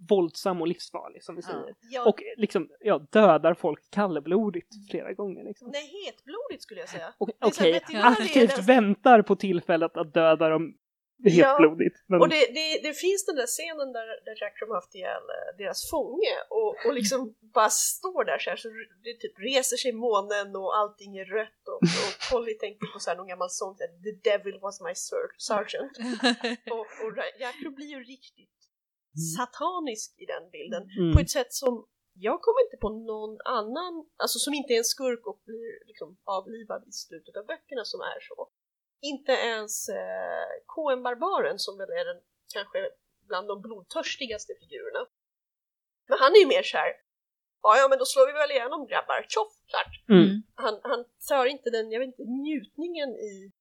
våldsam 0.08 0.60
och 0.60 0.68
livsfarlig 0.68 1.24
som 1.24 1.34
vi 1.36 1.42
Ja. 1.46 1.48
säger. 1.52 1.74
ja, 1.90 2.08
Och 2.08 2.22
liksom, 2.36 2.68
ja, 2.80 2.98
dödar 3.12 3.54
folk 3.54 3.90
kallblodigt 3.90 4.90
flera 4.90 5.12
gånger 5.12 5.44
liksom. 5.44 5.70
nej, 5.72 5.82
hetblodigt 6.06 6.62
skulle 6.62 6.80
jag 6.80 6.88
säga. 6.88 7.14
Okej, 7.18 7.72
är 7.92 8.04
aktivt 8.04 8.56
den- 8.56 8.64
väntar 8.64 9.22
på 9.22 9.36
tillfället 9.36 9.96
att 9.96 10.14
döda 10.14 10.48
dem 10.48 10.74
Ja, 11.22 11.48
hetblodigt. 11.50 11.96
Men, 12.06 12.20
Och 12.20 12.28
det, 12.28 12.46
det, 12.54 12.80
det 12.82 12.94
finns 12.94 13.26
den 13.26 13.36
där 13.36 13.46
scenen 13.46 13.92
där, 13.92 14.06
där 14.24 14.36
Jackram 14.42 14.70
haft 14.70 14.94
ihjäl 14.94 15.22
eh, 15.36 15.56
deras 15.58 15.90
fånge 15.90 16.36
och, 16.50 16.86
och 16.86 16.94
liksom 16.94 17.34
bara 17.54 17.70
står 17.70 18.24
där 18.24 18.38
så 18.38 18.50
här 18.50 18.56
så 18.56 18.68
det 19.04 19.14
typ 19.22 19.38
reser 19.38 19.76
sig 19.76 19.92
månen 19.92 20.56
och 20.56 20.76
allting 20.76 21.16
är 21.22 21.24
rött 21.24 21.62
och, 21.72 21.80
och 21.82 22.12
Polly 22.30 22.54
tänker 22.54 22.86
på 22.92 22.98
så 23.00 23.10
här 23.10 23.16
någon 23.16 23.28
gammal 23.28 23.50
sång 23.50 23.76
så 23.76 23.82
här, 23.84 23.92
The 24.06 24.14
devil 24.30 24.58
was 24.60 24.80
my 24.86 24.94
ser- 24.94 25.32
sergeant 25.38 25.92
och, 26.76 26.86
och 27.04 27.12
Jackram 27.40 27.74
blir 27.74 27.90
ju 27.96 28.00
riktigt 28.04 28.58
satanisk 29.36 30.08
i 30.22 30.26
den 30.34 30.44
bilden 30.50 30.82
Mm. 30.98 31.14
på 31.14 31.20
ett 31.20 31.30
sätt 31.30 31.52
som 31.52 31.86
jag 32.28 32.38
kommer 32.42 32.60
inte 32.66 32.76
på 32.76 32.90
någon 33.10 33.34
annan, 33.58 33.94
alltså 34.22 34.38
som 34.38 34.54
inte 34.54 34.72
är 34.72 34.78
en 34.78 34.84
skurk 34.94 35.26
och 35.26 35.40
blir 35.48 35.86
liksom 35.90 36.08
avlivad 36.24 36.82
i 36.90 36.92
slutet 36.92 37.36
av 37.36 37.44
böckerna 37.46 37.84
som 37.84 38.00
är 38.00 38.20
så. 38.28 38.48
Inte 39.00 39.32
ens 39.32 39.88
eh, 39.88 40.48
KM-barbaren 40.66 41.58
som 41.58 41.78
väl 41.78 41.90
är 41.90 42.04
den 42.04 42.22
kanske 42.54 42.78
bland 43.28 43.48
de 43.48 43.62
blodtörstigaste 43.62 44.52
figurerna. 44.60 45.02
Men 46.08 46.18
han 46.18 46.32
är 46.32 46.40
ju 46.40 46.46
mer 46.46 46.62
såhär, 46.62 46.92
ja 47.62 47.76
ja 47.80 47.88
men 47.88 47.98
då 47.98 48.04
slår 48.04 48.26
vi 48.26 48.32
väl 48.32 48.50
igenom 48.50 48.86
grabbar, 48.86 49.26
tjoff, 49.28 49.52
klart. 49.70 49.94
Mm. 50.08 50.42
Han, 50.54 50.80
han 50.82 51.04
tar 51.28 51.46
inte 51.46 51.70
den, 51.70 51.92
jag 51.92 52.00
vet 52.00 52.06
inte, 52.06 52.24
njutningen 52.24 53.10
i, 53.30 53.52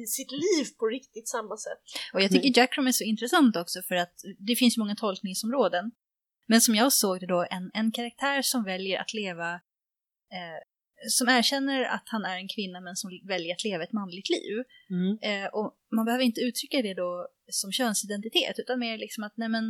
i 0.00 0.06
sitt 0.06 0.32
liv 0.44 0.64
på 0.78 0.86
riktigt 0.86 1.28
samma 1.28 1.56
sätt. 1.56 1.82
Och 2.12 2.20
jag 2.20 2.30
tycker 2.30 2.58
Jackram 2.58 2.86
är 2.86 2.92
så 2.92 3.04
intressant 3.04 3.56
också 3.56 3.82
för 3.88 3.94
att 3.94 4.16
det 4.38 4.56
finns 4.56 4.76
ju 4.76 4.80
många 4.80 4.94
tolkningsområden. 4.94 5.92
Men 6.46 6.60
som 6.60 6.74
jag 6.74 6.92
såg 6.92 7.20
det 7.20 7.26
då, 7.26 7.46
en, 7.50 7.70
en 7.74 7.92
karaktär 7.92 8.42
som 8.42 8.64
väljer 8.64 9.00
att 9.00 9.14
leva, 9.14 9.54
eh, 10.32 10.58
som 11.08 11.28
erkänner 11.28 11.82
att 11.84 12.02
han 12.06 12.24
är 12.24 12.36
en 12.36 12.48
kvinna 12.48 12.80
men 12.80 12.96
som 12.96 13.10
väljer 13.28 13.54
att 13.54 13.64
leva 13.64 13.84
ett 13.84 13.92
manligt 13.92 14.30
liv. 14.30 14.64
Mm. 14.90 15.18
Eh, 15.22 15.48
och 15.48 15.74
man 15.96 16.04
behöver 16.04 16.24
inte 16.24 16.40
uttrycka 16.40 16.82
det 16.82 16.94
då 16.94 17.28
som 17.50 17.72
könsidentitet 17.72 18.58
utan 18.58 18.78
mer 18.78 18.98
liksom 18.98 19.24
att 19.24 19.36
nej 19.36 19.48
men 19.48 19.64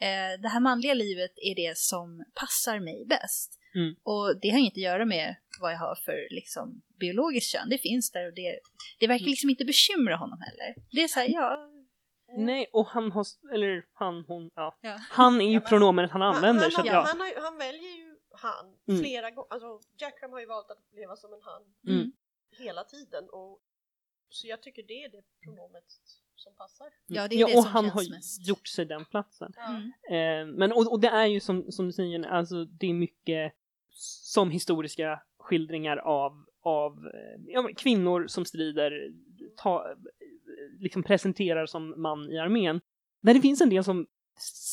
eh, 0.00 0.40
det 0.42 0.48
här 0.48 0.60
manliga 0.60 0.94
livet 0.94 1.32
är 1.36 1.54
det 1.54 1.78
som 1.78 2.24
passar 2.40 2.80
mig 2.80 3.06
bäst. 3.08 3.58
Mm. 3.74 3.94
Och 4.02 4.40
det 4.42 4.50
har 4.50 4.58
inget 4.58 4.72
att 4.72 4.88
göra 4.90 5.04
med 5.04 5.36
vad 5.60 5.72
jag 5.72 5.78
har 5.78 5.94
för 6.04 6.34
liksom, 6.34 6.82
biologiskt 7.00 7.52
kön. 7.52 7.68
Det 7.68 7.78
finns 7.78 8.10
där 8.10 8.26
och 8.26 8.34
det, 8.34 8.58
det 9.00 9.06
verkar 9.06 9.26
liksom 9.26 9.50
inte 9.50 9.64
bekymra 9.64 10.16
honom 10.16 10.38
heller. 10.40 10.74
Det 10.90 11.02
är 11.02 11.08
så 11.08 11.20
här, 11.20 11.28
ja, 11.28 11.68
Nej, 12.38 12.70
och 12.72 12.86
han 12.86 13.12
har, 13.12 13.26
eller 13.54 13.84
han, 13.92 14.24
hon, 14.28 14.50
ja. 14.54 14.78
Ja. 14.82 15.00
Han 15.10 15.40
är 15.40 15.44
ju 15.44 15.52
Ja, 15.52 15.60
men- 15.60 15.68
pronomenet 15.68 16.10
han 16.10 16.22
använder. 16.22 16.62
han, 16.62 16.70
så 16.70 16.76
han, 16.76 16.86
att, 16.88 16.92
ja. 16.92 17.04
han, 17.06 17.20
har, 17.20 17.42
han 17.42 17.58
väljer 17.58 17.96
ju 17.96 18.11
han 18.42 18.66
Mm. 18.88 19.00
flera 19.00 19.30
gånger, 19.30 19.52
alltså 19.52 19.80
Jackram 19.98 20.32
har 20.32 20.40
ju 20.40 20.46
valt 20.46 20.70
att 20.70 20.82
leva 20.92 21.16
som 21.16 21.32
en 21.32 21.40
han 21.42 21.62
Mm. 21.96 22.12
hela 22.58 22.84
tiden 22.84 23.28
och 23.32 23.60
så 24.28 24.46
jag 24.46 24.62
tycker 24.62 24.82
det 24.82 25.04
är 25.04 25.08
det 25.08 25.22
pronomet 25.44 25.84
som 26.36 26.54
passar. 26.54 26.86
Ja, 27.06 27.28
det 27.28 27.34
är 27.36 27.40
ja, 27.40 27.46
det 27.46 27.56
och 27.56 27.62
som 27.62 27.72
han 27.72 27.88
har 27.90 28.10
mest. 28.10 28.48
gjort 28.48 28.68
sig 28.68 28.84
den 28.84 29.04
platsen. 29.04 29.52
Mm. 29.68 29.82
Eh, 30.10 30.54
men 30.58 30.72
och, 30.72 30.92
och 30.92 31.00
det 31.00 31.08
är 31.08 31.26
ju 31.26 31.40
som, 31.40 31.72
som 31.72 31.86
du 31.86 31.92
säger, 31.92 32.22
alltså 32.22 32.64
det 32.64 32.86
är 32.86 32.94
mycket 32.94 33.52
som 34.24 34.50
historiska 34.50 35.22
skildringar 35.38 35.96
av, 35.96 36.44
av 36.62 36.92
eh, 37.06 37.40
ja, 37.46 37.68
kvinnor 37.76 38.26
som 38.26 38.44
strider, 38.44 39.10
ta, 39.56 39.94
liksom 40.78 41.02
presenterar 41.02 41.66
som 41.66 42.02
man 42.02 42.30
i 42.32 42.38
armén. 42.38 42.80
Där 43.20 43.34
det 43.34 43.40
finns 43.40 43.60
en 43.60 43.70
del 43.70 43.84
som 43.84 44.06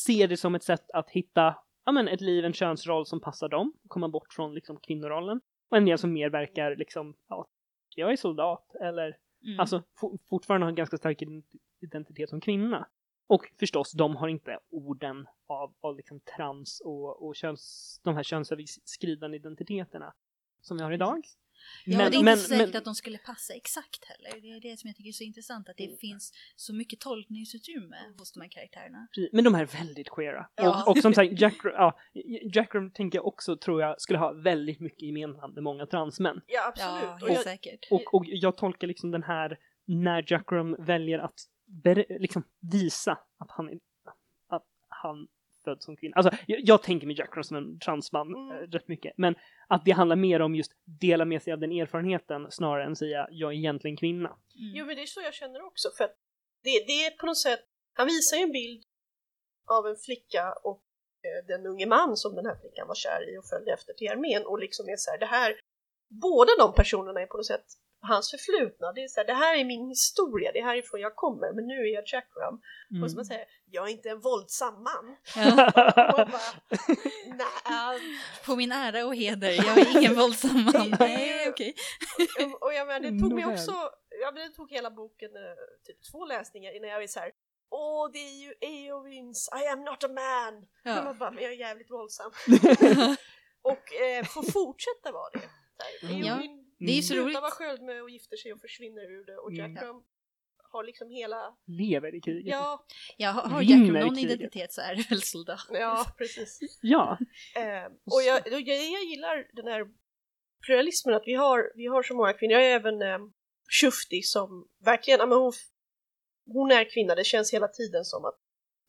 ser 0.02 0.28
det 0.28 0.36
som 0.36 0.54
ett 0.54 0.62
sätt 0.64 0.90
att 0.90 1.10
hitta 1.10 1.54
ja, 1.84 1.92
men 1.92 2.08
ett 2.08 2.20
liv, 2.20 2.44
en 2.44 2.52
könsroll 2.52 3.06
som 3.06 3.20
passar 3.20 3.48
dem, 3.48 3.72
komma 3.88 4.08
bort 4.08 4.32
från 4.32 4.54
liksom 4.54 4.76
kvinnorollen. 4.80 5.40
Och 5.70 5.76
en 5.76 5.84
del 5.84 5.98
som 5.98 6.12
mer 6.12 6.30
verkar 6.30 6.76
liksom, 6.76 7.14
ja, 7.28 7.46
jag 7.96 8.12
är 8.12 8.16
soldat 8.16 8.74
eller 8.74 9.16
Mm. 9.44 9.60
alltså 9.60 9.82
for, 10.00 10.18
fortfarande 10.28 10.64
har 10.64 10.68
en 10.68 10.74
ganska 10.74 10.96
stark 10.96 11.22
ident- 11.22 11.56
identitet 11.80 12.28
som 12.30 12.40
kvinna. 12.40 12.88
Och 13.26 13.52
förstås, 13.58 13.92
de 13.92 14.16
har 14.16 14.28
inte 14.28 14.58
orden 14.70 15.26
av, 15.46 15.74
av 15.80 15.96
liksom 15.96 16.20
trans 16.20 16.80
och, 16.84 17.26
och 17.26 17.36
köns, 17.36 18.00
de 18.04 18.14
här 18.16 18.22
könsöverskridande 18.22 19.36
identiteterna 19.36 20.14
som 20.60 20.76
vi 20.76 20.82
har 20.82 20.92
idag. 20.92 21.24
Ja, 21.84 22.10
det 22.10 22.16
är 22.16 22.18
inte 22.18 22.36
säkert 22.36 22.74
att 22.74 22.84
de 22.84 22.94
skulle 22.94 23.18
passa 23.18 23.54
exakt 23.54 24.04
heller. 24.04 24.40
Det 24.40 24.50
är 24.50 24.60
det 24.60 24.76
som 24.80 24.88
jag 24.88 24.96
tycker 24.96 25.08
är 25.08 25.12
så 25.12 25.24
intressant, 25.24 25.68
att 25.68 25.76
det 25.76 25.84
Mm. 25.84 25.96
finns 25.98 26.32
så 26.56 26.74
mycket 26.74 27.00
tolkningsutrymme 27.00 27.96
hos 28.18 28.32
de 28.32 28.40
här 28.40 28.48
karaktärerna. 28.48 29.08
Men 29.32 29.44
de 29.44 29.54
här 29.54 29.62
är 29.62 29.66
väldigt 29.66 30.10
queera. 30.10 30.48
Ja. 30.54 30.84
Och, 30.86 30.90
och 30.90 30.98
som 30.98 31.14
sagt, 31.14 31.40
Jack, 31.40 31.54
ja, 31.64 31.98
Jack 32.54 32.74
Rum 32.74 32.90
tänker 32.90 33.18
jag 33.18 33.26
också, 33.26 33.56
tror 33.56 33.80
jag, 33.82 34.00
skulle 34.00 34.18
ha 34.18 34.32
väldigt 34.32 34.80
mycket 34.80 35.02
gemensamt 35.02 35.54
med 35.54 35.62
många 35.62 35.86
transmän. 35.86 36.40
Ja, 36.46 36.68
absolut. 36.68 37.02
Ja, 37.02 37.12
och 37.14 37.20
helt 37.20 37.32
jag, 37.32 37.42
säkert. 37.44 37.86
Och, 37.90 38.14
och 38.14 38.24
jag 38.26 38.56
tolkar 38.56 38.86
liksom 38.86 39.10
den 39.10 39.22
här, 39.22 39.58
när 39.84 40.24
Jack 40.32 40.52
Rum 40.52 40.76
väljer 40.78 41.18
att 41.18 41.40
ber, 41.66 42.20
liksom 42.20 42.42
visa 42.60 43.18
att 43.38 43.50
han 43.50 43.80
att 44.48 44.66
han 44.88 45.28
född 45.64 45.82
som 45.82 45.96
kvinna. 45.96 46.16
Alltså, 46.16 46.36
jag, 46.46 46.60
jag 46.62 46.82
tänker 46.82 47.06
mig 47.06 47.18
Jack 47.18 47.36
Rum 47.36 47.44
som 47.44 47.56
en 47.56 47.78
transman 47.78 48.34
Mm. 48.34 48.50
eh, 48.50 48.68
rätt 48.68 48.88
mycket, 48.88 49.12
men 49.16 49.34
att 49.68 49.84
det 49.84 49.90
handlar 49.90 50.16
mer 50.16 50.40
om 50.42 50.54
just 50.54 50.72
dela 51.00 51.24
med 51.24 51.42
sig 51.42 51.52
av 51.52 51.58
den 51.58 51.72
erfarenheten 51.72 52.46
snarare 52.50 52.84
än 52.84 52.96
säga 52.96 53.28
jag 53.30 53.52
är 53.52 53.56
egentligen 53.56 53.96
kvinna. 53.96 54.28
Mm. 54.28 54.38
Jo 54.54 54.86
men 54.86 54.96
det 54.96 55.02
är 55.02 55.06
så 55.06 55.20
jag 55.20 55.34
känner 55.34 55.62
också 55.66 55.88
för 55.96 56.04
att 56.04 56.14
det, 56.62 56.84
det 56.86 57.04
är 57.06 57.10
på 57.10 57.26
något 57.26 57.38
sätt, 57.38 57.60
han 57.92 58.06
visar 58.06 58.36
ju 58.36 58.42
en 58.42 58.52
bild 58.52 58.82
av 59.70 59.86
en 59.86 59.96
flicka 59.96 60.52
och 60.62 60.82
eh, 61.26 61.46
den 61.46 61.66
unge 61.66 61.86
man 61.86 62.16
som 62.16 62.34
den 62.34 62.46
här 62.46 62.56
flickan 62.60 62.88
var 62.88 62.94
kär 62.94 63.34
i 63.34 63.38
och 63.38 63.46
följde 63.52 63.72
efter 63.72 63.92
till 63.92 64.08
armén 64.08 64.42
och 64.46 64.58
liksom 64.58 64.88
är 64.88 64.96
så 64.96 65.10
här, 65.10 65.18
det 65.18 65.26
här, 65.26 65.60
båda 66.08 66.52
de 66.58 66.74
personerna 66.74 67.20
är 67.20 67.26
på 67.26 67.36
något 67.36 67.46
sätt 67.46 67.66
hans 68.02 68.30
förflutna, 68.30 68.92
det 68.92 69.02
är 69.04 69.08
så 69.08 69.20
här, 69.20 69.26
det 69.26 69.32
här 69.34 69.56
är 69.58 69.64
min 69.64 69.88
historia, 69.88 70.52
det 70.52 70.58
är 70.58 70.64
härifrån 70.64 71.00
jag 71.00 71.16
kommer, 71.16 71.52
men 71.52 71.66
nu 71.66 71.74
är 71.74 71.94
jag 71.94 72.04
Rum. 72.36 72.60
Mm. 72.90 73.02
Och 73.02 73.10
som 73.10 73.16
man 73.18 73.24
säger, 73.24 73.44
jag 73.70 73.88
är 73.88 73.92
inte 73.92 74.08
en 74.10 74.20
våldsam 74.20 74.74
man. 74.82 75.16
Ja, 75.36 75.70
bara, 76.16 76.28
på 78.46 78.56
min 78.56 78.72
ära 78.72 79.06
och 79.06 79.14
heder, 79.16 79.50
jag 79.50 79.78
är 79.78 79.98
ingen 79.98 80.14
våldsam 80.14 80.64
man. 80.64 80.94
Nej, 81.00 81.48
okej. 81.48 81.74
Och- 82.46 82.62
Och 82.62 82.74
jag 82.74 82.86
menar, 82.86 83.00
det 83.10 83.18
tog 83.20 83.32
mig 83.32 83.46
också, 83.46 83.72
ja, 84.22 84.30
men 84.34 84.48
det 84.48 84.54
tog 84.54 84.70
hela 84.70 84.90
boken 84.90 85.36
eh, 85.36 85.42
typ 85.86 86.10
två 86.12 86.24
läsningar 86.24 86.76
innan 86.76 86.90
jag 86.90 87.00
var 87.00 87.06
så 87.06 87.20
här. 87.20 87.30
Åh, 87.70 88.10
det 88.12 88.18
är 88.18 88.42
ju 88.44 88.54
Eowins, 88.60 89.48
I 89.64 89.66
am 89.72 89.84
not 89.84 90.04
a 90.04 90.08
man! 90.08 90.66
Ja. 90.84 91.02
man 91.04 91.18
bara, 91.18 91.30
men 91.30 91.44
jag 91.44 91.52
är 91.52 91.56
jävligt 91.56 91.90
våldsam. 91.90 92.30
och 93.62 93.94
eh, 93.94 94.24
får 94.24 94.42
fortsätta 94.52 95.12
vara 95.12 95.30
det. 95.30 95.40
Så 95.40 96.06
Mm. 96.06 96.24
Eowyn 96.24 96.69
Det 96.86 96.92
är 96.92 96.96
ju 96.96 97.02
så 97.02 97.06
slutar 97.12 97.24
roligt. 97.24 97.40
vara 97.40 97.50
sköldmö 97.50 98.00
och 98.00 98.10
gifter 98.10 98.36
sig 98.36 98.52
och 98.52 98.60
försvinner 98.60 99.02
ur 99.10 99.24
det 99.24 99.36
och 99.36 99.50
Mm. 99.52 99.74
Jack 99.74 99.82
Rum 99.84 100.02
har 100.72 100.84
liksom 100.84 101.10
hela, 101.10 101.56
Lever 101.66 102.14
i 102.14 102.20
kriget. 102.20 102.46
ja, 102.52 102.84
Ja, 103.16 103.30
har 103.30 103.42
har 103.48 103.62
Jack 103.62 104.04
någon 104.04 104.18
identitet 104.18 104.72
så 104.72 104.80
är 104.80 104.94
det 104.94 105.10
väl 105.10 105.22
soldat. 105.22 105.60
ja 105.72 106.06
precis. 106.18 106.78
ja. 106.82 107.18
Eh, 107.56 107.86
och 108.14 108.22
jag, 108.26 108.42
jag, 108.52 108.60
jag 108.68 109.04
gillar 109.04 109.48
den 109.52 109.66
här 109.66 109.88
pluralismen, 110.66 111.14
att 111.14 111.22
vi 111.26 111.34
har, 111.34 111.72
vi 111.74 111.86
har 111.86 112.02
så 112.02 112.14
många 112.14 112.32
kvinnor. 112.32 112.52
Jag 112.54 112.64
är 112.64 112.74
även 112.74 113.02
eh, 113.02 113.18
Shufti 113.80 114.22
som 114.22 114.68
verkligen, 114.84 115.20
ja, 115.20 115.26
men 115.26 115.38
hon, 115.38 115.52
hon 116.46 116.70
är 116.70 116.90
kvinna, 116.90 117.14
det 117.14 117.24
känns 117.24 117.52
hela 117.54 117.68
tiden 117.68 118.04
som 118.04 118.24
att 118.24 118.34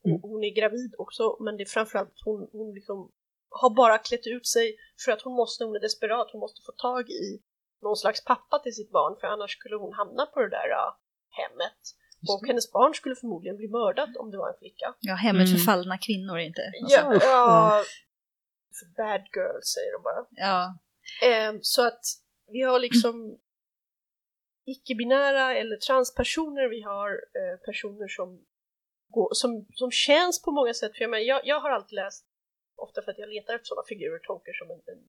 hon, 0.04 0.12
Mm. 0.12 0.22
hon 0.22 0.44
är 0.44 0.56
gravid 0.56 0.96
också, 0.98 1.38
men 1.40 1.58
det 1.58 1.64
är 1.64 1.66
framförallt 1.66 2.10
att 2.10 2.22
hon, 2.26 2.50
hon 2.52 2.74
liksom 2.76 3.12
har 3.50 3.70
bara 3.76 3.98
klätt 3.98 4.28
ut 4.28 4.48
sig 4.48 4.76
för 5.06 5.12
att 5.12 5.22
hon 5.22 5.34
måste, 5.34 5.64
hon 5.64 5.76
är 5.76 5.80
desperat, 5.80 6.30
hon 6.32 6.40
måste 6.40 6.62
få 6.66 6.72
tag 6.72 7.10
i 7.10 7.42
någon 7.82 7.96
slags 7.96 8.24
pappa 8.26 8.60
till 8.60 8.76
sitt 8.76 8.92
barn 8.92 9.18
för 9.20 9.28
annars 9.28 9.52
skulle 9.52 9.76
hon 9.76 9.94
hamna 9.94 10.26
på 10.26 10.40
det 10.40 10.50
där 10.50 10.70
uh, 10.70 10.94
hemmet. 11.30 11.80
Och 12.30 12.48
hennes 12.48 12.72
barn 12.72 12.94
skulle 12.94 13.16
förmodligen 13.16 13.58
bli 13.58 13.68
mördat 13.68 14.10
om 14.18 14.32
det 14.32 14.38
var 14.38 14.50
en 14.50 14.58
flicka. 14.60 14.94
Ja, 15.00 15.16
hemmet 15.16 15.48
Mm. 15.48 15.58
för 15.58 15.66
fallna 15.66 15.98
kvinnor 15.98 16.38
inte. 16.40 16.62
Alltså, 16.82 16.98
Ja, 16.98 17.14
ja, 17.22 17.84
för 18.80 18.86
bad 19.04 19.22
girls 19.36 19.66
säger 19.76 19.92
de 19.98 20.04
bara. 20.04 20.26
ja. 20.32 20.78
Ehm, 21.28 21.60
så 21.62 21.88
att 21.88 22.02
vi 22.48 22.62
har 22.62 22.80
liksom 22.80 23.38
icke-binära 24.66 25.56
eller 25.56 25.78
transpersoner, 25.78 26.70
vi 26.70 26.82
har 26.82 27.10
eh, 27.12 27.58
personer 27.66 28.08
som, 28.08 28.46
går, 29.10 29.30
som, 29.34 29.66
som 29.74 29.92
känns 29.92 30.42
på 30.42 30.52
många 30.52 30.74
sätt, 30.74 30.92
för 30.96 31.02
jag, 31.02 31.10
menar, 31.12 31.24
jag, 31.24 31.42
jag 31.44 31.60
har 31.60 31.70
alltid 31.70 31.96
läst, 31.96 32.26
ofta 32.76 33.02
för 33.02 33.12
att 33.12 33.18
jag 33.20 33.30
letar 33.30 33.54
efter 33.56 33.66
sådana 33.66 33.86
figurer, 33.88 34.20
Tonker 34.20 34.54
som 34.54 34.68
en, 34.72 34.82
en 34.94 35.02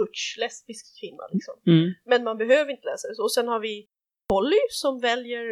butch 0.00 0.36
lesbisk 0.38 1.00
kvinna 1.00 1.24
liksom. 1.32 1.54
Mm. 1.66 1.92
Men 2.04 2.24
man 2.24 2.38
behöver 2.38 2.70
inte 2.70 2.86
läsa 2.86 3.08
det. 3.08 3.22
Och 3.22 3.32
sen 3.32 3.48
har 3.48 3.60
vi 3.60 3.88
Polly 4.28 4.62
som 4.70 5.00
väljer 5.00 5.46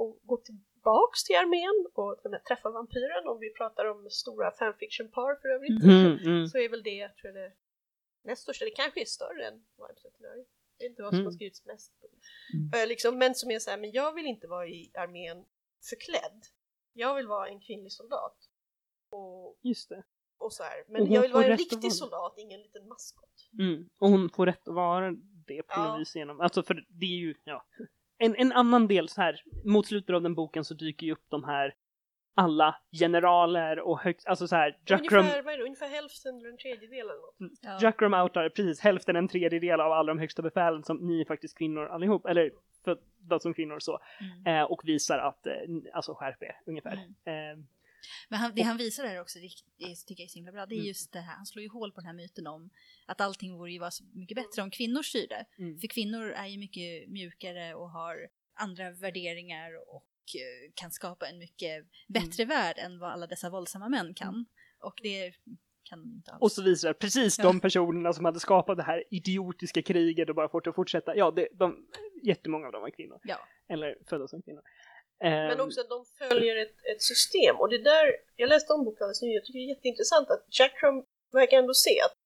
att 0.00 0.12
gå 0.30 0.36
tillbaks 0.36 1.24
till 1.24 1.36
armén 1.36 1.76
och 1.94 2.42
träffa 2.48 2.70
vampyren, 2.70 3.28
om 3.28 3.38
vi 3.40 3.50
pratar 3.60 3.84
om 3.84 4.10
stora 4.10 4.50
fanfiction-par 4.50 5.34
för 5.40 5.48
övrigt 5.48 5.82
Mm, 5.84 6.18
mm. 6.18 6.46
så 6.48 6.58
är 6.58 6.68
väl 6.68 6.82
det, 6.82 7.08
tror 7.08 7.32
jag 7.32 7.42
det 7.42 7.52
näst 8.24 8.42
största, 8.42 8.64
det 8.64 8.70
kanske 8.70 9.00
är 9.00 9.04
större 9.04 9.46
än 9.48 9.54
Wives. 9.54 10.02
Jag 10.18 10.36
vet 10.36 10.90
inte 10.90 11.02
vad 11.02 11.10
som 11.10 11.18
Mm. 11.18 11.26
har 11.26 11.32
skrivits 11.32 11.64
mest. 11.64 11.92
Mm. 12.54 12.82
Eh, 12.82 12.88
liksom, 12.88 13.18
men 13.18 13.34
som 13.34 13.50
är 13.50 13.58
så 13.58 13.70
här, 13.70 13.78
men 13.78 13.92
jag 13.92 14.12
vill 14.14 14.26
inte 14.26 14.46
vara 14.46 14.66
i 14.68 14.90
armén 14.94 15.44
förklädd. 15.90 16.42
Jag 16.92 17.14
vill 17.14 17.26
vara 17.26 17.48
en 17.48 17.60
kvinnlig 17.60 17.92
soldat. 17.92 18.36
Och, 19.10 19.58
Just 19.62 19.88
det. 19.88 20.02
Och 20.44 20.52
så 20.52 20.62
här. 20.62 20.72
Men 20.88 21.12
jag 21.12 21.22
vill 21.22 21.32
vara 21.32 21.44
en 21.44 21.56
riktig 21.56 21.82
vara- 21.82 21.90
soldat, 21.90 22.34
ingen 22.38 22.60
liten 22.60 22.88
maskot. 22.88 23.30
Mm. 23.58 23.88
Och 23.98 24.08
hon 24.08 24.30
får 24.30 24.46
rätt 24.46 24.68
att 24.68 24.74
vara 24.74 25.10
det 25.46 25.62
på 25.62 25.72
Ja. 25.76 25.88
något 25.88 26.00
vis 26.00 26.16
genom, 26.16 26.40
alltså 26.40 26.62
för 26.62 26.84
det 26.88 27.06
är 27.06 27.18
ju, 27.18 27.34
ja. 27.44 27.64
En, 28.18 28.36
en 28.36 28.52
annan 28.52 28.86
del 28.88 29.08
så 29.08 29.20
här, 29.20 29.42
mot 29.64 29.86
slutet 29.86 30.14
av 30.14 30.22
den 30.22 30.34
boken 30.34 30.64
så 30.64 30.74
dyker 30.74 31.06
ju 31.06 31.12
upp 31.12 31.24
de 31.28 31.44
här 31.44 31.74
alla 32.36 32.76
generaler 33.00 33.80
och 33.80 33.98
högst, 34.00 34.26
alltså 34.26 34.48
så 34.48 34.56
här, 34.56 34.78
Jackrum, 34.86 35.18
Ungefär, 35.20 35.42
vad 35.42 35.54
är 35.54 35.58
det, 35.58 35.64
ungefär 35.64 35.88
hälften 35.88 36.36
eller 36.36 36.48
en 36.48 36.56
tredjedel 36.58 36.98
eller 36.98 37.14
något. 37.20 37.58
Ja. 37.62 37.78
Jackrum 37.82 38.14
outar 38.14 38.48
precis 38.48 38.80
hälften, 38.80 39.16
en 39.16 39.28
tredjedel 39.28 39.80
av 39.80 39.92
alla 39.92 40.06
de 40.12 40.18
högsta 40.18 40.42
befälen 40.42 40.82
som 40.84 40.96
ni 40.96 41.20
är 41.20 41.24
faktiskt 41.24 41.58
kvinnor 41.58 41.86
allihop, 41.86 42.26
eller 42.26 42.50
födda 42.84 43.38
som 43.40 43.54
kvinnor 43.54 43.78
så, 43.78 44.00
Mm. 44.44 44.60
eh, 44.60 44.64
och 44.70 44.80
visar 44.84 45.18
att, 45.18 45.46
eh, 45.46 45.52
alltså 45.92 46.14
skärp 46.14 46.42
er 46.42 46.56
ungefär. 46.66 47.06
Mm. 47.26 47.58
Eh, 47.58 47.64
Men 48.28 48.38
han, 48.38 48.52
det 48.54 48.62
han 48.62 48.76
visar 48.76 49.04
där 49.04 49.20
också, 49.20 49.38
det 49.38 49.48
det 49.78 49.94
tycker 50.06 50.22
jag 50.22 50.26
är 50.26 50.30
så 50.30 50.38
himla 50.38 50.52
bra, 50.52 50.66
det 50.66 50.74
är 50.74 50.76
Mm. 50.76 50.86
just 50.86 51.12
det 51.12 51.20
här, 51.20 51.34
han 51.36 51.46
slår 51.46 51.62
ju 51.62 51.68
hål 51.68 51.92
på 51.92 52.00
den 52.00 52.06
här 52.06 52.14
myten 52.14 52.46
om 52.46 52.70
att 53.06 53.20
allting 53.20 53.56
vore 53.58 53.72
ju 53.72 53.78
vara 53.78 53.90
så 53.90 54.04
mycket 54.12 54.34
bättre 54.36 54.62
om 54.62 54.70
kvinnor 54.70 55.02
styrde. 55.02 55.46
mm. 55.58 55.78
För 55.78 55.88
kvinnor 55.88 56.30
är 56.30 56.46
ju 56.46 56.58
mycket 56.58 57.08
mjukare 57.08 57.74
och 57.74 57.90
har 57.90 58.16
andra 58.54 58.90
värderingar 58.90 59.70
och 59.94 60.06
eh, 60.34 60.72
kan 60.74 60.90
skapa 60.90 61.26
en 61.28 61.38
mycket 61.38 61.86
bättre 62.08 62.44
värld 62.44 62.76
än 62.78 62.98
vad 62.98 63.10
alla 63.12 63.26
dessa 63.26 63.50
våldsamma 63.50 63.88
män 63.88 64.14
kan. 64.14 64.46
Och 64.80 65.00
det 65.02 65.32
kan 65.82 66.00
de 66.00 66.12
inte 66.14 66.30
alls. 66.30 66.42
Och 66.42 66.52
så 66.52 66.62
visar 66.62 66.88
det 66.88 66.94
precis 66.94 67.38
Ja. 67.38 67.44
de 67.44 67.60
personerna 67.60 68.12
som 68.12 68.24
hade 68.24 68.40
skapat 68.40 68.76
det 68.76 68.82
här 68.82 69.04
idiotiska 69.10 69.82
kriget 69.82 70.28
och 70.28 70.34
bara 70.34 70.48
fått 70.48 70.64
det 70.64 70.70
att 70.70 70.76
fortsätta. 70.76 71.16
Ja, 71.16 71.30
det, 71.30 71.48
de, 71.52 71.86
jättemånga 72.22 72.66
av 72.66 72.72
dem 72.72 72.82
var 72.82 72.90
kvinnor. 72.90 73.20
Ja. 73.24 73.38
Eller 73.68 73.96
födda 74.08 74.28
som 74.28 74.42
kvinnor. 74.42 74.62
Men 75.20 75.50
Ehm, 75.50 75.60
också 75.60 75.80
att 75.80 75.88
de 75.88 76.04
följer 76.18 76.56
ett, 76.56 76.76
ett 76.92 77.02
system. 77.02 77.56
Och 77.56 77.68
det 77.68 77.78
där, 77.78 78.16
jag 78.36 78.48
läste 78.48 78.72
om 78.72 78.84
boken 78.84 79.04
alldeles 79.04 79.22
nyligen, 79.22 79.36
jag 79.36 79.44
tycker 79.44 79.58
det 79.58 79.64
är 79.64 79.74
jätteintressant 79.74 80.30
att 80.30 80.46
Jackrum 80.58 81.04
verkar 81.32 81.58
ändå 81.58 81.74
se 81.74 82.00
att 82.00 82.16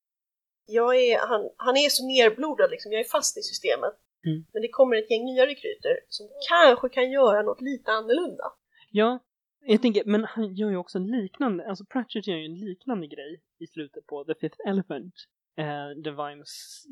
jag 0.66 0.96
är, 0.96 1.18
han, 1.18 1.50
han 1.56 1.76
är 1.76 1.88
så 1.88 2.06
nerblodad 2.06 2.70
liksom, 2.70 2.92
jag 2.92 3.00
är 3.00 3.04
fast 3.04 3.38
i 3.38 3.42
systemet. 3.42 3.94
Mm. 4.26 4.44
Men 4.52 4.62
det 4.62 4.68
kommer 4.68 4.96
ett 4.96 5.10
gäng 5.10 5.24
nya 5.24 5.46
rekryter 5.46 6.00
som 6.08 6.28
kanske 6.48 6.88
kan 6.88 7.10
göra 7.10 7.42
något 7.42 7.60
lite 7.60 7.92
annorlunda. 7.92 8.44
Ja, 8.90 9.18
jag 9.60 9.82
tänker, 9.82 10.04
men 10.04 10.24
han 10.24 10.54
gör 10.54 10.70
ju 10.70 10.76
också 10.76 10.98
en 10.98 11.06
liknande, 11.06 11.68
alltså 11.68 11.84
Pratchett 11.84 12.26
gör 12.26 12.36
ju 12.36 12.44
en 12.44 12.60
liknande 12.60 13.06
grej 13.06 13.42
i 13.58 13.66
slutet 13.66 14.06
på 14.06 14.24
The 14.24 14.34
Fifth 14.34 14.68
Elephant. 14.68 15.14
Uh, 15.60 16.02
där 16.02 16.28
Vimes 16.28 16.84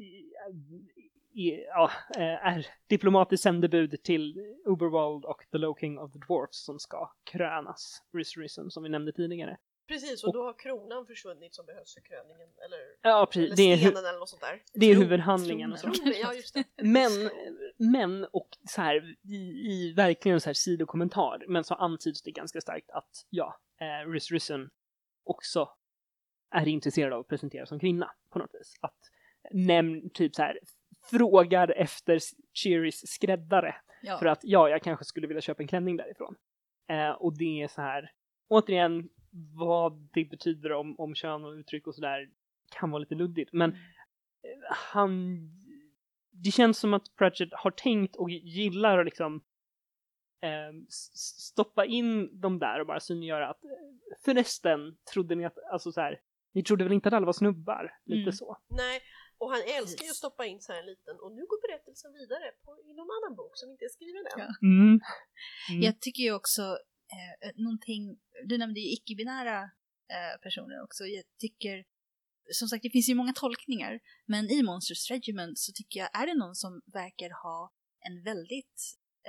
ja, 1.45 1.91
eh, 2.17 2.47
är 2.47 2.67
diplomatiskt 2.87 3.43
sändebud 3.43 4.03
till 4.03 4.55
Uberwald 4.65 5.25
och 5.25 5.47
The 5.53 5.59
Low 5.59 5.77
King 5.81 5.99
of 5.99 6.13
the 6.13 6.19
Dwarfs 6.19 6.65
som 6.65 6.79
ska 6.79 7.13
krönas, 7.25 8.03
Rhys 8.13 8.37
Risen, 8.37 8.71
som 8.71 8.83
vi 8.83 8.89
nämnde 8.89 9.13
tidigare. 9.13 9.57
Precis, 9.89 10.25
och 10.25 10.33
då 10.33 10.43
har 10.45 10.59
kronan 10.59 11.07
försvunnit 11.07 11.55
som 11.55 11.67
behövs 11.67 11.95
för 11.95 12.01
kröningen. 12.01 12.49
Eller, 12.65 12.79
Ja, 13.03 13.17
eller 13.17 13.27
precis. 13.27 13.57
Det 13.57 13.63
är, 13.63 13.77
stenen 13.77 14.07
eller 14.07 14.19
något 14.19 14.29
sånt 14.29 14.43
där. 14.43 14.63
det 14.75 14.87
är 14.87 14.95
Tron- 14.95 15.03
huvudhandlingen 15.03 15.73
och 15.73 15.79
så. 15.79 15.93
ja 16.23 16.35
just 16.35 16.55
det. 16.55 16.65
Men, 16.83 17.11
men 17.77 18.25
och 18.25 18.49
så 18.69 18.81
här 18.83 19.17
i, 19.29 19.37
i 19.73 19.93
verkligen 19.97 20.41
så 20.41 20.49
här 20.49 20.55
sidokommentar, 20.55 21.45
men 21.49 21.65
så 21.65 21.75
antyds 21.75 22.23
det 22.23 22.31
ganska 22.31 22.61
starkt 22.61 22.91
att 22.91 23.27
ja, 23.31 23.59
eh, 23.81 24.11
Rhys 24.11 24.31
Risen 24.31 24.71
också 25.25 25.69
är 26.51 26.69
intresserad 26.69 27.13
av 27.13 27.21
att 27.21 27.29
presentera 27.29 27.67
som 27.67 27.81
kvinna 27.81 28.11
på 28.31 28.39
något 28.39 28.55
vis. 28.55 28.75
Att 28.81 28.99
nämn 29.51 30.11
typ 30.11 30.35
så 30.35 30.43
här 30.43 30.59
frågar 31.11 31.71
efter 31.71 32.19
Cheerys 32.55 33.09
skräddare 33.13 33.75
Ja. 34.03 34.19
För 34.19 34.27
att 34.27 34.41
ja, 34.43 34.69
jag 34.69 34.83
kanske 34.83 35.05
skulle 35.05 35.27
vilja 35.27 35.41
köpa 35.41 35.63
en 35.63 35.69
klänning 35.69 35.97
därifrån. 35.97 36.35
Eh, 36.89 37.11
och 37.11 37.39
det 37.39 37.63
är 37.63 37.69
så 37.69 37.83
här, 37.83 38.11
återigen, 38.49 39.09
vad 39.55 40.09
det 40.13 40.25
betyder 40.25 40.73
om, 40.73 41.01
om 41.01 41.15
kön 41.15 41.45
och 41.45 41.51
uttryck 41.53 41.87
och 41.87 41.95
sådär 41.95 42.29
kan 42.71 42.91
vara 42.91 43.01
lite 43.01 43.15
luddigt. 43.15 43.53
Men 43.53 43.71
Mm. 43.71 43.83
eh, 44.43 44.67
han, 44.71 45.39
det 46.31 46.51
känns 46.51 46.79
som 46.79 46.95
att 46.95 47.17
Pratchett 47.17 47.49
har 47.53 47.71
tänkt 47.71 48.17
och 48.17 48.31
gillar 48.31 48.99
att 48.99 49.05
liksom 49.05 49.35
eh, 50.43 50.73
stoppa 51.15 51.85
in 51.85 52.41
dem 52.41 52.59
där 52.59 52.81
och 52.81 52.87
bara 52.87 53.01
synliggöra 53.01 53.49
att 53.49 53.65
eh, 53.65 53.71
förresten 54.25 54.97
trodde 55.13 55.35
ni 55.35 55.45
att, 55.45 55.59
alltså 55.73 55.93
så 55.93 56.01
här, 56.01 56.21
ni 56.55 56.63
trodde 56.63 56.85
väl 56.85 56.93
inte 56.93 57.09
att 57.09 57.15
alla 57.15 57.27
var 57.27 57.33
snubbar? 57.33 57.95
Lite 58.05 58.21
Mm. 58.23 58.33
så. 58.33 58.57
Nej, 58.69 59.01
och 59.39 59.51
han 59.51 59.63
älskar 59.79 60.05
ju 60.05 60.11
att 60.11 60.17
stoppa 60.25 60.47
in 60.47 60.61
så 60.61 60.73
här 60.73 60.81
en 60.81 60.87
liten 60.87 61.17
och 61.23 61.33
nu 61.33 61.43
går 61.51 61.61
berättelsen 61.69 62.13
vidare 62.13 62.47
på, 62.65 62.71
i 62.89 62.95
någon 62.99 63.11
annan 63.17 63.37
bok 63.37 63.53
som 63.61 63.71
inte 63.71 63.85
är 63.85 63.89
skriven 63.89 64.25
än. 64.31 64.39
Ja. 64.45 64.49
Mm. 64.63 65.01
Mm. 65.71 65.83
Jag 65.83 66.01
tycker 66.01 66.23
ju 66.23 66.33
också 66.33 66.63
eh, 67.17 67.51
någonting, 67.55 68.19
du 68.45 68.59
nämnde 68.59 68.81
ju 68.81 68.93
icke-binära 68.93 69.59
eh, 70.15 70.41
personer 70.43 70.83
också. 70.83 71.05
Jag 71.05 71.25
tycker, 71.41 71.85
som 72.53 72.69
sagt 72.69 72.83
det 72.83 72.91
finns 72.91 73.09
ju 73.09 73.15
många 73.15 73.33
tolkningar, 73.33 74.01
men 74.27 74.51
i 74.51 74.63
Monsters 74.63 75.11
Regiment 75.11 75.59
så 75.59 75.73
tycker 75.73 76.01
jag, 76.01 76.21
är 76.23 76.27
det 76.27 76.35
någon 76.35 76.55
som 76.55 76.83
verkar 76.93 77.31
ha 77.43 77.73
en 78.01 78.23
väldigt 78.23 78.79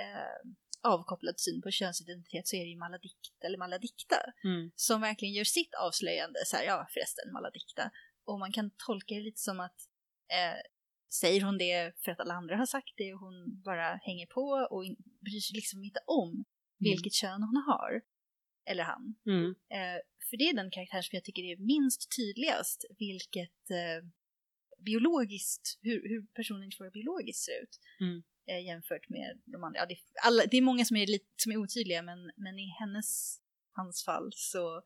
eh, 0.00 0.50
avkopplad 0.82 1.40
syn 1.40 1.62
på 1.62 1.70
könsidentitet 1.70 2.48
så 2.48 2.56
är 2.56 2.60
det 2.60 2.70
ju 2.70 2.76
Maladikt 2.78 3.44
eller 3.44 3.58
Maladikta 3.58 4.16
Mm. 4.44 4.70
som 4.74 5.00
verkligen 5.00 5.34
gör 5.34 5.44
sitt 5.44 5.74
avslöjande, 5.74 6.38
så 6.46 6.56
här, 6.56 6.64
ja 6.64 6.86
förresten 6.92 7.32
Maladikta. 7.32 7.90
Och 8.24 8.38
man 8.38 8.52
kan 8.52 8.70
tolka 8.86 9.14
det 9.14 9.20
lite 9.20 9.40
som 9.40 9.60
att 9.60 9.80
eh, 10.28 10.60
säger 11.20 11.40
hon 11.40 11.58
det 11.58 11.92
för 12.04 12.12
att 12.12 12.20
alla 12.20 12.34
andra 12.34 12.56
har 12.56 12.66
sagt 12.66 12.94
det 12.96 13.14
och 13.14 13.20
hon 13.20 13.62
bara 13.62 13.96
hänger 13.96 14.26
på 14.26 14.68
och 14.70 14.84
in, 14.84 14.96
bryr 15.20 15.40
sig 15.40 15.54
liksom 15.54 15.84
inte 15.84 16.00
om 16.06 16.44
vilket 16.78 17.12
kön 17.12 17.42
hon 17.42 17.56
har. 17.66 18.02
Eller 18.70 18.84
han. 18.84 19.14
Mm. 19.26 19.50
Eh, 19.50 20.00
för 20.30 20.36
det 20.36 20.48
är 20.48 20.54
den 20.54 20.70
karaktären 20.70 21.02
som 21.02 21.16
jag 21.16 21.24
tycker 21.24 21.42
är 21.42 21.56
minst 21.56 22.16
tydligast 22.16 22.84
vilket 22.98 23.70
eh, 23.70 24.08
biologiskt, 24.78 25.78
hur, 25.82 26.08
hur 26.08 26.26
personen 26.34 26.70
får 26.78 26.90
biologiskt 26.90 27.44
ser 27.44 27.62
ut. 27.62 27.80
Mm. 28.00 28.22
Eh, 28.50 28.66
jämfört 28.66 29.08
med 29.08 29.40
de 29.44 29.64
andra. 29.64 29.80
Ja, 29.80 29.86
det, 29.86 29.96
alla, 30.26 30.42
det 30.50 30.56
är 30.56 30.62
många 30.62 30.84
som 30.84 30.96
är, 30.96 31.06
lite, 31.06 31.26
som 31.36 31.52
är 31.52 31.56
otydliga 31.56 32.02
men, 32.02 32.30
men 32.36 32.58
i 32.58 32.66
hennes, 32.80 33.40
hans 33.72 34.04
fall 34.04 34.30
så 34.34 34.82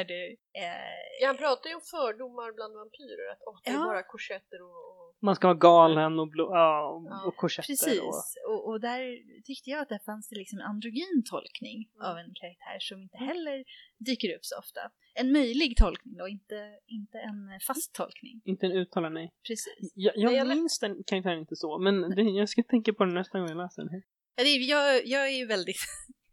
är 0.00 0.04
det... 0.04 0.26
Eh, 0.62 0.94
Ja, 1.20 1.26
han 1.26 1.36
pratar 1.36 1.68
ju 1.70 1.74
om 1.74 1.80
fördomar 1.96 2.52
bland 2.52 2.74
vampyrer, 2.74 3.32
att 3.32 3.42
åh, 3.48 3.58
det 3.64 3.70
är 3.70 3.74
Ja. 3.74 3.84
bara 3.84 4.02
korsetter 4.02 4.58
och, 4.62 4.68
och... 4.90 5.16
Man 5.22 5.34
ska 5.36 5.46
vara 5.46 5.58
galen 5.70 6.18
och, 6.18 6.28
blå, 6.28 6.44
ja, 6.54 6.88
och, 6.88 7.06
Ja, 7.10 7.24
och 7.26 7.36
korsetter. 7.36 7.66
Precis, 7.66 8.00
Och, 8.00 8.54
och, 8.54 8.68
och 8.68 8.80
där 8.80 9.02
tyckte 9.44 9.70
jag 9.70 9.80
att 9.80 9.88
det 9.88 10.00
fanns 10.04 10.28
det 10.28 10.36
liksom 10.36 10.58
en 10.58 10.64
androgyn 10.72 11.22
tolkning 11.30 11.78
Mm. 11.94 12.10
av 12.10 12.14
en 12.18 12.30
karaktär 12.40 12.78
som 12.80 13.02
inte 13.02 13.16
heller 13.16 13.64
dyker 14.08 14.34
upp 14.36 14.44
så 14.44 14.58
ofta. 14.58 14.80
En 15.14 15.32
möjlig 15.32 15.76
tolkning 15.76 16.14
då, 16.16 16.28
inte, 16.28 16.58
inte 16.86 17.18
en 17.18 17.60
fast 17.66 17.94
tolkning. 17.94 18.42
inte 18.44 18.66
en 18.66 18.72
uttalad 18.72 19.12
nej. 19.12 19.32
Precis. 19.48 19.92
Jag, 19.94 20.12
jag 20.16 20.32
jag 20.34 20.46
minns 20.48 20.78
den 20.78 21.04
karaktären 21.06 21.38
inte 21.38 21.56
så, 21.56 21.78
men 21.78 21.94
det, 22.16 22.22
jag 22.40 22.48
ska 22.48 22.62
tänka 22.62 22.92
på 22.92 23.04
den 23.04 23.14
nästa 23.14 23.38
gång 23.38 23.48
jag 23.48 23.56
läser 23.56 23.82
den. 23.82 24.02
Ja, 24.36 24.42
det 24.44 24.50
är, 24.50 24.70
jag, 24.70 25.06
jag 25.06 25.22
är 25.26 25.36
ju 25.40 25.46
väldigt... 25.46 25.76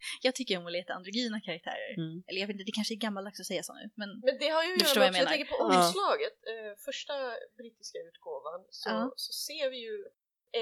jag 0.26 0.34
tycker 0.36 0.54
om 0.60 0.66
att 0.68 0.78
leta 0.80 0.91
androgyna 0.93 1.38
karaktärer. 1.47 1.91
Mm. 2.02 2.16
Eller 2.28 2.39
jag 2.41 2.47
vet 2.47 2.54
inte, 2.56 2.68
det 2.72 2.78
kanske 2.80 2.93
är 2.97 3.04
gammaldags 3.08 3.39
att 3.39 3.49
säga 3.52 3.64
så 3.64 3.74
nu, 3.80 3.86
men 4.02 4.10
Men 4.28 4.36
det 4.43 4.49
har 4.56 4.64
ju 4.68 4.74
att 4.74 4.95
göra 4.95 5.12
med 5.12 5.22
jag 5.22 5.28
tänker 5.34 5.49
på 5.54 5.58
Ja. 5.60 5.66
omslaget, 5.70 6.38
eh, 6.54 6.72
första 6.88 7.16
brittiska 7.60 7.99
utgåvan, 8.10 8.60
så, 8.82 8.89
Ja. 8.89 9.14
så 9.26 9.32
ser 9.47 9.66
vi 9.74 9.80
ju 9.88 9.97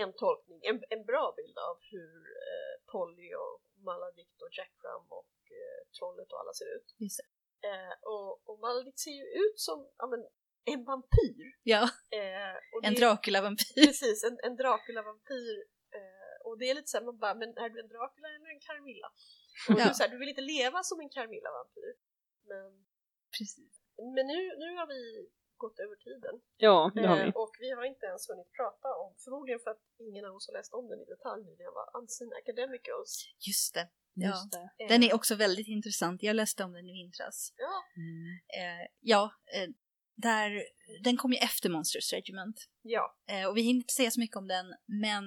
en 0.01 0.11
tolkning, 0.23 0.59
en, 0.69 0.77
en 0.95 1.03
bra 1.11 1.25
bild 1.39 1.57
av 1.69 1.75
hur 1.91 2.15
eh, 2.49 2.73
Polly 2.91 3.29
och 3.43 3.57
Maladikt 3.89 4.37
och 4.45 4.51
Jackram 4.57 5.05
och 5.19 5.33
eh, 5.59 5.79
Trollet 5.97 6.29
och 6.33 6.39
alla 6.41 6.53
ser 6.59 6.69
ut. 6.77 6.87
Eh, 7.69 7.93
och, 8.13 8.31
och 8.49 8.57
Maladikt 8.65 8.99
ser 9.05 9.15
ju 9.21 9.25
ut 9.43 9.57
som 9.67 9.77
ja, 9.97 10.05
men, 10.07 10.21
en 10.73 10.83
vampyr. 10.91 11.45
ja, 11.63 11.83
Eh, 12.19 12.55
och 12.73 12.85
en 12.87 12.95
Dracula-vampyr. 12.95 13.85
Precis, 13.85 14.23
en, 14.23 14.37
en 14.43 14.55
Dracula-vampyr. 14.61 15.57
Eh, 16.49 16.51
och 16.51 16.57
det 16.59 16.69
är 16.69 16.75
lite 16.75 16.87
såhär, 16.91 17.05
man 17.05 17.17
bara, 17.17 17.35
men 17.35 17.49
är 17.63 17.69
du 17.69 17.79
en 17.79 17.87
Dracula 17.93 18.27
eller 18.35 18.49
en 18.55 18.59
Carmilla? 18.67 19.07
Och 19.69 19.79
Ja. 19.79 19.87
du, 19.87 19.93
så 19.93 20.03
här, 20.03 20.09
du 20.09 20.17
vill 20.17 20.29
inte 20.29 20.41
leva 20.41 20.83
som 20.83 20.99
en 20.99 21.09
Carmilla-vampyr. 21.09 21.93
Men, 22.51 22.85
Precis. 23.37 23.73
men 24.15 24.23
nu, 24.27 24.39
nu 24.63 24.69
har 24.79 24.87
vi 24.87 25.01
gått 25.57 25.79
över 25.79 25.95
tiden. 25.95 26.35
Ja, 26.57 26.91
det 26.95 27.07
har 27.07 27.15
vi. 27.15 27.21
Eh, 27.23 27.29
och 27.43 27.53
vi 27.59 27.69
har 27.71 27.83
inte 27.93 28.05
ens 28.05 28.29
hunnit 28.29 28.51
prata 28.59 28.87
om, 29.03 29.15
förmodligen 29.25 29.59
för 29.63 29.71
att 29.71 29.83
ingen 30.07 30.25
av 30.25 30.35
oss 30.35 30.47
har 30.47 30.53
läst 30.53 30.73
om 30.73 30.87
den 30.89 30.99
i 31.01 31.05
detalj 31.05 31.43
nyligen, 31.43 31.73
var 31.79 31.87
Unseen 32.01 32.31
Academicals. 32.41 33.11
Just 33.47 33.73
det. 33.73 33.87
Ja. 34.13 34.27
Just 34.27 34.51
det. 34.51 34.69
Eh, 34.83 34.87
Den 34.89 35.03
är 35.03 35.13
också 35.15 35.35
väldigt 35.35 35.67
intressant. 35.67 36.23
Jag 36.23 36.35
läste 36.35 36.63
om 36.63 36.71
den 36.73 36.85
i 36.89 36.93
vintras. 36.93 37.53
Ja, 37.57 37.73
Mm. 37.97 38.39
Eh, 38.59 38.87
ja, 38.99 39.31
eh, 39.55 39.69
där, 40.15 40.63
den 41.03 41.17
kom 41.17 41.31
ju 41.31 41.37
efter 41.37 41.69
Monsters 41.69 42.13
Regiment. 42.13 42.57
ja. 42.81 43.15
Eh, 43.29 43.47
och 43.49 43.57
vi 43.57 43.61
hinner 43.61 43.77
inte 43.81 43.93
säga 43.93 44.11
så 44.11 44.19
mycket 44.19 44.37
om 44.37 44.47
den, 44.47 44.65
men 44.85 45.23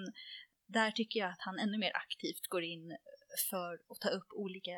där 0.72 0.90
tycker 0.90 1.20
jag 1.20 1.30
att 1.30 1.40
han 1.46 1.58
ännu 1.58 1.78
mer 1.78 1.96
aktivt 1.96 2.46
går 2.48 2.62
in 2.62 2.96
för 3.50 3.74
att 3.74 4.00
ta 4.00 4.08
upp 4.08 4.32
olika... 4.32 4.76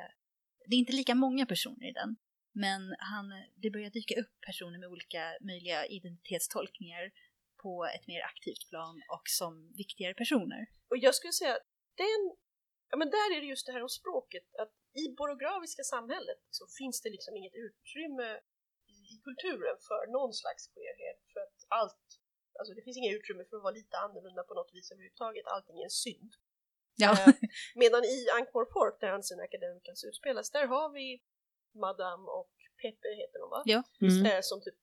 Det 0.66 0.74
är 0.76 0.78
inte 0.78 0.92
lika 0.92 1.14
många 1.14 1.47
personer 1.47 1.86
i 1.88 1.92
den, 1.92 2.16
men 2.53 2.80
han, 2.99 3.26
det 3.62 3.70
börjar 3.70 3.90
dyka 3.90 4.14
upp 4.20 4.34
personer 4.47 4.78
med 4.78 4.88
olika 4.88 5.22
möjliga 5.40 5.86
identitetstolkningar 5.86 7.12
på 7.62 7.72
ett 7.97 8.07
mer 8.07 8.22
aktivt 8.32 8.68
plan 8.70 9.03
och 9.14 9.26
som 9.40 9.53
viktigare 9.82 10.14
personer. 10.14 10.61
Och 10.90 10.99
jag 11.07 11.14
skulle 11.14 11.32
säga, 11.32 11.57
den, 12.03 12.20
ja 12.90 12.97
men 13.01 13.11
där 13.16 13.28
är 13.36 13.40
det 13.40 13.47
just 13.55 13.66
det 13.66 13.72
här 13.72 13.82
om 13.82 13.95
språket, 14.01 14.47
att 14.62 14.72
i 15.03 15.05
borografiska 15.18 15.82
samhället 15.82 16.40
så 16.59 16.64
finns 16.78 16.97
det 17.03 17.11
liksom 17.16 17.36
inget 17.36 17.57
utrymme 17.66 18.28
i, 18.95 18.97
i 19.14 19.16
kulturen 19.26 19.76
för 19.88 20.03
någon 20.16 20.32
slags 20.40 20.62
queerhet, 20.72 21.20
för 21.32 21.40
att 21.47 21.59
allt, 21.80 22.03
alltså 22.59 22.74
det 22.74 22.82
finns 22.82 22.96
inget 22.96 23.16
utrymme 23.18 23.44
för 23.44 23.57
att 23.57 23.62
vara 23.62 23.78
lite 23.80 23.96
annorlunda 23.98 24.42
på 24.42 24.55
något 24.55 24.70
vis 24.74 24.90
överhuvudtaget, 24.92 25.46
allting 25.46 25.80
är 25.80 25.84
en 25.84 25.90
synd. 25.90 26.32
Ja, 26.96 27.11
Eh, 27.12 27.34
medan 27.74 28.05
i 28.05 28.28
Ankh 28.38 28.52
Park, 28.52 29.00
där 29.00 29.12
Unseen 29.14 29.40
Academicals 29.40 30.05
utspelas, 30.05 30.50
där 30.50 30.66
har 30.66 30.90
vi 30.90 31.22
Madame 31.74 32.26
och 32.28 32.52
Pepe 32.82 33.09
heter 33.20 33.38
de 33.38 33.50
va? 33.50 33.62
Ja. 33.64 33.82
Mm. 34.00 34.26
Eh, 34.26 34.40
som 34.42 34.61
typ 34.61 34.74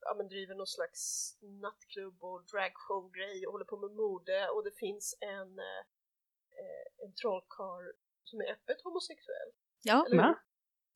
ja, 0.00 0.14
men 0.14 0.28
driver 0.28 0.54
någon 0.54 0.66
slags 0.66 1.02
nattklubb 1.40 2.24
och 2.24 2.44
dragshow-grej 2.44 3.46
och 3.46 3.52
håller 3.52 3.64
på 3.64 3.76
med 3.76 3.90
mode 3.90 4.48
och 4.48 4.64
det 4.64 4.74
finns 4.84 5.16
en, 5.20 5.58
eh, 5.58 5.82
eh, 6.60 6.86
en 7.04 7.14
trollkarl 7.14 7.84
som 8.24 8.40
är 8.40 8.52
öppet 8.52 8.80
homosexuell. 8.84 9.50
ja. 9.82 10.06
Eller? 10.10 10.34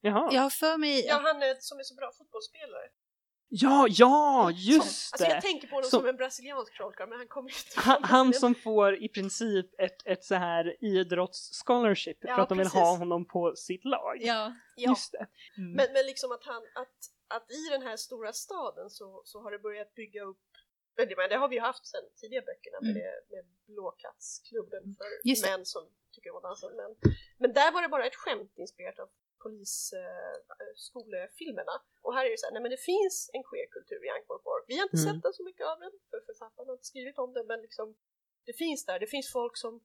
Jaha. 0.00 0.28
jag 0.32 0.42
har 0.42 0.50
för 0.50 0.78
mig... 0.78 1.06
Ja, 1.06 1.18
han 1.28 1.42
är, 1.42 1.54
som 1.60 1.78
är 1.78 1.82
så 1.82 1.94
bra 1.94 2.12
fotbollsspelare. 2.18 2.88
Ja, 3.50 3.86
ja, 3.90 4.50
just 4.54 5.12
Alltså 5.12 5.28
jag 5.28 5.36
det! 5.36 5.40
tänker 5.40 5.68
på 5.68 5.74
honom 5.74 5.90
Som- 5.90 6.00
som, 6.00 6.08
en 6.08 6.16
brasiliansk 6.16 6.76
trollkarl 6.76 7.08
men 7.08 7.18
han 7.18 7.28
kommer 7.28 7.50
inte 7.50 7.80
Han, 7.80 8.04
han 8.04 8.32
som 8.34 8.54
får 8.54 9.02
i 9.02 9.08
princip 9.08 9.80
ett, 9.80 10.06
ett 10.06 10.24
så 10.24 10.34
här 10.34 10.76
idrotts-scholarship 10.80 12.20
för 12.20 12.28
Ja, 12.28 12.40
att 12.42 12.48
de 12.48 12.58
vill 12.58 12.64
precis. 12.66 12.80
ha 12.80 12.96
honom 12.96 13.24
på 13.24 13.56
sitt 13.56 13.84
lag. 13.84 14.16
Ja, 14.20 14.52
Ja, 14.76 14.90
Just 14.90 15.12
det. 15.12 15.26
Mm. 15.58 15.72
men, 15.72 15.92
men 15.92 16.06
liksom 16.06 16.32
att 16.32 16.44
han, 16.44 16.62
att, 16.74 16.96
att 17.36 17.50
i 17.50 17.68
den 17.70 17.82
här 17.82 17.96
stora 17.96 18.32
staden 18.32 18.90
så, 18.90 19.22
så 19.24 19.42
har 19.42 19.50
det 19.50 19.58
börjat 19.58 19.94
bygga 19.94 20.22
upp 20.22 20.38
men 20.96 21.08
det- 21.08 21.16
men 21.16 21.28
det 21.28 21.36
har 21.36 21.48
vi 21.48 21.54
ju 21.56 21.62
haft 21.62 21.86
sedan 21.86 22.00
tidigare 22.20 22.44
böckerna 22.44 22.78
med, 22.80 23.12
Mm. 23.12 23.24
med 23.30 23.44
Blåkattsklubben 23.66 24.82
för 24.98 25.48
män 25.50 25.64
som 25.66 25.82
tycker 26.12 26.30
om 26.30 26.36
att 26.36 26.42
dansa 26.42 26.66
med 26.68 26.76
män. 26.76 26.94
Men 27.38 27.52
där 27.52 27.72
var 27.72 27.82
det 27.82 27.88
bara 27.88 28.06
ett 28.06 28.14
skämt 28.16 28.52
inspirerat 28.56 28.98
av 28.98 29.08
polisskolefilmerna. 29.42 31.76
och 32.02 32.14
här 32.14 32.26
är 32.26 32.30
det 32.30 32.38
så 32.38 32.46
här, 32.46 32.52
nej 32.52 32.62
men 32.62 32.70
det 32.70 32.82
finns 32.92 33.30
en 33.36 33.42
queerkultur 33.50 34.00
i 34.06 34.08
Ankh 34.16 34.26
Park. 34.28 34.64
Vi 34.70 34.74
har 34.78 34.84
inte 34.88 35.00
Mm. 35.02 35.06
sett 35.08 35.22
den 35.22 35.32
så 35.38 35.42
mycket 35.48 35.66
av 35.66 35.76
den, 35.84 35.92
för 36.10 36.18
författarna 36.30 36.66
har 36.70 36.76
inte 36.78 36.90
skrivit 36.92 37.18
om 37.18 37.32
den, 37.36 37.46
men 37.46 37.60
liksom 37.66 37.86
det 38.48 38.52
finns 38.52 38.84
där. 38.86 38.98
Det 38.98 39.06
finns 39.06 39.32
folk 39.32 39.56
som, 39.56 39.80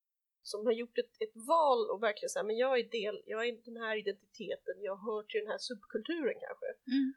som 0.51 0.65
har 0.65 0.73
gjort 0.81 0.97
ett, 0.97 1.13
ett 1.25 1.35
val 1.53 1.81
och 1.91 2.03
verkligen 2.03 2.29
säger 2.29 2.45
men 2.51 2.57
jag 2.57 2.79
är 2.79 2.83
del, 2.99 3.15
jag 3.25 3.47
är 3.47 3.51
den 3.71 3.77
här 3.83 3.95
identiteten, 4.03 4.75
jag 4.89 4.97
hör 5.05 5.21
till 5.23 5.39
den 5.43 5.51
här 5.53 5.61
subkulturen 5.69 6.37
kanske. 6.45 6.69
Mm. 6.93 7.07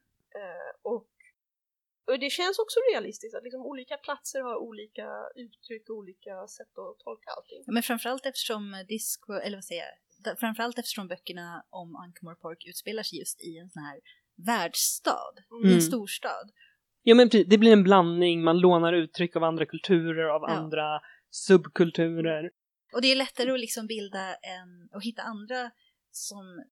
Eh, 0.41 0.71
och, 0.83 1.09
och 2.07 2.19
det 2.19 2.31
känns 2.31 2.59
också 2.59 2.81
realistiskt 2.93 3.37
att 3.37 3.45
liksom 3.45 3.67
olika 3.67 3.97
platser 3.97 4.41
har 4.41 4.57
olika 4.57 5.09
uttryck 5.35 5.89
och 5.91 5.97
olika 5.97 6.47
sätt 6.47 6.79
att 6.79 6.99
tolka 6.99 7.31
allting. 7.37 7.63
Ja, 7.67 7.73
men 7.73 7.83
framförallt 7.83 8.27
eftersom 8.27 8.85
Disco, 8.89 9.33
eller 9.33 9.57
vad 9.57 9.65
säger 9.65 9.83
jag, 9.83 9.93
framförallt 10.41 10.79
eftersom 10.79 11.09
böckerna 11.09 11.65
om 11.71 11.97
Ankh 11.97 12.21
Park 12.43 12.65
utspelar 12.67 13.03
sig 13.03 13.19
just 13.19 13.43
i 13.45 13.59
en 13.59 13.71
sån 13.71 13.83
här 13.83 14.01
världsstad, 14.47 15.35
Mm. 15.63 15.75
en 15.75 15.83
storstad. 15.83 16.51
Ja 17.03 17.15
men 17.15 17.29
precis, 17.31 17.47
det 17.49 17.59
blir 17.59 17.73
en 17.73 17.83
blandning, 17.83 18.45
man 18.45 18.59
lånar 18.59 18.93
uttryck 18.93 19.37
av 19.37 19.45
andra 19.45 19.67
kulturer, 19.67 20.25
av 20.25 20.43
Ja. 20.43 20.49
andra 20.49 21.01
subkulturer. 21.31 22.51
Och 22.95 23.03
det 23.03 23.09
är 23.13 23.17
lättare 23.17 23.51
att 23.53 23.61
liksom 23.61 23.87
bilda 23.87 24.35
en, 24.35 24.89
och 24.95 25.03
hitta 25.05 25.23
andra 25.23 25.71
som 26.11 26.65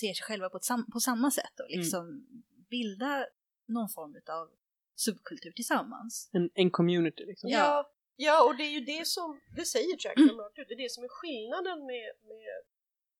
ser 0.00 0.14
sig 0.14 0.24
själva 0.24 0.48
på, 0.48 0.56
ett 0.56 0.64
sam, 0.64 0.86
på 0.92 1.00
samma 1.00 1.30
sätt 1.30 1.60
och 1.60 1.70
liksom 1.70 2.26
bilda 2.70 3.26
någon 3.68 3.88
form 3.88 4.14
av 4.40 4.48
subkultur 4.96 5.50
tillsammans. 5.52 6.30
En, 6.32 6.50
en 6.54 6.70
community 6.70 7.24
liksom. 7.26 7.50
Ja. 7.50 7.90
Ja, 8.16 8.44
och 8.46 8.56
det 8.56 8.62
är 8.62 8.70
ju 8.70 8.80
det 8.80 9.06
som, 9.06 9.40
det 9.56 9.64
säger 9.64 9.96
rakt 10.42 10.58
ut, 10.58 10.68
det 10.68 10.74
är 10.74 10.82
det 10.84 10.90
som 10.90 11.04
är 11.04 11.08
skillnaden 11.08 11.78
med, 11.86 12.08
med 12.32 12.54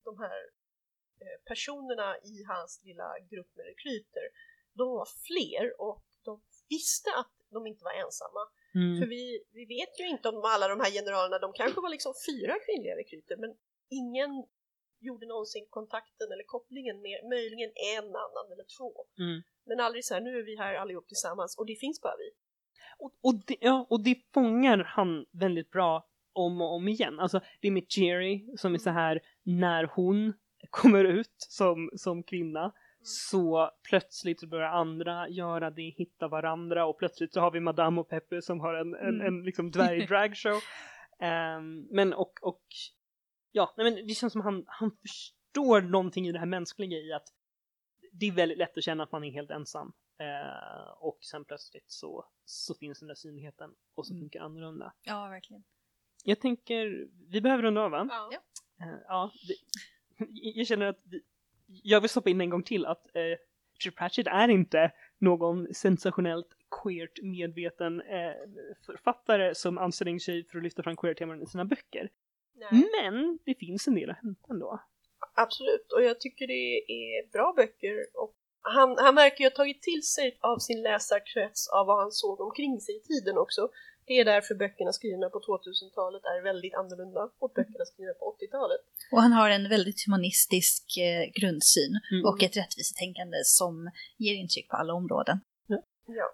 de 0.05 0.19
här 0.19 0.41
eh, 1.23 1.39
personerna 1.45 2.17
i 2.19 2.45
hans 2.49 2.83
lilla 2.85 3.09
grupp 3.31 3.51
med 3.57 3.67
rekryter. 3.67 4.27
De 4.73 4.89
var 4.89 5.09
fler 5.27 5.81
och 5.81 6.05
de 6.25 6.43
visste 6.69 7.11
att 7.21 7.33
de 7.51 7.67
inte 7.67 7.85
var 7.85 7.93
ensamma. 8.05 8.43
Mm. 8.75 9.01
För 9.01 9.07
vi, 9.07 9.45
vi 9.59 9.65
vet 9.77 10.01
ju 10.01 10.09
inte 10.09 10.29
om 10.29 10.45
alla 10.45 10.69
de 10.69 10.81
här 10.81 10.91
generalerna, 10.91 11.39
de 11.39 11.53
kanske 11.53 11.81
var 11.81 11.89
liksom 11.89 12.15
fyra 12.29 12.55
kvinnliga 12.67 12.97
rekryter 12.97 13.37
men 13.37 13.57
ingen 14.01 14.33
gjorde 15.01 15.27
någonsin 15.27 15.67
kontakten 15.71 16.33
eller 16.33 16.45
kopplingen 16.45 17.01
med 17.01 17.19
möjligen 17.35 17.73
en 17.97 18.09
annan 18.25 18.47
eller 18.53 18.67
två. 18.79 18.91
Mm. 19.19 19.43
Men 19.65 19.81
aldrig 19.81 20.05
så 20.05 20.15
här, 20.15 20.21
nu 20.21 20.39
är 20.39 20.43
vi 20.43 20.57
här 20.57 20.75
allihop 20.75 21.09
tillsammans 21.09 21.59
och 21.59 21.67
det 21.67 21.77
finns 21.77 22.01
bara 22.01 22.17
vi. 22.17 22.31
Och, 22.99 23.13
och, 23.23 23.35
det, 23.47 23.57
ja, 23.61 23.87
och 23.91 24.01
det 24.01 24.17
fångar 24.35 24.79
han 24.79 25.27
väldigt 25.31 25.71
bra 25.71 26.09
om 26.35 26.61
och 26.61 26.75
om 26.75 26.89
igen. 26.89 27.21
Alltså 27.21 27.41
det 27.61 27.69
är 27.69 27.73
med 27.73 27.85
Jerry 27.89 28.47
som 28.57 28.75
är 28.75 28.79
så 28.79 28.91
här 28.91 29.21
när 29.43 29.85
hon 29.85 30.33
kommer 30.71 31.05
ut 31.05 31.35
som, 31.39 31.91
som 31.97 32.23
kvinna 32.23 32.73
så 33.03 33.71
plötsligt 33.89 34.41
så 34.41 34.47
börjar 34.47 34.69
andra 34.71 35.29
göra 35.29 35.71
det, 35.71 35.83
hitta 35.97 36.29
varandra 36.29 36.87
och 36.87 36.99
plötsligt 36.99 37.33
så 37.33 37.41
har 37.41 37.51
vi 37.51 37.61
Madame 37.61 38.01
och 38.01 38.09
Peppe 38.09 38.43
som 38.43 38.61
har 38.61 38.75
en, 38.75 38.95
en, 38.95 39.15
Mm. 39.15 39.27
en 39.27 39.43
liksom 39.45 39.71
dvärgdragshow. 39.71 40.61
um, 41.57 41.81
men 41.91 42.13
och, 42.13 42.33
och 42.43 42.63
ja, 43.53 43.75
nej 43.77 43.91
men 43.93 44.07
det 44.07 44.15
känns 44.15 44.33
som 44.33 44.43
han, 44.43 44.65
han 44.67 44.91
förstår 45.03 45.81
någonting 45.81 46.27
i 46.29 46.33
det 46.33 46.39
här 46.39 46.47
mänskliga 46.47 46.99
i 46.99 47.13
att 47.13 47.27
det 48.13 48.27
är 48.27 48.33
väldigt 48.33 48.59
lätt 48.59 48.77
att 48.79 48.85
känna 48.85 49.03
att 49.03 49.13
man 49.13 49.25
är 49.25 49.31
helt 49.31 49.51
ensam. 49.51 49.93
Eh, 50.19 50.93
och 50.99 51.19
sen 51.21 51.45
plötsligt 51.45 51.85
så, 51.91 52.25
så 52.45 52.75
finns 52.75 52.99
den 53.01 53.09
där 53.09 53.15
synligheten 53.15 53.71
och 53.95 54.07
så 54.07 54.13
Mm. 54.13 54.23
funkar 54.23 54.41
annorlunda. 54.41 54.93
Ja, 55.03 55.29
verkligen. 55.29 55.65
Jag 56.27 56.41
tänker, 56.41 57.09
vi 57.31 57.41
behöver 57.41 57.63
runda 57.63 57.81
av 57.81 57.91
va? 57.91 58.09
Ja. 58.11 58.31
Eh, 58.81 58.99
ja, 59.09 59.33
det, 59.49 59.55
jag 60.55 60.67
känner 60.67 60.87
att 60.87 61.01
vi, 61.05 61.21
jag 61.67 62.01
vill 62.01 62.11
stoppa 62.11 62.31
in 62.31 62.41
en 62.41 62.51
gång 62.51 62.63
till 62.63 62.87
att 62.87 63.07
eh, 63.07 63.39
Richard 63.79 63.97
Pratchett 63.97 64.27
är 64.27 64.49
inte 64.49 64.93
någon 65.19 65.75
sensationellt 65.75 66.49
queert 66.83 67.23
medveten 67.23 68.01
eh, 68.01 68.33
författare 68.87 69.55
som 69.55 69.79
anstränger 69.79 70.19
sig 70.19 70.47
för 70.49 70.59
att 70.59 70.65
lyfta 70.65 70.83
fram 70.83 70.97
queer-teman 70.97 71.43
i 71.43 71.47
sina 71.47 71.65
böcker. 71.65 72.11
Nej. 72.55 72.89
Men 73.03 73.39
det 73.45 73.55
finns 73.55 73.89
en 73.89 73.95
del 73.95 74.11
att 74.11 74.17
hämta 74.17 74.53
ändå. 74.53 74.81
Absolut, 75.35 75.93
och 75.93 76.03
jag 76.03 76.21
tycker 76.21 76.47
det 76.47 76.93
är 76.93 77.33
bra 77.33 77.53
böcker 77.57 78.07
och 78.15 78.35
han, 78.61 78.97
han 78.99 79.15
verkar 79.15 79.45
ju 79.45 79.51
ha 79.51 79.57
tagit 79.57 79.83
till 79.83 80.03
sig 80.03 80.39
av 80.41 80.59
sin 80.59 80.83
läsarkrets 80.83 81.69
av 81.69 81.87
vad 81.87 81.99
han 81.99 82.13
såg 82.13 82.41
omkring 82.41 82.81
sig 82.81 82.97
i 82.97 83.01
tiden 83.01 83.39
också. 83.39 83.69
Det 84.07 84.13
är 84.21 84.25
därför 84.25 84.55
böckerna 84.55 84.93
skrivna 84.93 85.29
på 85.31 85.39
2000-talet 85.41 86.23
är 86.25 86.43
väldigt 86.43 86.75
annorlunda 86.75 87.21
mot 87.41 87.55
böckerna 87.55 87.85
skrivna 87.85 88.13
på 88.21 88.37
80-talet. 88.41 88.81
Och 89.13 89.23
han 89.23 89.33
har 89.33 89.51
en 89.51 89.69
väldigt 89.69 90.07
humanistisk 90.07 90.85
eh, 90.99 91.23
grundsyn 91.41 91.93
Mm. 92.13 92.25
och 92.29 92.43
ett 92.43 92.57
rättvisetänkande 92.57 93.37
som 93.45 93.91
ger 94.19 94.35
intryck 94.35 94.69
på 94.69 94.77
alla 94.77 94.93
områden. 94.95 95.41
Ja. 96.07 96.27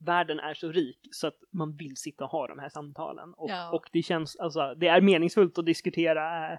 Världen 0.00 0.38
är 0.40 0.54
så 0.54 0.68
rik 0.72 0.98
så 1.10 1.26
att 1.26 1.38
man 1.52 1.76
vill 1.76 1.96
sitta 1.96 2.24
och 2.24 2.30
ha 2.30 2.46
de 2.48 2.58
här 2.58 2.68
samtalen. 2.68 3.34
Och, 3.34 3.50
Ja. 3.50 3.70
och 3.72 3.88
det 3.92 4.02
känns, 4.02 4.36
alltså, 4.36 4.74
det 4.74 4.88
är 4.88 5.00
meningsfullt 5.00 5.58
att 5.58 5.66
diskutera 5.66 6.52
eh, 6.52 6.58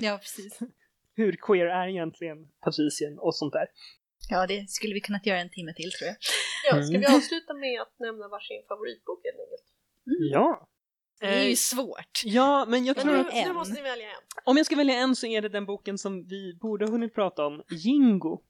Ja, 0.00 0.18
precis. 0.18 0.58
hur 1.14 1.32
queer 1.32 1.66
är 1.66 1.88
egentligen 1.88 2.48
Patricien 2.60 3.18
och 3.18 3.34
sånt 3.36 3.52
där. 3.52 3.66
Ja, 4.28 4.46
det 4.46 4.70
skulle 4.70 4.94
vi 4.94 5.00
kunnat 5.00 5.26
göra 5.26 5.40
en 5.40 5.50
timme 5.50 5.72
till 5.74 5.90
tror 5.92 6.06
jag. 6.08 6.16
Ja, 6.70 6.82
ska 6.82 6.98
vi 6.98 7.04
Mm. 7.04 7.14
avsluta 7.16 7.54
med 7.54 7.80
att 7.82 7.94
nämna 7.98 8.28
varsin 8.28 8.62
favoritbok 8.68 9.20
helt 9.24 9.40
enkelt? 9.40 9.64
Ja. 10.32 10.68
Det 11.20 11.26
är 11.26 11.32
Eh, 11.42 11.48
ju 11.48 11.56
svårt. 11.56 12.20
Ja, 12.24 12.64
men 12.68 12.84
jag 12.84 12.96
Men 12.96 13.04
tror 13.06 13.14
nu, 13.16 13.20
att 13.20 13.34
en. 13.34 13.48
nu 13.48 13.54
måste 13.54 13.74
ni 13.74 13.82
välja 13.82 14.06
en. 14.06 14.22
om 14.44 14.56
jag 14.56 14.66
ska 14.66 14.76
välja 14.76 14.94
en 14.94 15.16
så 15.16 15.26
är 15.26 15.42
det 15.42 15.48
den 15.48 15.66
boken 15.66 15.98
som 15.98 16.24
vi 16.26 16.54
borde 16.60 16.84
ha 16.84 16.92
hunnit 16.92 17.14
prata 17.14 17.46
om, 17.46 17.62
Jingo. 17.70 18.42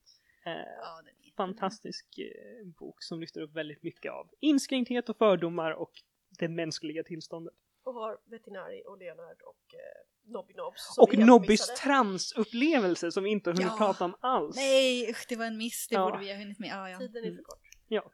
Eh, 0.45 0.51
Ja, 0.51 1.01
fantastisk 1.37 2.05
eh, 2.19 2.67
bok 2.79 3.03
som 3.03 3.19
lyfter 3.19 3.41
upp 3.41 3.55
väldigt 3.55 3.83
mycket 3.83 4.11
av 4.11 4.29
inskränkthet 4.39 5.09
och 5.09 5.17
fördomar 5.17 5.71
och 5.71 5.91
det 6.39 6.47
mänskliga 6.47 7.03
tillståndet. 7.03 7.53
Och 7.83 7.93
har 7.93 8.17
Vetinari 8.31 8.83
och 8.87 8.97
Leonard 8.97 9.41
och 9.41 9.73
eh, 9.73 10.31
Nobby 10.33 10.53
Nobbs. 10.53 10.97
Och 10.97 11.17
Nobbys 11.17 11.67
transupplevelse 11.67 13.11
som 13.11 13.23
vi 13.23 13.29
inte 13.29 13.49
har 13.49 13.55
hunnit 13.57 13.71
Ja. 13.71 13.77
prata 13.77 14.05
om 14.05 14.15
alls. 14.19 14.55
Nej, 14.55 15.09
usch, 15.09 15.25
det 15.29 15.35
var 15.35 15.45
en 15.45 15.57
miss. 15.57 15.87
Det 15.87 15.95
Ja. 15.95 16.05
borde 16.05 16.17
vi 16.23 16.31
ha 16.31 16.37
hunnit 16.39 16.59
med. 16.59 16.69
Ja, 16.69 16.89
ja. 16.89 16.97
Tiden 16.97 17.23
är 17.23 17.27
Mm. 17.27 17.37
för 17.37 17.43
kort. 17.43 17.61
Ja. 17.87 18.11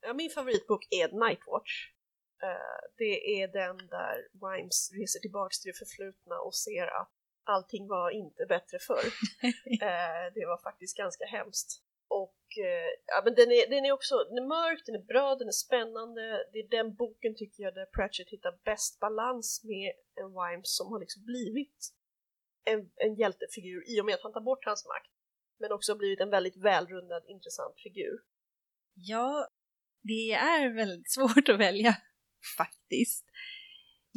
Ja, 0.00 0.12
min 0.14 0.30
favoritbok 0.30 0.86
är 0.90 1.28
Nightwatch. 1.28 1.90
Eh, 2.42 2.90
det 2.98 3.40
är 3.42 3.48
den 3.48 3.76
där 3.76 4.16
Wimes 4.32 4.90
reser 4.92 5.20
tillbaks 5.20 5.60
till 5.60 5.72
det 5.72 5.78
förflutna 5.78 6.38
och 6.40 6.54
ser 6.54 6.86
att 6.86 7.10
allting 7.44 7.88
var 7.88 8.10
inte 8.10 8.46
bättre 8.48 8.78
förr. 8.78 9.04
Eh, 9.82 10.32
det 10.34 10.46
var 10.46 10.58
faktiskt 10.62 10.96
ganska 10.96 11.24
hemskt. 11.26 11.82
Och 12.22 12.44
eh, 12.68 12.90
ja, 13.12 13.18
men 13.24 13.34
den, 13.40 13.50
är, 13.58 13.64
den 13.74 13.84
är 13.86 13.92
också 13.92 14.14
den 14.28 14.38
är 14.44 14.48
mörk, 14.58 14.80
den 14.86 14.94
är 15.00 15.06
bra, 15.12 15.34
den 15.40 15.48
är 15.48 15.58
spännande. 15.66 16.22
Det 16.52 16.58
är 16.58 16.68
den 16.78 16.94
boken 16.94 17.32
tycker 17.36 17.62
jag 17.62 17.74
där 17.74 17.86
Pratchett 17.96 18.30
hittar 18.34 18.54
bäst 18.64 19.00
balans 19.00 19.48
med 19.64 19.92
en 20.20 20.30
Wimes 20.38 20.76
som 20.78 20.86
har 20.92 21.00
liksom 21.00 21.22
blivit 21.24 21.78
en, 22.72 22.80
en 23.04 23.14
hjältefigur 23.14 23.80
i 23.92 24.00
och 24.00 24.06
med 24.06 24.14
att 24.14 24.26
han 24.26 24.32
tar 24.32 24.48
bort 24.50 24.64
hans 24.64 24.84
makt. 24.92 25.12
Men 25.60 25.72
också 25.72 25.96
blivit 25.96 26.20
en 26.20 26.30
väldigt 26.30 26.56
välrundad, 26.56 27.22
intressant 27.28 27.74
figur. 27.86 28.16
Ja, 28.94 29.48
det 30.02 30.32
är 30.32 30.74
väldigt 30.74 31.10
svårt 31.12 31.48
att 31.48 31.60
välja 31.68 31.96
faktiskt. 32.58 33.24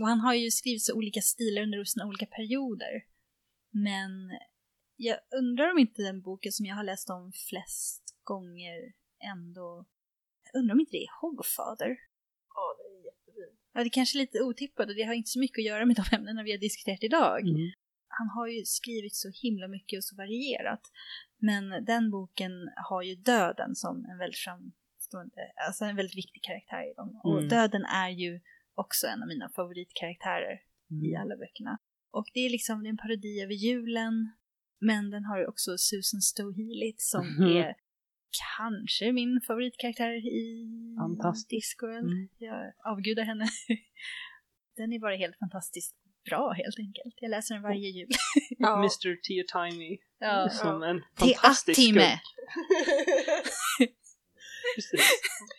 Och 0.02 0.08
han 0.08 0.20
har 0.20 0.34
ju 0.34 0.52
skrivit 0.52 0.86
så 0.86 0.94
olika 0.96 1.22
stilar 1.22 1.62
under 1.62 1.84
sina 1.84 2.06
olika 2.06 2.26
perioder. 2.26 2.94
Men 3.72 4.12
jag 4.98 5.18
undrar 5.36 5.72
om 5.72 5.80
inte 5.80 6.02
den 6.02 6.22
boken 6.22 6.52
som 6.52 6.66
jag 6.66 6.76
har 6.76 6.84
läst 6.84 7.10
om 7.10 7.32
flest 7.50 8.04
gånger 8.24 8.94
ändå... 9.34 9.86
Jag 10.44 10.60
undrar 10.60 10.74
om 10.74 10.80
inte 10.80 10.92
det 10.92 11.04
är 11.04 11.22
Hogfather. 11.22 11.90
Ja, 12.56 12.66
det 12.78 12.84
är 12.98 13.06
jättefin. 13.06 13.58
Ja, 13.74 13.84
det 13.84 13.88
är 13.88 13.90
kanske 13.90 14.18
är 14.18 14.22
lite 14.22 14.42
otippat 14.42 14.88
och 14.90 14.96
det 14.96 15.04
har 15.04 15.14
inte 15.14 15.30
så 15.30 15.40
mycket 15.40 15.62
att 15.62 15.66
göra 15.66 15.86
med 15.86 15.96
de 15.96 16.16
ämnena 16.16 16.44
vi 16.44 16.52
har 16.52 16.60
diskuterat 16.60 17.04
idag. 17.04 17.42
Mm. 17.42 17.72
Han 18.08 18.30
har 18.30 18.48
ju 18.48 18.66
skrivit 18.66 19.16
så 19.16 19.30
himla 19.44 19.68
mycket 19.68 19.98
och 19.98 20.04
så 20.04 20.16
varierat. 20.16 20.82
Men 21.38 21.86
den 21.86 22.12
boken 22.12 22.52
har 22.90 23.02
ju 23.02 23.16
döden 23.16 23.76
som 23.76 24.06
en 24.06 24.18
väldigt 24.18 24.40
framstående, 24.40 25.42
alltså 25.68 25.86
en 25.86 25.96
väldigt 25.96 26.18
viktig 26.18 26.44
karaktär 26.44 26.92
i 26.92 26.94
dem. 26.94 27.22
Och 27.24 27.38
Mm. 27.38 27.50
döden 27.50 27.86
är 27.86 28.10
ju 28.10 28.42
också 28.76 29.08
en 29.08 29.22
av 29.22 29.28
mina 29.28 29.50
favoritkaraktärer 29.50 30.56
i 31.04 31.10
Mm. 31.10 31.22
alla 31.22 31.38
böckerna. 31.38 31.78
Och 32.12 32.28
det 32.34 32.40
är 32.40 32.50
liksom 32.50 32.84
det 32.84 32.88
är 32.88 32.90
en 32.90 32.98
parodi 32.98 33.42
över 33.42 33.54
julen, 33.54 34.32
men 34.80 35.10
den 35.10 35.24
har 35.26 35.38
ju 35.40 35.46
också 35.48 35.78
Susan 35.78 36.22
Stowe 36.22 36.54
Healit 36.64 37.02
som 37.02 37.28
Mhm. 37.28 37.58
är 37.58 37.74
kanske 38.58 39.12
min 39.12 39.42
favoritkaraktär 39.48 40.14
i 40.44 40.68
Fantastisk. 41.02 41.50
Discworld. 41.50 42.12
Mm. 42.14 42.30
Jag 42.38 42.74
avgudar 42.92 43.24
henne. 43.24 43.46
Den 44.76 44.94
är 44.94 45.00
bara 45.00 45.16
helt 45.16 45.40
fantastiskt 45.40 45.96
bra 46.30 46.52
helt 46.52 46.80
enkelt. 46.80 47.16
Jag 47.22 47.30
läser 47.30 47.54
den 47.56 47.64
varje 47.64 47.90
jul. 47.90 48.10
Ja. 48.50 48.78
Mr. 48.78 49.10
Teotimey 49.28 49.98
Ja. 50.20 50.50
som 50.50 50.84
en 50.84 51.02
fantastisk 51.20 51.82
skurk. 51.82 52.22
Precis. 54.76 55.02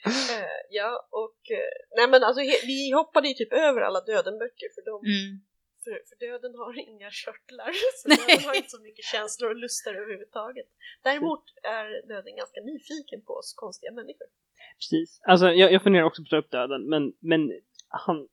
Eh, 0.06 0.46
ja, 0.70 1.08
och 1.10 1.40
eh, 1.50 1.72
nej 1.98 2.08
men 2.10 2.22
alltså 2.24 2.40
vi 2.66 2.90
hoppade 2.92 3.28
ju 3.28 3.34
typ 3.34 3.52
över 3.52 3.80
alla 3.80 4.00
dödenböcker 4.00 4.68
för, 4.74 4.82
de, 4.90 4.94
Mm. 5.12 5.40
För, 5.88 6.02
för 6.08 6.16
döden 6.26 6.54
har 6.54 6.78
inga 6.88 7.10
körtlar. 7.10 7.72
Så 7.98 8.08
Nej. 8.08 8.18
döden 8.18 8.44
har 8.48 8.54
inte 8.54 8.74
så 8.76 8.82
mycket 8.82 9.04
känslor 9.04 9.50
och 9.50 9.56
lustar 9.56 9.94
överhuvudtaget. 9.94 10.68
Däremot 11.02 11.44
är 11.62 12.08
döden 12.08 12.36
ganska 12.36 12.60
nyfiken 12.60 13.20
på 13.26 13.32
oss 13.32 13.54
konstiga 13.56 13.92
människor. 13.92 14.28
Precis. 14.78 15.20
Alltså 15.22 15.46
jag, 15.60 15.72
jag 15.72 15.82
funderar 15.82 16.04
också 16.04 16.22
på 16.22 16.26
att 16.26 16.30
ta 16.30 16.36
upp 16.36 16.50
döden, 16.50 16.88
men, 16.92 17.02
men 17.30 17.40
han 17.88 18.28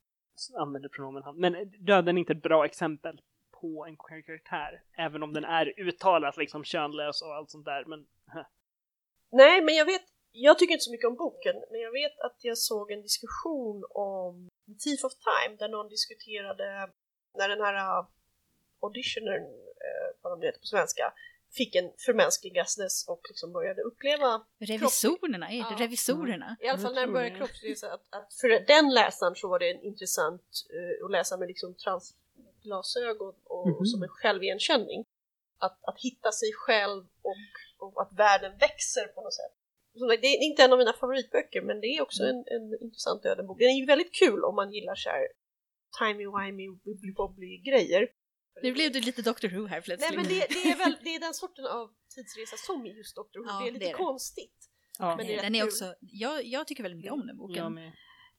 använder 0.63 0.89
pronomen 0.89 1.23
han. 1.23 1.39
Men 1.39 1.53
döden 1.79 2.17
är 2.17 2.19
inte 2.19 2.33
ett 2.33 2.41
bra 2.41 2.65
exempel 2.65 3.21
på 3.61 3.85
en 3.85 3.97
queer 3.97 4.21
karaktär, 4.21 4.83
även 4.97 5.23
om 5.23 5.33
den 5.33 5.45
är 5.45 5.79
uttalat 5.79 6.37
liksom 6.37 6.63
könlös 6.63 7.21
och 7.21 7.35
allt 7.35 7.51
sånt 7.51 7.65
där. 7.65 7.85
Men 7.85 8.07
Nej, 9.31 9.61
men 9.61 9.75
jag 9.75 9.85
vet, 9.85 10.01
jag 10.31 10.59
tycker 10.59 10.73
inte 10.73 10.83
så 10.83 10.91
mycket 10.91 11.07
om 11.07 11.15
boken, 11.15 11.55
men 11.71 11.81
jag 11.81 11.91
vet 11.91 12.19
att 12.19 12.37
jag 12.41 12.57
såg 12.57 12.91
en 12.91 13.01
diskussion 13.01 13.83
om 13.89 14.49
The 14.67 14.73
Thief 14.73 15.03
of 15.03 15.13
Time 15.29 15.55
där 15.57 15.69
någon 15.69 15.89
diskuterade 15.89 16.89
när 17.37 17.49
den 17.49 17.61
här 17.61 17.99
uh, 17.99 18.05
auditionern, 18.81 19.43
uh, 19.43 20.09
vad 20.21 20.39
de 20.39 20.45
heter 20.45 20.59
på 20.59 20.65
svenska, 20.65 21.13
fick 21.51 21.75
en 21.75 21.91
förmänskligas 22.05 22.77
och 23.07 23.21
liksom 23.29 23.53
började 23.53 23.81
uppleva 23.81 24.45
Revisorerna, 24.59 25.47
är 25.47 25.51
det 25.51 25.57
Ja. 25.57 25.75
revisorerna? 25.79 26.57
I 26.61 26.67
alla 26.67 26.79
fall 26.79 26.93
när 26.93 27.01
tror 27.03 27.13
började 27.13 27.33
det. 27.35 27.37
kroppsvisa 27.37 27.93
att, 27.93 28.03
att 28.09 28.33
för 28.33 28.47
den 28.67 28.93
läsaren 28.93 29.35
så 29.35 29.47
var 29.47 29.59
det 29.59 29.71
en 29.71 29.81
intressant 29.81 30.41
eh, 30.73 31.05
att 31.05 31.11
läsa 31.11 31.37
med 31.37 31.47
liksom 31.47 31.75
transglasögon 32.63 33.33
och, 33.43 33.67
Mhm. 33.67 33.75
och 33.77 33.89
som 33.89 34.03
en 34.03 34.09
självigenkänning. 34.09 35.05
Att, 35.57 35.79
att 35.83 35.99
hitta 35.99 36.31
sig 36.31 36.53
själv 36.53 37.05
och, 37.21 37.35
och 37.77 38.01
att 38.01 38.13
världen 38.13 38.57
växer 38.57 39.07
på 39.07 39.21
något 39.21 39.33
sätt. 39.33 39.53
det 40.21 40.27
är 40.27 40.43
inte 40.43 40.63
en 40.63 40.71
av 40.73 40.77
mina 40.77 40.93
favoritböcker 40.93 41.61
men 41.61 41.81
det 41.81 41.87
är 41.87 42.01
också 42.01 42.23
en, 42.23 42.43
en 42.47 42.81
intressant 42.81 43.23
Döden-bok. 43.23 43.59
Den 43.59 43.69
är 43.69 43.79
ju 43.79 43.85
väldigt 43.85 44.13
kul 44.13 44.43
om 44.43 44.55
man 44.55 44.71
gillar 44.73 44.95
så 44.95 45.09
här 45.09 45.27
timey-wimey, 45.99 46.67
wibbly-wobbly 46.85 47.63
grejer. 47.71 48.07
Nu 48.63 48.71
blev 48.71 48.91
du 48.91 49.01
lite 49.01 49.21
Doctor 49.21 49.49
Who 49.49 49.67
här 49.67 49.81
plötsligt. 49.81 50.09
Nej 50.11 50.17
men 50.17 50.27
det, 50.33 50.45
det, 50.49 50.69
är 50.71 50.77
väl 50.77 50.97
det 51.03 51.15
är 51.15 51.19
den 51.19 51.33
sorten 51.33 51.65
av 51.65 51.89
tidsresa 52.15 52.55
som 52.57 52.85
är 52.85 52.89
just 52.89 53.15
Doctor 53.15 53.39
Who. 53.39 53.45
Ja, 53.49 53.59
det 53.59 53.67
är 53.69 53.71
lite 53.71 53.85
det 53.85 53.89
är 53.89 53.93
det. 53.93 54.03
konstigt. 54.03 54.69
Ja, 54.99 55.15
Men 55.17 55.27
det 55.27 55.35
är 55.35 55.41
den 55.41 55.55
är 55.55 55.59
kul. 55.59 55.67
också, 55.67 55.95
jag, 55.99 56.45
jag 56.45 56.67
tycker 56.67 56.83
väldigt 56.83 56.97
mycket 56.97 57.11
om 57.11 57.27
den 57.27 57.37
boken. 57.37 57.55
jag 57.63 57.71
med. 57.71 57.87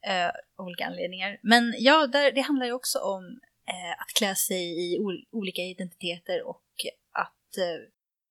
eh, 0.07 0.31
av 0.59 0.67
olika 0.67 0.85
anledningar. 0.87 1.39
Men 1.43 1.75
ja, 1.79 2.07
där, 2.07 2.33
det 2.33 2.41
handlar 2.41 2.67
ju 2.67 2.73
också 2.73 2.99
om 2.99 3.25
eh, 3.69 3.93
att 4.03 4.09
klä 4.19 4.35
sig 4.35 4.65
i 4.95 4.99
ol- 4.99 5.27
olika 5.31 5.63
identiteter 5.63 6.43
och 6.49 6.65
att 7.13 7.57
eh, 7.59 7.79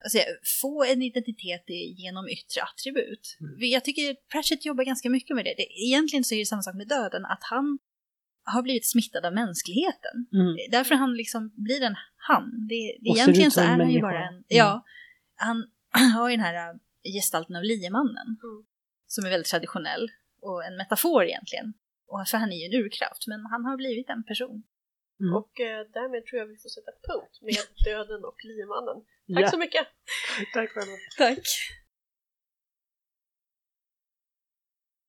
alltså, 0.04 0.20
få 0.62 0.84
en 0.84 1.02
identitet 1.02 1.64
genom 1.98 2.30
yttre 2.30 2.62
attribut. 2.62 3.38
Mm. 3.40 3.70
Jag 3.70 3.84
tycker 3.86 4.16
Pratchett 4.32 4.66
jobbar 4.66 4.84
ganska 4.84 5.10
mycket 5.10 5.36
med 5.36 5.46
det. 5.46 5.54
det. 5.58 5.68
Egentligen 5.88 6.24
så 6.24 6.36
är 6.36 6.40
det 6.40 6.46
samma 6.46 6.62
sak 6.62 6.76
med 6.76 6.88
döden, 6.88 7.26
att 7.26 7.44
han 7.44 7.80
har 8.46 8.62
blivit 8.62 8.86
smittad 8.86 9.26
av 9.26 9.34
mänskligheten. 9.34 10.28
Mm. 10.34 10.56
Därför 10.72 10.96
han 10.96 11.14
liksom 11.14 11.52
blir 11.56 11.82
en 11.82 11.96
han. 12.18 12.68
Det, 12.70 12.98
det, 13.02 13.10
egentligen 13.10 13.52
så 13.52 13.62
är 13.62 13.66
han 13.66 13.80
ju 13.80 13.86
människa. 13.86 14.02
bara 14.02 14.28
en... 14.28 14.34
Mm. 14.34 14.44
Ja, 14.48 14.84
han 15.36 15.68
har 16.16 16.30
ju 16.30 16.36
den 16.36 16.46
här 16.46 16.70
äh, 16.70 16.76
gestalten 17.14 17.56
av 17.56 17.64
liemannen. 17.64 18.28
Mm. 18.44 18.66
Som 19.08 19.26
är 19.26 19.30
väldigt 19.30 19.52
traditionell 19.52 20.12
och 20.42 20.66
en 20.66 20.78
metafor 20.78 21.24
egentligen. 21.26 21.74
Och 22.08 22.28
för 22.28 22.38
han 22.38 22.52
är 22.52 22.58
ju 22.58 22.66
en 22.66 22.84
urkraft, 22.84 23.28
men 23.28 23.46
han 23.46 23.66
har 23.66 23.78
blivit 23.78 24.10
en 24.10 24.24
person. 24.24 24.64
Mm. 25.20 25.36
Och 25.36 25.60
eh, 25.60 25.82
därmed 25.98 26.26
tror 26.26 26.40
jag 26.40 26.48
vi 26.48 26.58
får 26.58 26.70
sätta 26.70 26.92
punkt 27.08 27.36
med 27.42 27.56
Döden 27.86 28.24
och 28.30 28.40
Liemannen. 28.44 28.98
Tack 29.34 29.44
Ja, 29.44 29.50
så 29.50 29.58
mycket! 29.58 29.88
tack 30.54 30.70
själva. 30.70 30.98
Tack. 31.18 31.46